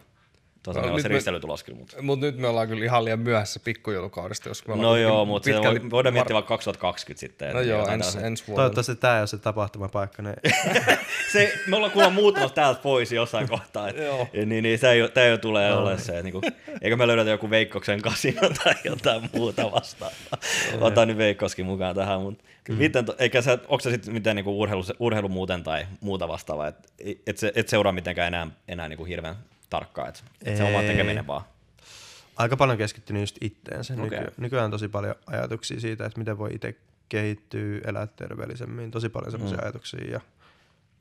Tuossa 0.63 0.79
No, 0.79 0.83
meillä 0.83 0.93
on 0.93 0.97
nyt 0.97 1.03
se 1.03 1.09
me- 1.09 1.15
risteilytulos 1.15 1.63
kyllä, 1.63 1.79
mutta... 1.79 2.01
Mutta 2.01 2.25
nyt 2.25 2.37
me 2.37 2.47
ollaan 2.47 2.67
kyllä 2.67 2.85
ihan 2.85 3.05
liian 3.05 3.19
myöhässä 3.19 3.59
pikkujoulukaudesta, 3.59 4.49
jos 4.49 4.67
me 4.67 4.71
No 4.71 4.75
kuitenkin 4.75 5.01
joo, 5.01 5.25
mutta 5.25 5.45
se 5.45 5.53
pitkälti 5.53 5.81
voi, 5.81 5.91
voidaan 5.91 6.13
miettiä 6.13 6.33
vaikka 6.33 6.47
2020 6.47 7.19
sitten. 7.19 7.53
No 7.53 7.61
joo, 7.61 7.87
ens, 7.87 8.15
ensi 8.15 8.43
vuonna. 8.47 8.61
Toivottavasti 8.61 8.95
tämä 8.95 9.15
ei 9.15 9.21
ole 9.21 9.27
se 9.27 9.37
tapahtumapaikka. 9.37 10.21
Niin 10.21 10.35
se, 11.33 11.53
me 11.67 11.75
ollaan 11.75 11.91
kuulemma 11.91 12.15
muuttamassa 12.15 12.55
täältä 12.55 12.81
pois 12.81 13.11
jossain 13.11 13.49
kohtaa. 13.49 13.89
Et, 13.89 13.95
niin, 14.45 14.63
niin, 14.63 14.79
se 14.79 14.91
ei, 14.91 15.09
tämä 15.09 15.27
ei 15.27 15.37
tule 15.37 15.69
no. 15.69 15.81
ole 15.81 15.97
se. 15.97 16.11
että 16.11 16.23
Niinku, 16.23 16.41
eikö 16.81 16.95
me 16.95 17.07
löydetä 17.07 17.29
joku 17.29 17.49
Veikkoksen 17.49 18.01
kasino 18.01 18.41
tai 18.63 18.73
jotain 18.83 19.29
muuta 19.33 19.71
vastaavaa. 19.71 20.39
Otan 20.81 21.07
nyt 21.07 21.17
Veikkoskin 21.17 21.65
mukaan 21.65 21.95
tähän. 21.95 22.21
Mutta 22.21 22.43
miten, 22.69 23.05
to- 23.05 23.15
eikä 23.19 23.41
sä, 23.41 23.51
onko 23.53 23.79
se 23.79 23.91
sitten 23.91 24.13
mitään 24.13 24.35
niinku 24.35 24.61
urheilu, 24.61 24.83
urheilu 24.99 25.29
muuten 25.29 25.63
tai 25.63 25.87
muuta 26.01 26.27
vastaavaa? 26.27 26.67
Et, 26.67 26.75
et, 27.27 27.37
se, 27.37 27.51
et 27.55 27.69
seuraa 27.69 27.91
mitenkään 27.91 28.27
enää, 28.27 28.47
enää 28.67 28.89
niinku 28.89 29.05
hirveän 29.05 29.35
tarkkaan. 29.73 30.09
Et, 30.09 30.23
et 30.45 30.57
se 30.57 30.63
oma 30.63 30.81
Ei. 30.81 30.87
tekeminen 30.87 31.27
vaan. 31.27 31.41
aika 32.35 32.57
paljon 32.57 32.77
keskittynyt 32.77 33.21
just 33.21 33.37
itteensä. 33.41 33.93
Okei. 33.93 34.19
Nyky- 34.19 34.33
nykyään 34.37 34.65
on 34.65 34.71
tosi 34.71 34.87
paljon 34.87 35.15
ajatuksia 35.27 35.79
siitä, 35.79 36.05
että 36.05 36.19
miten 36.19 36.37
voi 36.37 36.53
itse 36.53 36.75
kehittyä, 37.09 37.79
elää 37.85 38.07
terveellisemmin. 38.07 38.91
Tosi 38.91 39.09
paljon 39.09 39.31
semmoisia 39.31 39.57
Mm. 39.57 39.63
ajatuksia. 39.63 40.11
Ja, 40.11 40.21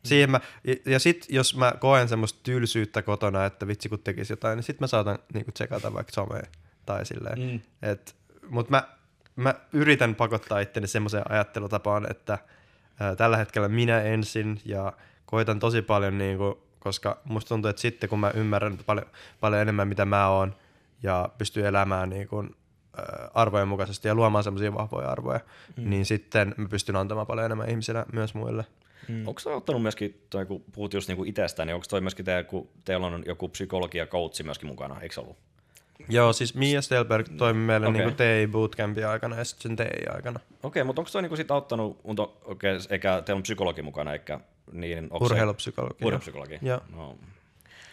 siihen 0.04 0.30
mä, 0.30 0.40
ja, 0.64 0.74
ja 0.86 0.98
sit 0.98 1.26
jos 1.28 1.56
mä 1.56 1.72
koen 1.80 2.08
semmoista 2.08 2.40
tylsyyttä 2.42 3.02
kotona, 3.02 3.44
että 3.44 3.66
vitsi 3.66 3.88
kun 3.88 3.98
tekisi 3.98 4.32
jotain, 4.32 4.56
niin 4.56 4.64
sit 4.64 4.80
mä 4.80 4.86
saatan 4.86 5.18
niinku 5.34 5.52
tsekata 5.52 5.94
vaikka 5.94 6.12
somea 6.12 6.42
tai 6.86 7.06
silleen. 7.06 7.38
Mm. 7.38 7.60
Et, 7.90 8.14
mut 8.48 8.70
mä, 8.70 8.82
mä 9.36 9.54
yritän 9.72 10.14
pakottaa 10.14 10.60
itteni 10.60 10.86
semmoiseen 10.86 11.30
ajattelutapaan, 11.30 12.10
että 12.10 12.38
ää, 13.00 13.16
tällä 13.16 13.36
hetkellä 13.36 13.68
minä 13.68 14.00
ensin 14.02 14.60
ja 14.64 14.92
koitan 15.26 15.58
tosi 15.58 15.82
paljon, 15.82 16.18
niinku, 16.18 16.62
koska 16.82 17.20
musta 17.24 17.48
tuntuu, 17.48 17.68
että 17.68 17.82
sitten 17.82 18.10
kun 18.10 18.20
mä 18.20 18.30
ymmärrän 18.34 18.78
paljon, 18.86 19.06
paljon 19.40 19.62
enemmän 19.62 19.88
mitä 19.88 20.04
mä 20.04 20.28
oon 20.28 20.54
ja 21.02 21.28
pystyy 21.38 21.66
elämään 21.66 22.10
niinku, 22.10 22.44
ää, 22.96 23.30
arvojen 23.34 23.68
mukaisesti 23.68 24.08
ja 24.08 24.14
luomaan 24.14 24.44
semmoisia 24.44 24.74
vahvoja 24.74 25.08
arvoja, 25.08 25.40
mm. 25.76 25.90
niin 25.90 26.04
sitten 26.04 26.54
mä 26.56 26.68
pystyn 26.68 26.96
antamaan 26.96 27.26
paljon 27.26 27.46
enemmän 27.46 27.70
ihmisille 27.70 28.04
myös 28.12 28.34
muille. 28.34 28.64
Mm. 29.08 29.28
Onko 29.28 29.40
se 29.40 29.50
ottanut 29.50 29.82
myöskin, 29.82 30.26
toi, 30.30 30.46
kun 30.46 30.64
puhut 30.72 30.94
just 30.94 31.08
niinku 31.08 31.24
itsestä, 31.24 31.64
niin 31.64 31.74
onko 31.74 31.86
toi 31.90 32.00
myöskin 32.00 32.24
te, 32.24 32.44
kun 32.44 32.68
teillä 32.84 33.06
on 33.06 33.22
joku 33.26 33.48
psykologi 33.48 33.98
ja 33.98 34.06
coachi 34.06 34.42
myöskin 34.42 34.68
mukana, 34.68 35.00
eikö 35.00 35.20
ollut? 35.20 35.36
Joo, 36.08 36.32
siis 36.32 36.54
Mia 36.54 36.82
Stelberg 36.82 37.28
toimi 37.36 37.60
meille 37.60 37.86
okay. 37.86 38.00
niinku 38.00 38.16
TI 38.16 38.48
Bootcampin 38.52 39.06
aikana 39.06 39.36
ja 39.36 39.44
sitten 39.44 39.76
sen 39.76 39.86
TI-aikana. 39.86 40.40
Okei, 40.62 40.84
mutta 40.84 41.00
onko 41.00 41.10
toi 41.12 41.22
niinku 41.22 41.36
sit 41.36 41.50
auttanut, 41.50 42.00
okei, 42.44 42.78
eikä 42.90 43.22
teillä 43.24 43.38
on 43.38 43.42
psykologi 43.42 43.82
mukana, 43.82 44.12
eikä 44.12 44.40
niin, 44.72 45.04
onko 45.10 45.24
Urheilupsykologi. 45.24 46.04
Urheilupsykologi? 46.04 46.58
Joo. 46.62 46.80
No, 46.96 47.16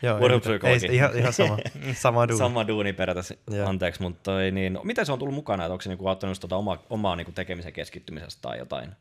Joo, 0.02 0.18
ei 0.18 0.24
urheilupsykologi. 0.24 0.86
Ei, 0.86 0.96
ihan, 0.96 1.18
ihan 1.18 1.34
sama, 1.34 1.58
sama 1.94 2.28
duuni. 2.28 2.38
sama 2.38 2.68
duuni 2.68 2.94
periaatteessa, 2.94 3.36
anteeksi, 3.66 4.02
mutta 4.02 4.20
toi, 4.24 4.52
niin, 4.52 4.80
miten 4.84 5.06
se 5.06 5.12
on 5.12 5.20
tullut 5.20 5.36
mukana, 5.36 5.64
että 5.66 5.74
onko 5.74 5.82
se 5.82 5.90
niinku 5.90 6.08
auttanut 6.08 6.32
just 6.32 6.42
tota 6.42 6.56
oma, 6.56 6.78
omaa 6.90 7.16
niinku 7.16 7.32
tekemisen 7.32 7.74
keskittymisestä 7.74 8.42
tai 8.42 8.58
jotain? 8.58 8.92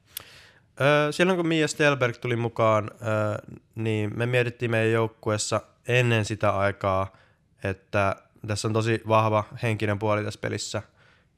Öö, 0.80 1.12
silloin 1.12 1.36
kun 1.36 1.48
Mia 1.48 1.68
Stelberg 1.68 2.16
tuli 2.16 2.36
mukaan, 2.36 2.90
öö, 3.02 3.54
niin 3.74 4.10
me 4.14 4.26
mietittiin 4.26 4.70
meidän 4.70 4.92
joukkueessa 4.92 5.60
ennen 5.88 6.24
sitä 6.24 6.50
aikaa, 6.50 7.16
että 7.64 8.16
tässä 8.46 8.68
on 8.68 8.74
tosi 8.74 9.02
vahva 9.08 9.44
henkinen 9.62 9.98
puoli 9.98 10.24
tässä 10.24 10.40
pelissä 10.40 10.82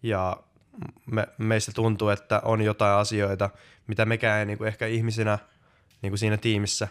ja 0.02 0.36
me, 1.06 1.26
meistä 1.38 1.72
tuntuu, 1.72 2.08
että 2.08 2.40
on 2.44 2.62
jotain 2.62 2.98
asioita, 2.98 3.50
mitä 3.86 4.04
mekään 4.04 4.38
ei 4.38 4.46
niin 4.46 4.58
kuin 4.58 4.68
ehkä 4.68 4.86
ihmisinä 4.86 5.38
niin 6.02 6.10
kuin 6.10 6.18
siinä 6.18 6.36
tiimissä 6.36 6.88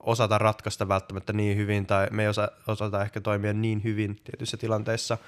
osata 0.00 0.38
ratkaista 0.38 0.88
välttämättä 0.88 1.32
niin 1.32 1.56
hyvin 1.56 1.86
tai 1.86 2.08
me 2.10 2.22
ei 2.22 2.28
osa, 2.28 2.50
osata 2.66 3.02
ehkä 3.02 3.20
toimia 3.20 3.52
niin 3.52 3.84
hyvin 3.84 4.20
tietyissä 4.24 4.56
tilanteissa. 4.56 5.18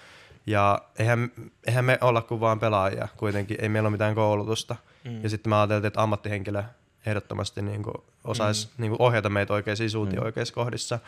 Ja 0.46 0.78
eihän, 0.98 1.30
eihän 1.66 1.84
me 1.84 1.98
olla 2.00 2.22
kuin 2.22 2.40
vaan 2.40 2.60
pelaajia 2.60 3.08
kuitenkin, 3.16 3.56
ei 3.60 3.68
meillä 3.68 3.86
ole 3.86 3.92
mitään 3.92 4.14
koulutusta. 4.14 4.76
Mm. 5.04 5.22
Ja 5.22 5.28
sitten 5.28 5.50
mä 5.50 5.60
ajattelin, 5.60 5.86
että 5.86 6.02
ammattihenkilö 6.02 6.62
ehdottomasti 7.06 7.62
niin 7.62 7.82
kuin 7.82 7.94
osaisi 8.24 8.66
mm. 8.66 8.72
niin 8.82 8.90
kuin 8.90 9.02
ohjata 9.02 9.28
meitä 9.28 9.52
oikeisiin 9.52 9.90
suuntiin 9.90 10.20
mm. 10.20 10.26
oikeissa 10.26 10.54
kohdissa. 10.54 10.98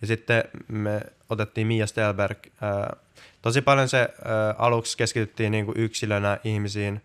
Ja 0.00 0.06
sitten 0.06 0.44
me 0.68 1.00
otettiin 1.30 1.66
Mia 1.66 1.86
Stelberg. 1.86 2.38
Ää, 2.60 2.96
tosi 3.42 3.62
paljon 3.62 3.88
se 3.88 3.98
ää, 3.98 4.54
aluksi 4.58 4.96
keskityttiin 4.96 5.52
niin 5.52 5.66
kuin 5.66 5.78
yksilönä 5.78 6.38
ihmisiin, 6.44 7.02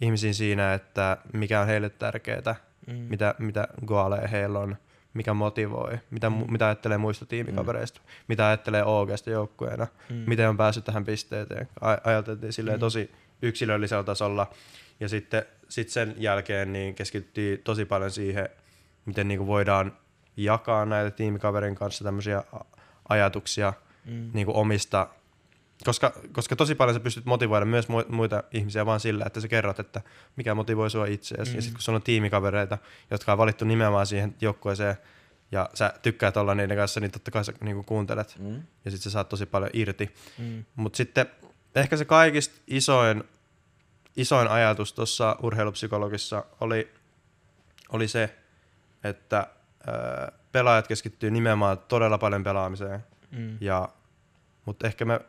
ihmisiin 0.00 0.34
siinä, 0.34 0.74
että 0.74 1.16
mikä 1.32 1.60
on 1.60 1.66
heille 1.66 1.90
tärkeää, 1.90 2.54
mm. 2.86 2.94
mitä, 2.94 3.34
mitä 3.38 3.68
goaleja 3.86 4.28
heillä 4.28 4.58
on, 4.58 4.76
mikä 5.14 5.34
motivoi, 5.34 5.98
mitä, 6.10 6.30
mm. 6.30 6.44
mitä 6.50 6.66
ajattelee 6.66 6.98
muista 6.98 7.26
tiimikavereista, 7.26 8.00
mm. 8.00 8.10
mitä 8.28 8.46
ajattelee 8.46 8.84
OGsta 8.84 9.30
joukkueena, 9.30 9.86
mm. 10.10 10.16
miten 10.26 10.48
on 10.48 10.56
päässyt 10.56 10.84
tähän 10.84 11.04
pisteeseen. 11.04 11.68
Ajateltiin 12.04 12.52
silleen 12.52 12.76
mm. 12.76 12.80
tosi 12.80 13.10
yksilöllisellä 13.42 14.04
tasolla. 14.04 14.50
Ja 15.00 15.08
sitten 15.08 15.42
sitten 15.70 15.92
sen 15.92 16.14
jälkeen 16.18 16.72
niin 16.72 16.94
keskityttiin 16.94 17.60
tosi 17.64 17.84
paljon 17.84 18.10
siihen, 18.10 18.48
miten 19.04 19.28
niin 19.28 19.38
kuin 19.38 19.48
voidaan 19.48 19.96
jakaa 20.36 20.86
näitä 20.86 21.10
tiimikaverin 21.10 21.74
kanssa 21.74 22.04
tämmöisiä 22.04 22.42
ajatuksia 23.08 23.72
mm. 24.04 24.30
niin 24.34 24.46
kuin 24.46 24.56
omista, 24.56 25.08
koska, 25.84 26.12
koska 26.32 26.56
tosi 26.56 26.74
paljon 26.74 26.94
sä 26.94 27.00
pystyt 27.00 27.24
motivoida 27.24 27.66
myös 27.66 27.88
mu- 27.88 28.12
muita 28.12 28.42
ihmisiä 28.52 28.86
vaan 28.86 29.00
sillä, 29.00 29.24
että 29.26 29.40
sä 29.40 29.48
kerrot, 29.48 29.78
että 29.78 30.00
mikä 30.36 30.54
motivoi 30.54 30.90
sua 30.90 31.06
itseäsi. 31.06 31.50
Mm. 31.50 31.56
Ja 31.56 31.62
sitten 31.62 31.76
kun 31.76 31.82
sulla 31.82 31.96
on 31.96 32.02
tiimikavereita, 32.02 32.78
jotka 33.10 33.32
on 33.32 33.38
valittu 33.38 33.64
nimenomaan 33.64 34.06
siihen 34.06 34.34
joukkueeseen, 34.40 34.96
ja 35.52 35.70
sä 35.74 35.94
tykkäät 36.02 36.36
olla 36.36 36.54
niiden 36.54 36.76
kanssa, 36.76 37.00
niin 37.00 37.10
totta 37.10 37.30
kai 37.30 37.44
sä 37.44 37.52
niin 37.60 37.74
kuin 37.74 37.84
kuuntelet. 37.84 38.36
Mm. 38.38 38.62
Ja 38.84 38.90
sitten 38.90 39.02
sä 39.02 39.10
saat 39.10 39.28
tosi 39.28 39.46
paljon 39.46 39.70
irti. 39.72 40.14
Mm. 40.38 40.64
Mutta 40.76 40.96
sitten 40.96 41.26
ehkä 41.74 41.96
se 41.96 42.04
kaikista 42.04 42.60
isoin, 42.66 43.24
isoin 44.16 44.48
ajatus 44.48 44.92
tuossa 44.92 45.36
urheilupsykologissa 45.42 46.44
oli, 46.60 46.90
oli 47.88 48.08
se, 48.08 48.36
että 49.04 49.46
ö, 49.88 50.32
pelaajat 50.52 50.88
keskittyy 50.88 51.30
nimenomaan 51.30 51.78
todella 51.78 52.18
paljon 52.18 52.44
pelaamiseen. 52.44 53.04
Mm. 53.30 53.58
Ja, 53.60 53.88
mutta 54.64 54.86
ehkä 54.86 55.04
me, 55.04 55.20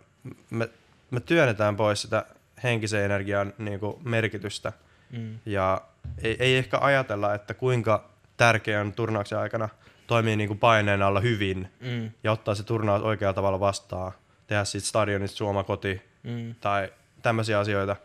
me, 0.49 0.69
me 1.11 1.19
työnnetään 1.19 1.76
pois 1.76 2.01
sitä 2.01 2.26
henkisen 2.63 3.03
energian 3.03 3.53
niin 3.57 3.80
kuin 3.80 3.95
merkitystä. 4.03 4.74
Mm. 5.11 5.39
Ja 5.45 5.82
ei, 6.24 6.36
ei 6.39 6.57
ehkä 6.57 6.78
ajatella, 6.82 7.34
että 7.34 7.53
kuinka 7.53 8.09
tärkeä 8.38 8.82
on 8.82 8.93
turnauksen 8.93 9.39
aikana 9.39 9.69
toimia 10.07 10.36
niin 10.36 10.47
kuin 10.47 10.59
paineen 10.59 11.01
alla 11.01 11.19
hyvin 11.19 11.67
mm. 11.80 12.11
ja 12.24 12.32
ottaa 12.32 12.55
se 12.55 12.63
turnaus 12.63 13.01
oikealla 13.01 13.34
tavalla 13.34 13.59
vastaan. 13.59 14.11
Tehdä 14.47 14.63
siitä 14.63 14.88
stadionista 14.88 15.38
suoma 15.38 15.63
koti 15.63 16.01
mm. 16.24 16.55
tai 16.61 16.93
tämmöisiä 17.22 17.59
asioita. 17.59 17.95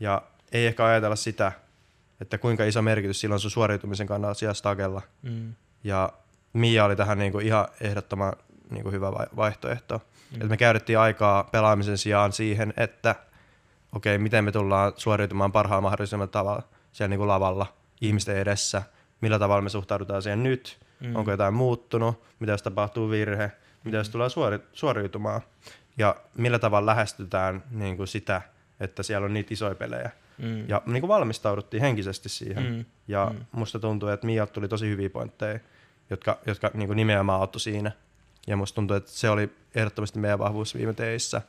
Ja 0.00 0.22
ei 0.52 0.66
ehkä 0.66 0.84
ajatella 0.84 1.16
sitä, 1.16 1.52
että 2.20 2.38
kuinka 2.38 2.64
iso 2.64 2.82
merkitys 2.82 3.20
sillä 3.20 3.34
on 3.34 3.40
sun 3.40 3.50
suoriutumisen 3.50 4.06
kannalta 4.06 4.38
siellä 4.38 4.54
stagella. 4.54 5.02
Mm. 5.22 5.54
Ja 5.84 6.12
Mia 6.52 6.84
oli 6.84 6.96
tähän 6.96 7.18
niin 7.18 7.32
kuin 7.32 7.46
ihan 7.46 7.68
ehdottoman 7.80 8.32
niin 8.70 8.82
kuin 8.82 8.92
hyvä 8.92 9.12
vai- 9.12 9.26
vaihtoehto. 9.36 10.02
Mm. 10.36 10.42
Et 10.42 10.48
me 10.48 10.56
käytettiin 10.56 10.98
aikaa 10.98 11.44
pelaamisen 11.44 11.98
sijaan 11.98 12.32
siihen, 12.32 12.74
että 12.76 13.14
okei, 13.92 14.14
okay, 14.14 14.22
miten 14.22 14.44
me 14.44 14.52
tullaan 14.52 14.92
suoriutumaan 14.96 15.52
parhaalla 15.52 15.82
mahdollisella 15.82 16.26
tavalla 16.26 16.62
siellä 16.92 17.08
niin 17.08 17.18
kuin 17.18 17.28
lavalla 17.28 17.66
ihmisten 18.00 18.36
edessä, 18.36 18.82
millä 19.20 19.38
tavalla 19.38 19.62
me 19.62 19.68
suhtaudutaan 19.68 20.22
siihen 20.22 20.42
nyt, 20.42 20.78
mm. 21.00 21.16
onko 21.16 21.30
jotain 21.30 21.54
muuttunut, 21.54 22.22
mitä 22.38 22.52
jos 22.52 22.62
tapahtuu 22.62 23.10
virhe, 23.10 23.52
mitä 23.84 23.96
jos 23.96 24.08
tulee 24.08 24.28
suori- 24.28 24.66
suoriutumaan 24.72 25.40
ja 25.98 26.16
millä 26.34 26.58
tavalla 26.58 26.86
lähestytään 26.86 27.62
niin 27.70 27.96
kuin 27.96 28.08
sitä, 28.08 28.42
että 28.80 29.02
siellä 29.02 29.24
on 29.24 29.34
niitä 29.34 29.54
isoja 29.54 29.74
pelejä. 29.74 30.10
Mm. 30.38 30.68
Ja 30.68 30.82
niin 30.86 31.00
kuin 31.00 31.08
valmistauduttiin 31.08 31.80
henkisesti 31.80 32.28
siihen. 32.28 32.64
Mm. 32.64 32.84
Ja 33.08 33.30
mm. 33.32 33.44
musta 33.52 33.78
tuntuu, 33.78 34.08
että 34.08 34.26
Mia 34.26 34.46
tuli 34.46 34.68
tosi 34.68 34.88
hyviä 34.88 35.10
pointteja, 35.10 35.60
jotka, 36.10 36.38
jotka 36.46 36.70
niin 36.74 36.86
kuin 36.86 36.96
nimenomaan 36.96 37.40
auttoi 37.40 37.60
siinä. 37.60 37.92
Ja 38.46 38.56
musta 38.56 38.74
tuntuu, 38.74 38.96
että 38.96 39.10
se 39.10 39.30
oli 39.30 39.50
ehdottomasti 39.74 40.18
meidän 40.18 40.38
vahvuus 40.38 40.74
viime 40.74 40.92
teissä, 40.92 41.42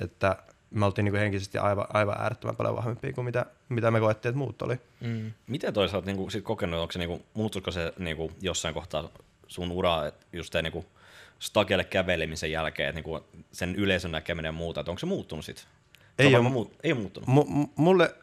että 0.00 0.36
me 0.70 0.84
oltiin 0.86 1.04
niin 1.04 1.14
henkisesti 1.14 1.58
aivan, 1.58 1.86
aivan 1.92 2.20
äärettömän 2.20 2.56
paljon 2.56 2.76
vahvempia 2.76 3.12
kuin 3.12 3.24
mitä, 3.24 3.46
mitä 3.68 3.90
me 3.90 4.00
koettiin, 4.00 4.30
että 4.30 4.38
muut 4.38 4.62
oli. 4.62 4.80
Mm. 5.00 5.32
Miten 5.46 5.74
toisaalta 5.74 6.06
niin 6.06 6.16
kuin, 6.16 6.30
sit 6.30 6.44
kokenut, 6.44 6.80
onko 6.80 6.92
se, 6.92 6.98
niin 6.98 7.08
kuin, 7.08 7.24
muuttuiko 7.34 7.70
se 7.70 7.92
niin 7.98 8.16
kuin, 8.16 8.32
jossain 8.40 8.74
kohtaa 8.74 9.08
sun 9.46 9.70
uraa, 9.70 10.06
että 10.06 10.26
just 10.32 10.52
te, 10.52 10.62
niin 10.62 10.72
kuin, 10.72 10.86
stagelle 11.38 11.84
kävelemisen 11.84 12.52
jälkeen, 12.52 12.88
että 12.88 12.96
niin 12.96 13.04
kuin, 13.04 13.22
sen 13.52 13.74
yleisön 13.74 14.12
näkeminen 14.12 14.48
ja 14.48 14.52
muuta, 14.52 14.80
että 14.80 14.90
onko 14.90 14.98
se 14.98 15.06
muuttunut 15.06 15.44
sitten? 15.44 15.64
Ei, 16.18 16.34
ole, 16.34 16.48
muut, 16.48 16.76
ei 16.82 16.92
ole 16.92 17.00
muuttunut. 17.00 17.28
M- 17.28 17.64
mulle, 17.76 18.14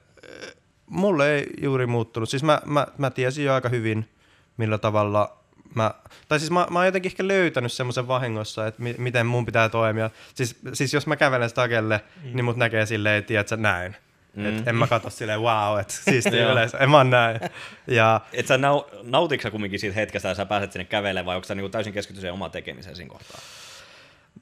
mulle 0.86 1.36
ei 1.36 1.48
juuri 1.62 1.88
muuttunut. 1.88 2.30
Siis 2.30 2.44
mä, 2.44 2.62
mä, 2.66 2.88
mä 2.98 3.10
tiesin 3.10 3.46
jo 3.46 3.54
aika 3.54 3.70
hyvin, 3.70 4.10
millä 4.58 4.78
tavalla 4.78 5.41
mä, 5.76 5.94
tai 6.28 6.40
siis 6.40 6.52
mä, 6.52 6.68
mä 6.70 6.80
oon 6.80 6.86
jotenkin 6.86 7.10
ehkä 7.12 7.28
löytänyt 7.28 7.72
semmoisen 7.72 8.08
vahingossa, 8.08 8.68
että 8.68 8.82
mi, 8.82 8.96
miten 8.98 9.26
mun 9.26 9.46
pitää 9.46 9.70
toimia. 9.70 10.10
Siis, 10.36 10.60
siis 10.74 10.94
jos 10.94 11.08
mä 11.08 11.16
kävelen 11.16 11.50
stagelle, 11.50 12.02
mm. 12.24 12.36
niin 12.36 12.46
mut 12.46 12.58
näkee 12.58 12.86
silleen, 12.86 13.24
tiedätkö, 13.24 13.58
näin. 13.58 13.96
Mm. 14.36 14.46
Et 14.46 14.68
en 14.68 14.76
mä 14.76 14.88
katso 14.88 15.10
silleen, 15.10 15.42
wow, 15.42 15.80
että 15.80 15.94
siisti 15.94 16.38
yleensä, 16.52 16.78
en 16.78 16.90
mä 16.90 17.04
näin. 17.04 17.40
Ja, 17.88 18.22
et 18.34 18.48
sä 18.48 18.58
nau, 18.58 18.84
nautitko 19.04 19.44
sä 19.44 19.52
kumminkin 19.52 19.80
siitä 19.80 19.96
hetkestä, 19.96 20.30
ja 20.30 20.36
sä 20.36 20.46
pääset 20.46 20.72
sinne 20.72 20.86
kävelemään, 20.86 21.26
vai 21.26 21.36
onko 21.36 21.48
sä 21.48 21.56
niinku 21.56 21.70
täysin 21.70 21.94
keskitty 21.94 22.22
siihen 22.22 22.34
omaan 22.34 22.52
tekemiseen 22.52 22.96
siinä 22.96 23.10
kohtaa? 23.10 23.42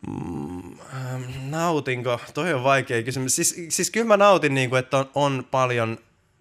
Mm, 0.08 0.78
nautinko? 1.50 2.20
Toi 2.34 2.54
on 2.54 2.64
vaikea 2.64 3.04
kysymys. 3.04 3.36
Siis, 3.36 3.66
siis 3.70 3.92
kyllä 3.92 4.08
mä 4.08 4.18
nautin, 4.18 4.54
niin 4.54 4.70
kuin, 4.70 4.80
että 4.80 4.98
on, 4.98 5.10
on 5.16 5.48
paljon 5.52 5.98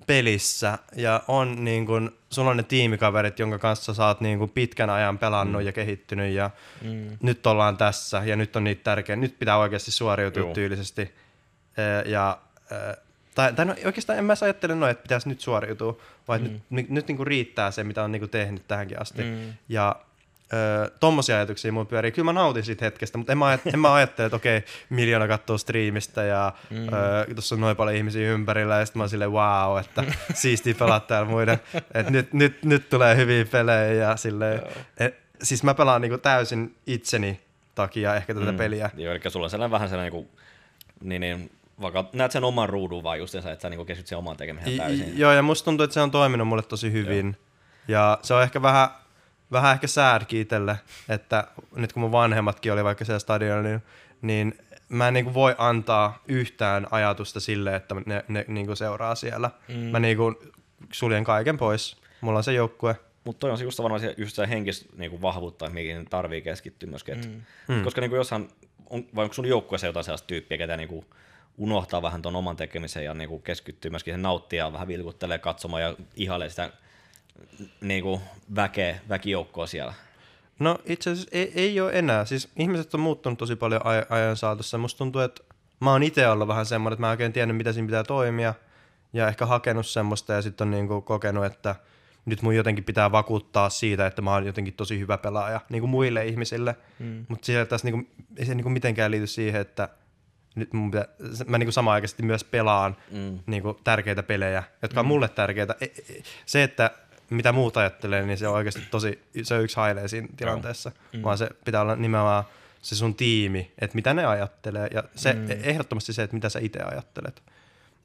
pelissä 0.08 0.78
ja 0.96 1.22
on 1.28 1.64
niin 1.64 1.86
kuin, 1.86 2.10
sulla 2.30 2.50
on 2.50 2.56
ne 2.56 2.62
tiimikaverit, 2.62 3.38
jonka 3.38 3.58
kanssa 3.58 3.94
sä 3.94 4.06
oot 4.06 4.20
niin 4.20 4.38
kuin 4.38 4.50
pitkän 4.50 4.90
ajan 4.90 5.18
pelannut 5.18 5.62
mm. 5.62 5.66
ja 5.66 5.72
kehittynyt 5.72 6.34
ja 6.34 6.50
mm. 6.82 7.18
nyt 7.22 7.46
ollaan 7.46 7.76
tässä 7.76 8.22
ja 8.24 8.36
nyt 8.36 8.56
on 8.56 8.64
niitä 8.64 8.84
tärkeä. 8.84 9.16
Nyt 9.16 9.38
pitää 9.38 9.58
oikeasti 9.58 9.90
suoriutua 9.90 10.42
Joo. 10.42 10.54
tyylisesti. 10.54 11.14
Ja, 12.04 12.38
tai, 13.34 13.52
tai 13.52 13.64
no, 13.64 13.74
oikeastaan 13.84 14.18
en 14.18 14.24
mä 14.24 14.34
ajattele 14.42 14.74
noin, 14.74 14.90
että 14.90 15.02
pitäisi 15.02 15.28
nyt 15.28 15.40
suoriutua, 15.40 15.98
vaan 16.28 16.42
mm. 16.42 16.60
nyt, 16.70 16.88
nyt 16.88 17.08
niin 17.08 17.16
kuin 17.16 17.26
riittää 17.26 17.70
se, 17.70 17.84
mitä 17.84 18.04
on 18.04 18.12
niin 18.12 18.20
kuin 18.20 18.30
tehnyt 18.30 18.68
tähänkin 18.68 19.00
asti. 19.00 19.22
Mm. 19.22 19.52
Ja 19.68 19.96
Öö, 20.52 20.90
tommosia 21.00 21.36
ajatuksia 21.36 21.72
mun 21.72 21.86
pyörii. 21.86 22.12
Kyllä 22.12 22.32
mä 22.32 22.40
nautin 22.40 22.64
siitä 22.64 22.84
hetkestä, 22.84 23.18
mutta 23.18 23.32
en 23.32 23.38
mä, 23.38 23.58
en 23.74 23.78
mä 23.78 23.94
ajattele, 23.94 24.26
että 24.26 24.36
okei, 24.36 24.64
miljoona 24.90 25.28
katsoo 25.28 25.58
striimistä 25.58 26.22
ja 26.22 26.52
mm. 26.70 26.76
öö, 26.92 27.34
tuossa 27.34 27.54
on 27.54 27.60
noin 27.60 27.76
paljon 27.76 27.96
ihmisiä 27.96 28.30
ympärillä 28.30 28.78
ja 28.78 28.86
sitten 28.86 29.00
mä 29.00 29.02
oon 29.02 29.10
silleen 29.10 29.32
wow, 29.32 29.78
että 29.80 30.04
siistiä 30.34 30.74
pelaa 30.74 31.00
täällä 31.00 31.28
muiden. 31.28 31.60
Et 31.94 32.10
nyt, 32.10 32.32
nyt, 32.32 32.64
nyt 32.64 32.88
tulee 32.88 33.16
hyviä 33.16 33.44
pelejä 33.44 33.92
ja 33.92 34.16
silleen, 34.16 34.62
et, 34.96 35.14
siis 35.42 35.62
mä 35.62 35.74
pelaan 35.74 36.00
niinku 36.00 36.18
täysin 36.18 36.76
itseni 36.86 37.40
takia 37.74 38.14
ehkä 38.14 38.34
tätä 38.34 38.52
mm. 38.52 38.58
peliä. 38.58 38.90
Joo, 38.96 39.12
eli 39.12 39.20
sulla 39.28 39.46
on 39.46 39.50
sellainen 39.50 39.72
vähän 39.72 39.88
sellainen 39.88 40.12
niinku, 40.12 40.30
niin, 41.02 41.20
niin 41.20 41.50
vaikka 41.80 42.04
näet 42.12 42.32
sen 42.32 42.44
oman 42.44 42.68
ruudun 42.68 43.02
vaan 43.02 43.18
just 43.18 43.34
että 43.34 43.56
sä 43.62 43.70
niinku 43.70 43.84
keskityt 43.84 44.06
sen 44.08 44.18
omaan 44.18 44.36
tekemiseen 44.36 44.76
täysin. 44.76 45.08
I, 45.08 45.18
joo, 45.18 45.32
ja 45.32 45.42
musta 45.42 45.64
tuntuu, 45.64 45.84
että 45.84 45.94
se 45.94 46.00
on 46.00 46.10
toiminut 46.10 46.48
mulle 46.48 46.62
tosi 46.62 46.92
hyvin. 46.92 47.26
Joo. 47.26 48.00
Ja 48.00 48.18
se 48.22 48.34
on 48.34 48.42
ehkä 48.42 48.62
vähän 48.62 48.88
vähän 49.52 49.74
ehkä 49.74 49.86
säädkin 49.86 50.40
itselle, 50.40 50.78
että 51.08 51.44
nyt 51.76 51.92
kun 51.92 52.00
mun 52.00 52.12
vanhemmatkin 52.12 52.72
oli 52.72 52.84
vaikka 52.84 53.04
siellä 53.04 53.18
stadionilla, 53.18 53.62
niin, 53.62 53.82
niin 54.22 54.58
mä 54.88 55.08
en 55.08 55.14
niin 55.14 55.24
kuin 55.24 55.34
voi 55.34 55.54
antaa 55.58 56.22
yhtään 56.28 56.86
ajatusta 56.90 57.40
sille, 57.40 57.76
että 57.76 57.94
ne, 58.06 58.24
ne 58.28 58.44
niin 58.48 58.66
kuin 58.66 58.76
seuraa 58.76 59.14
siellä. 59.14 59.50
Mm. 59.68 59.74
Mä 59.74 60.00
niin 60.00 60.16
kuin 60.16 60.36
suljen 60.92 61.24
kaiken 61.24 61.58
pois. 61.58 61.96
Mulla 62.20 62.38
on 62.38 62.44
se 62.44 62.52
joukkue. 62.52 62.96
Mutta 63.24 63.40
toi 63.40 63.50
on 63.50 63.60
just 63.60 63.78
varmaan 63.78 64.00
se, 64.00 64.14
just 64.16 64.36
se 64.36 64.48
henkistä 64.48 64.86
niin 64.96 65.22
vahvuutta, 65.22 65.70
mihin 65.70 66.06
tarvii 66.10 66.42
keskittyä 66.42 66.90
myöskin. 66.90 67.44
Mm. 67.68 67.74
Mm. 67.74 67.84
Koska 67.84 68.00
niin 68.00 68.10
kuin 68.10 68.18
jossain, 68.18 68.48
on, 68.90 69.06
vai 69.14 69.22
onko 69.22 69.34
sun 69.34 69.46
joukkueessa 69.46 69.86
jotain 69.86 70.04
sellaista 70.04 70.26
tyyppiä, 70.26 70.58
ketä 70.58 70.76
niin 70.76 70.88
kuin 70.88 71.06
unohtaa 71.58 72.02
vähän 72.02 72.22
ton 72.22 72.36
oman 72.36 72.56
tekemisen 72.56 73.04
ja 73.04 73.14
niin 73.14 73.28
kuin 73.28 73.42
keskittyy 73.42 73.90
myöskin 73.90 74.14
sen 74.14 74.22
nauttia 74.22 74.64
ja 74.64 74.72
vähän 74.72 74.88
vilkuttelee 74.88 75.38
katsomaan 75.38 75.82
ja 75.82 75.96
ihailee 76.16 76.50
sitä 76.50 76.70
niin 77.80 78.02
kuin 78.02 78.20
väkeä, 78.54 79.00
väkijoukkoa 79.08 79.66
siellä? 79.66 79.94
No 80.58 80.78
itse 80.84 81.10
asiassa 81.10 81.30
ei, 81.32 81.52
ei 81.54 81.80
ole 81.80 81.92
enää. 81.92 82.24
Siis 82.24 82.48
ihmiset 82.56 82.94
on 82.94 83.00
muuttunut 83.00 83.38
tosi 83.38 83.56
paljon 83.56 83.80
aj- 83.80 84.06
ajan 84.10 84.36
saatossa. 84.36 84.78
Musta 84.78 84.98
tuntuu, 84.98 85.20
että 85.20 85.42
mä 85.80 85.92
oon 85.92 86.02
itse 86.02 86.28
ollut 86.28 86.48
vähän 86.48 86.66
semmoinen, 86.66 86.94
että 86.94 87.00
mä 87.00 87.06
en 87.06 87.10
oikein 87.10 87.32
tiennyt, 87.32 87.56
mitä 87.56 87.72
siinä 87.72 87.86
pitää 87.86 88.04
toimia. 88.04 88.54
Ja 89.12 89.28
ehkä 89.28 89.46
hakenut 89.46 89.86
semmoista 89.86 90.32
ja 90.32 90.42
sitten 90.42 90.64
on 90.64 90.70
niinku 90.70 91.00
kokenut, 91.00 91.44
että 91.44 91.74
nyt 92.24 92.42
mun 92.42 92.56
jotenkin 92.56 92.84
pitää 92.84 93.12
vakuuttaa 93.12 93.70
siitä, 93.70 94.06
että 94.06 94.22
mä 94.22 94.32
oon 94.32 94.46
jotenkin 94.46 94.74
tosi 94.74 94.98
hyvä 94.98 95.18
pelaaja 95.18 95.60
niin 95.68 95.80
kuin 95.80 95.90
muille 95.90 96.26
ihmisille. 96.26 96.76
Mm. 96.98 97.26
Mutta 97.28 97.52
tässä 97.68 97.86
niinku, 97.86 98.10
ei 98.36 98.46
se 98.46 98.54
niinku 98.54 98.70
mitenkään 98.70 99.10
liity 99.10 99.26
siihen, 99.26 99.60
että 99.60 99.88
nyt 100.54 100.72
mun 100.72 100.90
pitää, 100.90 101.06
mä 101.46 101.58
niinku 101.58 101.72
samaan 101.72 102.02
myös 102.22 102.44
pelaan 102.44 102.96
mm. 103.10 103.38
niinku 103.46 103.80
tärkeitä 103.84 104.22
pelejä, 104.22 104.62
jotka 104.82 105.00
on 105.00 105.06
mm. 105.06 105.08
mulle 105.08 105.28
tärkeitä. 105.28 105.76
E, 105.80 105.84
e, 105.84 106.22
se, 106.46 106.62
että 106.62 106.90
mitä 107.30 107.52
muut 107.52 107.76
ajattelee, 107.76 108.26
niin 108.26 108.38
se 108.38 108.48
on 108.48 108.54
oikeasti 108.54 108.80
tosi, 108.90 109.22
se 109.42 109.54
on 109.54 109.62
yksi 109.62 109.76
hailee 109.76 110.08
siinä 110.08 110.28
tilanteessa, 110.36 110.92
mm. 111.12 111.22
vaan 111.22 111.38
se 111.38 111.48
pitää 111.64 111.80
olla 111.80 111.96
nimenomaan 111.96 112.44
se 112.82 112.96
sun 112.96 113.14
tiimi, 113.14 113.72
että 113.78 113.94
mitä 113.94 114.14
ne 114.14 114.26
ajattelee 114.26 114.88
ja 114.94 115.04
se 115.14 115.32
mm. 115.32 115.46
ehdottomasti 115.50 116.12
se, 116.12 116.22
että 116.22 116.36
mitä 116.36 116.48
sä 116.48 116.58
itse 116.58 116.82
ajattelet. 116.82 117.42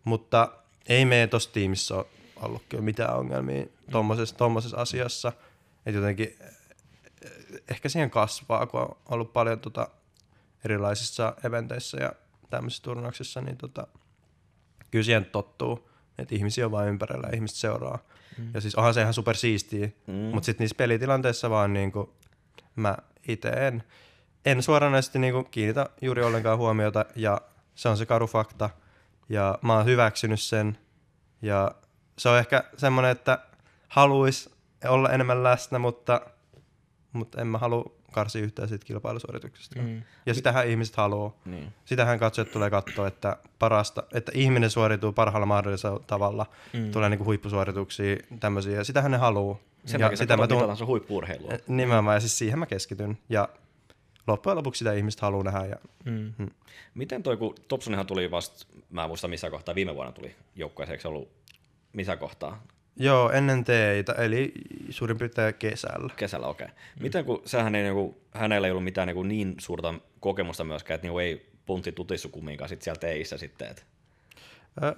Mutta 0.03 0.51
ei 0.87 1.05
meidän 1.05 1.29
tuossa 1.29 1.51
tiimissä 1.51 1.95
ole 1.95 2.05
ollut 2.35 2.63
kyllä 2.69 2.83
mitään 2.83 3.15
ongelmia 3.15 3.65
tuommoisessa, 3.91 4.37
tuommoisessa 4.37 4.77
asiassa, 4.77 5.31
että 5.85 5.99
jotenkin 5.99 6.37
ehkä 7.67 7.89
siihen 7.89 8.09
kasvaa, 8.09 8.65
kun 8.65 8.81
on 8.81 8.95
ollut 9.05 9.33
paljon 9.33 9.59
tota 9.59 9.87
erilaisissa 10.65 11.35
eventeissä 11.43 11.97
ja 11.97 12.13
tämmöisissä 12.49 12.83
turnauksissa, 12.83 13.41
niin 13.41 13.57
tota, 13.57 13.87
kyllä 14.91 15.03
siihen 15.03 15.25
tottuu, 15.25 15.89
että 16.17 16.35
ihmisiä 16.35 16.65
on 16.65 16.71
vain 16.71 16.89
ympärillä 16.89 17.27
ja 17.27 17.35
ihmiset 17.35 17.57
seuraa. 17.57 17.99
Mm. 18.37 18.51
Ja 18.53 18.61
siis 18.61 18.75
onhan 18.75 18.93
se 18.93 19.01
ihan 19.01 19.13
super 19.13 19.35
siistiä, 19.35 19.89
mm. 20.07 20.13
mutta 20.13 20.45
sitten 20.45 20.63
niissä 20.63 20.75
pelitilanteissa 20.75 21.49
vaan 21.49 21.73
niinku, 21.73 22.13
mä 22.75 22.97
itse 23.27 23.49
en, 23.49 23.83
en 24.45 24.63
suoranaisesti 24.63 25.19
niinku 25.19 25.43
kiinnitä 25.43 25.89
juuri 26.01 26.23
ollenkaan 26.23 26.57
huomiota 26.57 27.05
ja 27.15 27.41
se 27.75 27.89
on 27.89 27.97
se 27.97 28.05
karu 28.05 28.27
fakta. 28.27 28.69
Ja 29.29 29.59
mä 29.61 29.73
oon 29.73 29.85
hyväksynyt 29.85 30.41
sen 30.41 30.77
ja 31.41 31.71
se 32.17 32.29
on 32.29 32.39
ehkä 32.39 32.63
semmoinen, 32.77 33.11
että 33.11 33.39
haluaisi 33.87 34.51
olla 34.85 35.09
enemmän 35.09 35.43
läsnä, 35.43 35.79
mutta, 35.79 36.21
mutta 37.13 37.41
en 37.41 37.47
mä 37.47 37.57
halua 37.57 37.95
karsi 38.13 38.39
yhtään 38.39 38.69
siitä 38.69 38.85
kilpailusuorituksesta. 38.85 39.81
Mm. 39.81 40.01
Ja 40.25 40.33
sitähän 40.33 40.67
ihmiset 40.67 40.95
haluaa. 40.95 41.33
Niin. 41.45 41.73
Sitähän 41.85 42.19
katsojat 42.19 42.51
tulee 42.51 42.69
katsoa, 42.69 43.07
että 43.07 43.37
parasta, 43.59 44.03
että 44.13 44.31
ihminen 44.35 44.69
suorituu 44.69 45.11
parhaalla 45.13 45.45
mahdollisella 45.45 45.99
tavalla, 46.07 46.45
mm. 46.73 46.91
tulee 46.91 47.09
niinku 47.09 47.25
huippusuorituksia, 47.25 48.17
tämmöisiä, 48.39 48.75
ja 48.75 48.83
sitähän 48.83 49.11
ne 49.11 49.17
haluaa. 49.17 49.57
Sen 49.85 49.99
ja 49.99 50.05
takia 50.05 50.17
sitä 50.17 50.37
mä 50.37 50.47
tuun... 50.47 50.77
sun 50.77 50.87
huippu-urheilua. 50.87 51.51
Nimenomaan, 51.67 52.15
ja 52.15 52.19
siis 52.19 52.37
siihen 52.37 52.59
mä 52.59 52.65
keskityn. 52.65 53.17
Ja 53.29 53.49
loppujen 54.27 54.57
lopuksi 54.57 54.79
sitä 54.79 54.93
ihmiset 54.93 55.21
haluaa 55.21 55.43
nähdä. 55.43 55.65
Ja, 55.65 55.75
Mm. 56.05 56.33
mm. 56.37 56.49
Miten 56.93 57.23
toi, 57.23 57.37
kun 57.37 57.55
Topsonihan 57.67 58.05
tuli 58.05 58.31
vasta, 58.31 58.65
mä 58.89 59.03
en 59.03 59.09
muista 59.09 59.27
missä 59.27 59.49
kohtaa, 59.49 59.75
viime 59.75 59.95
vuonna 59.95 60.11
tuli 60.11 60.35
joukkueeseen, 60.55 60.93
eikö 60.93 61.01
se 61.01 61.07
ollut 61.07 61.29
missä 61.93 62.17
kohtaa? 62.17 62.63
Joo, 62.95 63.31
ennen 63.31 63.63
teitä, 63.63 64.13
eli 64.13 64.51
suurin 64.89 65.17
piirtein 65.17 65.53
kesällä. 65.53 66.13
Kesällä, 66.15 66.47
okei. 66.47 66.65
Okay. 66.65 66.77
Miten 66.99 67.25
kun 67.25 67.41
sähän 67.45 67.75
ei, 67.75 67.83
niinku, 67.83 68.21
hänellä 68.31 68.67
ei 68.67 68.71
ollut 68.71 68.83
mitään 68.83 69.07
niinku, 69.07 69.23
niin 69.23 69.55
suurta 69.57 69.93
kokemusta 70.19 70.63
myöskään, 70.63 70.95
että 70.95 71.05
niinku, 71.05 71.19
ei 71.19 71.51
puntti 71.65 71.91
tutissu 71.91 72.29
kumminkaan 72.29 72.69
sit 72.69 72.81
siellä 72.81 72.99
teissä 72.99 73.37
sitten, 73.37 73.75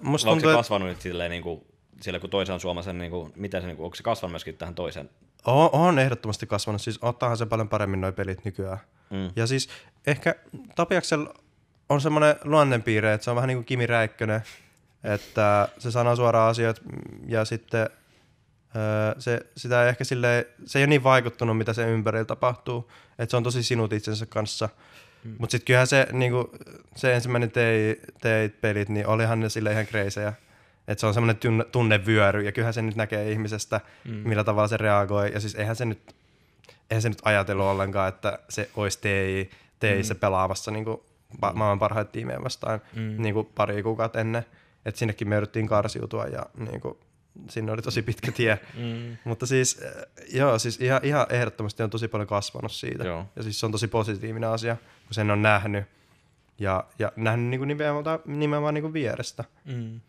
Musta 0.02 0.28
vai 0.28 0.34
onko 0.34 0.50
se 0.50 0.56
kasvanut 0.56 0.88
nyt 0.88 1.02
silleen, 1.02 1.32
niinku, 1.32 1.68
sille 2.02 2.20
kun 2.20 2.30
toisen 2.30 2.60
suomalaisen, 2.60 2.98
niinku, 2.98 3.32
miten 3.36 3.62
se, 3.62 3.68
niinku, 3.68 3.84
onko 3.84 3.96
se 3.96 4.04
kasvanut 4.04 4.32
myöskin 4.32 4.58
tähän 4.58 4.76
toisen? 4.76 5.10
on, 5.46 5.70
on 5.74 6.00
ehdottomasti 6.00 6.48
kasvanut. 6.48 6.82
Siis 6.82 7.00
ottaahan 7.02 7.38
se 7.38 7.46
paljon 7.46 7.70
paremmin 7.70 8.02
noi 8.02 8.12
pelit 8.12 8.46
nykyään. 8.46 8.78
Mm. 9.10 9.32
Ja 9.36 9.48
siis 9.48 9.70
ehkä 10.08 10.36
Tapiaksella 10.76 11.34
on 11.90 12.02
semmoinen 12.02 12.36
luonnonpiirre, 12.44 13.14
että 13.14 13.26
se 13.26 13.30
on 13.30 13.36
vähän 13.36 13.48
niin 13.48 13.58
kuin 13.58 13.66
Kimi 13.66 13.86
Räikkönen, 13.86 14.42
että 15.14 15.70
se 15.78 15.92
sanoo 15.92 16.16
suoraan 16.16 16.50
asiat 16.50 16.82
ja 17.28 17.46
sitten 17.46 17.90
se, 19.20 19.40
sitä 19.58 19.84
ei 19.84 19.90
ehkä 19.90 20.04
silleen, 20.04 20.46
se 20.66 20.80
ei 20.80 20.84
ole 20.84 20.90
niin 20.90 21.04
vaikuttunut, 21.04 21.58
mitä 21.58 21.74
se 21.74 21.92
ympärillä 21.92 22.26
tapahtuu, 22.26 22.92
että 23.20 23.32
se 23.32 23.38
on 23.38 23.44
tosi 23.44 23.64
sinut 23.64 23.94
itsensä 23.94 24.26
kanssa. 24.26 24.70
Mm. 25.24 25.36
Mutta 25.40 25.52
sitten 25.52 25.66
kyllähän 25.66 25.88
se, 25.88 26.08
niinku, 26.12 26.52
se 26.96 27.14
ensimmäinen 27.14 27.52
tei, 27.52 28.02
teit 28.22 28.62
pelit, 28.62 28.90
niin 28.90 29.08
olihan 29.08 29.40
ne 29.40 29.50
sille 29.50 29.72
ihan 29.72 29.88
kreisejä. 29.88 30.34
Että 30.88 31.00
se 31.00 31.08
on 31.08 31.14
semmoinen 31.14 31.38
tunne, 31.38 31.64
tunnevyöry, 31.64 32.42
ja 32.42 32.52
kyllähän 32.52 32.74
se 32.74 32.82
nyt 32.82 32.96
näkee 32.96 33.32
ihmisestä, 33.32 33.82
mm. 34.06 34.14
millä 34.14 34.44
tavalla 34.44 34.68
se 34.68 34.78
reagoi. 34.78 35.32
Ja 35.34 35.40
siis 35.40 35.56
eihän 35.56 35.76
se 35.76 35.86
nyt, 35.86 36.16
eihän 36.90 37.02
se 37.02 37.10
nyt 37.10 37.22
ajatellut 37.24 37.66
ollenkaan, 37.66 38.10
että 38.10 38.40
se 38.50 38.70
olisi 38.76 39.00
TI, 39.02 39.50
TIssä 39.80 40.14
mm. 40.14 40.20
pelaamassa 40.20 40.72
niin 40.72 40.86
kuin 40.86 41.02
maailman 41.42 41.80
parhaita 41.80 42.12
tiimejä 42.12 42.44
vastaan 42.44 42.82
mm. 42.96 43.16
niin 43.18 43.34
kuin 43.34 43.50
pari 43.56 43.84
kuukautta 43.84 44.20
ennen. 44.20 44.46
Että 44.86 45.00
sinnekin 45.00 45.30
me 45.30 45.36
yritettiin 45.36 45.68
karsiutua 45.68 46.26
ja 46.26 46.46
niin 46.58 46.82
kuin, 46.82 46.98
sinne 47.50 47.72
oli 47.72 47.82
tosi 47.82 48.02
pitkä 48.02 48.32
tie. 48.32 48.60
Mm. 48.76 49.18
Mutta 49.24 49.46
siis, 49.46 49.82
äh, 49.86 50.04
joo, 50.34 50.60
siis 50.60 50.82
ihan, 50.82 51.00
ihan 51.04 51.26
ehdottomasti 51.30 51.84
on 51.84 51.90
tosi 51.90 52.08
paljon 52.08 52.28
kasvanut 52.28 52.72
siitä. 52.72 53.04
Joo. 53.04 53.26
Ja 53.36 53.44
siis 53.44 53.60
se 53.60 53.66
on 53.66 53.72
tosi 53.72 53.88
positiivinen 53.88 54.50
asia, 54.50 54.76
kun 54.76 55.14
sen 55.14 55.32
on 55.32 55.42
nähnyt. 55.42 55.86
Ja, 56.60 56.84
ja 57.00 57.12
nähnyt 57.16 57.50
niin 57.50 57.60
kuin 57.60 57.68
nimenomaan, 57.68 58.20
nimenomaan 58.26 58.74
niin 58.74 58.82
kuin 58.82 58.94
vierestä. 58.94 59.44
Mm. 59.66 60.02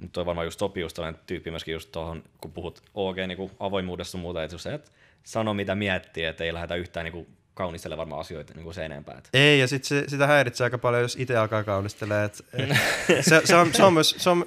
Mutta 0.00 0.12
toi 0.12 0.26
varmaan 0.26 0.46
just 0.46 0.58
sopii 0.58 0.80
just 0.80 0.94
tällainen 0.96 1.20
tyyppi 1.26 1.50
myöskin 1.50 1.72
just 1.72 1.92
tuohon, 1.92 2.22
kun 2.40 2.52
puhut 2.52 2.82
OG 2.94 3.16
niinku 3.26 3.50
avoimuudesta 3.60 4.18
ja 4.18 4.22
muuta, 4.22 4.44
että 4.44 4.54
just 4.54 4.66
että 4.66 4.90
sano 5.24 5.54
mitä 5.54 5.74
miettii, 5.74 6.24
että 6.24 6.44
ei 6.44 6.54
lähdetä 6.54 6.74
yhtään 6.74 7.04
niinku 7.04 7.26
kaunistelemaan 7.54 7.98
varmaan 7.98 8.20
asioita 8.20 8.54
niinku 8.54 8.72
se 8.72 8.84
enempää. 8.84 9.18
Et. 9.18 9.28
Ei, 9.34 9.60
ja 9.60 9.68
sit 9.68 9.84
se, 9.84 10.04
sitä 10.08 10.26
häiritsee 10.26 10.64
aika 10.64 10.78
paljon, 10.78 11.02
jos 11.02 11.16
itse 11.16 11.36
alkaa 11.36 11.64
kaunistelemaan. 11.64 12.24
Et, 12.26 12.44
et, 13.18 13.24
se, 13.24 13.42
se, 13.44 13.56
on, 13.56 13.74
se 13.74 13.84
on 13.84 13.94
myös, 13.94 14.14
se 14.18 14.30
on, 14.30 14.46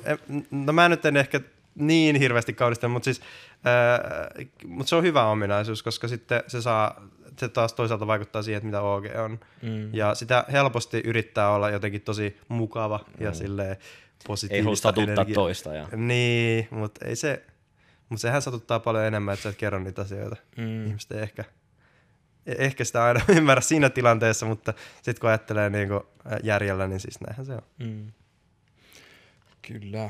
no 0.52 0.74
mä 0.74 0.90
nyt 0.90 1.06
en 1.06 1.18
ehkä 1.18 1.42
niin 1.76 2.16
hirveästi 2.16 2.54
kaunistella, 2.54 2.94
mutta 2.94 3.06
siis, 3.06 3.22
ää, 3.66 4.30
mut 4.68 4.88
se 4.88 4.96
on 4.96 5.04
hyvä 5.04 5.26
ominaisuus, 5.26 5.84
koska 5.84 6.08
sitten 6.08 6.44
se 6.48 6.62
saa, 6.62 7.02
se 7.40 7.50
taas 7.50 7.74
toisaalta 7.74 8.08
vaikuttaa 8.08 8.44
siihen, 8.44 8.58
että 8.58 8.66
mitä 8.66 8.82
OG 8.82 9.06
on. 9.26 9.40
Mm. 9.62 9.94
Ja 9.94 10.16
sitä 10.16 10.46
helposti 10.52 11.02
yrittää 11.06 11.50
olla 11.50 11.70
jotenkin 11.70 12.02
tosi 12.02 12.38
mukava 12.48 13.06
ja 13.20 13.34
silleen 13.34 13.72
Ei 13.72 13.78
positiivista 14.28 14.66
halua 14.68 14.76
satuttaa 14.76 15.14
energiaa. 15.14 15.36
toista. 15.36 15.74
Ja. 15.74 15.88
Niin, 15.96 16.68
mutta 16.72 17.06
ei 17.06 17.16
se, 17.16 17.44
mutta 18.10 18.22
sehän 18.22 18.42
satuttaa 18.42 18.80
paljon 18.80 19.06
enemmän, 19.06 19.34
että 19.34 19.44
sä 19.44 19.50
et 19.50 19.56
kerro 19.56 19.80
niitä 19.80 20.02
asioita. 20.02 20.36
Mm. 20.58 20.88
Ihmiset 20.88 21.12
ei 21.12 21.22
ehkä, 21.22 21.44
ehkä 22.46 22.84
sitä 22.84 23.04
aina 23.04 23.22
ymmärrä 23.38 23.62
siinä 23.62 23.90
tilanteessa, 23.90 24.46
mutta 24.46 24.74
sitten 24.96 25.22
kun 25.22 25.30
ajattelee 25.30 25.70
niin 25.70 25.88
kuin 25.88 26.02
järjellä, 26.44 26.88
niin 26.88 27.00
siis 27.00 27.22
näinhän 27.22 27.46
se 27.46 27.54
on. 27.54 27.64
Mm. 27.80 28.12
Kyllä. 29.62 30.10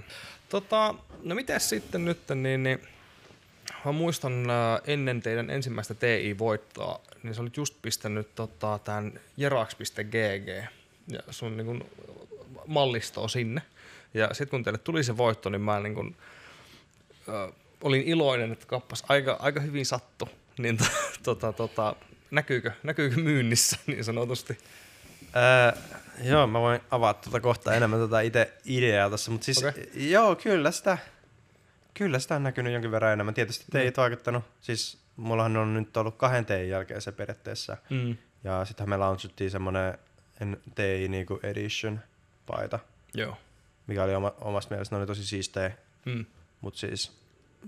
Tota, 0.49 0.95
no 1.23 1.35
miten 1.35 1.59
sitten 1.59 2.05
nyt, 2.05 2.19
niin, 2.35 2.63
niin 2.63 2.79
mä 3.85 3.91
muistan 3.91 4.45
ennen 4.87 5.21
teidän 5.21 5.49
ensimmäistä 5.49 5.93
TI-voittoa, 5.93 7.01
niin 7.23 7.35
sä 7.35 7.41
olit 7.41 7.57
just 7.57 7.75
pistänyt 7.81 8.35
tota, 8.35 8.79
tämän 8.83 9.19
jerax.gg 9.37 10.47
ja 11.07 11.23
sun 11.29 11.57
niin 11.57 11.65
kun, 11.65 11.85
mallistoa 12.67 13.27
sinne. 13.27 13.61
Ja 14.13 14.27
sitten 14.27 14.49
kun 14.49 14.63
teille 14.63 14.77
tuli 14.77 15.03
se 15.03 15.17
voitto, 15.17 15.49
niin 15.49 15.61
mä 15.61 15.79
niin 15.79 15.95
kun, 15.95 16.15
äh, 17.29 17.53
olin 17.81 18.01
iloinen, 18.01 18.51
että 18.51 18.65
kappas 18.65 19.03
aika, 19.09 19.37
aika 19.39 19.59
hyvin 19.59 19.85
sattu. 19.85 20.29
Niin 20.57 20.77
to, 20.77 20.85
tota, 21.23 21.53
tota, 21.53 21.95
näkyykö, 22.35 22.71
näkyykö 22.83 23.15
myynnissä 23.21 23.77
niin 23.87 24.03
sanotusti? 24.03 24.57
Ää, 25.33 25.73
joo, 26.23 26.47
mä 26.47 26.59
voin 26.59 26.79
avata 26.91 27.21
tuota 27.23 27.39
kohtaa 27.39 27.73
enemmän 27.73 27.99
tätä 27.99 28.21
itse 28.21 28.53
ideaa 28.65 29.09
tässä, 29.09 29.31
mutta 29.31 29.45
siis 29.45 29.63
Okei. 29.63 30.11
joo, 30.11 30.35
kyllä 30.35 30.71
sitä, 30.71 30.97
kyllä 31.93 32.19
sitä 32.19 32.35
on 32.35 32.43
näkynyt 32.43 32.73
jonkin 32.73 32.91
verran 32.91 33.13
enemmän. 33.13 33.33
Tietysti 33.33 33.65
teit 33.71 33.97
vaikuttanut, 33.97 34.43
siis 34.61 34.97
mullahan 35.15 35.57
on 35.57 35.73
nyt 35.73 35.97
ollut 35.97 36.15
kahden 36.17 36.45
tein 36.45 36.69
jälkeen 36.69 37.01
se 37.01 37.11
periaatteessa. 37.11 37.77
Mm. 37.89 38.17
Ja 38.43 38.65
sittenhän 38.65 38.89
me 38.89 38.97
launchattiin 38.97 39.51
semmonen 39.51 39.97
en- 40.41 40.61
TI 40.75 41.07
niinku 41.07 41.39
edition 41.43 41.99
paita, 42.45 42.79
Joo. 43.13 43.37
mikä 43.87 44.03
oli 44.03 44.15
oma, 44.15 44.33
omasta 44.41 44.75
mielestä 44.75 44.95
ne 44.95 44.99
oli 44.99 45.07
tosi 45.07 45.25
siistejä. 45.25 45.71
Mm. 46.05 46.25
Mutta 46.61 46.79
siis, 46.79 47.11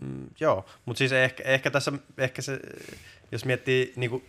mm, 0.02 0.28
joo, 0.40 0.66
mutta 0.86 0.98
siis 0.98 1.12
ehkä, 1.12 1.44
ehkä 1.44 1.72
tässä, 1.72 1.92
ehkä 2.18 2.42
se, 2.42 2.60
jos 3.32 3.46
miettii 3.46 3.94
niinku, 3.96 4.24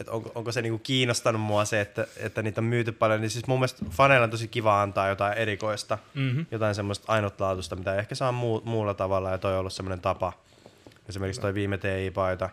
että 0.00 0.12
onko, 0.12 0.32
onko 0.34 0.52
se 0.52 0.62
niinku 0.62 0.78
kiinnostanut 0.78 1.42
mua 1.42 1.64
se, 1.64 1.80
että, 1.80 2.06
että 2.16 2.42
niitä 2.42 2.60
on 2.60 2.64
myyty 2.64 2.92
paljon, 2.92 3.20
niin 3.20 3.30
siis 3.30 3.46
mun 3.46 3.58
mielestä 3.58 3.84
faneilla 3.90 4.24
on 4.24 4.30
tosi 4.30 4.48
kiva 4.48 4.82
antaa 4.82 5.08
jotain 5.08 5.38
erikoista, 5.38 5.98
Mm-hmm. 6.14 6.46
jotain 6.50 6.74
semmoista 6.74 7.12
ainutlaatuista, 7.12 7.76
mitä 7.76 7.92
ei 7.92 7.98
ehkä 7.98 8.14
saa 8.14 8.32
muu, 8.32 8.62
muulla 8.64 8.94
tavalla, 8.94 9.30
ja 9.30 9.38
toi 9.38 9.52
on 9.52 9.58
ollut 9.60 9.72
semmoinen 9.72 10.00
tapa. 10.00 10.32
Esimerkiksi 11.08 11.40
toi 11.40 11.54
viime 11.54 11.78
TI-paita, 11.78 12.50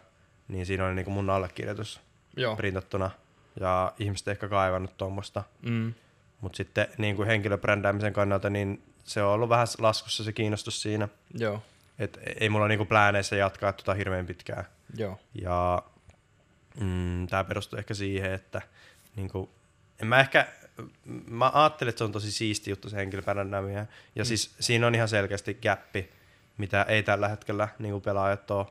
niin 0.47 0.65
siinä 0.65 0.85
oli 0.85 0.95
niinku 0.95 1.11
mun 1.11 1.29
allekirjoitus 1.29 2.01
Joo. 2.37 2.55
printattuna, 2.55 3.11
ja 3.59 3.93
ihmiset 3.99 4.27
ehkä 4.27 4.47
kaivannut 4.47 4.97
tuommoista. 4.97 5.43
Mm. 5.61 5.93
Mutta 6.41 6.57
sitten 6.57 6.87
niin 6.97 7.15
kuin 7.15 7.27
henkilöbrändäämisen 7.27 8.13
kannalta, 8.13 8.49
niin 8.49 8.83
se 9.03 9.23
on 9.23 9.33
ollut 9.33 9.49
vähän 9.49 9.67
laskussa 9.79 10.23
se 10.23 10.33
kiinnostus 10.33 10.81
siinä. 10.81 11.07
Joo. 11.33 11.63
Et 11.99 12.19
ei 12.39 12.49
mulla 12.49 12.67
niinku 12.67 12.85
plääneissä 12.85 13.35
jatkaa 13.35 13.73
tota 13.73 13.93
hirveän 13.93 14.25
pitkään. 14.25 14.65
Joo. 14.97 15.19
Ja 15.41 15.83
mm, 16.79 17.27
tämä 17.27 17.43
perustuu 17.43 17.79
ehkä 17.79 17.93
siihen, 17.93 18.31
että 18.31 18.61
niinku, 19.15 19.49
en 20.01 20.07
mä 20.07 20.19
ehkä, 20.19 20.47
mä 21.27 21.51
ajattelin, 21.53 21.89
että 21.89 21.97
se 21.97 22.03
on 22.03 22.11
tosi 22.11 22.31
siisti 22.31 22.69
juttu 22.69 22.89
se 22.89 22.95
henkilöbrändääminen. 22.95 23.87
Ja 24.15 24.23
mm. 24.23 24.25
siis 24.25 24.55
siinä 24.59 24.87
on 24.87 24.95
ihan 24.95 25.07
selkeästi 25.07 25.53
gappi, 25.53 26.09
mitä 26.57 26.83
ei 26.83 27.03
tällä 27.03 27.27
hetkellä 27.27 27.67
niinku 27.79 27.99
pelaajat 27.99 28.51
ole 28.51 28.65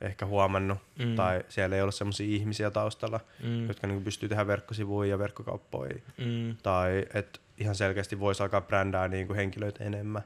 ehkä 0.00 0.26
huomannut. 0.26 0.78
Mm. 0.98 1.16
Tai 1.16 1.44
siellä 1.48 1.76
ei 1.76 1.82
ole 1.82 1.92
sellaisia 1.92 2.36
ihmisiä 2.36 2.70
taustalla, 2.70 3.20
Mm. 3.42 3.68
jotka 3.68 3.86
niinku 3.86 4.04
pystyy 4.04 4.28
tehdä 4.28 4.46
verkkosivuja 4.46 5.10
ja 5.10 5.18
verkkokauppoja. 5.18 5.94
Mm. 6.18 6.56
Tai 6.62 7.06
että 7.14 7.40
ihan 7.58 7.74
selkeästi 7.74 8.20
voisi 8.20 8.42
alkaa 8.42 8.60
brändää 8.60 9.08
niinku 9.08 9.34
henkilöitä 9.34 9.84
enemmän. 9.84 10.22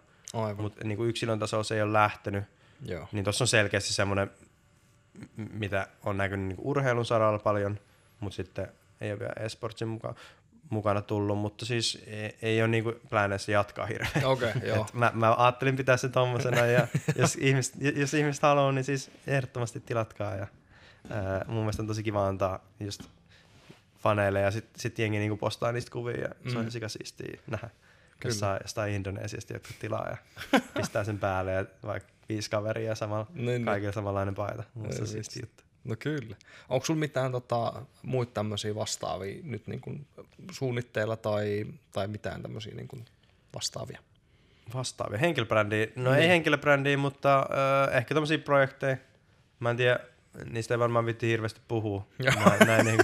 Mutta 0.57 0.85
niinku 0.85 1.05
yksilön 1.05 1.39
tasolla 1.39 1.65
se 1.65 1.75
ei 1.75 1.83
ole 1.83 1.93
lähtenyt. 1.93 2.45
Joo. 2.87 3.09
Niin 3.13 3.25
tuossa 3.25 3.45
on 3.45 3.49
selkeästi 3.49 3.93
semmoinen, 3.93 4.31
mitä 5.37 5.87
on 6.05 6.17
näkynyt 6.17 6.47
niinku 6.47 6.71
urheilun 6.71 7.05
saralla 7.07 7.39
paljon, 7.39 7.79
mutta 8.21 8.37
sitten 8.37 8.69
ei 9.01 9.11
ole 9.13 9.19
vielä 9.19 9.33
esportsin 9.41 9.89
muka, 9.89 10.15
mukana 10.71 11.03
tullut, 11.03 11.39
mutta 11.39 11.67
siis 11.67 12.03
ei, 12.07 12.37
ei 12.43 12.61
ole 12.63 12.69
niinku 12.69 12.93
plääneessä 13.11 13.53
jatkaa 13.53 13.87
hirveän. 13.87 14.25
Okei, 14.25 14.51
okay, 14.51 14.69
joo. 14.69 14.87
Mä, 14.93 15.11
mä 15.15 15.35
ajattelin 15.39 15.77
pitää 15.77 15.97
sen 15.97 16.13
tommosena 16.13 16.67
ja 16.67 16.89
jos 17.19 17.35
ihmiset, 17.41 17.75
jos 17.97 18.15
ihmiset 18.15 18.43
haluaa, 18.43 18.73
niin 18.73 18.85
siis 18.85 19.11
ehdottomasti 19.27 19.81
tilatkaa 19.81 20.35
ja 20.35 20.47
ää, 21.11 21.45
mun 21.49 21.59
mielestä 21.63 21.83
on 21.83 21.87
tosi 21.87 22.03
kiva 22.03 22.27
antaa 22.27 22.65
just 22.81 23.03
faneille 23.99 24.41
ja 24.41 24.51
sitten 24.51 24.81
sit 24.81 24.99
jengi 24.99 25.19
niinku 25.19 25.37
postaa 25.37 25.73
niistä 25.73 25.91
kuvia 25.91 26.21
ja 26.21 26.29
se 26.29 26.35
on 26.49 26.53
Mm. 26.55 26.61
ihan 26.61 26.71
sikasiistiä 26.71 27.41
nähdä. 27.47 27.71
Kyllä. 28.21 28.33
Jossain, 28.33 28.59
jostain 28.65 28.95
Indonesiasta 28.95 29.53
jotka 29.53 29.69
tilaa 29.81 30.09
ja 30.09 30.17
pistää 30.77 31.05
sen 31.05 31.19
päälle 31.19 31.53
ja 31.53 31.65
vaikka 31.85 32.13
viisi 32.29 32.51
kaveria 32.51 32.89
ja 32.89 32.95
samalla, 32.95 33.27
Niin, 33.35 33.47
niin. 33.47 33.65
kaikilla 33.65 33.93
samanlainen 33.93 34.35
paita. 34.35 34.63
Se 34.91 35.01
on 35.03 35.07
siisti 35.09 35.41
juttu. 35.43 35.65
No 35.85 35.97
kyllä. 35.99 36.37
Onko 36.69 36.87
sulla 36.87 37.01
mitään 37.01 37.33
tota, 37.33 37.83
muita 38.03 38.33
tämmöisiä 38.33 38.75
vastaavia 38.75 39.41
nyt 39.43 39.67
niin 39.67 39.81
kuin 39.81 40.07
suunnitteilla 40.53 41.17
tai, 41.17 41.67
tai 41.93 42.09
mitään 42.09 42.43
tämmöisiä 42.43 42.75
niin 42.75 42.89
kuin 42.89 43.05
vastaavia? 43.55 43.99
vastaavia. 44.75 45.19
Henkilöbrändiä, 45.19 45.87
no 45.97 46.15
ei 46.15 46.29
henkilöbrändiä, 46.29 46.97
mutta 46.97 47.39
äh, 47.91 47.97
ehkä 47.97 48.15
tämmöisiä 48.15 48.39
projekteja. 48.39 48.97
Mä 49.61 49.71
en 49.71 49.77
tiedä, 49.77 49.99
niistä 50.51 50.75
ei 50.75 50.79
varmaan 50.79 51.07
vitti 51.07 51.29
hirveästi 51.29 51.61
puhua. 51.69 52.07
Joo. 52.19 52.35
Näin, 52.45 52.67
näin 52.67 52.87
niin, 52.87 53.01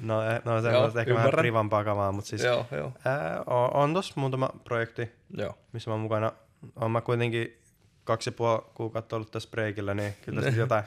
no, 0.00 0.30
eh, 0.30 0.40
no 0.44 0.62
semmoista 0.62 1.00
ehkä 1.00 1.14
vähän 1.14 1.24
ymmärrän. 1.26 1.42
privampaa 1.42 1.84
kamaa, 1.84 2.12
mutta 2.12 2.28
siis 2.28 2.42
Joo, 2.44 2.66
joo, 2.70 2.92
ää, 3.04 3.42
on, 3.46 3.76
on 3.76 3.94
tossa 3.94 4.14
muutama 4.16 4.50
projekti, 4.64 5.12
joo. 5.36 5.58
missä 5.72 5.90
mä 5.90 5.94
oon 5.94 6.00
mukana. 6.00 6.32
Oon 6.80 6.90
mä 6.90 7.00
kuitenkin 7.00 7.58
kaksi 8.04 8.28
ja 8.28 8.32
puoli 8.32 8.62
kuukautta 8.74 9.16
ollut 9.16 9.30
tässä 9.30 9.50
breikillä, 9.50 9.94
niin 9.94 10.14
kyllä 10.24 10.42
tässä 10.42 10.60
jotain, 10.60 10.84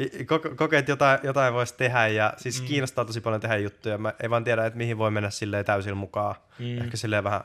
i- 0.00 0.22
ko- 0.22 0.54
kokee, 0.56 0.78
että 0.78 0.92
jotain, 0.92 1.18
jotain 1.22 1.54
voisi 1.54 1.74
tehdä 1.76 2.06
ja 2.06 2.34
siis 2.36 2.60
mm. 2.60 2.66
kiinnostaa 2.66 3.04
tosi 3.04 3.20
paljon 3.20 3.40
tehdä 3.40 3.56
juttuja. 3.56 3.98
Mä 3.98 4.14
en 4.22 4.30
vaan 4.30 4.44
tiedä, 4.44 4.66
että 4.66 4.76
mihin 4.76 4.98
voi 4.98 5.10
mennä 5.10 5.30
silleen 5.30 5.64
täysillä 5.64 5.94
mukaan. 5.94 6.34
Mm. 6.58 6.78
Ehkä 6.78 6.96
silleen 6.96 7.24
vähän 7.24 7.40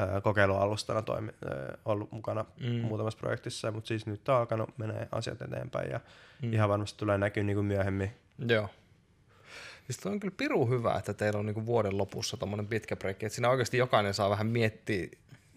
ö, 0.00 0.20
kokeilualustana 0.20 1.02
toimi, 1.02 1.32
ö, 1.46 1.78
ollut 1.84 2.12
mukana 2.12 2.44
mm. 2.60 2.66
muutamassa 2.68 3.18
projektissa, 3.18 3.70
mutta 3.70 3.88
siis 3.88 4.06
nyt 4.06 4.28
on 4.28 4.36
alkanut 4.36 4.78
menee 4.78 5.08
asiat 5.12 5.42
eteenpäin 5.42 5.90
ja 5.90 6.00
mm. 6.42 6.52
ihan 6.52 6.68
varmasti 6.68 6.98
tulee 6.98 7.18
näkyä 7.18 7.42
niin 7.42 7.56
kuin 7.56 7.66
myöhemmin. 7.66 8.12
Joo. 8.48 8.68
Siis 9.86 10.06
on 10.06 10.20
kyllä 10.20 10.34
piru 10.36 10.66
hyvä, 10.66 10.94
että 10.94 11.14
teillä 11.14 11.38
on 11.38 11.46
niinku 11.46 11.66
vuoden 11.66 11.98
lopussa 11.98 12.36
tommonen 12.36 12.66
pitkä 12.66 12.96
breikki, 12.96 13.26
että 13.26 13.34
siinä 13.34 13.50
oikeasti 13.50 13.78
jokainen 13.78 14.14
saa 14.14 14.30
vähän 14.30 14.46
miettiä 14.46 15.08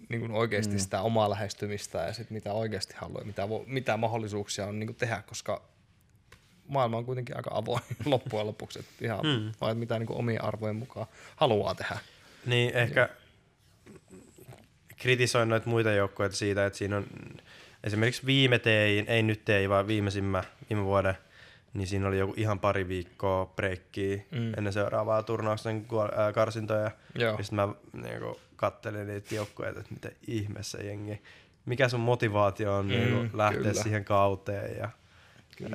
niinku 0.10 0.38
oikeasti 0.38 0.73
mm. 0.73 0.80
sitä 0.80 1.02
omaa 1.02 1.30
lähestymistä 1.30 1.98
ja 1.98 2.14
sit 2.14 2.30
mitä 2.30 2.53
oikeasti 2.53 2.94
haluaa, 2.98 3.23
mitä, 3.23 3.49
vo, 3.49 3.64
mitä 3.68 3.98
mahdollisuuksia 3.98 4.65
on 4.65 4.80
niinku 4.80 4.94
tehdä, 4.94 5.23
koska 5.27 5.61
maailma 6.68 6.98
on 6.98 7.06
kuitenkin 7.06 7.38
aika 7.38 7.49
avoin 7.53 7.84
loppujen 8.06 8.48
lopuksi, 8.48 8.80
että 8.80 8.91
ihan 9.02 9.26
mm. 9.26 9.52
vaan 9.61 9.77
mitä 9.77 9.99
niinku 9.99 10.19
omien 10.19 10.44
arvojen 10.44 10.76
mukaan 10.76 11.07
haluaa 11.36 11.76
tehdä. 11.76 11.98
Niin 12.45 12.76
ehkä 12.76 13.10
kritisoin 14.98 15.49
noita 15.49 15.69
muita 15.69 15.91
joukkoja 15.91 16.31
siitä, 16.31 16.65
että 16.65 16.80
siinä 16.80 16.98
on 16.98 17.06
esimerkiksi 17.84 18.26
viime 18.26 18.60
tein, 18.60 19.06
ei 19.07 19.23
nyt 19.23 19.45
tei, 19.45 19.69
vaan 19.69 19.88
viimeisimmä 19.88 20.44
viime 20.69 20.84
vuoden, 20.84 21.18
niin 21.73 21.88
siinä 21.88 22.07
oli 22.07 22.19
joku 22.19 22.34
ihan 22.38 22.60
pari 22.60 22.88
viikkoa 22.88 23.45
breikkiä 23.45 24.18
mm. 24.31 24.53
ennen 24.57 24.73
seuraavaa 24.73 25.23
ää, 26.15 26.34
karsintoja. 26.34 26.91
Joo. 27.15 27.38
Ja 27.38 27.44
sitten 27.44 27.56
mä 27.56 27.68
niinku, 27.94 28.40
kattelin 28.60 29.07
niitä 29.07 29.36
joukkoja, 29.36 29.69
että 29.69 29.84
mitä 29.90 30.11
ihmeessä 30.27 30.77
jengi, 30.77 31.22
mikä 31.65 31.90
sun 31.90 31.99
motivaatio 31.99 32.76
on 32.76 32.86
mm, 32.86 32.91
niinku, 32.91 33.38
lähteä 33.38 33.61
kyllä. 33.61 33.84
siihen 33.84 34.06
kauteen 34.06 34.77
ja 34.77 34.90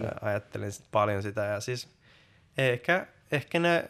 ää, 0.05 0.19
ajattelin 0.21 0.73
sit 0.73 0.87
paljon 0.93 1.23
sitä. 1.23 1.45
Ja 1.45 1.61
siis 1.61 1.89
ehkä, 2.59 3.07
ehkä 3.33 3.59
ne 3.59 3.85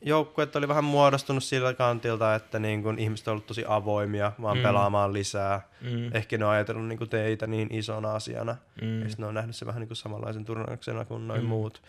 joukkueet 0.00 0.56
oli 0.56 0.68
vähän 0.68 0.84
muodostunut 0.84 1.44
sillä 1.44 1.74
kantilta, 1.74 2.34
että 2.34 2.58
niin 2.58 2.82
kun 2.82 2.98
ihmiset 2.98 3.28
on 3.28 3.32
ollut 3.32 3.46
tosi 3.46 3.64
avoimia 3.68 4.32
vaan 4.42 4.56
mm. 4.56 4.62
pelaamaan 4.62 5.12
lisää. 5.12 5.68
Mm. 5.80 6.10
Ehkä 6.14 6.38
ne 6.38 6.44
on 6.44 6.50
ajatellut 6.50 6.86
niin 6.86 7.08
teitä 7.08 7.46
niin 7.46 7.74
isona 7.74 8.14
asiana. 8.14 8.56
Mm. 8.82 9.02
Ja 9.02 9.08
sitten 9.08 9.22
ne 9.22 9.26
on 9.28 9.34
nähnyt 9.34 9.56
se 9.56 9.66
vähän 9.66 9.80
niin 9.80 9.88
kuin 9.88 9.96
samanlaisen 9.96 10.44
turnauksena 10.44 11.04
kuin 11.04 11.28
noin 11.28 11.42
mm. 11.42 11.48
muut. 11.48 11.82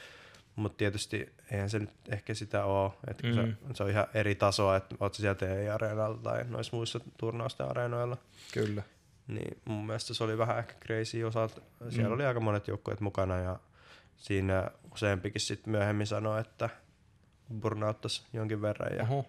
Mutta 0.55 0.77
tietysti 0.77 1.33
eihän 1.51 1.69
se 1.69 1.79
nyt 1.79 1.89
ehkä 2.09 2.33
sitä 2.33 2.65
ole. 2.65 2.91
Että 3.07 3.27
mm. 3.27 3.33
se, 3.33 3.47
se, 3.73 3.83
on 3.83 3.89
ihan 3.89 4.07
eri 4.13 4.35
tasoa, 4.35 4.75
että 4.75 4.95
oot 4.99 5.13
sä 5.13 5.21
siellä 5.21 5.35
TI-areenalla 5.35 6.17
tai 6.17 6.43
noissa 6.49 6.75
muissa 6.75 6.99
turnausten 7.17 7.69
areenoilla. 7.69 8.17
Kyllä. 8.53 8.83
Niin 9.27 9.57
mun 9.65 9.85
mielestä 9.85 10.13
se 10.13 10.23
oli 10.23 10.37
vähän 10.37 10.57
ehkä 10.59 10.73
crazy 10.85 11.23
osalta. 11.23 11.61
Siellä 11.89 12.09
mm. 12.09 12.13
oli 12.15 12.25
aika 12.25 12.39
monet 12.39 12.67
joukkueet 12.67 12.99
mukana 13.01 13.37
ja 13.37 13.59
siinä 14.17 14.71
useampikin 14.93 15.41
sitten 15.41 15.71
myöhemmin 15.71 16.07
sanoi, 16.07 16.41
että 16.41 16.69
burnauttaisi 17.59 18.23
jonkin 18.33 18.61
verran. 18.61 18.97
Ja, 18.97 19.03
Oho. 19.03 19.25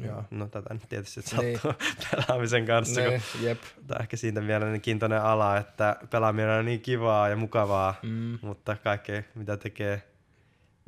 ja 0.00 0.24
no 0.30 0.46
tätä 0.46 0.74
nyt 0.74 0.88
tietysti 0.88 1.20
Niin. 1.20 1.58
sattuu 1.60 1.72
pelaamisen 2.10 2.66
kanssa, 2.66 3.00
Ne, 3.00 3.22
kun 3.32 3.42
jep. 3.44 3.58
on 3.90 4.00
ehkä 4.02 4.16
siitä 4.16 4.40
mielenkiintoinen 4.40 5.22
ala, 5.22 5.56
että 5.56 5.96
pelaaminen 6.10 6.50
on 6.50 6.64
niin 6.64 6.80
kivaa 6.80 7.28
ja 7.28 7.36
mukavaa, 7.36 7.94
Mm. 8.02 8.38
mutta 8.42 8.76
kaikkea 8.76 9.22
mitä 9.34 9.56
tekee 9.56 10.02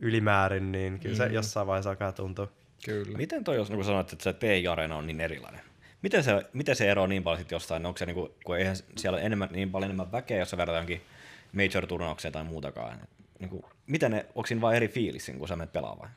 ylimäärin, 0.03 0.73
niin 0.73 0.99
kyllä 1.01 1.17
se 1.17 1.29
Mm. 1.29 1.35
jossain 1.35 1.67
vaiheessa 1.67 1.91
alkaa 1.91 2.13
tuntua. 2.13 2.49
Kyllä. 2.85 3.19
Miten 3.19 3.45
toi, 3.45 3.57
jos 3.57 3.71
niin 3.71 3.85
sanoit, 3.85 4.13
että 4.13 4.23
se 4.25 4.33
TI-areena 4.33 4.97
on 4.97 5.07
niin 5.07 5.21
erilainen? 5.21 5.61
Miten 6.03 6.25
se, 6.25 6.43
miten 6.53 6.77
se 6.77 6.91
eroaa 6.91 7.07
niin 7.09 7.23
paljon 7.23 7.39
sitten 7.41 7.57
jostain? 7.57 7.87
Onko 7.87 7.99
se, 7.99 8.07
niin 8.07 8.15
kuin, 8.15 8.31
kun 8.45 8.59
eihän 8.59 8.77
siellä 8.97 9.17
ole 9.17 9.27
enemmän, 9.27 9.49
niin 9.53 9.71
paljon 9.71 9.91
enemmän 9.91 10.13
väkeä, 10.13 10.39
jos 10.39 10.51
sä 10.51 10.57
verrataan 10.57 10.77
johonkin 10.77 11.03
major-turnaukseen 11.53 12.33
tai 12.33 12.45
muutakaan? 12.45 12.99
Niin 13.39 13.51
kuin, 13.51 13.63
miten 13.87 14.11
ne, 14.11 14.27
onko 14.35 14.47
siinä 14.47 14.61
vaan 14.61 14.75
eri 14.75 14.89
fiilis, 14.89 15.31
kun 15.39 15.49
sä 15.49 15.57
menet 15.57 15.73
pelaamaan? 15.73 16.11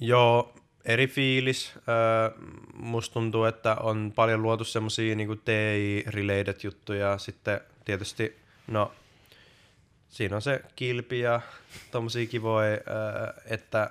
Joo, 0.00 0.54
eri 0.84 1.06
fiilis. 1.06 1.72
Öö, 1.76 2.30
musta 2.74 3.12
tuntuu, 3.14 3.44
että 3.44 3.74
on 3.74 4.12
paljon 4.14 4.42
luotu 4.42 4.64
semmosia 4.64 5.16
niinku 5.16 5.36
TI-related 5.36 6.56
juttuja. 6.62 7.18
Sitten 7.18 7.60
tietysti, 7.84 8.36
no, 8.66 8.92
siinä 10.12 10.36
on 10.36 10.42
se 10.42 10.62
kilpi 10.76 11.20
ja 11.20 11.40
tommosia 11.90 12.26
kivoja, 12.26 12.70
öö, 12.70 12.80
että 13.44 13.90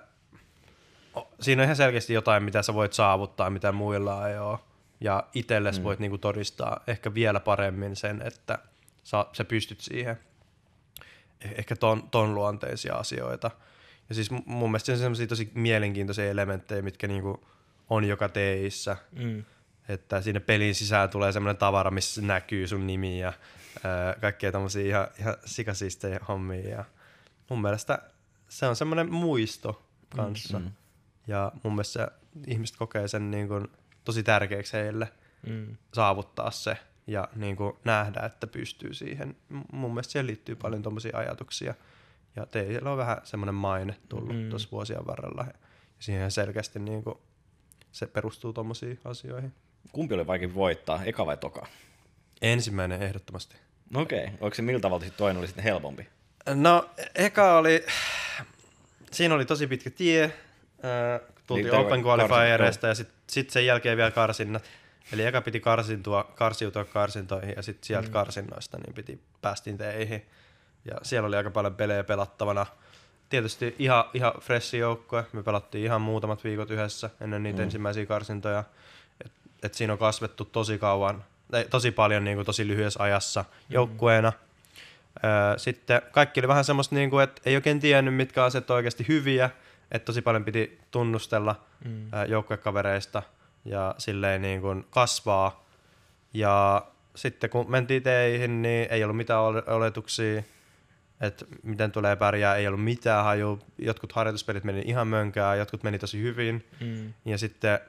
siinä 1.40 1.62
on 1.62 1.64
ihan 1.64 1.76
selkeästi 1.76 2.14
jotain, 2.14 2.44
mitä 2.44 2.62
sä 2.62 2.74
voit 2.74 2.94
saavuttaa, 2.94 3.50
mitä 3.50 3.72
muilla 3.72 4.30
ei 4.30 4.38
ole. 4.40 4.60
Ja 5.00 5.24
itsellesi 5.34 5.80
mm. 5.80 5.84
voit 5.84 6.00
niinku 6.00 6.18
todistaa 6.18 6.84
ehkä 6.88 7.14
vielä 7.14 7.40
paremmin 7.40 7.96
sen, 7.96 8.22
että 8.22 8.60
sä, 9.04 9.26
sä 9.34 9.46
pystyt 9.46 9.82
siihen. 9.82 10.20
Eh- 11.46 11.54
Ehkä 11.58 11.76
ton, 11.76 12.10
ton 12.10 12.36
luonteisia 12.36 12.96
asioita. 12.96 13.52
Ja 14.10 14.16
siis 14.16 14.32
mu- 14.32 14.44
mun 14.46 14.72
mielestä 14.72 14.86
se 14.86 14.92
on 14.92 14.98
semmoisia 14.98 15.28
tosi 15.28 15.52
mielenkiintoisia 15.54 16.30
elementtejä, 16.30 16.82
mitkä 16.82 17.08
niinku 17.08 17.48
on 17.90 18.04
joka 18.04 18.30
teissä. 18.30 18.98
Mm. 19.12 19.44
Että 19.90 20.22
sinne 20.22 20.40
pelin 20.40 20.76
sisään 20.76 21.10
tulee 21.10 21.32
semmoinen 21.32 21.58
tavara, 21.58 21.92
missä 21.92 22.22
näkyy 22.22 22.68
sun 22.68 22.88
nimi 22.88 23.20
ja 23.20 23.34
kaikkea 24.22 24.52
tommosia 24.52 24.88
ihan, 24.88 25.08
ihan 25.20 25.36
sikasiistejä 25.46 26.20
hommia. 26.28 26.70
Ja 26.70 26.86
mun 27.50 27.62
mielestä 27.62 28.00
se 28.50 28.68
on 28.68 28.76
semmoinen 28.76 29.12
muisto 29.12 29.86
kanssa. 30.16 30.60
Mm, 30.60 30.66
mm. 30.66 30.72
Ja 31.28 31.52
mun 31.64 31.74
mielestä 31.74 31.94
se, 31.94 32.08
ihmiset 32.48 32.78
kokee 32.78 33.08
sen 33.08 33.32
niin 33.32 33.48
kuin 33.48 33.68
tosi 34.04 34.24
tärkeäksi 34.24 34.74
heille 34.74 35.08
Mm. 35.48 35.78
saavuttaa 35.94 36.52
se 36.52 36.78
ja 37.08 37.28
niin 37.36 37.56
kuin 37.56 37.74
nähdä, 37.86 38.20
että 38.20 38.48
pystyy 38.48 38.94
siihen. 38.94 39.36
Mun 39.72 39.92
mielestä 39.92 40.12
siihen 40.12 40.28
liittyy 40.28 40.56
paljon 40.56 40.82
tommosia 40.82 41.18
ajatuksia. 41.18 41.74
Ja 42.36 42.46
teillä 42.46 42.92
on 42.92 42.98
vähän 42.98 43.18
semmoinen 43.24 43.56
maine 43.56 43.96
tullut 44.10 44.36
mm. 44.36 44.50
tuossa 44.50 44.70
vuosien 44.72 45.08
varrella. 45.08 45.46
Ja 45.48 45.54
siihen 46.00 46.32
selkeästi 46.32 46.80
niin 46.80 47.04
kuin 47.04 47.16
se 47.92 48.08
perustuu 48.08 48.54
tommosiin 48.54 49.00
asioihin. 49.06 49.54
Kumpi 49.92 50.14
oli 50.16 50.28
vaikea 50.28 50.54
voittaa, 50.54 51.04
eka 51.04 51.26
vai 51.26 51.38
toka? 51.38 51.68
Ensimmäinen 52.42 53.02
ehdottomasti. 53.02 53.56
No 53.90 54.02
okei, 54.02 54.24
okay. 54.24 54.38
onko 54.42 54.56
se 54.56 54.62
millä 54.62 54.80
tavalla 54.80 55.06
sit 55.06 55.18
toinen 55.18 55.38
oli 55.38 55.48
sitten 55.48 55.64
helpompi? 55.64 56.08
No, 56.54 56.90
eka 57.16 57.58
oli, 57.58 57.86
siinä 59.12 59.36
oli 59.36 59.46
tosi 59.46 59.68
pitkä 59.68 59.90
tie. 59.90 60.24
Äh, 60.24 61.22
tultiin 61.48 61.66
Niin, 61.66 61.86
Open 61.86 62.06
Qualifierista 62.06 62.88
ja 62.88 62.96
sitten 62.96 63.16
sit 63.30 63.50
sen 63.50 63.66
jälkeen 63.66 63.98
vielä 63.98 64.12
karsinnat. 64.12 64.64
Eli 65.14 65.26
eka 65.26 65.42
piti 65.42 65.60
karsintua, 65.60 66.24
karsiutua 66.36 66.86
karsintoihin 66.86 67.54
ja 67.56 67.62
sitten 67.62 67.88
sieltä 67.88 68.08
mm. 68.08 68.14
karsinnoista 68.14 68.78
niin 68.78 68.94
piti 68.94 69.22
päästiin 69.42 69.78
teihin. 69.78 70.26
Ja 70.86 70.96
siellä 71.02 71.28
oli 71.28 71.36
aika 71.36 71.52
paljon 71.52 71.76
pelejä 71.76 72.04
pelattavana. 72.04 72.66
Tietysti 73.30 73.76
ihan, 73.80 74.04
ihan 74.14 74.34
freshi 74.40 74.78
joukkue. 74.78 75.26
Me 75.34 75.44
pelattiin 75.44 75.84
ihan 75.84 76.02
muutamat 76.02 76.44
viikot 76.44 76.72
yhdessä 76.72 77.10
ennen 77.22 77.44
niitä 77.44 77.58
mm. 77.58 77.64
ensimmäisiä 77.64 78.06
karsintoja. 78.06 78.64
Et, 79.26 79.32
et 79.64 79.74
siinä 79.74 79.94
on 79.94 80.00
kasvettu 80.00 80.46
tosi 80.46 80.78
kauan, 80.78 81.24
tosi 81.70 81.92
paljon 81.92 82.24
niin 82.24 82.38
kuin 82.38 82.46
tosi 82.46 82.68
lyhyessä 82.68 83.04
ajassa 83.04 83.46
joukkueena. 83.70 84.34
Öö, 85.24 85.58
Sitten 85.58 86.02
kaikki 86.12 86.40
oli 86.40 86.48
vähän 86.48 86.64
semmoista, 86.66 86.96
niin 86.96 87.10
kuin, 87.10 87.24
että 87.24 87.42
ei 87.46 87.56
oikein 87.56 87.80
tiennyt, 87.80 88.16
mitkä 88.16 88.44
asiat 88.44 88.70
on 88.70 88.76
oikeasti 88.76 89.06
hyviä, 89.08 89.50
että 89.92 90.06
tosi 90.06 90.22
paljon 90.22 90.46
piti 90.46 90.80
tunnustella 90.92 91.56
mm. 91.86 92.10
joukkuekavereista 92.28 93.24
ja 93.66 93.96
silleen 93.98 94.42
niin 94.42 94.62
kuin 94.62 94.86
kasvaa. 94.90 95.66
Ja 96.34 96.86
sitten 97.16 97.50
kun 97.50 97.72
mentiin 97.72 98.04
teihin, 98.04 98.62
niin 98.62 98.88
ei 98.92 99.04
ollut 99.04 99.18
mitään 99.18 99.40
ole- 99.40 99.64
oletuksia, 99.68 100.44
että 101.22 101.46
miten 101.64 101.92
tulee 101.92 102.16
pärjää, 102.16 102.56
ei 102.56 102.68
ollut 102.68 102.84
mitään 102.84 103.24
haju. 103.24 103.60
Jotkut 103.78 104.12
harjoituspelit 104.12 104.64
meni 104.64 104.82
ihan 104.86 105.08
mönkään, 105.08 105.58
jotkut 105.58 105.84
meni 105.84 106.00
tosi 106.00 106.22
hyvin. 106.22 106.66
Mm. 106.80 107.14
Ja 107.26 107.38
sitten, 107.38 107.80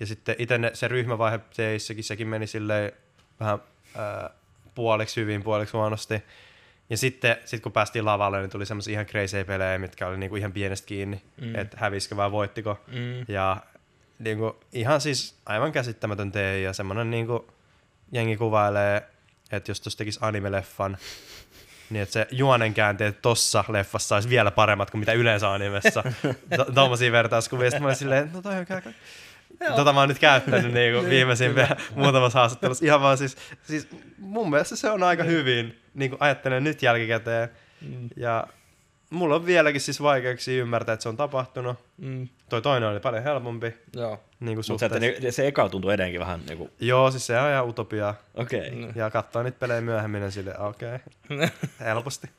ja 0.00 0.06
sitten 0.06 0.34
itse 0.38 0.58
ne, 0.58 0.70
se 0.74 0.88
ryhmävaihe 0.88 1.40
teissäkin, 1.56 2.04
sekin 2.04 2.28
meni 2.28 2.46
silleen 2.46 2.92
vähän 3.40 3.58
ää, 3.94 4.30
puoliksi 4.74 5.20
hyvin, 5.20 5.42
puoliksi 5.42 5.76
huonosti. 5.76 6.22
Ja 6.90 6.96
sitten 6.96 7.36
sit 7.44 7.62
kun 7.62 7.72
päästiin 7.72 8.04
lavalle, 8.04 8.40
niin 8.40 8.50
tuli 8.50 8.66
semmoisia 8.66 8.92
ihan 8.92 9.06
crazy 9.06 9.44
pelejä, 9.44 9.78
mitkä 9.78 10.06
oli 10.06 10.18
niinku 10.18 10.36
ihan 10.36 10.52
pienestä 10.52 10.86
kiinni, 10.86 11.22
mm. 11.40 11.54
että 11.54 11.76
hävisikö 11.80 12.16
vai 12.16 12.32
voittiko. 12.32 12.80
Mm. 12.86 13.24
Ja 13.28 13.56
niinku, 14.18 14.60
ihan 14.72 15.00
siis 15.00 15.38
aivan 15.46 15.72
käsittämätön 15.72 16.32
tee 16.32 16.60
ja 16.60 16.72
semmoinen 16.72 17.10
niinku, 17.10 17.46
jengi 18.12 18.36
kuvailee, 18.36 19.02
että 19.52 19.70
jos 19.70 19.80
tuossa 19.80 19.98
tekisi 19.98 20.20
anime-leffan, 20.22 20.96
niin 21.90 22.02
että 22.02 22.12
se 22.12 22.26
juonen 22.30 22.74
käänteet 22.74 23.22
tossa 23.22 23.64
leffassa 23.68 24.14
olisi 24.14 24.28
vielä 24.28 24.50
paremmat 24.50 24.90
kuin 24.90 24.98
mitä 24.98 25.12
yleensä 25.12 25.52
animessa. 25.52 26.04
Tuommoisia 26.74 27.12
vertauskuvia. 27.12 27.70
Sitten 27.70 27.82
mä 27.82 27.86
olin 27.86 27.96
silleen, 27.96 28.30
no 28.32 28.42
toi 28.42 28.56
on 28.56 28.66
Tota 29.76 29.92
mä 29.92 30.00
oon 30.00 30.08
nyt 30.08 30.18
käyttänyt 30.18 30.72
niinku 30.74 31.08
viimeisimpää 31.08 31.76
muutamassa 31.94 32.38
haastattelussa. 32.38 32.84
Ihan 32.84 33.00
vaan 33.00 33.18
siis, 33.18 33.36
siis 33.62 33.88
mun 34.18 34.50
mielestä 34.50 34.76
se 34.76 34.90
on 34.90 35.02
aika 35.02 35.22
hyvin, 35.22 35.78
niin 35.94 36.10
kuin 36.10 36.22
ajattelen 36.22 36.64
nyt 36.64 36.82
jälkikäteen. 36.82 37.48
Mm. 37.80 38.08
Ja 38.16 38.46
mulla 39.10 39.34
on 39.34 39.46
vieläkin 39.46 39.80
siis 39.80 40.02
vaikeuksia 40.02 40.62
ymmärtää, 40.62 40.92
että 40.92 41.02
se 41.02 41.08
on 41.08 41.16
tapahtunut. 41.16 41.76
Mm. 41.96 42.28
Toi 42.48 42.62
toinen 42.62 42.88
oli 42.88 43.00
paljon 43.00 43.22
helpompi. 43.22 43.74
Joo. 43.96 44.20
Niin 44.40 44.56
kuin 44.56 44.64
Mutta 44.68 44.88
se, 44.88 45.30
se 45.30 45.46
eka 45.46 45.68
tuntuu 45.68 45.90
edelleenkin 45.90 46.20
vähän 46.20 46.40
niinku, 46.48 46.70
Joo, 46.80 47.10
siis 47.10 47.26
se 47.26 47.38
on 47.38 47.50
ihan 47.50 47.68
utopiaa. 47.68 48.14
okei. 48.34 48.70
Mm. 48.70 48.82
Okay. 48.82 48.92
Ja 48.94 49.10
katsoo 49.10 49.42
niitä 49.42 49.58
pelejä 49.58 49.80
myöhemmin 49.80 50.22
ja 50.22 50.30
sille, 50.30 50.58
okei, 50.58 50.94
okay. 51.30 51.48
helposti. 51.80 52.30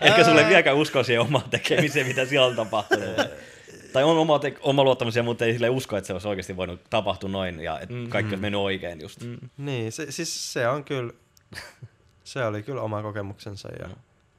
Ehkä 0.00 0.24
sulle 0.24 0.40
ei 0.40 0.48
vieläkään 0.48 0.76
usko 0.76 1.02
siihen 1.02 1.20
omaan 1.20 1.50
tekemiseen, 1.50 2.06
mitä 2.06 2.24
siellä 2.24 2.46
on 2.46 2.56
tapahtunut. 2.56 3.16
tai 3.92 4.04
on 4.04 4.18
oma, 4.18 4.38
te- 4.38 4.56
oma 4.60 4.84
luottamus, 4.84 5.14
mutta 5.24 5.44
ei 5.44 5.52
sille 5.52 5.68
usko, 5.68 5.96
että 5.96 6.06
se 6.06 6.12
olisi 6.12 6.28
oikeasti 6.28 6.56
voinut 6.56 6.80
tapahtua 6.90 7.30
noin 7.30 7.60
ja 7.60 7.80
että 7.80 7.94
Mm. 7.94 8.08
kaikki 8.08 8.28
olisi 8.30 8.40
mennyt 8.42 8.60
oikein 8.60 9.00
just. 9.00 9.22
Mm. 9.24 9.38
Niin, 9.56 9.92
se, 9.92 10.12
siis 10.12 10.52
se 10.52 10.68
on 10.68 10.84
kyllä, 10.84 11.12
se 12.24 12.44
oli 12.44 12.62
kyllä 12.62 12.82
oma 12.82 13.02
kokemuksensa 13.02 13.68
ja 13.78 13.88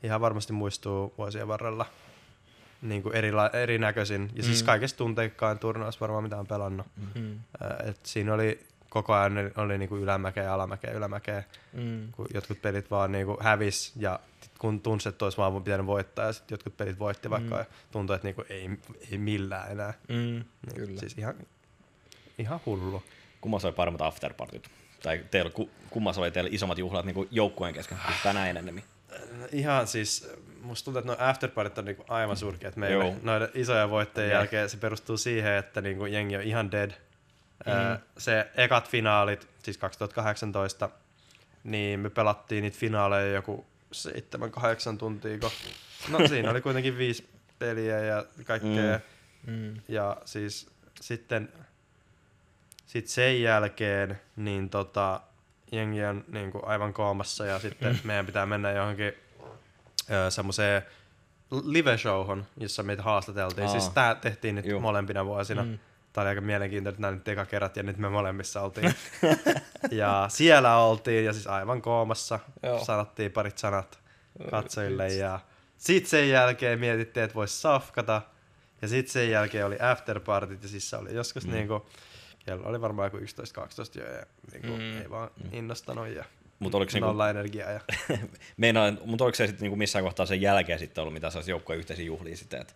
ihan 0.04 0.22
varmasti 0.22 0.54
muistuu 0.54 1.14
vuosien 1.18 1.48
varrella 1.48 1.86
niin 2.82 3.04
kuin 3.04 3.16
erila- 3.16 3.58
erinäköisin. 3.58 4.32
Ja 4.36 4.44
siis 4.44 4.62
Mm. 4.64 4.66
kaikesta 4.66 4.98
tunteikkaan 4.98 5.60
turnaus 5.60 6.02
varmaan 6.02 6.24
mitä 6.24 6.38
on 6.38 6.48
pelannut. 6.48 6.88
Mm. 7.16 7.40
Ää, 7.62 7.84
Et 7.88 8.00
siinä 8.06 8.34
oli 8.34 8.60
koko 8.90 9.14
ajan 9.14 9.38
oli, 9.38 9.52
oli 9.58 9.78
niin 9.78 9.90
kuin 9.90 10.02
ylämäkeä 10.04 10.54
alamäkeä, 10.54 10.92
ylämäkeä, 10.92 11.44
Mm. 11.74 12.12
kun 12.12 12.28
jotkut 12.34 12.62
pelit 12.62 12.92
vaan 12.92 13.12
niin 13.12 13.26
kuin 13.26 13.38
hävis 13.42 13.94
ja 13.96 14.20
kun 14.60 14.82
tunsi, 14.82 15.10
että 15.10 15.26
olisi 15.26 15.38
vaan 15.38 15.64
pitänyt 15.64 15.86
voittaa 15.86 16.26
ja 16.26 16.34
sitten 16.34 16.54
jotkut 16.56 16.78
pelit 16.78 17.00
voitti, 17.00 17.30
vaikka 17.30 17.58
Mm. 17.58 17.66
tuntui, 17.92 18.16
että 18.16 18.28
niin 18.28 18.36
kuin 18.36 18.46
ei, 18.50 18.70
ei 19.12 19.18
millään 19.18 19.72
enää. 19.72 19.94
Mm. 20.08 20.16
Niin, 20.16 20.46
Kyllä. 20.76 21.00
Siis 21.00 21.18
ihan, 21.18 21.36
ihan 22.38 22.60
hullu. 22.66 23.04
Kummassa 23.42 23.68
oli 23.68 23.76
paremmat 23.76 24.02
afterpartyt? 24.02 24.70
Tai 25.04 25.24
teillä, 25.32 25.52
ku, 25.52 25.70
kummassa 25.90 26.22
oli 26.22 26.32
teillä 26.32 26.50
isommat 26.54 26.78
juhlat 26.78 27.06
niin 27.06 27.28
joukkueen 27.32 27.74
kesken? 27.74 27.98
Näin 28.34 28.58
enemmän. 28.58 28.84
Ihan 29.52 29.88
siis, 29.88 30.30
musta 30.62 30.86
tuntuu, 30.86 31.00
että 31.00 31.08
nuo 31.24 31.30
afterpartit 31.30 31.78
on 31.78 31.86
niinku 31.86 32.06
aivan 32.08 32.38
surkeat 32.38 32.76
meille. 32.76 33.06
Joo. 33.06 33.16
Noiden 33.22 33.50
isojen 33.54 33.90
voittojen 33.90 34.30
Jep. 34.30 34.36
jälkeen 34.38 34.70
se 34.70 34.78
perustuu 34.78 35.18
siihen, 35.18 35.54
että 35.54 35.82
niinku 35.82 36.06
jengi 36.06 36.36
on 36.38 36.44
ihan 36.44 36.72
dead. 36.72 36.92
Mm. 37.66 37.72
Mm. 37.72 38.00
Se 38.18 38.52
ekat 38.56 38.90
finaalit, 38.90 39.48
siis 39.64 39.78
2018, 39.78 40.90
niin 41.64 42.00
me 42.00 42.10
pelattiin 42.10 42.62
niitä 42.62 42.78
finaaleja 42.78 43.32
joku 43.34 43.66
7-8 44.94 44.98
tuntia. 44.98 45.40
kun- 45.40 45.52
No 46.10 46.28
siinä 46.28 46.52
oli 46.52 46.62
kuitenkin 46.62 46.98
viisi 46.98 47.30
peliä 47.60 48.00
ja 48.00 48.26
kaikkea. 48.46 49.00
Mm. 49.48 49.54
Mm. 49.54 49.82
Ja 49.88 50.18
siis 50.26 50.68
sitten 51.02 51.50
sit 52.86 53.08
sen 53.08 53.42
jälkeen 53.42 54.20
niin 54.36 54.70
tota, 54.70 55.22
jengi 55.72 56.06
on 56.06 56.24
niin 56.28 56.52
kuin 56.52 56.66
aivan 56.68 56.94
koomassa 56.94 57.46
ja 57.46 57.60
sitten 57.60 58.00
meidän 58.04 58.26
pitää 58.26 58.46
mennä 58.46 58.72
johonkin 58.72 59.14
semmoiseen 60.30 60.82
live-showhon, 61.66 62.46
jossa 62.58 62.84
meitä 62.84 63.04
haastateltiin. 63.04 63.68
Aa. 63.68 63.72
Siis 63.72 63.90
tää 63.90 64.16
tehtiin 64.16 64.56
nyt 64.56 64.66
Juu. 64.66 64.80
molempina 64.80 65.26
vuosina. 65.26 65.64
Mm. 65.64 65.80
Tämä 66.14 66.24
oli 66.24 66.30
aika 66.30 66.42
mielenkiintoinen, 66.42 66.94
että 66.94 67.02
nämä 67.02 67.16
nyt 67.16 67.28
eka 67.28 67.46
kerrat 67.46 67.78
ja 67.78 67.84
nyt 67.84 67.98
me 67.98 68.10
molemmissa 68.10 68.62
oltiin. 68.62 68.94
ja 69.92 70.26
siellä 70.30 70.78
oltiin 70.78 71.26
ja 71.26 71.34
siis 71.34 71.48
aivan 71.48 71.82
koomassa. 71.82 72.40
Joo. 72.64 72.86
Sanottiin 72.86 73.32
parit 73.32 73.58
sanat 73.58 74.00
katsojille 74.52 75.08
ja 75.08 75.40
sitten 75.78 76.10
sen 76.10 76.30
jälkeen 76.30 76.80
mietittiin, 76.80 77.24
että 77.24 77.36
voisi 77.36 77.62
safkata. 77.62 78.22
Ja 78.82 78.88
sitten 78.88 79.14
sen 79.14 79.32
jälkeen 79.32 79.66
oli 79.66 79.78
afterpartit 79.80 80.64
ja 80.64 80.70
siis 80.70 80.90
se 80.90 80.96
oli 80.96 81.14
joskus 81.14 81.46
mm. 81.48 81.54
niinku, 81.54 81.86
kello 82.46 82.68
oli 82.68 82.82
varmaan 82.82 83.06
joku 83.14 83.18
11-12 83.18 83.22
jo 84.00 84.14
ja 84.14 84.26
niinku, 84.52 84.68
Mm. 84.68 84.84
mm. 84.84 85.02
ei 85.02 85.10
vaan 85.10 85.30
innostanut 85.52 86.08
ja 86.08 86.26
Mutta 86.60 86.78
oliko 86.78 86.90
niinku, 86.94 87.08
nolla 87.08 87.30
energiaa. 87.30 87.72
Ja... 87.72 87.80
meinaan, 88.58 89.00
mutta 89.06 89.24
oliko 89.24 89.36
se 89.36 89.48
sitten 89.48 89.62
niinku 89.64 89.76
missään 89.76 90.06
kohtaa 90.06 90.26
sen 90.26 90.42
jälkeen 90.42 90.80
sitten 90.80 91.02
ollut 91.02 91.14
mitä 91.14 91.30
sellaisia 91.30 91.52
joukkueen 91.52 91.80
yhteisiä 91.80 92.06
juhlia 92.06 92.38
sitten, 92.38 92.62
että 92.62 92.74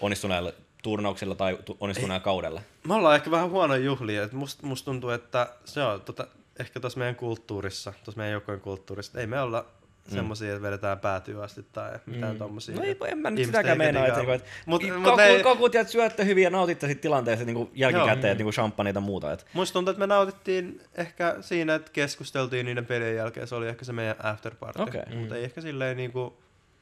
onnistuneella 0.00 0.52
turnauksilla 0.84 1.34
tai 1.34 1.58
tu- 1.64 1.76
onnistuneella 1.80 2.20
kaudella? 2.24 2.60
Me 2.88 2.94
ollaan 2.94 3.14
ehkä 3.16 3.30
vähän 3.30 3.50
huono 3.50 3.74
juhlia, 3.74 4.22
että 4.22 4.36
musta 4.36 4.66
must 4.66 4.84
tuntuu, 4.84 5.10
että 5.10 5.48
se 5.64 5.82
on 5.82 6.00
tota, 6.00 6.26
ehkä 6.58 6.80
tuossa 6.80 6.98
meidän 6.98 7.16
kulttuurissa, 7.16 7.92
tuossa 8.04 8.18
meidän 8.18 8.32
joukkojen 8.32 8.60
kulttuurissa, 8.60 9.20
ei 9.20 9.26
me 9.26 9.40
olla 9.40 9.66
Mm. 10.10 10.14
semmosia, 10.14 10.50
että 10.52 10.62
vedetään 10.62 10.98
päätyä 10.98 11.42
asti 11.42 11.66
tai 11.72 11.98
mitään 12.06 12.32
Mm. 12.32 12.38
tommosia. 12.38 12.76
No 12.76 12.82
ei, 12.82 12.96
en 13.06 13.18
mä 13.18 13.30
nyt 13.30 13.46
sitäkään 13.46 13.72
ei 13.72 13.78
meinaa, 13.78 14.06
että, 14.06 14.18
niinku, 14.18 14.32
että 14.32 14.48
Mut- 14.66 14.82
mut, 15.10 15.20
ei- 15.20 15.42
kokut 15.42 15.74
ja 15.74 15.84
syötte 15.84 16.24
hyvin 16.24 16.44
ja 16.44 16.50
nautitte 16.50 16.86
siitä 16.86 17.02
tilanteesta 17.02 17.44
niinku 17.44 17.70
jälkikäteen, 17.74 18.08
Joo. 18.22 18.30
että 18.30 18.34
niinku 18.34 18.52
champagneita 18.52 18.96
ja 18.96 19.00
muuta. 19.00 19.32
Et. 19.32 19.46
Musta 19.54 19.72
tuntuu, 19.72 19.90
että 19.90 19.98
me 20.00 20.06
nautittiin 20.06 20.80
ehkä 20.94 21.36
siinä, 21.40 21.74
että 21.74 21.90
keskusteltiin 21.92 22.66
niiden 22.66 22.86
pelien 22.86 23.16
jälkeen. 23.16 23.46
Se 23.46 23.54
oli 23.54 23.68
ehkä 23.68 23.84
se 23.84 23.92
meidän 23.92 24.16
afterparty. 24.26 24.82
Okei. 24.82 25.02
Mutta 25.14 25.34
Mm. 25.34 25.38
ei 25.38 25.44
ehkä 25.44 25.60
silleen 25.60 25.96
niinku 25.96 26.36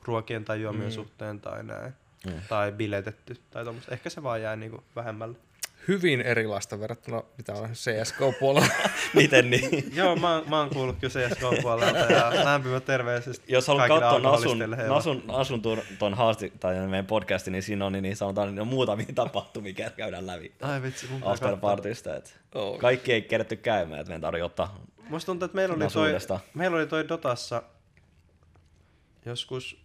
ruokien 0.05 0.45
tai 0.45 0.63
juomien 0.63 0.89
Mm. 0.89 0.93
suhteen 0.93 1.41
tai 1.41 1.65
näin. 1.65 1.93
Mm. 2.27 2.33
Tai 2.49 2.73
biletetty 2.73 3.37
tai 3.51 3.65
tommoista. 3.65 3.93
Ehkä 3.93 4.11
se 4.11 4.23
vaan 4.23 4.43
jää 4.43 4.57
niinku 4.57 4.85
vähemmälle. 4.97 5.39
Hyvin 5.89 6.21
erilaista 6.21 6.81
verrattuna 6.81 7.23
mitä 7.37 7.55
on 7.55 7.71
CSGO-puolella. 7.71 8.69
Miten 9.15 9.51
niin? 9.51 9.91
Joo, 9.97 10.17
mä, 10.17 10.43
mä 10.49 10.59
oon 10.61 10.71
kuullut 10.71 10.97
kyllä 11.01 11.13
CSGO-puolelta 11.13 12.13
ja 12.13 12.45
lämpimät 12.45 12.85
terveiset 12.85 13.43
Jos 13.49 13.69
haluat 13.69 13.89
katsoa 13.89 14.19
Nasun. 14.19 14.59
Nasun, 14.89 15.23
Nasun 15.27 15.63
tuon, 15.63 15.79
tuon 15.99 16.15
haasti, 16.15 16.53
tai 16.61 16.75
meidän 16.87 17.07
podcastin, 17.07 17.53
niin 17.53 17.63
siinä 17.63 17.87
on 17.87 17.93
niin, 17.93 18.03
niin 18.03 18.17
sanotaan 18.17 18.49
niin 18.49 18.61
on 18.61 18.67
muutamia 18.67 19.07
tapahtumia, 19.15 19.71
mikä 19.71 19.91
käydään 19.91 20.27
läpi 20.27 20.53
Ai 20.63 20.83
vitsi, 20.83 21.07
mun 21.07 21.21
pitää 21.21 21.33
after 21.33 21.51
katsoa. 21.51 21.71
partysta. 21.71 22.17
Et 22.17 22.39
Oh. 22.55 22.79
kaikki 22.79 23.13
ei 23.13 23.23
kerätty 23.23 23.57
käymään, 23.57 24.01
että 24.01 24.09
meidän 24.11 24.21
tarvitsee 24.21 24.45
ottaa 24.45 24.79
Musta 25.09 25.27
tuntuu, 25.27 25.45
että 25.47 25.57
meillä 25.57 25.75
oli, 25.75 25.87
toi, 25.93 26.13
meillä 26.55 26.77
oli 26.77 26.87
toi 26.87 27.09
Dotassa 27.09 27.63
joskus, 29.27 29.82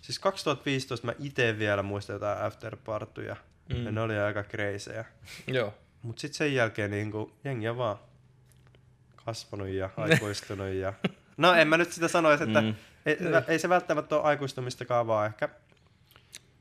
siis 0.00 0.18
2015 0.18 1.06
mä 1.06 1.14
itse 1.18 1.58
vielä 1.58 1.82
muistan 1.82 2.14
jotain 2.14 2.42
afterpartyja. 2.42 3.36
Mm. 3.68 3.76
Mm. 3.76 3.84
Ja 3.84 3.92
ne 3.92 4.00
oli 4.00 4.18
aika 4.18 4.42
kreisejä. 4.42 5.04
Joo. 5.46 5.74
Mut 6.02 6.18
sit 6.18 6.34
sen 6.34 6.54
jälkeen 6.54 6.90
niinku 6.90 7.32
jengi 7.44 7.68
on 7.68 7.76
vaan 7.76 7.96
kasvanut 9.24 9.68
ja 9.68 9.90
aikuistunut 9.96 10.68
ja... 10.68 10.92
No 11.36 11.54
en 11.54 11.68
mä 11.68 11.76
nyt 11.76 11.92
sitä 11.92 12.08
sanoisi, 12.08 12.44
että 12.44 12.60
Mm. 12.60 12.66
mm. 12.66 12.74
ei, 13.06 13.16
ei, 13.48 13.58
se 13.58 13.68
välttämättä 13.68 14.16
ole 14.16 14.24
aikuistumistakaan, 14.24 15.06
vaan 15.06 15.26
ehkä... 15.26 15.48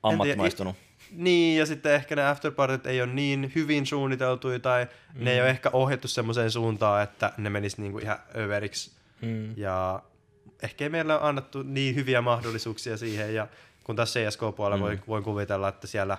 ammattimaistunut. 0.04 0.76
Niin, 1.12 1.60
ja 1.60 1.66
sitten 1.66 1.94
ehkä 1.94 2.16
ne 2.16 2.28
afterpartit 2.28 2.86
ei 2.86 3.02
ole 3.02 3.14
niin 3.14 3.52
hyvin 3.56 3.86
suunniteltuja 3.86 4.60
tai 4.60 4.88
mm. 5.14 5.24
ne 5.24 5.34
ei 5.34 5.42
ole 5.42 5.50
ehkä 5.50 5.70
ohjattu 5.74 6.08
semmoiseen 6.08 6.52
suuntaan, 6.52 7.04
että 7.04 7.34
ne 7.38 7.50
menis 7.50 7.78
niinku 7.78 8.00
ihan 8.00 8.20
överiksi. 8.36 8.92
Mm. 9.22 9.58
Ja 9.58 10.04
ehkä 10.62 10.86
ei 10.86 10.90
meillä 10.90 11.20
ole 11.20 11.28
annettu 11.30 11.64
niin 11.64 11.96
hyviä 11.96 12.22
mahdollisuuksia 12.22 12.98
siihen, 12.98 13.36
ja 13.36 13.48
kun 13.84 13.96
tässä 13.96 14.20
CSK-puolella 14.20 14.78
mm. 14.78 14.82
voi, 14.84 15.00
voin 15.08 15.24
kuvitella, 15.24 15.68
että 15.68 15.88
siellä 15.88 16.18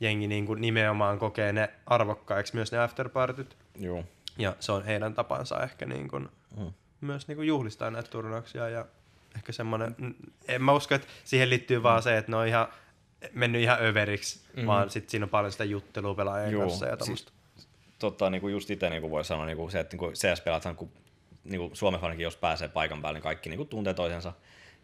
jengi 0.00 0.26
niin 0.28 0.46
kuin 0.46 0.60
nimenomaan 0.60 1.18
kokee 1.18 1.52
ne 1.52 1.70
arvokkaiksi 1.86 2.54
myös 2.54 2.72
ne 2.72 2.78
afterpartit, 2.78 3.56
Joo. 3.78 4.04
ja 4.38 4.56
se 4.60 4.72
on 4.72 4.84
heidän 4.84 5.14
tapansa 5.14 5.62
ehkä 5.62 5.86
niin 5.86 6.08
kuin 6.08 6.28
Mm. 6.56 6.72
myös 7.00 7.28
niin 7.28 7.36
kuin 7.36 7.48
juhlistaa 7.48 7.90
näitä 7.90 8.10
turnauksia, 8.10 8.68
ja 8.68 8.86
ehkä 9.36 9.52
semmoinen, 9.52 9.94
mm, 9.98 10.14
en 10.48 10.62
mä 10.62 10.72
usko, 10.72 10.94
että 10.94 11.06
siihen 11.24 11.50
liittyy 11.50 11.82
vaan 11.82 12.02
se, 12.02 12.16
että 12.18 12.30
ne 12.30 12.36
on 12.36 12.46
ihan 12.46 12.68
mennyt 13.32 13.62
ihan 13.62 13.78
överiksi, 13.82 14.40
Mm. 14.56 14.60
mm. 14.60 14.66
vaan 14.66 14.90
sitten 14.90 15.10
siinä 15.10 15.24
on 15.24 15.30
paljon 15.30 15.52
sitä 15.52 15.64
juttelua 15.64 16.14
pelaajien 16.14 16.52
Joo, 16.52 16.62
kanssa 16.62 16.86
ja 16.86 16.90
siis- 16.90 16.98
tommoista. 16.98 17.32
Totta, 17.98 18.30
niin 18.30 18.40
kuin 18.40 18.52
just 18.52 18.70
itse 18.70 18.90
niin 18.90 19.00
kuin 19.00 19.10
voi 19.10 19.24
sanoa, 19.24 19.46
niin 19.46 19.56
kuin 19.56 19.70
se, 19.70 19.80
että 19.80 19.92
niin 19.94 19.98
kuin 19.98 20.12
CS-pelathan, 20.14 20.76
kun 20.76 20.90
niin 21.44 21.60
kuin 21.60 21.76
Suomen 21.76 22.00
ainakin, 22.02 22.24
jos 22.24 22.36
pääsee 22.36 22.68
paikan 22.68 23.02
päälle, 23.02 23.16
niin 23.16 23.22
kaikki 23.22 23.50
niin 23.50 23.56
kuin 23.58 23.68
tuntee 23.68 23.94
toisensa. 23.94 24.32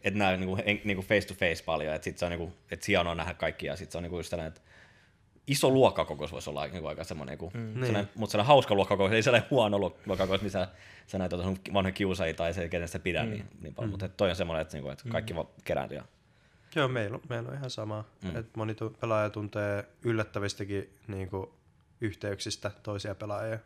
Että 0.04 0.18
näe 0.18 0.36
niin 0.36 0.48
kuin, 0.48 0.62
niin 0.84 0.96
kuin 0.96 1.06
face 1.06 1.26
to 1.28 1.34
face 1.34 1.64
paljon, 1.64 1.94
että 1.94 2.04
sit 2.04 2.18
se 2.18 2.24
on 2.24 2.30
niin 2.30 2.38
kuin, 2.38 2.52
että 2.70 2.84
hienoa 2.88 3.14
nähdä 3.14 3.34
kaikki 3.34 3.66
ja 3.66 3.76
sitten 3.76 3.92
se 3.92 3.98
on 3.98 4.02
niin 4.02 4.10
kuin 4.10 4.18
just 4.18 4.30
tällainen, 4.30 4.48
että 4.48 4.60
iso 5.46 5.70
luokkakokous 5.70 6.32
voisi 6.32 6.50
olla 6.50 6.66
niin 6.66 6.80
kuin 6.80 6.88
aika 6.88 7.04
semmoinen, 7.04 7.32
niin 7.32 7.38
kuin, 7.38 7.52
mm. 7.54 7.72
sellainen, 7.72 7.94
Niin. 8.04 8.08
mutta 8.14 8.32
sellainen 8.32 8.46
hauska 8.48 8.74
luokkakokous, 8.74 9.12
ei 9.12 9.22
sellainen 9.22 9.50
huono 9.50 9.78
luok- 9.78 9.96
luokkakokous, 10.06 10.42
missä 10.42 10.68
sä 11.06 11.18
näet 11.18 11.30
sun 11.42 11.58
vanhoja 11.74 11.92
kiusaajia 11.92 12.34
tai 12.34 12.54
se, 12.54 12.68
kenestä 12.68 12.98
pidä 12.98 13.22
mm. 13.22 13.30
niin, 13.30 13.44
niin 13.60 13.74
paljon, 13.74 13.88
mm. 13.88 13.90
mutta 13.90 14.08
toi 14.08 14.30
on 14.30 14.36
semmoinen, 14.36 14.62
että, 14.62 14.76
niin 14.76 14.82
kuin, 14.82 14.92
että 14.92 15.04
kaikki 15.08 15.34
vaan 15.34 15.46
kerääntyy. 15.64 15.96
ja- 15.98 16.04
Joo, 16.76 16.88
meillä 16.88 17.14
on, 17.14 17.22
meillä 17.28 17.48
on 17.48 17.54
ihan 17.54 17.70
sama. 17.70 18.04
Mm. 18.24 18.30
Mm. 18.30 18.36
Et 18.36 18.56
moni 18.56 18.76
pelaaja 19.00 19.30
tuntee 19.30 19.84
yllättävistäkin 20.02 20.98
niinku, 21.06 21.54
yhteyksistä 22.00 22.70
toisia 22.82 23.14
pelaajia. 23.14 23.58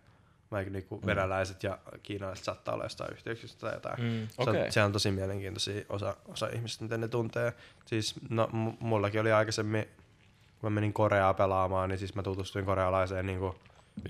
Vaikka 0.53 0.73
niinku, 0.73 0.97
mm. 0.97 1.07
venäläiset 1.07 1.63
ja 1.63 1.79
kiinalaiset 2.03 2.45
saattaa 2.45 2.75
olla 2.75 2.85
jostain 2.85 3.13
yhteyksistä 3.13 3.61
tai 3.61 3.75
jotain. 3.75 4.03
Mm. 4.03 4.29
Se, 4.29 4.51
Okei. 4.51 4.63
on, 4.63 4.73
se 4.73 4.83
on 4.83 4.93
tosi 4.93 5.11
mielenkiintoisia 5.11 5.85
osa, 5.89 6.17
osa 6.29 6.49
ihmistä, 6.49 6.85
miten 6.85 7.01
ne 7.01 7.09
tuntee. 7.09 7.53
Siis 7.87 8.15
no, 8.31 8.49
m- 8.53 8.87
mullakin 8.87 9.21
oli 9.21 9.33
aikaisemmin, 9.33 9.85
kun 10.61 10.73
mä 10.73 10.75
menin 10.75 10.93
Koreaa 10.93 11.35
pelaamaan, 11.35 11.89
niin 11.89 11.99
siis 11.99 12.15
mä 12.15 12.23
tutustuin 12.23 12.65
korealaiseen 12.65 13.27
niinku, 13.27 13.55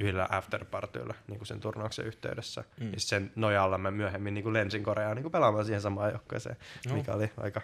yhdellä 0.00 0.28
afterpartylla 0.30 1.14
niinku 1.28 1.44
sen 1.44 1.60
turnauksen 1.60 2.06
yhteydessä. 2.06 2.64
Mm. 2.80 2.92
Ja 2.92 3.00
sen 3.00 3.32
nojalla 3.36 3.78
mä 3.78 3.90
myöhemmin 3.90 4.34
niinku 4.34 4.52
lensin 4.52 4.82
Koreaan 4.82 5.16
niinku 5.16 5.30
pelaamaan 5.30 5.64
siihen 5.64 5.80
samaan 5.80 6.10
joukkueeseen, 6.10 6.56
Joo. 6.86 6.96
mikä 6.96 7.12
oli 7.12 7.30
aika 7.36 7.60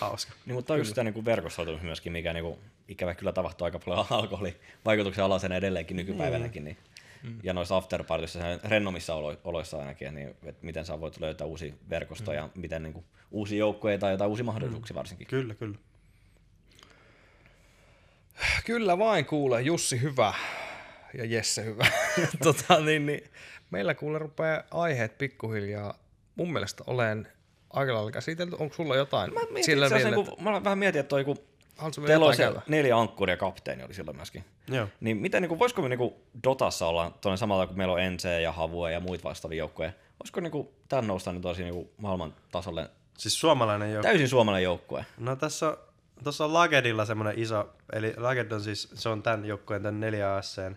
hauska. 0.00 0.32
Niin, 0.46 0.54
mutta 0.54 0.72
on 0.72 0.78
just 0.78 0.88
sitä 0.88 1.04
niin 1.04 1.24
verkostoitumista 1.24 1.86
myöskin, 1.86 2.12
mikä 2.12 2.32
niin 2.32 2.44
kuin, 2.44 2.58
ikävä 2.88 3.14
kyllä 3.14 3.32
tapahtuu 3.32 3.64
aika 3.64 3.78
paljon 3.78 4.06
alkoholin 4.10 4.56
vaikutuksen 4.84 5.24
alaisena 5.24 5.54
edelleenkin 5.54 5.96
nykypäivänäkin. 5.96 6.64
Niin. 6.64 6.76
Mm. 7.22 7.38
Ja 7.42 7.52
noissa 7.52 7.76
afterpartissa, 7.76 8.38
rennomissa 8.64 9.14
olo- 9.14 9.40
oloissa 9.44 9.78
ainakin, 9.78 10.14
niin 10.14 10.28
että 10.28 10.66
miten 10.66 10.86
sä 10.86 11.00
voit 11.00 11.20
löytää 11.20 11.46
uusia 11.46 11.74
verkostoja 11.90 12.42
mm. 12.42 12.46
ja 12.46 12.50
miten 12.54 12.82
niin 12.82 12.92
kuin, 12.92 13.04
uusia 13.30 13.58
joukkoja 13.58 13.98
tai 13.98 14.12
jotain 14.12 14.30
uusia 14.30 14.44
mahdollisuuksia 14.44 14.94
varsinkin. 14.94 15.26
Kyllä, 15.26 15.54
kyllä. 15.54 15.78
Kyllä 18.64 18.98
vain 18.98 19.24
kuule, 19.24 19.62
Jussi 19.62 20.00
hyvä 20.00 20.34
ja 21.14 21.24
Jesse 21.24 21.64
hyvä. 21.64 21.86
tota, 22.44 22.80
niin, 22.80 23.06
niin, 23.06 23.24
meillä 23.70 23.94
kuule 23.94 24.18
rupeaa 24.18 24.62
aiheet 24.70 25.18
pikkuhiljaa 25.18 25.98
mun 26.36 26.52
mielestä 26.52 26.84
olen 26.86 27.28
aika 27.70 27.94
lailla 27.94 28.10
käsitelty. 28.10 28.56
Onko 28.58 28.74
sulla 28.74 28.96
jotain? 28.96 29.34
Mä, 29.34 29.40
mietin, 29.40 29.64
sillä 29.64 29.88
niin 29.88 30.14
kuin, 30.14 30.28
mä 30.42 30.64
vähän 30.64 30.78
mietin, 30.78 31.00
että 31.00 31.08
toi 31.08 31.24
kun 31.24 31.36
teillä 32.06 32.26
on 32.26 32.36
se 32.36 32.52
neljä 32.68 32.98
ankkuria 32.98 33.36
kapteeni 33.36 33.84
oli 33.84 33.94
silloin 33.94 34.16
myöskin. 34.16 34.44
Joo. 34.68 34.88
Niin 35.00 35.16
miten, 35.16 35.42
niin 35.42 35.48
kuin, 35.48 35.58
voisiko 35.58 35.82
me 35.82 35.88
niin 35.88 35.98
kuin 35.98 36.14
Dotassa 36.44 36.86
olla 36.86 37.18
tuonne 37.20 37.36
samalla 37.36 37.66
kuin 37.66 37.78
meillä 37.78 37.94
on 37.94 38.14
NC 38.14 38.42
ja 38.42 38.52
Havua 38.52 38.90
ja 38.90 39.00
muita 39.00 39.24
vastaavia 39.24 39.58
joukkoja? 39.58 39.92
Voisiko 40.20 40.40
niin 40.40 40.50
kuin, 40.52 40.68
tämän 40.88 41.06
nousta 41.06 41.32
nyt 41.32 41.42
tosi 41.42 41.62
niin 41.62 41.74
kuin, 41.74 41.90
maailman 41.96 42.34
tasolle 42.52 42.90
Siis 43.18 43.40
suomalainen 43.40 43.92
joukko. 43.92 44.08
täysin 44.08 44.28
suomalainen 44.28 44.64
joukkue? 44.64 45.06
No 45.18 45.36
tässä 45.36 45.68
on, 45.68 45.76
tuossa 46.24 46.44
on 46.44 46.52
Lagedilla 46.52 47.04
semmoinen 47.04 47.38
iso, 47.38 47.70
eli 47.92 48.14
Laged 48.16 48.52
on 48.52 48.60
siis, 48.60 48.90
se 48.94 49.08
on 49.08 49.22
tämän 49.22 49.44
joukkueen 49.44 49.82
tämän 49.82 50.00
4 50.00 50.36
ASCn, 50.36 50.76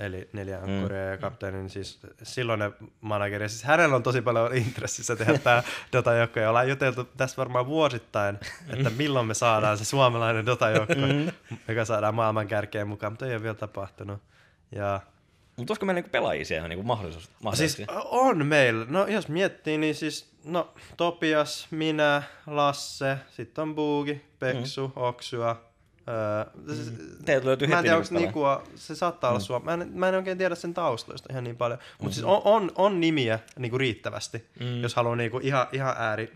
eli 0.00 0.28
neljä 0.32 0.56
ankkuria 0.56 1.04
mm. 1.04 1.10
ja 1.10 1.16
kapteeni, 1.16 1.58
niin 1.58 1.70
siis 1.70 2.00
silloinen 2.22 2.74
manageri, 3.00 3.48
siis 3.48 3.64
hänellä 3.64 3.96
on 3.96 4.02
tosi 4.02 4.22
paljon 4.22 4.54
intressissä 4.54 5.16
tehdä 5.16 5.38
tämä 5.38 5.62
Dota-joukkue, 5.92 6.42
ja 6.42 6.48
ollaan 6.48 6.68
juteltu 6.68 7.04
tässä 7.04 7.36
varmaan 7.36 7.66
vuosittain, 7.66 8.38
että 8.72 8.90
milloin 8.90 9.26
me 9.26 9.34
saadaan 9.34 9.78
se 9.78 9.84
suomalainen 9.84 10.46
Dota-joukkue, 10.46 11.32
joka 11.68 11.84
saadaan 11.84 12.14
maailman 12.14 12.48
kärkeen 12.48 12.88
mukaan, 12.88 13.12
mutta 13.12 13.26
ei 13.26 13.34
ole 13.34 13.42
vielä 13.42 13.54
tapahtunut. 13.54 14.22
Ja 14.72 15.00
Mutta 15.56 15.72
olisiko 15.72 15.86
meillä 15.86 15.96
niin 15.96 16.04
kuin, 16.04 16.10
pelaajia 16.12 16.44
siellä 16.44 16.68
niin 16.68 16.78
kuin, 16.78 16.86
mahdollisuus? 16.86 17.30
Siis 17.54 17.76
on 18.04 18.46
meillä. 18.46 18.86
No 18.88 19.06
jos 19.06 19.28
miettii, 19.28 19.78
niin 19.78 19.94
siis 19.94 20.32
no 20.44 20.74
Topias, 20.96 21.66
minä, 21.70 22.22
Lasse, 22.46 23.18
sitten 23.30 23.62
on 23.62 23.74
Buugi, 23.74 24.24
Peksu, 24.38 24.88
mm. 24.88 25.02
Oksua. 25.02 25.69
Öö, 26.10 26.44
mm. 26.54 27.24
Teiltä 27.24 27.46
löytyy 27.46 27.68
Mä 27.68 27.74
en 27.74 27.76
heti 27.76 27.88
tiedä, 27.88 28.20
niinku 28.20 28.42
onko 28.42 28.58
Nikua, 28.58 28.64
se 28.74 28.94
saattaa 28.94 29.30
olla 29.30 29.40
sua. 29.40 29.60
Mä 29.60 29.74
en, 29.74 29.90
mä 29.94 30.08
en 30.08 30.14
oikein 30.14 30.38
tiedä 30.38 30.54
sen 30.54 30.74
taustoista 30.74 31.28
ihan 31.30 31.44
niin 31.44 31.56
paljon. 31.56 31.78
Mutta 32.02 32.14
siis 32.14 32.26
on, 32.26 32.42
on, 32.44 32.72
on 32.76 33.00
nimiä 33.00 33.38
niinku 33.58 33.78
riittävästi, 33.78 34.46
mm. 34.60 34.82
jos 34.82 34.94
haluaa 34.94 35.16
niinku 35.16 35.38
ihan, 35.42 35.66
ihan 35.72 35.94
ääri. 35.98 36.32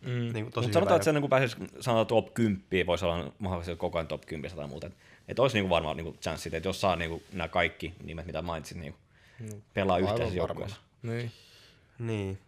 Mm. 0.00 0.10
Niinku 0.10 0.50
tosi 0.50 0.66
Mutta 0.66 0.72
sanotaan, 0.72 0.96
että 0.96 1.04
se 1.04 1.12
niin 1.12 1.30
pääsisi 1.30 1.56
sanotaan 1.80 2.06
top 2.06 2.34
10, 2.34 2.86
voisi 2.86 3.04
olla 3.04 3.32
mahdollisesti 3.38 3.78
koko 3.78 3.98
ajan 3.98 4.06
top 4.06 4.26
10 4.26 4.56
tai 4.56 4.66
muuta. 4.66 4.86
Että 4.86 4.98
et 5.28 5.38
olisi 5.38 5.56
niin 5.56 5.64
kuin 5.64 5.70
varmaan 5.70 5.96
niin 5.96 6.04
kuin 6.04 6.18
chanssit, 6.18 6.54
että 6.54 6.68
jos 6.68 6.80
saa 6.80 6.96
niin 6.96 7.10
kuin 7.10 7.22
nämä 7.32 7.48
kaikki 7.48 7.94
nimet, 8.04 8.26
mitä 8.26 8.42
mainitsit, 8.42 8.78
niin 8.78 8.92
kuin 8.92 9.62
pelaa 9.74 9.98
yhteisessä 9.98 10.36
joukkueessa. 10.36 10.76
Niin. 11.02 11.32
Niin. 11.98 12.38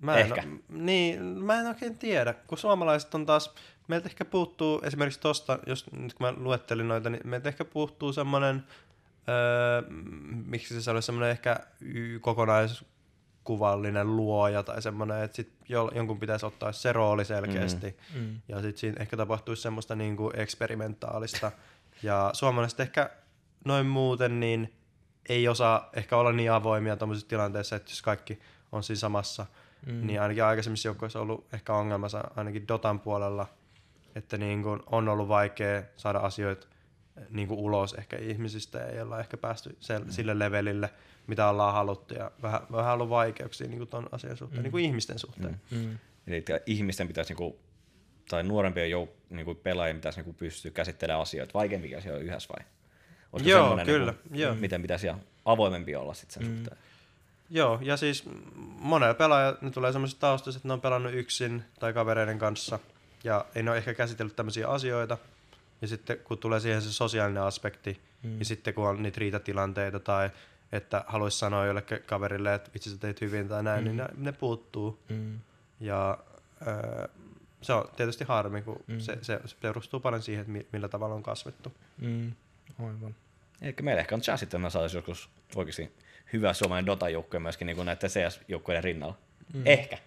Mä 0.00 0.16
en, 0.16 0.26
Ehkä. 0.26 0.44
Niin, 0.68 1.22
mä 1.22 1.60
en 1.60 1.66
oikein 1.66 1.98
tiedä, 1.98 2.34
kun 2.46 2.58
suomalaiset 2.58 3.14
on 3.14 3.26
taas, 3.26 3.54
meiltä 3.88 4.08
ehkä 4.08 4.24
puuttuu 4.24 4.80
esimerkiksi 4.84 5.20
tosta, 5.20 5.58
jos 5.66 5.92
nyt 5.92 6.14
kun 6.14 6.26
mä 6.26 6.34
luettelin 6.36 6.88
noita, 6.88 7.10
niin 7.10 7.22
meiltä 7.24 7.48
ehkä 7.48 7.64
puuttuu 7.64 8.12
semmoinen, 8.12 8.64
öö, 9.28 9.82
miksi 10.46 10.74
se 10.74 10.82
sanoisi, 10.82 11.06
semmoinen 11.06 11.30
ehkä 11.30 11.60
y- 11.80 12.18
kokonaiskuvallinen 12.18 14.16
luoja 14.16 14.62
tai 14.62 14.82
semmoinen, 14.82 15.22
että 15.22 15.36
sit 15.36 15.52
jo, 15.68 15.90
jonkun 15.94 16.20
pitäisi 16.20 16.46
ottaa 16.46 16.72
se 16.72 16.92
rooli 16.92 17.24
selkeästi. 17.24 17.96
Mm. 18.14 18.40
Ja 18.48 18.62
sitten 18.62 18.78
siinä 18.78 18.96
ehkä 19.00 19.16
tapahtuisi 19.16 19.62
semmoista 19.62 19.94
niinku 19.94 20.30
eksperimentaalista. 20.34 21.52
ja 22.02 22.30
suomalaiset 22.32 22.80
ehkä 22.80 23.10
noin 23.64 23.86
muuten, 23.86 24.40
niin 24.40 24.72
ei 25.28 25.48
osaa 25.48 25.88
ehkä 25.92 26.16
olla 26.16 26.32
niin 26.32 26.52
avoimia 26.52 26.96
tuommoisessa 26.96 27.28
tilanteessa, 27.28 27.76
että 27.76 27.90
jos 27.90 28.02
kaikki 28.02 28.38
on 28.72 28.82
siinä 28.82 28.98
samassa, 28.98 29.46
mm. 29.86 30.06
niin 30.06 30.20
ainakin 30.20 30.44
aikaisemmissa 30.44 30.88
joukkoissa 30.88 31.18
on 31.18 31.22
ollut 31.22 31.46
ehkä 31.52 31.74
ongelmansa 31.74 32.24
ainakin 32.36 32.68
Dotan 32.68 33.00
puolella, 33.00 33.46
että 34.14 34.38
niin 34.38 34.62
kuin 34.62 34.80
on 34.86 35.08
ollut 35.08 35.28
vaikea 35.28 35.82
saada 35.96 36.18
asioita 36.18 36.66
niin 37.30 37.48
kuin 37.48 37.60
ulos 37.60 37.94
ehkä 37.94 38.16
ihmisistä 38.16 38.78
ja 38.78 38.86
ei 38.86 39.00
olla 39.00 39.20
ehkä 39.20 39.36
päästy 39.36 39.76
sel- 39.80 40.10
sille 40.12 40.38
levelille, 40.38 40.90
mitä 41.26 41.48
ollaan 41.48 41.74
haluttu 41.74 42.14
ja 42.14 42.30
vähän, 42.42 42.60
vähän 42.72 42.94
ollut 42.94 43.08
vaikeuksia 43.08 43.68
niin 43.68 43.78
kuin 43.78 43.88
ton 43.88 44.08
asian 44.12 44.36
suhteen, 44.36 44.60
mm. 44.60 44.62
niin 44.62 44.70
kuin 44.70 44.84
ihmisten 44.84 45.18
suhteen. 45.18 45.60
Mm. 45.70 45.78
Mm. 45.78 45.98
Eli 46.26 46.44
ihmisten 46.66 47.08
pitäisi, 47.08 47.30
niinku, 47.30 47.58
tai 48.28 48.42
nuorempien 48.42 48.90
jouk, 48.90 49.10
niinku 49.30 49.54
pelaajien 49.54 49.96
pitäisi 49.96 50.18
niinku 50.18 50.32
pystyä 50.32 50.70
käsittelemään 50.70 51.22
asioita 51.22 51.54
vaikeampia 51.54 51.98
asioita 51.98 52.24
yhdessä 52.24 52.48
vai? 52.58 52.66
Olisiko 53.32 53.50
Joo, 53.50 53.60
semmoinen, 53.60 53.86
kyllä, 53.86 54.12
Niinku, 54.12 54.38
joo. 54.38 54.54
Miten 54.54 54.82
pitäisi 54.82 55.06
ja 55.06 55.18
avoimempi 55.44 55.96
olla 55.96 56.14
sitten 56.14 56.42
sen 56.42 56.50
mm. 56.50 56.56
suhteen? 56.56 56.78
Joo, 57.50 57.78
ja 57.82 57.96
siis 57.96 58.24
monella 58.78 59.14
pelaajalla 59.14 59.58
ne 59.60 59.70
tulee 59.70 59.92
semmoiset 59.92 60.18
taustat, 60.18 60.56
että 60.56 60.68
ne 60.68 60.72
on 60.72 60.80
pelannut 60.80 61.14
yksin 61.14 61.62
tai 61.80 61.92
kavereiden 61.92 62.38
kanssa 62.38 62.78
ja 63.24 63.44
ei 63.54 63.62
ne 63.62 63.70
ole 63.70 63.78
ehkä 63.78 63.94
käsitellyt 63.94 64.36
tämmöisiä 64.36 64.68
asioita. 64.68 65.18
Ja 65.82 65.88
sitten 65.88 66.18
kun 66.18 66.38
tulee 66.38 66.60
siihen 66.60 66.82
se 66.82 66.92
sosiaalinen 66.92 67.42
aspekti, 67.42 68.00
mm. 68.22 68.38
ja 68.38 68.44
sitten 68.44 68.74
kun 68.74 68.88
on 68.88 69.02
niitä 69.02 69.18
riitatilanteita 69.18 70.00
tai 70.00 70.30
että 70.72 71.04
haluaisi 71.06 71.38
sanoa 71.38 71.66
jollekin 71.66 72.02
kaverille, 72.06 72.54
että 72.54 72.70
vitsi 72.74 72.90
sä 72.90 72.98
teit 72.98 73.20
hyvin 73.20 73.48
tai 73.48 73.62
näin, 73.62 73.80
mm. 73.80 73.84
niin 73.84 73.96
ne, 73.96 74.06
ne 74.16 74.32
puuttuu. 74.32 74.98
Mm. 75.08 75.38
Ja 75.80 76.18
öö, 76.66 77.08
se 77.62 77.72
on 77.72 77.88
tietysti 77.96 78.24
harmi, 78.24 78.62
kun 78.62 78.84
mm. 78.86 78.98
se, 78.98 79.18
se, 79.22 79.40
se 79.44 79.56
perustuu 79.60 80.00
paljon 80.00 80.22
siihen, 80.22 80.40
että 80.40 80.52
mi- 80.52 80.66
millä 80.72 80.88
tavalla 80.88 81.14
on 81.14 81.22
kasvettu. 81.22 81.72
Mm. 81.98 82.32
Aivan. 82.78 83.14
Eli 83.62 83.74
meillä 83.82 84.00
ehkä 84.00 84.14
on 84.14 84.20
chance, 84.20 84.44
että 84.44 84.58
me 84.58 84.70
saataisiin 84.70 84.98
joskus 84.98 85.28
oikeasti 85.54 85.92
hyvä 86.32 86.52
suomalainen 86.52 86.86
Dota-joukkue 86.86 87.40
myöskin 87.40 87.66
niin 87.66 87.76
kuin 87.76 87.86
näiden 87.86 88.10
CS-joukkueiden 88.10 88.84
rinnalla. 88.84 89.18
Mm. 89.54 89.62
Ehkä. 89.64 89.98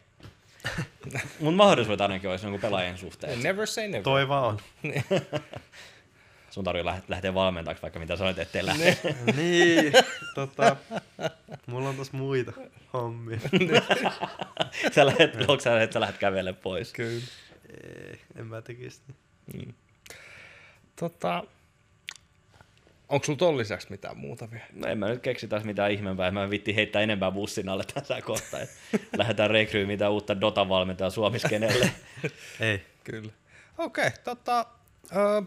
Mun 1.40 1.54
mahdollisuudet 1.54 2.02
ainakin 2.02 2.30
olisi 2.30 2.50
niin 2.50 2.62
pelaajien 2.62 2.98
suhteen. 2.98 3.44
Never 3.44 3.68
say 3.68 3.88
never. 3.88 4.04
Toi 4.04 4.28
vaan 4.28 4.44
on. 4.44 4.60
Sun 6.50 6.64
tarvii 6.64 6.86
lähteä, 7.08 7.34
valmentajaksi, 7.34 7.82
vaikka 7.82 8.00
mitä 8.00 8.16
sanoit, 8.16 8.40
ettei 8.40 8.66
lähde. 8.66 8.98
niin, 9.38 9.94
tota, 10.36 10.76
mulla 11.66 11.90
on 11.90 11.96
tossa 11.96 12.18
muita 12.18 12.52
hommia. 12.94 13.40
sä 14.96 15.06
lähet, 15.06 15.36
onko 15.36 15.60
sä, 15.60 15.82
että 15.82 15.94
sä 15.94 16.00
lähdet 16.00 16.18
kävelle 16.18 16.54
pois? 16.54 16.94
Kyllä. 16.94 17.22
Ei, 17.84 18.22
en 18.36 18.48
mä 18.48 18.62
tekisi 18.62 19.02
niin. 19.54 19.76
Tota, 20.96 21.44
onko 23.10 23.26
sulla 23.26 23.38
ton 23.38 23.58
lisäksi 23.58 23.88
mitään 23.90 24.18
muuta 24.18 24.52
vielä? 24.52 24.66
No 24.74 24.88
en 24.88 24.98
mä 24.98 25.08
nyt 25.08 25.22
keksi 25.22 25.48
taas 25.48 25.64
mitään 25.64 25.92
ihmeempää. 25.92 26.32
Mä 26.32 26.50
vitti 26.50 26.76
heittää 26.76 27.02
enempää 27.02 27.32
bussin 27.32 27.70
alle 27.70 27.84
tässä 27.94 28.22
kohtaa. 28.22 28.60
että 28.60 28.76
Lähdetään 29.18 29.52
rekryy 29.52 29.86
mitä 29.86 30.10
uutta 30.10 30.42
Dota-valmentajaa 30.42 31.10
Suomiskenelle. 31.10 31.92
Ei. 32.60 32.82
Kyllä. 33.04 33.32
Okei, 33.78 34.08
okay, 34.08 34.18
tota, 34.24 34.66
ö, 35.12 35.44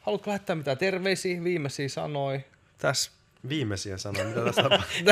haluatko 0.00 0.30
lähettää 0.30 0.56
mitään 0.56 0.78
terveisiä, 0.78 1.44
viimeisiä 1.44 1.88
sanoja 1.88 2.40
tässä? 2.78 3.10
Viimeisiä 3.48 3.96
sanoja, 3.96 4.24
mitä 4.24 4.44
tässä 4.44 4.62
tapahtuu. 4.68 5.02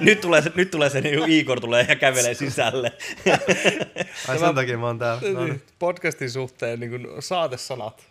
nyt 0.00 0.20
tulee 0.20 0.42
se, 0.42 0.52
nyt 0.54 0.70
tulee 0.70 0.90
se 0.90 1.00
niin 1.00 1.30
Igor 1.30 1.60
tulee 1.60 1.86
ja 1.88 1.96
kävelee 1.96 2.34
sisälle. 2.34 2.92
Ai 4.28 4.38
sen 4.38 4.54
takia 4.54 4.78
mä 4.78 4.86
oon 4.86 4.98
täällä. 4.98 5.32
No 5.32 5.44
niin. 5.44 5.62
Podcastin 5.78 6.30
suhteen 6.30 6.80
niin 6.80 6.90
kuin 6.90 7.06
saatesanat 7.20 8.06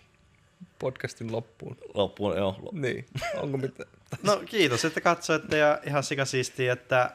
podcastin 0.80 1.32
loppuun. 1.32 1.78
Loppuun, 1.94 2.38
joo. 2.38 2.56
lop- 2.60 2.80
Niin, 2.80 3.06
onko 3.38 3.58
mitään? 3.58 3.90
no 4.24 4.42
kiitos, 4.46 4.86
että 4.86 5.02
katsoitte 5.02 5.58
ja 5.58 5.80
ihan 5.88 6.04
sikasiistiä, 6.04 6.74
että 6.74 7.12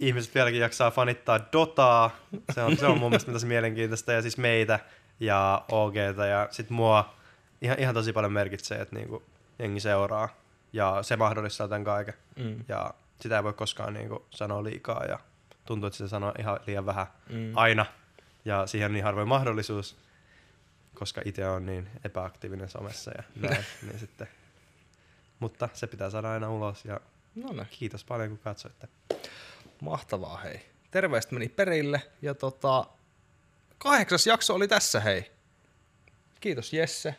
ihmiset 0.00 0.34
vieläkin 0.34 0.60
jaksaa 0.60 0.90
fanittaa 0.90 1.40
Dotaa. 1.52 2.16
Se 2.54 2.62
on, 2.62 2.76
se 2.76 2.86
on 2.86 2.98
mun 2.98 3.10
mielestä 3.10 3.32
tosi 3.32 3.46
mielenkiintoista 3.46 4.12
ja 4.12 4.22
siis 4.22 4.38
meitä 4.38 4.78
ja 5.20 5.64
OGta 5.70 6.26
ja 6.26 6.48
sit 6.50 6.70
mua 6.70 7.14
ihan, 7.62 7.78
ihan 7.78 7.94
tosi 7.94 8.12
paljon 8.12 8.32
merkitsee, 8.32 8.80
että 8.80 8.96
niinku 8.96 9.22
jengi 9.58 9.80
seuraa 9.80 10.28
ja 10.72 10.98
se 11.02 11.16
mahdollistaa 11.16 11.68
tämän 11.68 11.84
kaiken. 11.84 12.14
Mm. 12.36 12.64
Ja 12.68 12.94
sitä 13.20 13.36
ei 13.36 13.44
voi 13.44 13.52
koskaan 13.52 13.94
niinku 13.94 14.26
sanoa 14.30 14.64
liikaa 14.64 15.04
ja 15.04 15.18
tuntuu, 15.64 15.86
että 15.86 15.96
sitä 15.96 16.08
sanoo 16.08 16.32
ihan 16.38 16.60
liian 16.66 16.86
vähän 16.86 17.06
Mm. 17.30 17.52
aina 17.54 17.86
ja 18.44 18.66
siihen 18.66 18.86
on 18.86 18.92
niin 18.92 19.04
harvoin 19.04 19.28
mahdollisuus, 19.28 19.96
koska 20.94 21.22
itse 21.24 21.48
on 21.48 21.66
niin 21.66 21.88
epäaktiivinen 22.04 22.68
somessa 22.68 23.10
ja 23.16 23.22
näin, 23.36 23.64
niin 23.82 23.98
sitten. 23.98 24.28
Mutta 25.40 25.68
se 25.74 25.86
pitää 25.86 26.10
saada 26.10 26.32
aina 26.32 26.50
ulos 26.50 26.84
ja 26.84 27.00
No 27.34 27.52
niin, 27.52 27.66
kiitos 27.70 28.04
paljon 28.04 28.28
kun 28.28 28.38
katsoitte. 28.38 28.88
mahtavaa 29.80 30.36
hei. 30.36 30.60
Terveiset 30.90 31.32
meni 31.32 31.48
perille 31.48 32.02
ja 32.22 32.34
tota, 32.34 32.86
kahdeksas 33.78 34.26
jakso 34.26 34.54
oli 34.54 34.68
tässä 34.68 35.00
hei. 35.00 35.30
Kiitos 36.40 36.72
Jesse, 36.72 37.14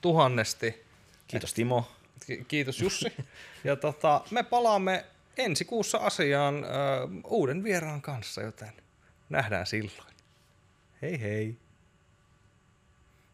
tuhannesti. 0.00 0.84
Kiitos 1.28 1.54
Timo. 1.54 1.92
Ki- 2.26 2.44
Kiitos 2.48 2.80
Jussi. 2.80 3.12
Ja 3.64 3.76
tota, 3.76 4.20
me 4.30 4.42
palaamme 4.42 5.04
ensi 5.36 5.64
kuussa 5.64 5.98
asiaan 5.98 6.64
ö, 6.64 6.68
uuden 7.24 7.64
vieraan 7.64 8.02
kanssa, 8.02 8.42
joten 8.42 8.72
nähdään 9.28 9.66
silloin. 9.66 10.14
Hei 11.02 11.20
hei. 11.20 11.56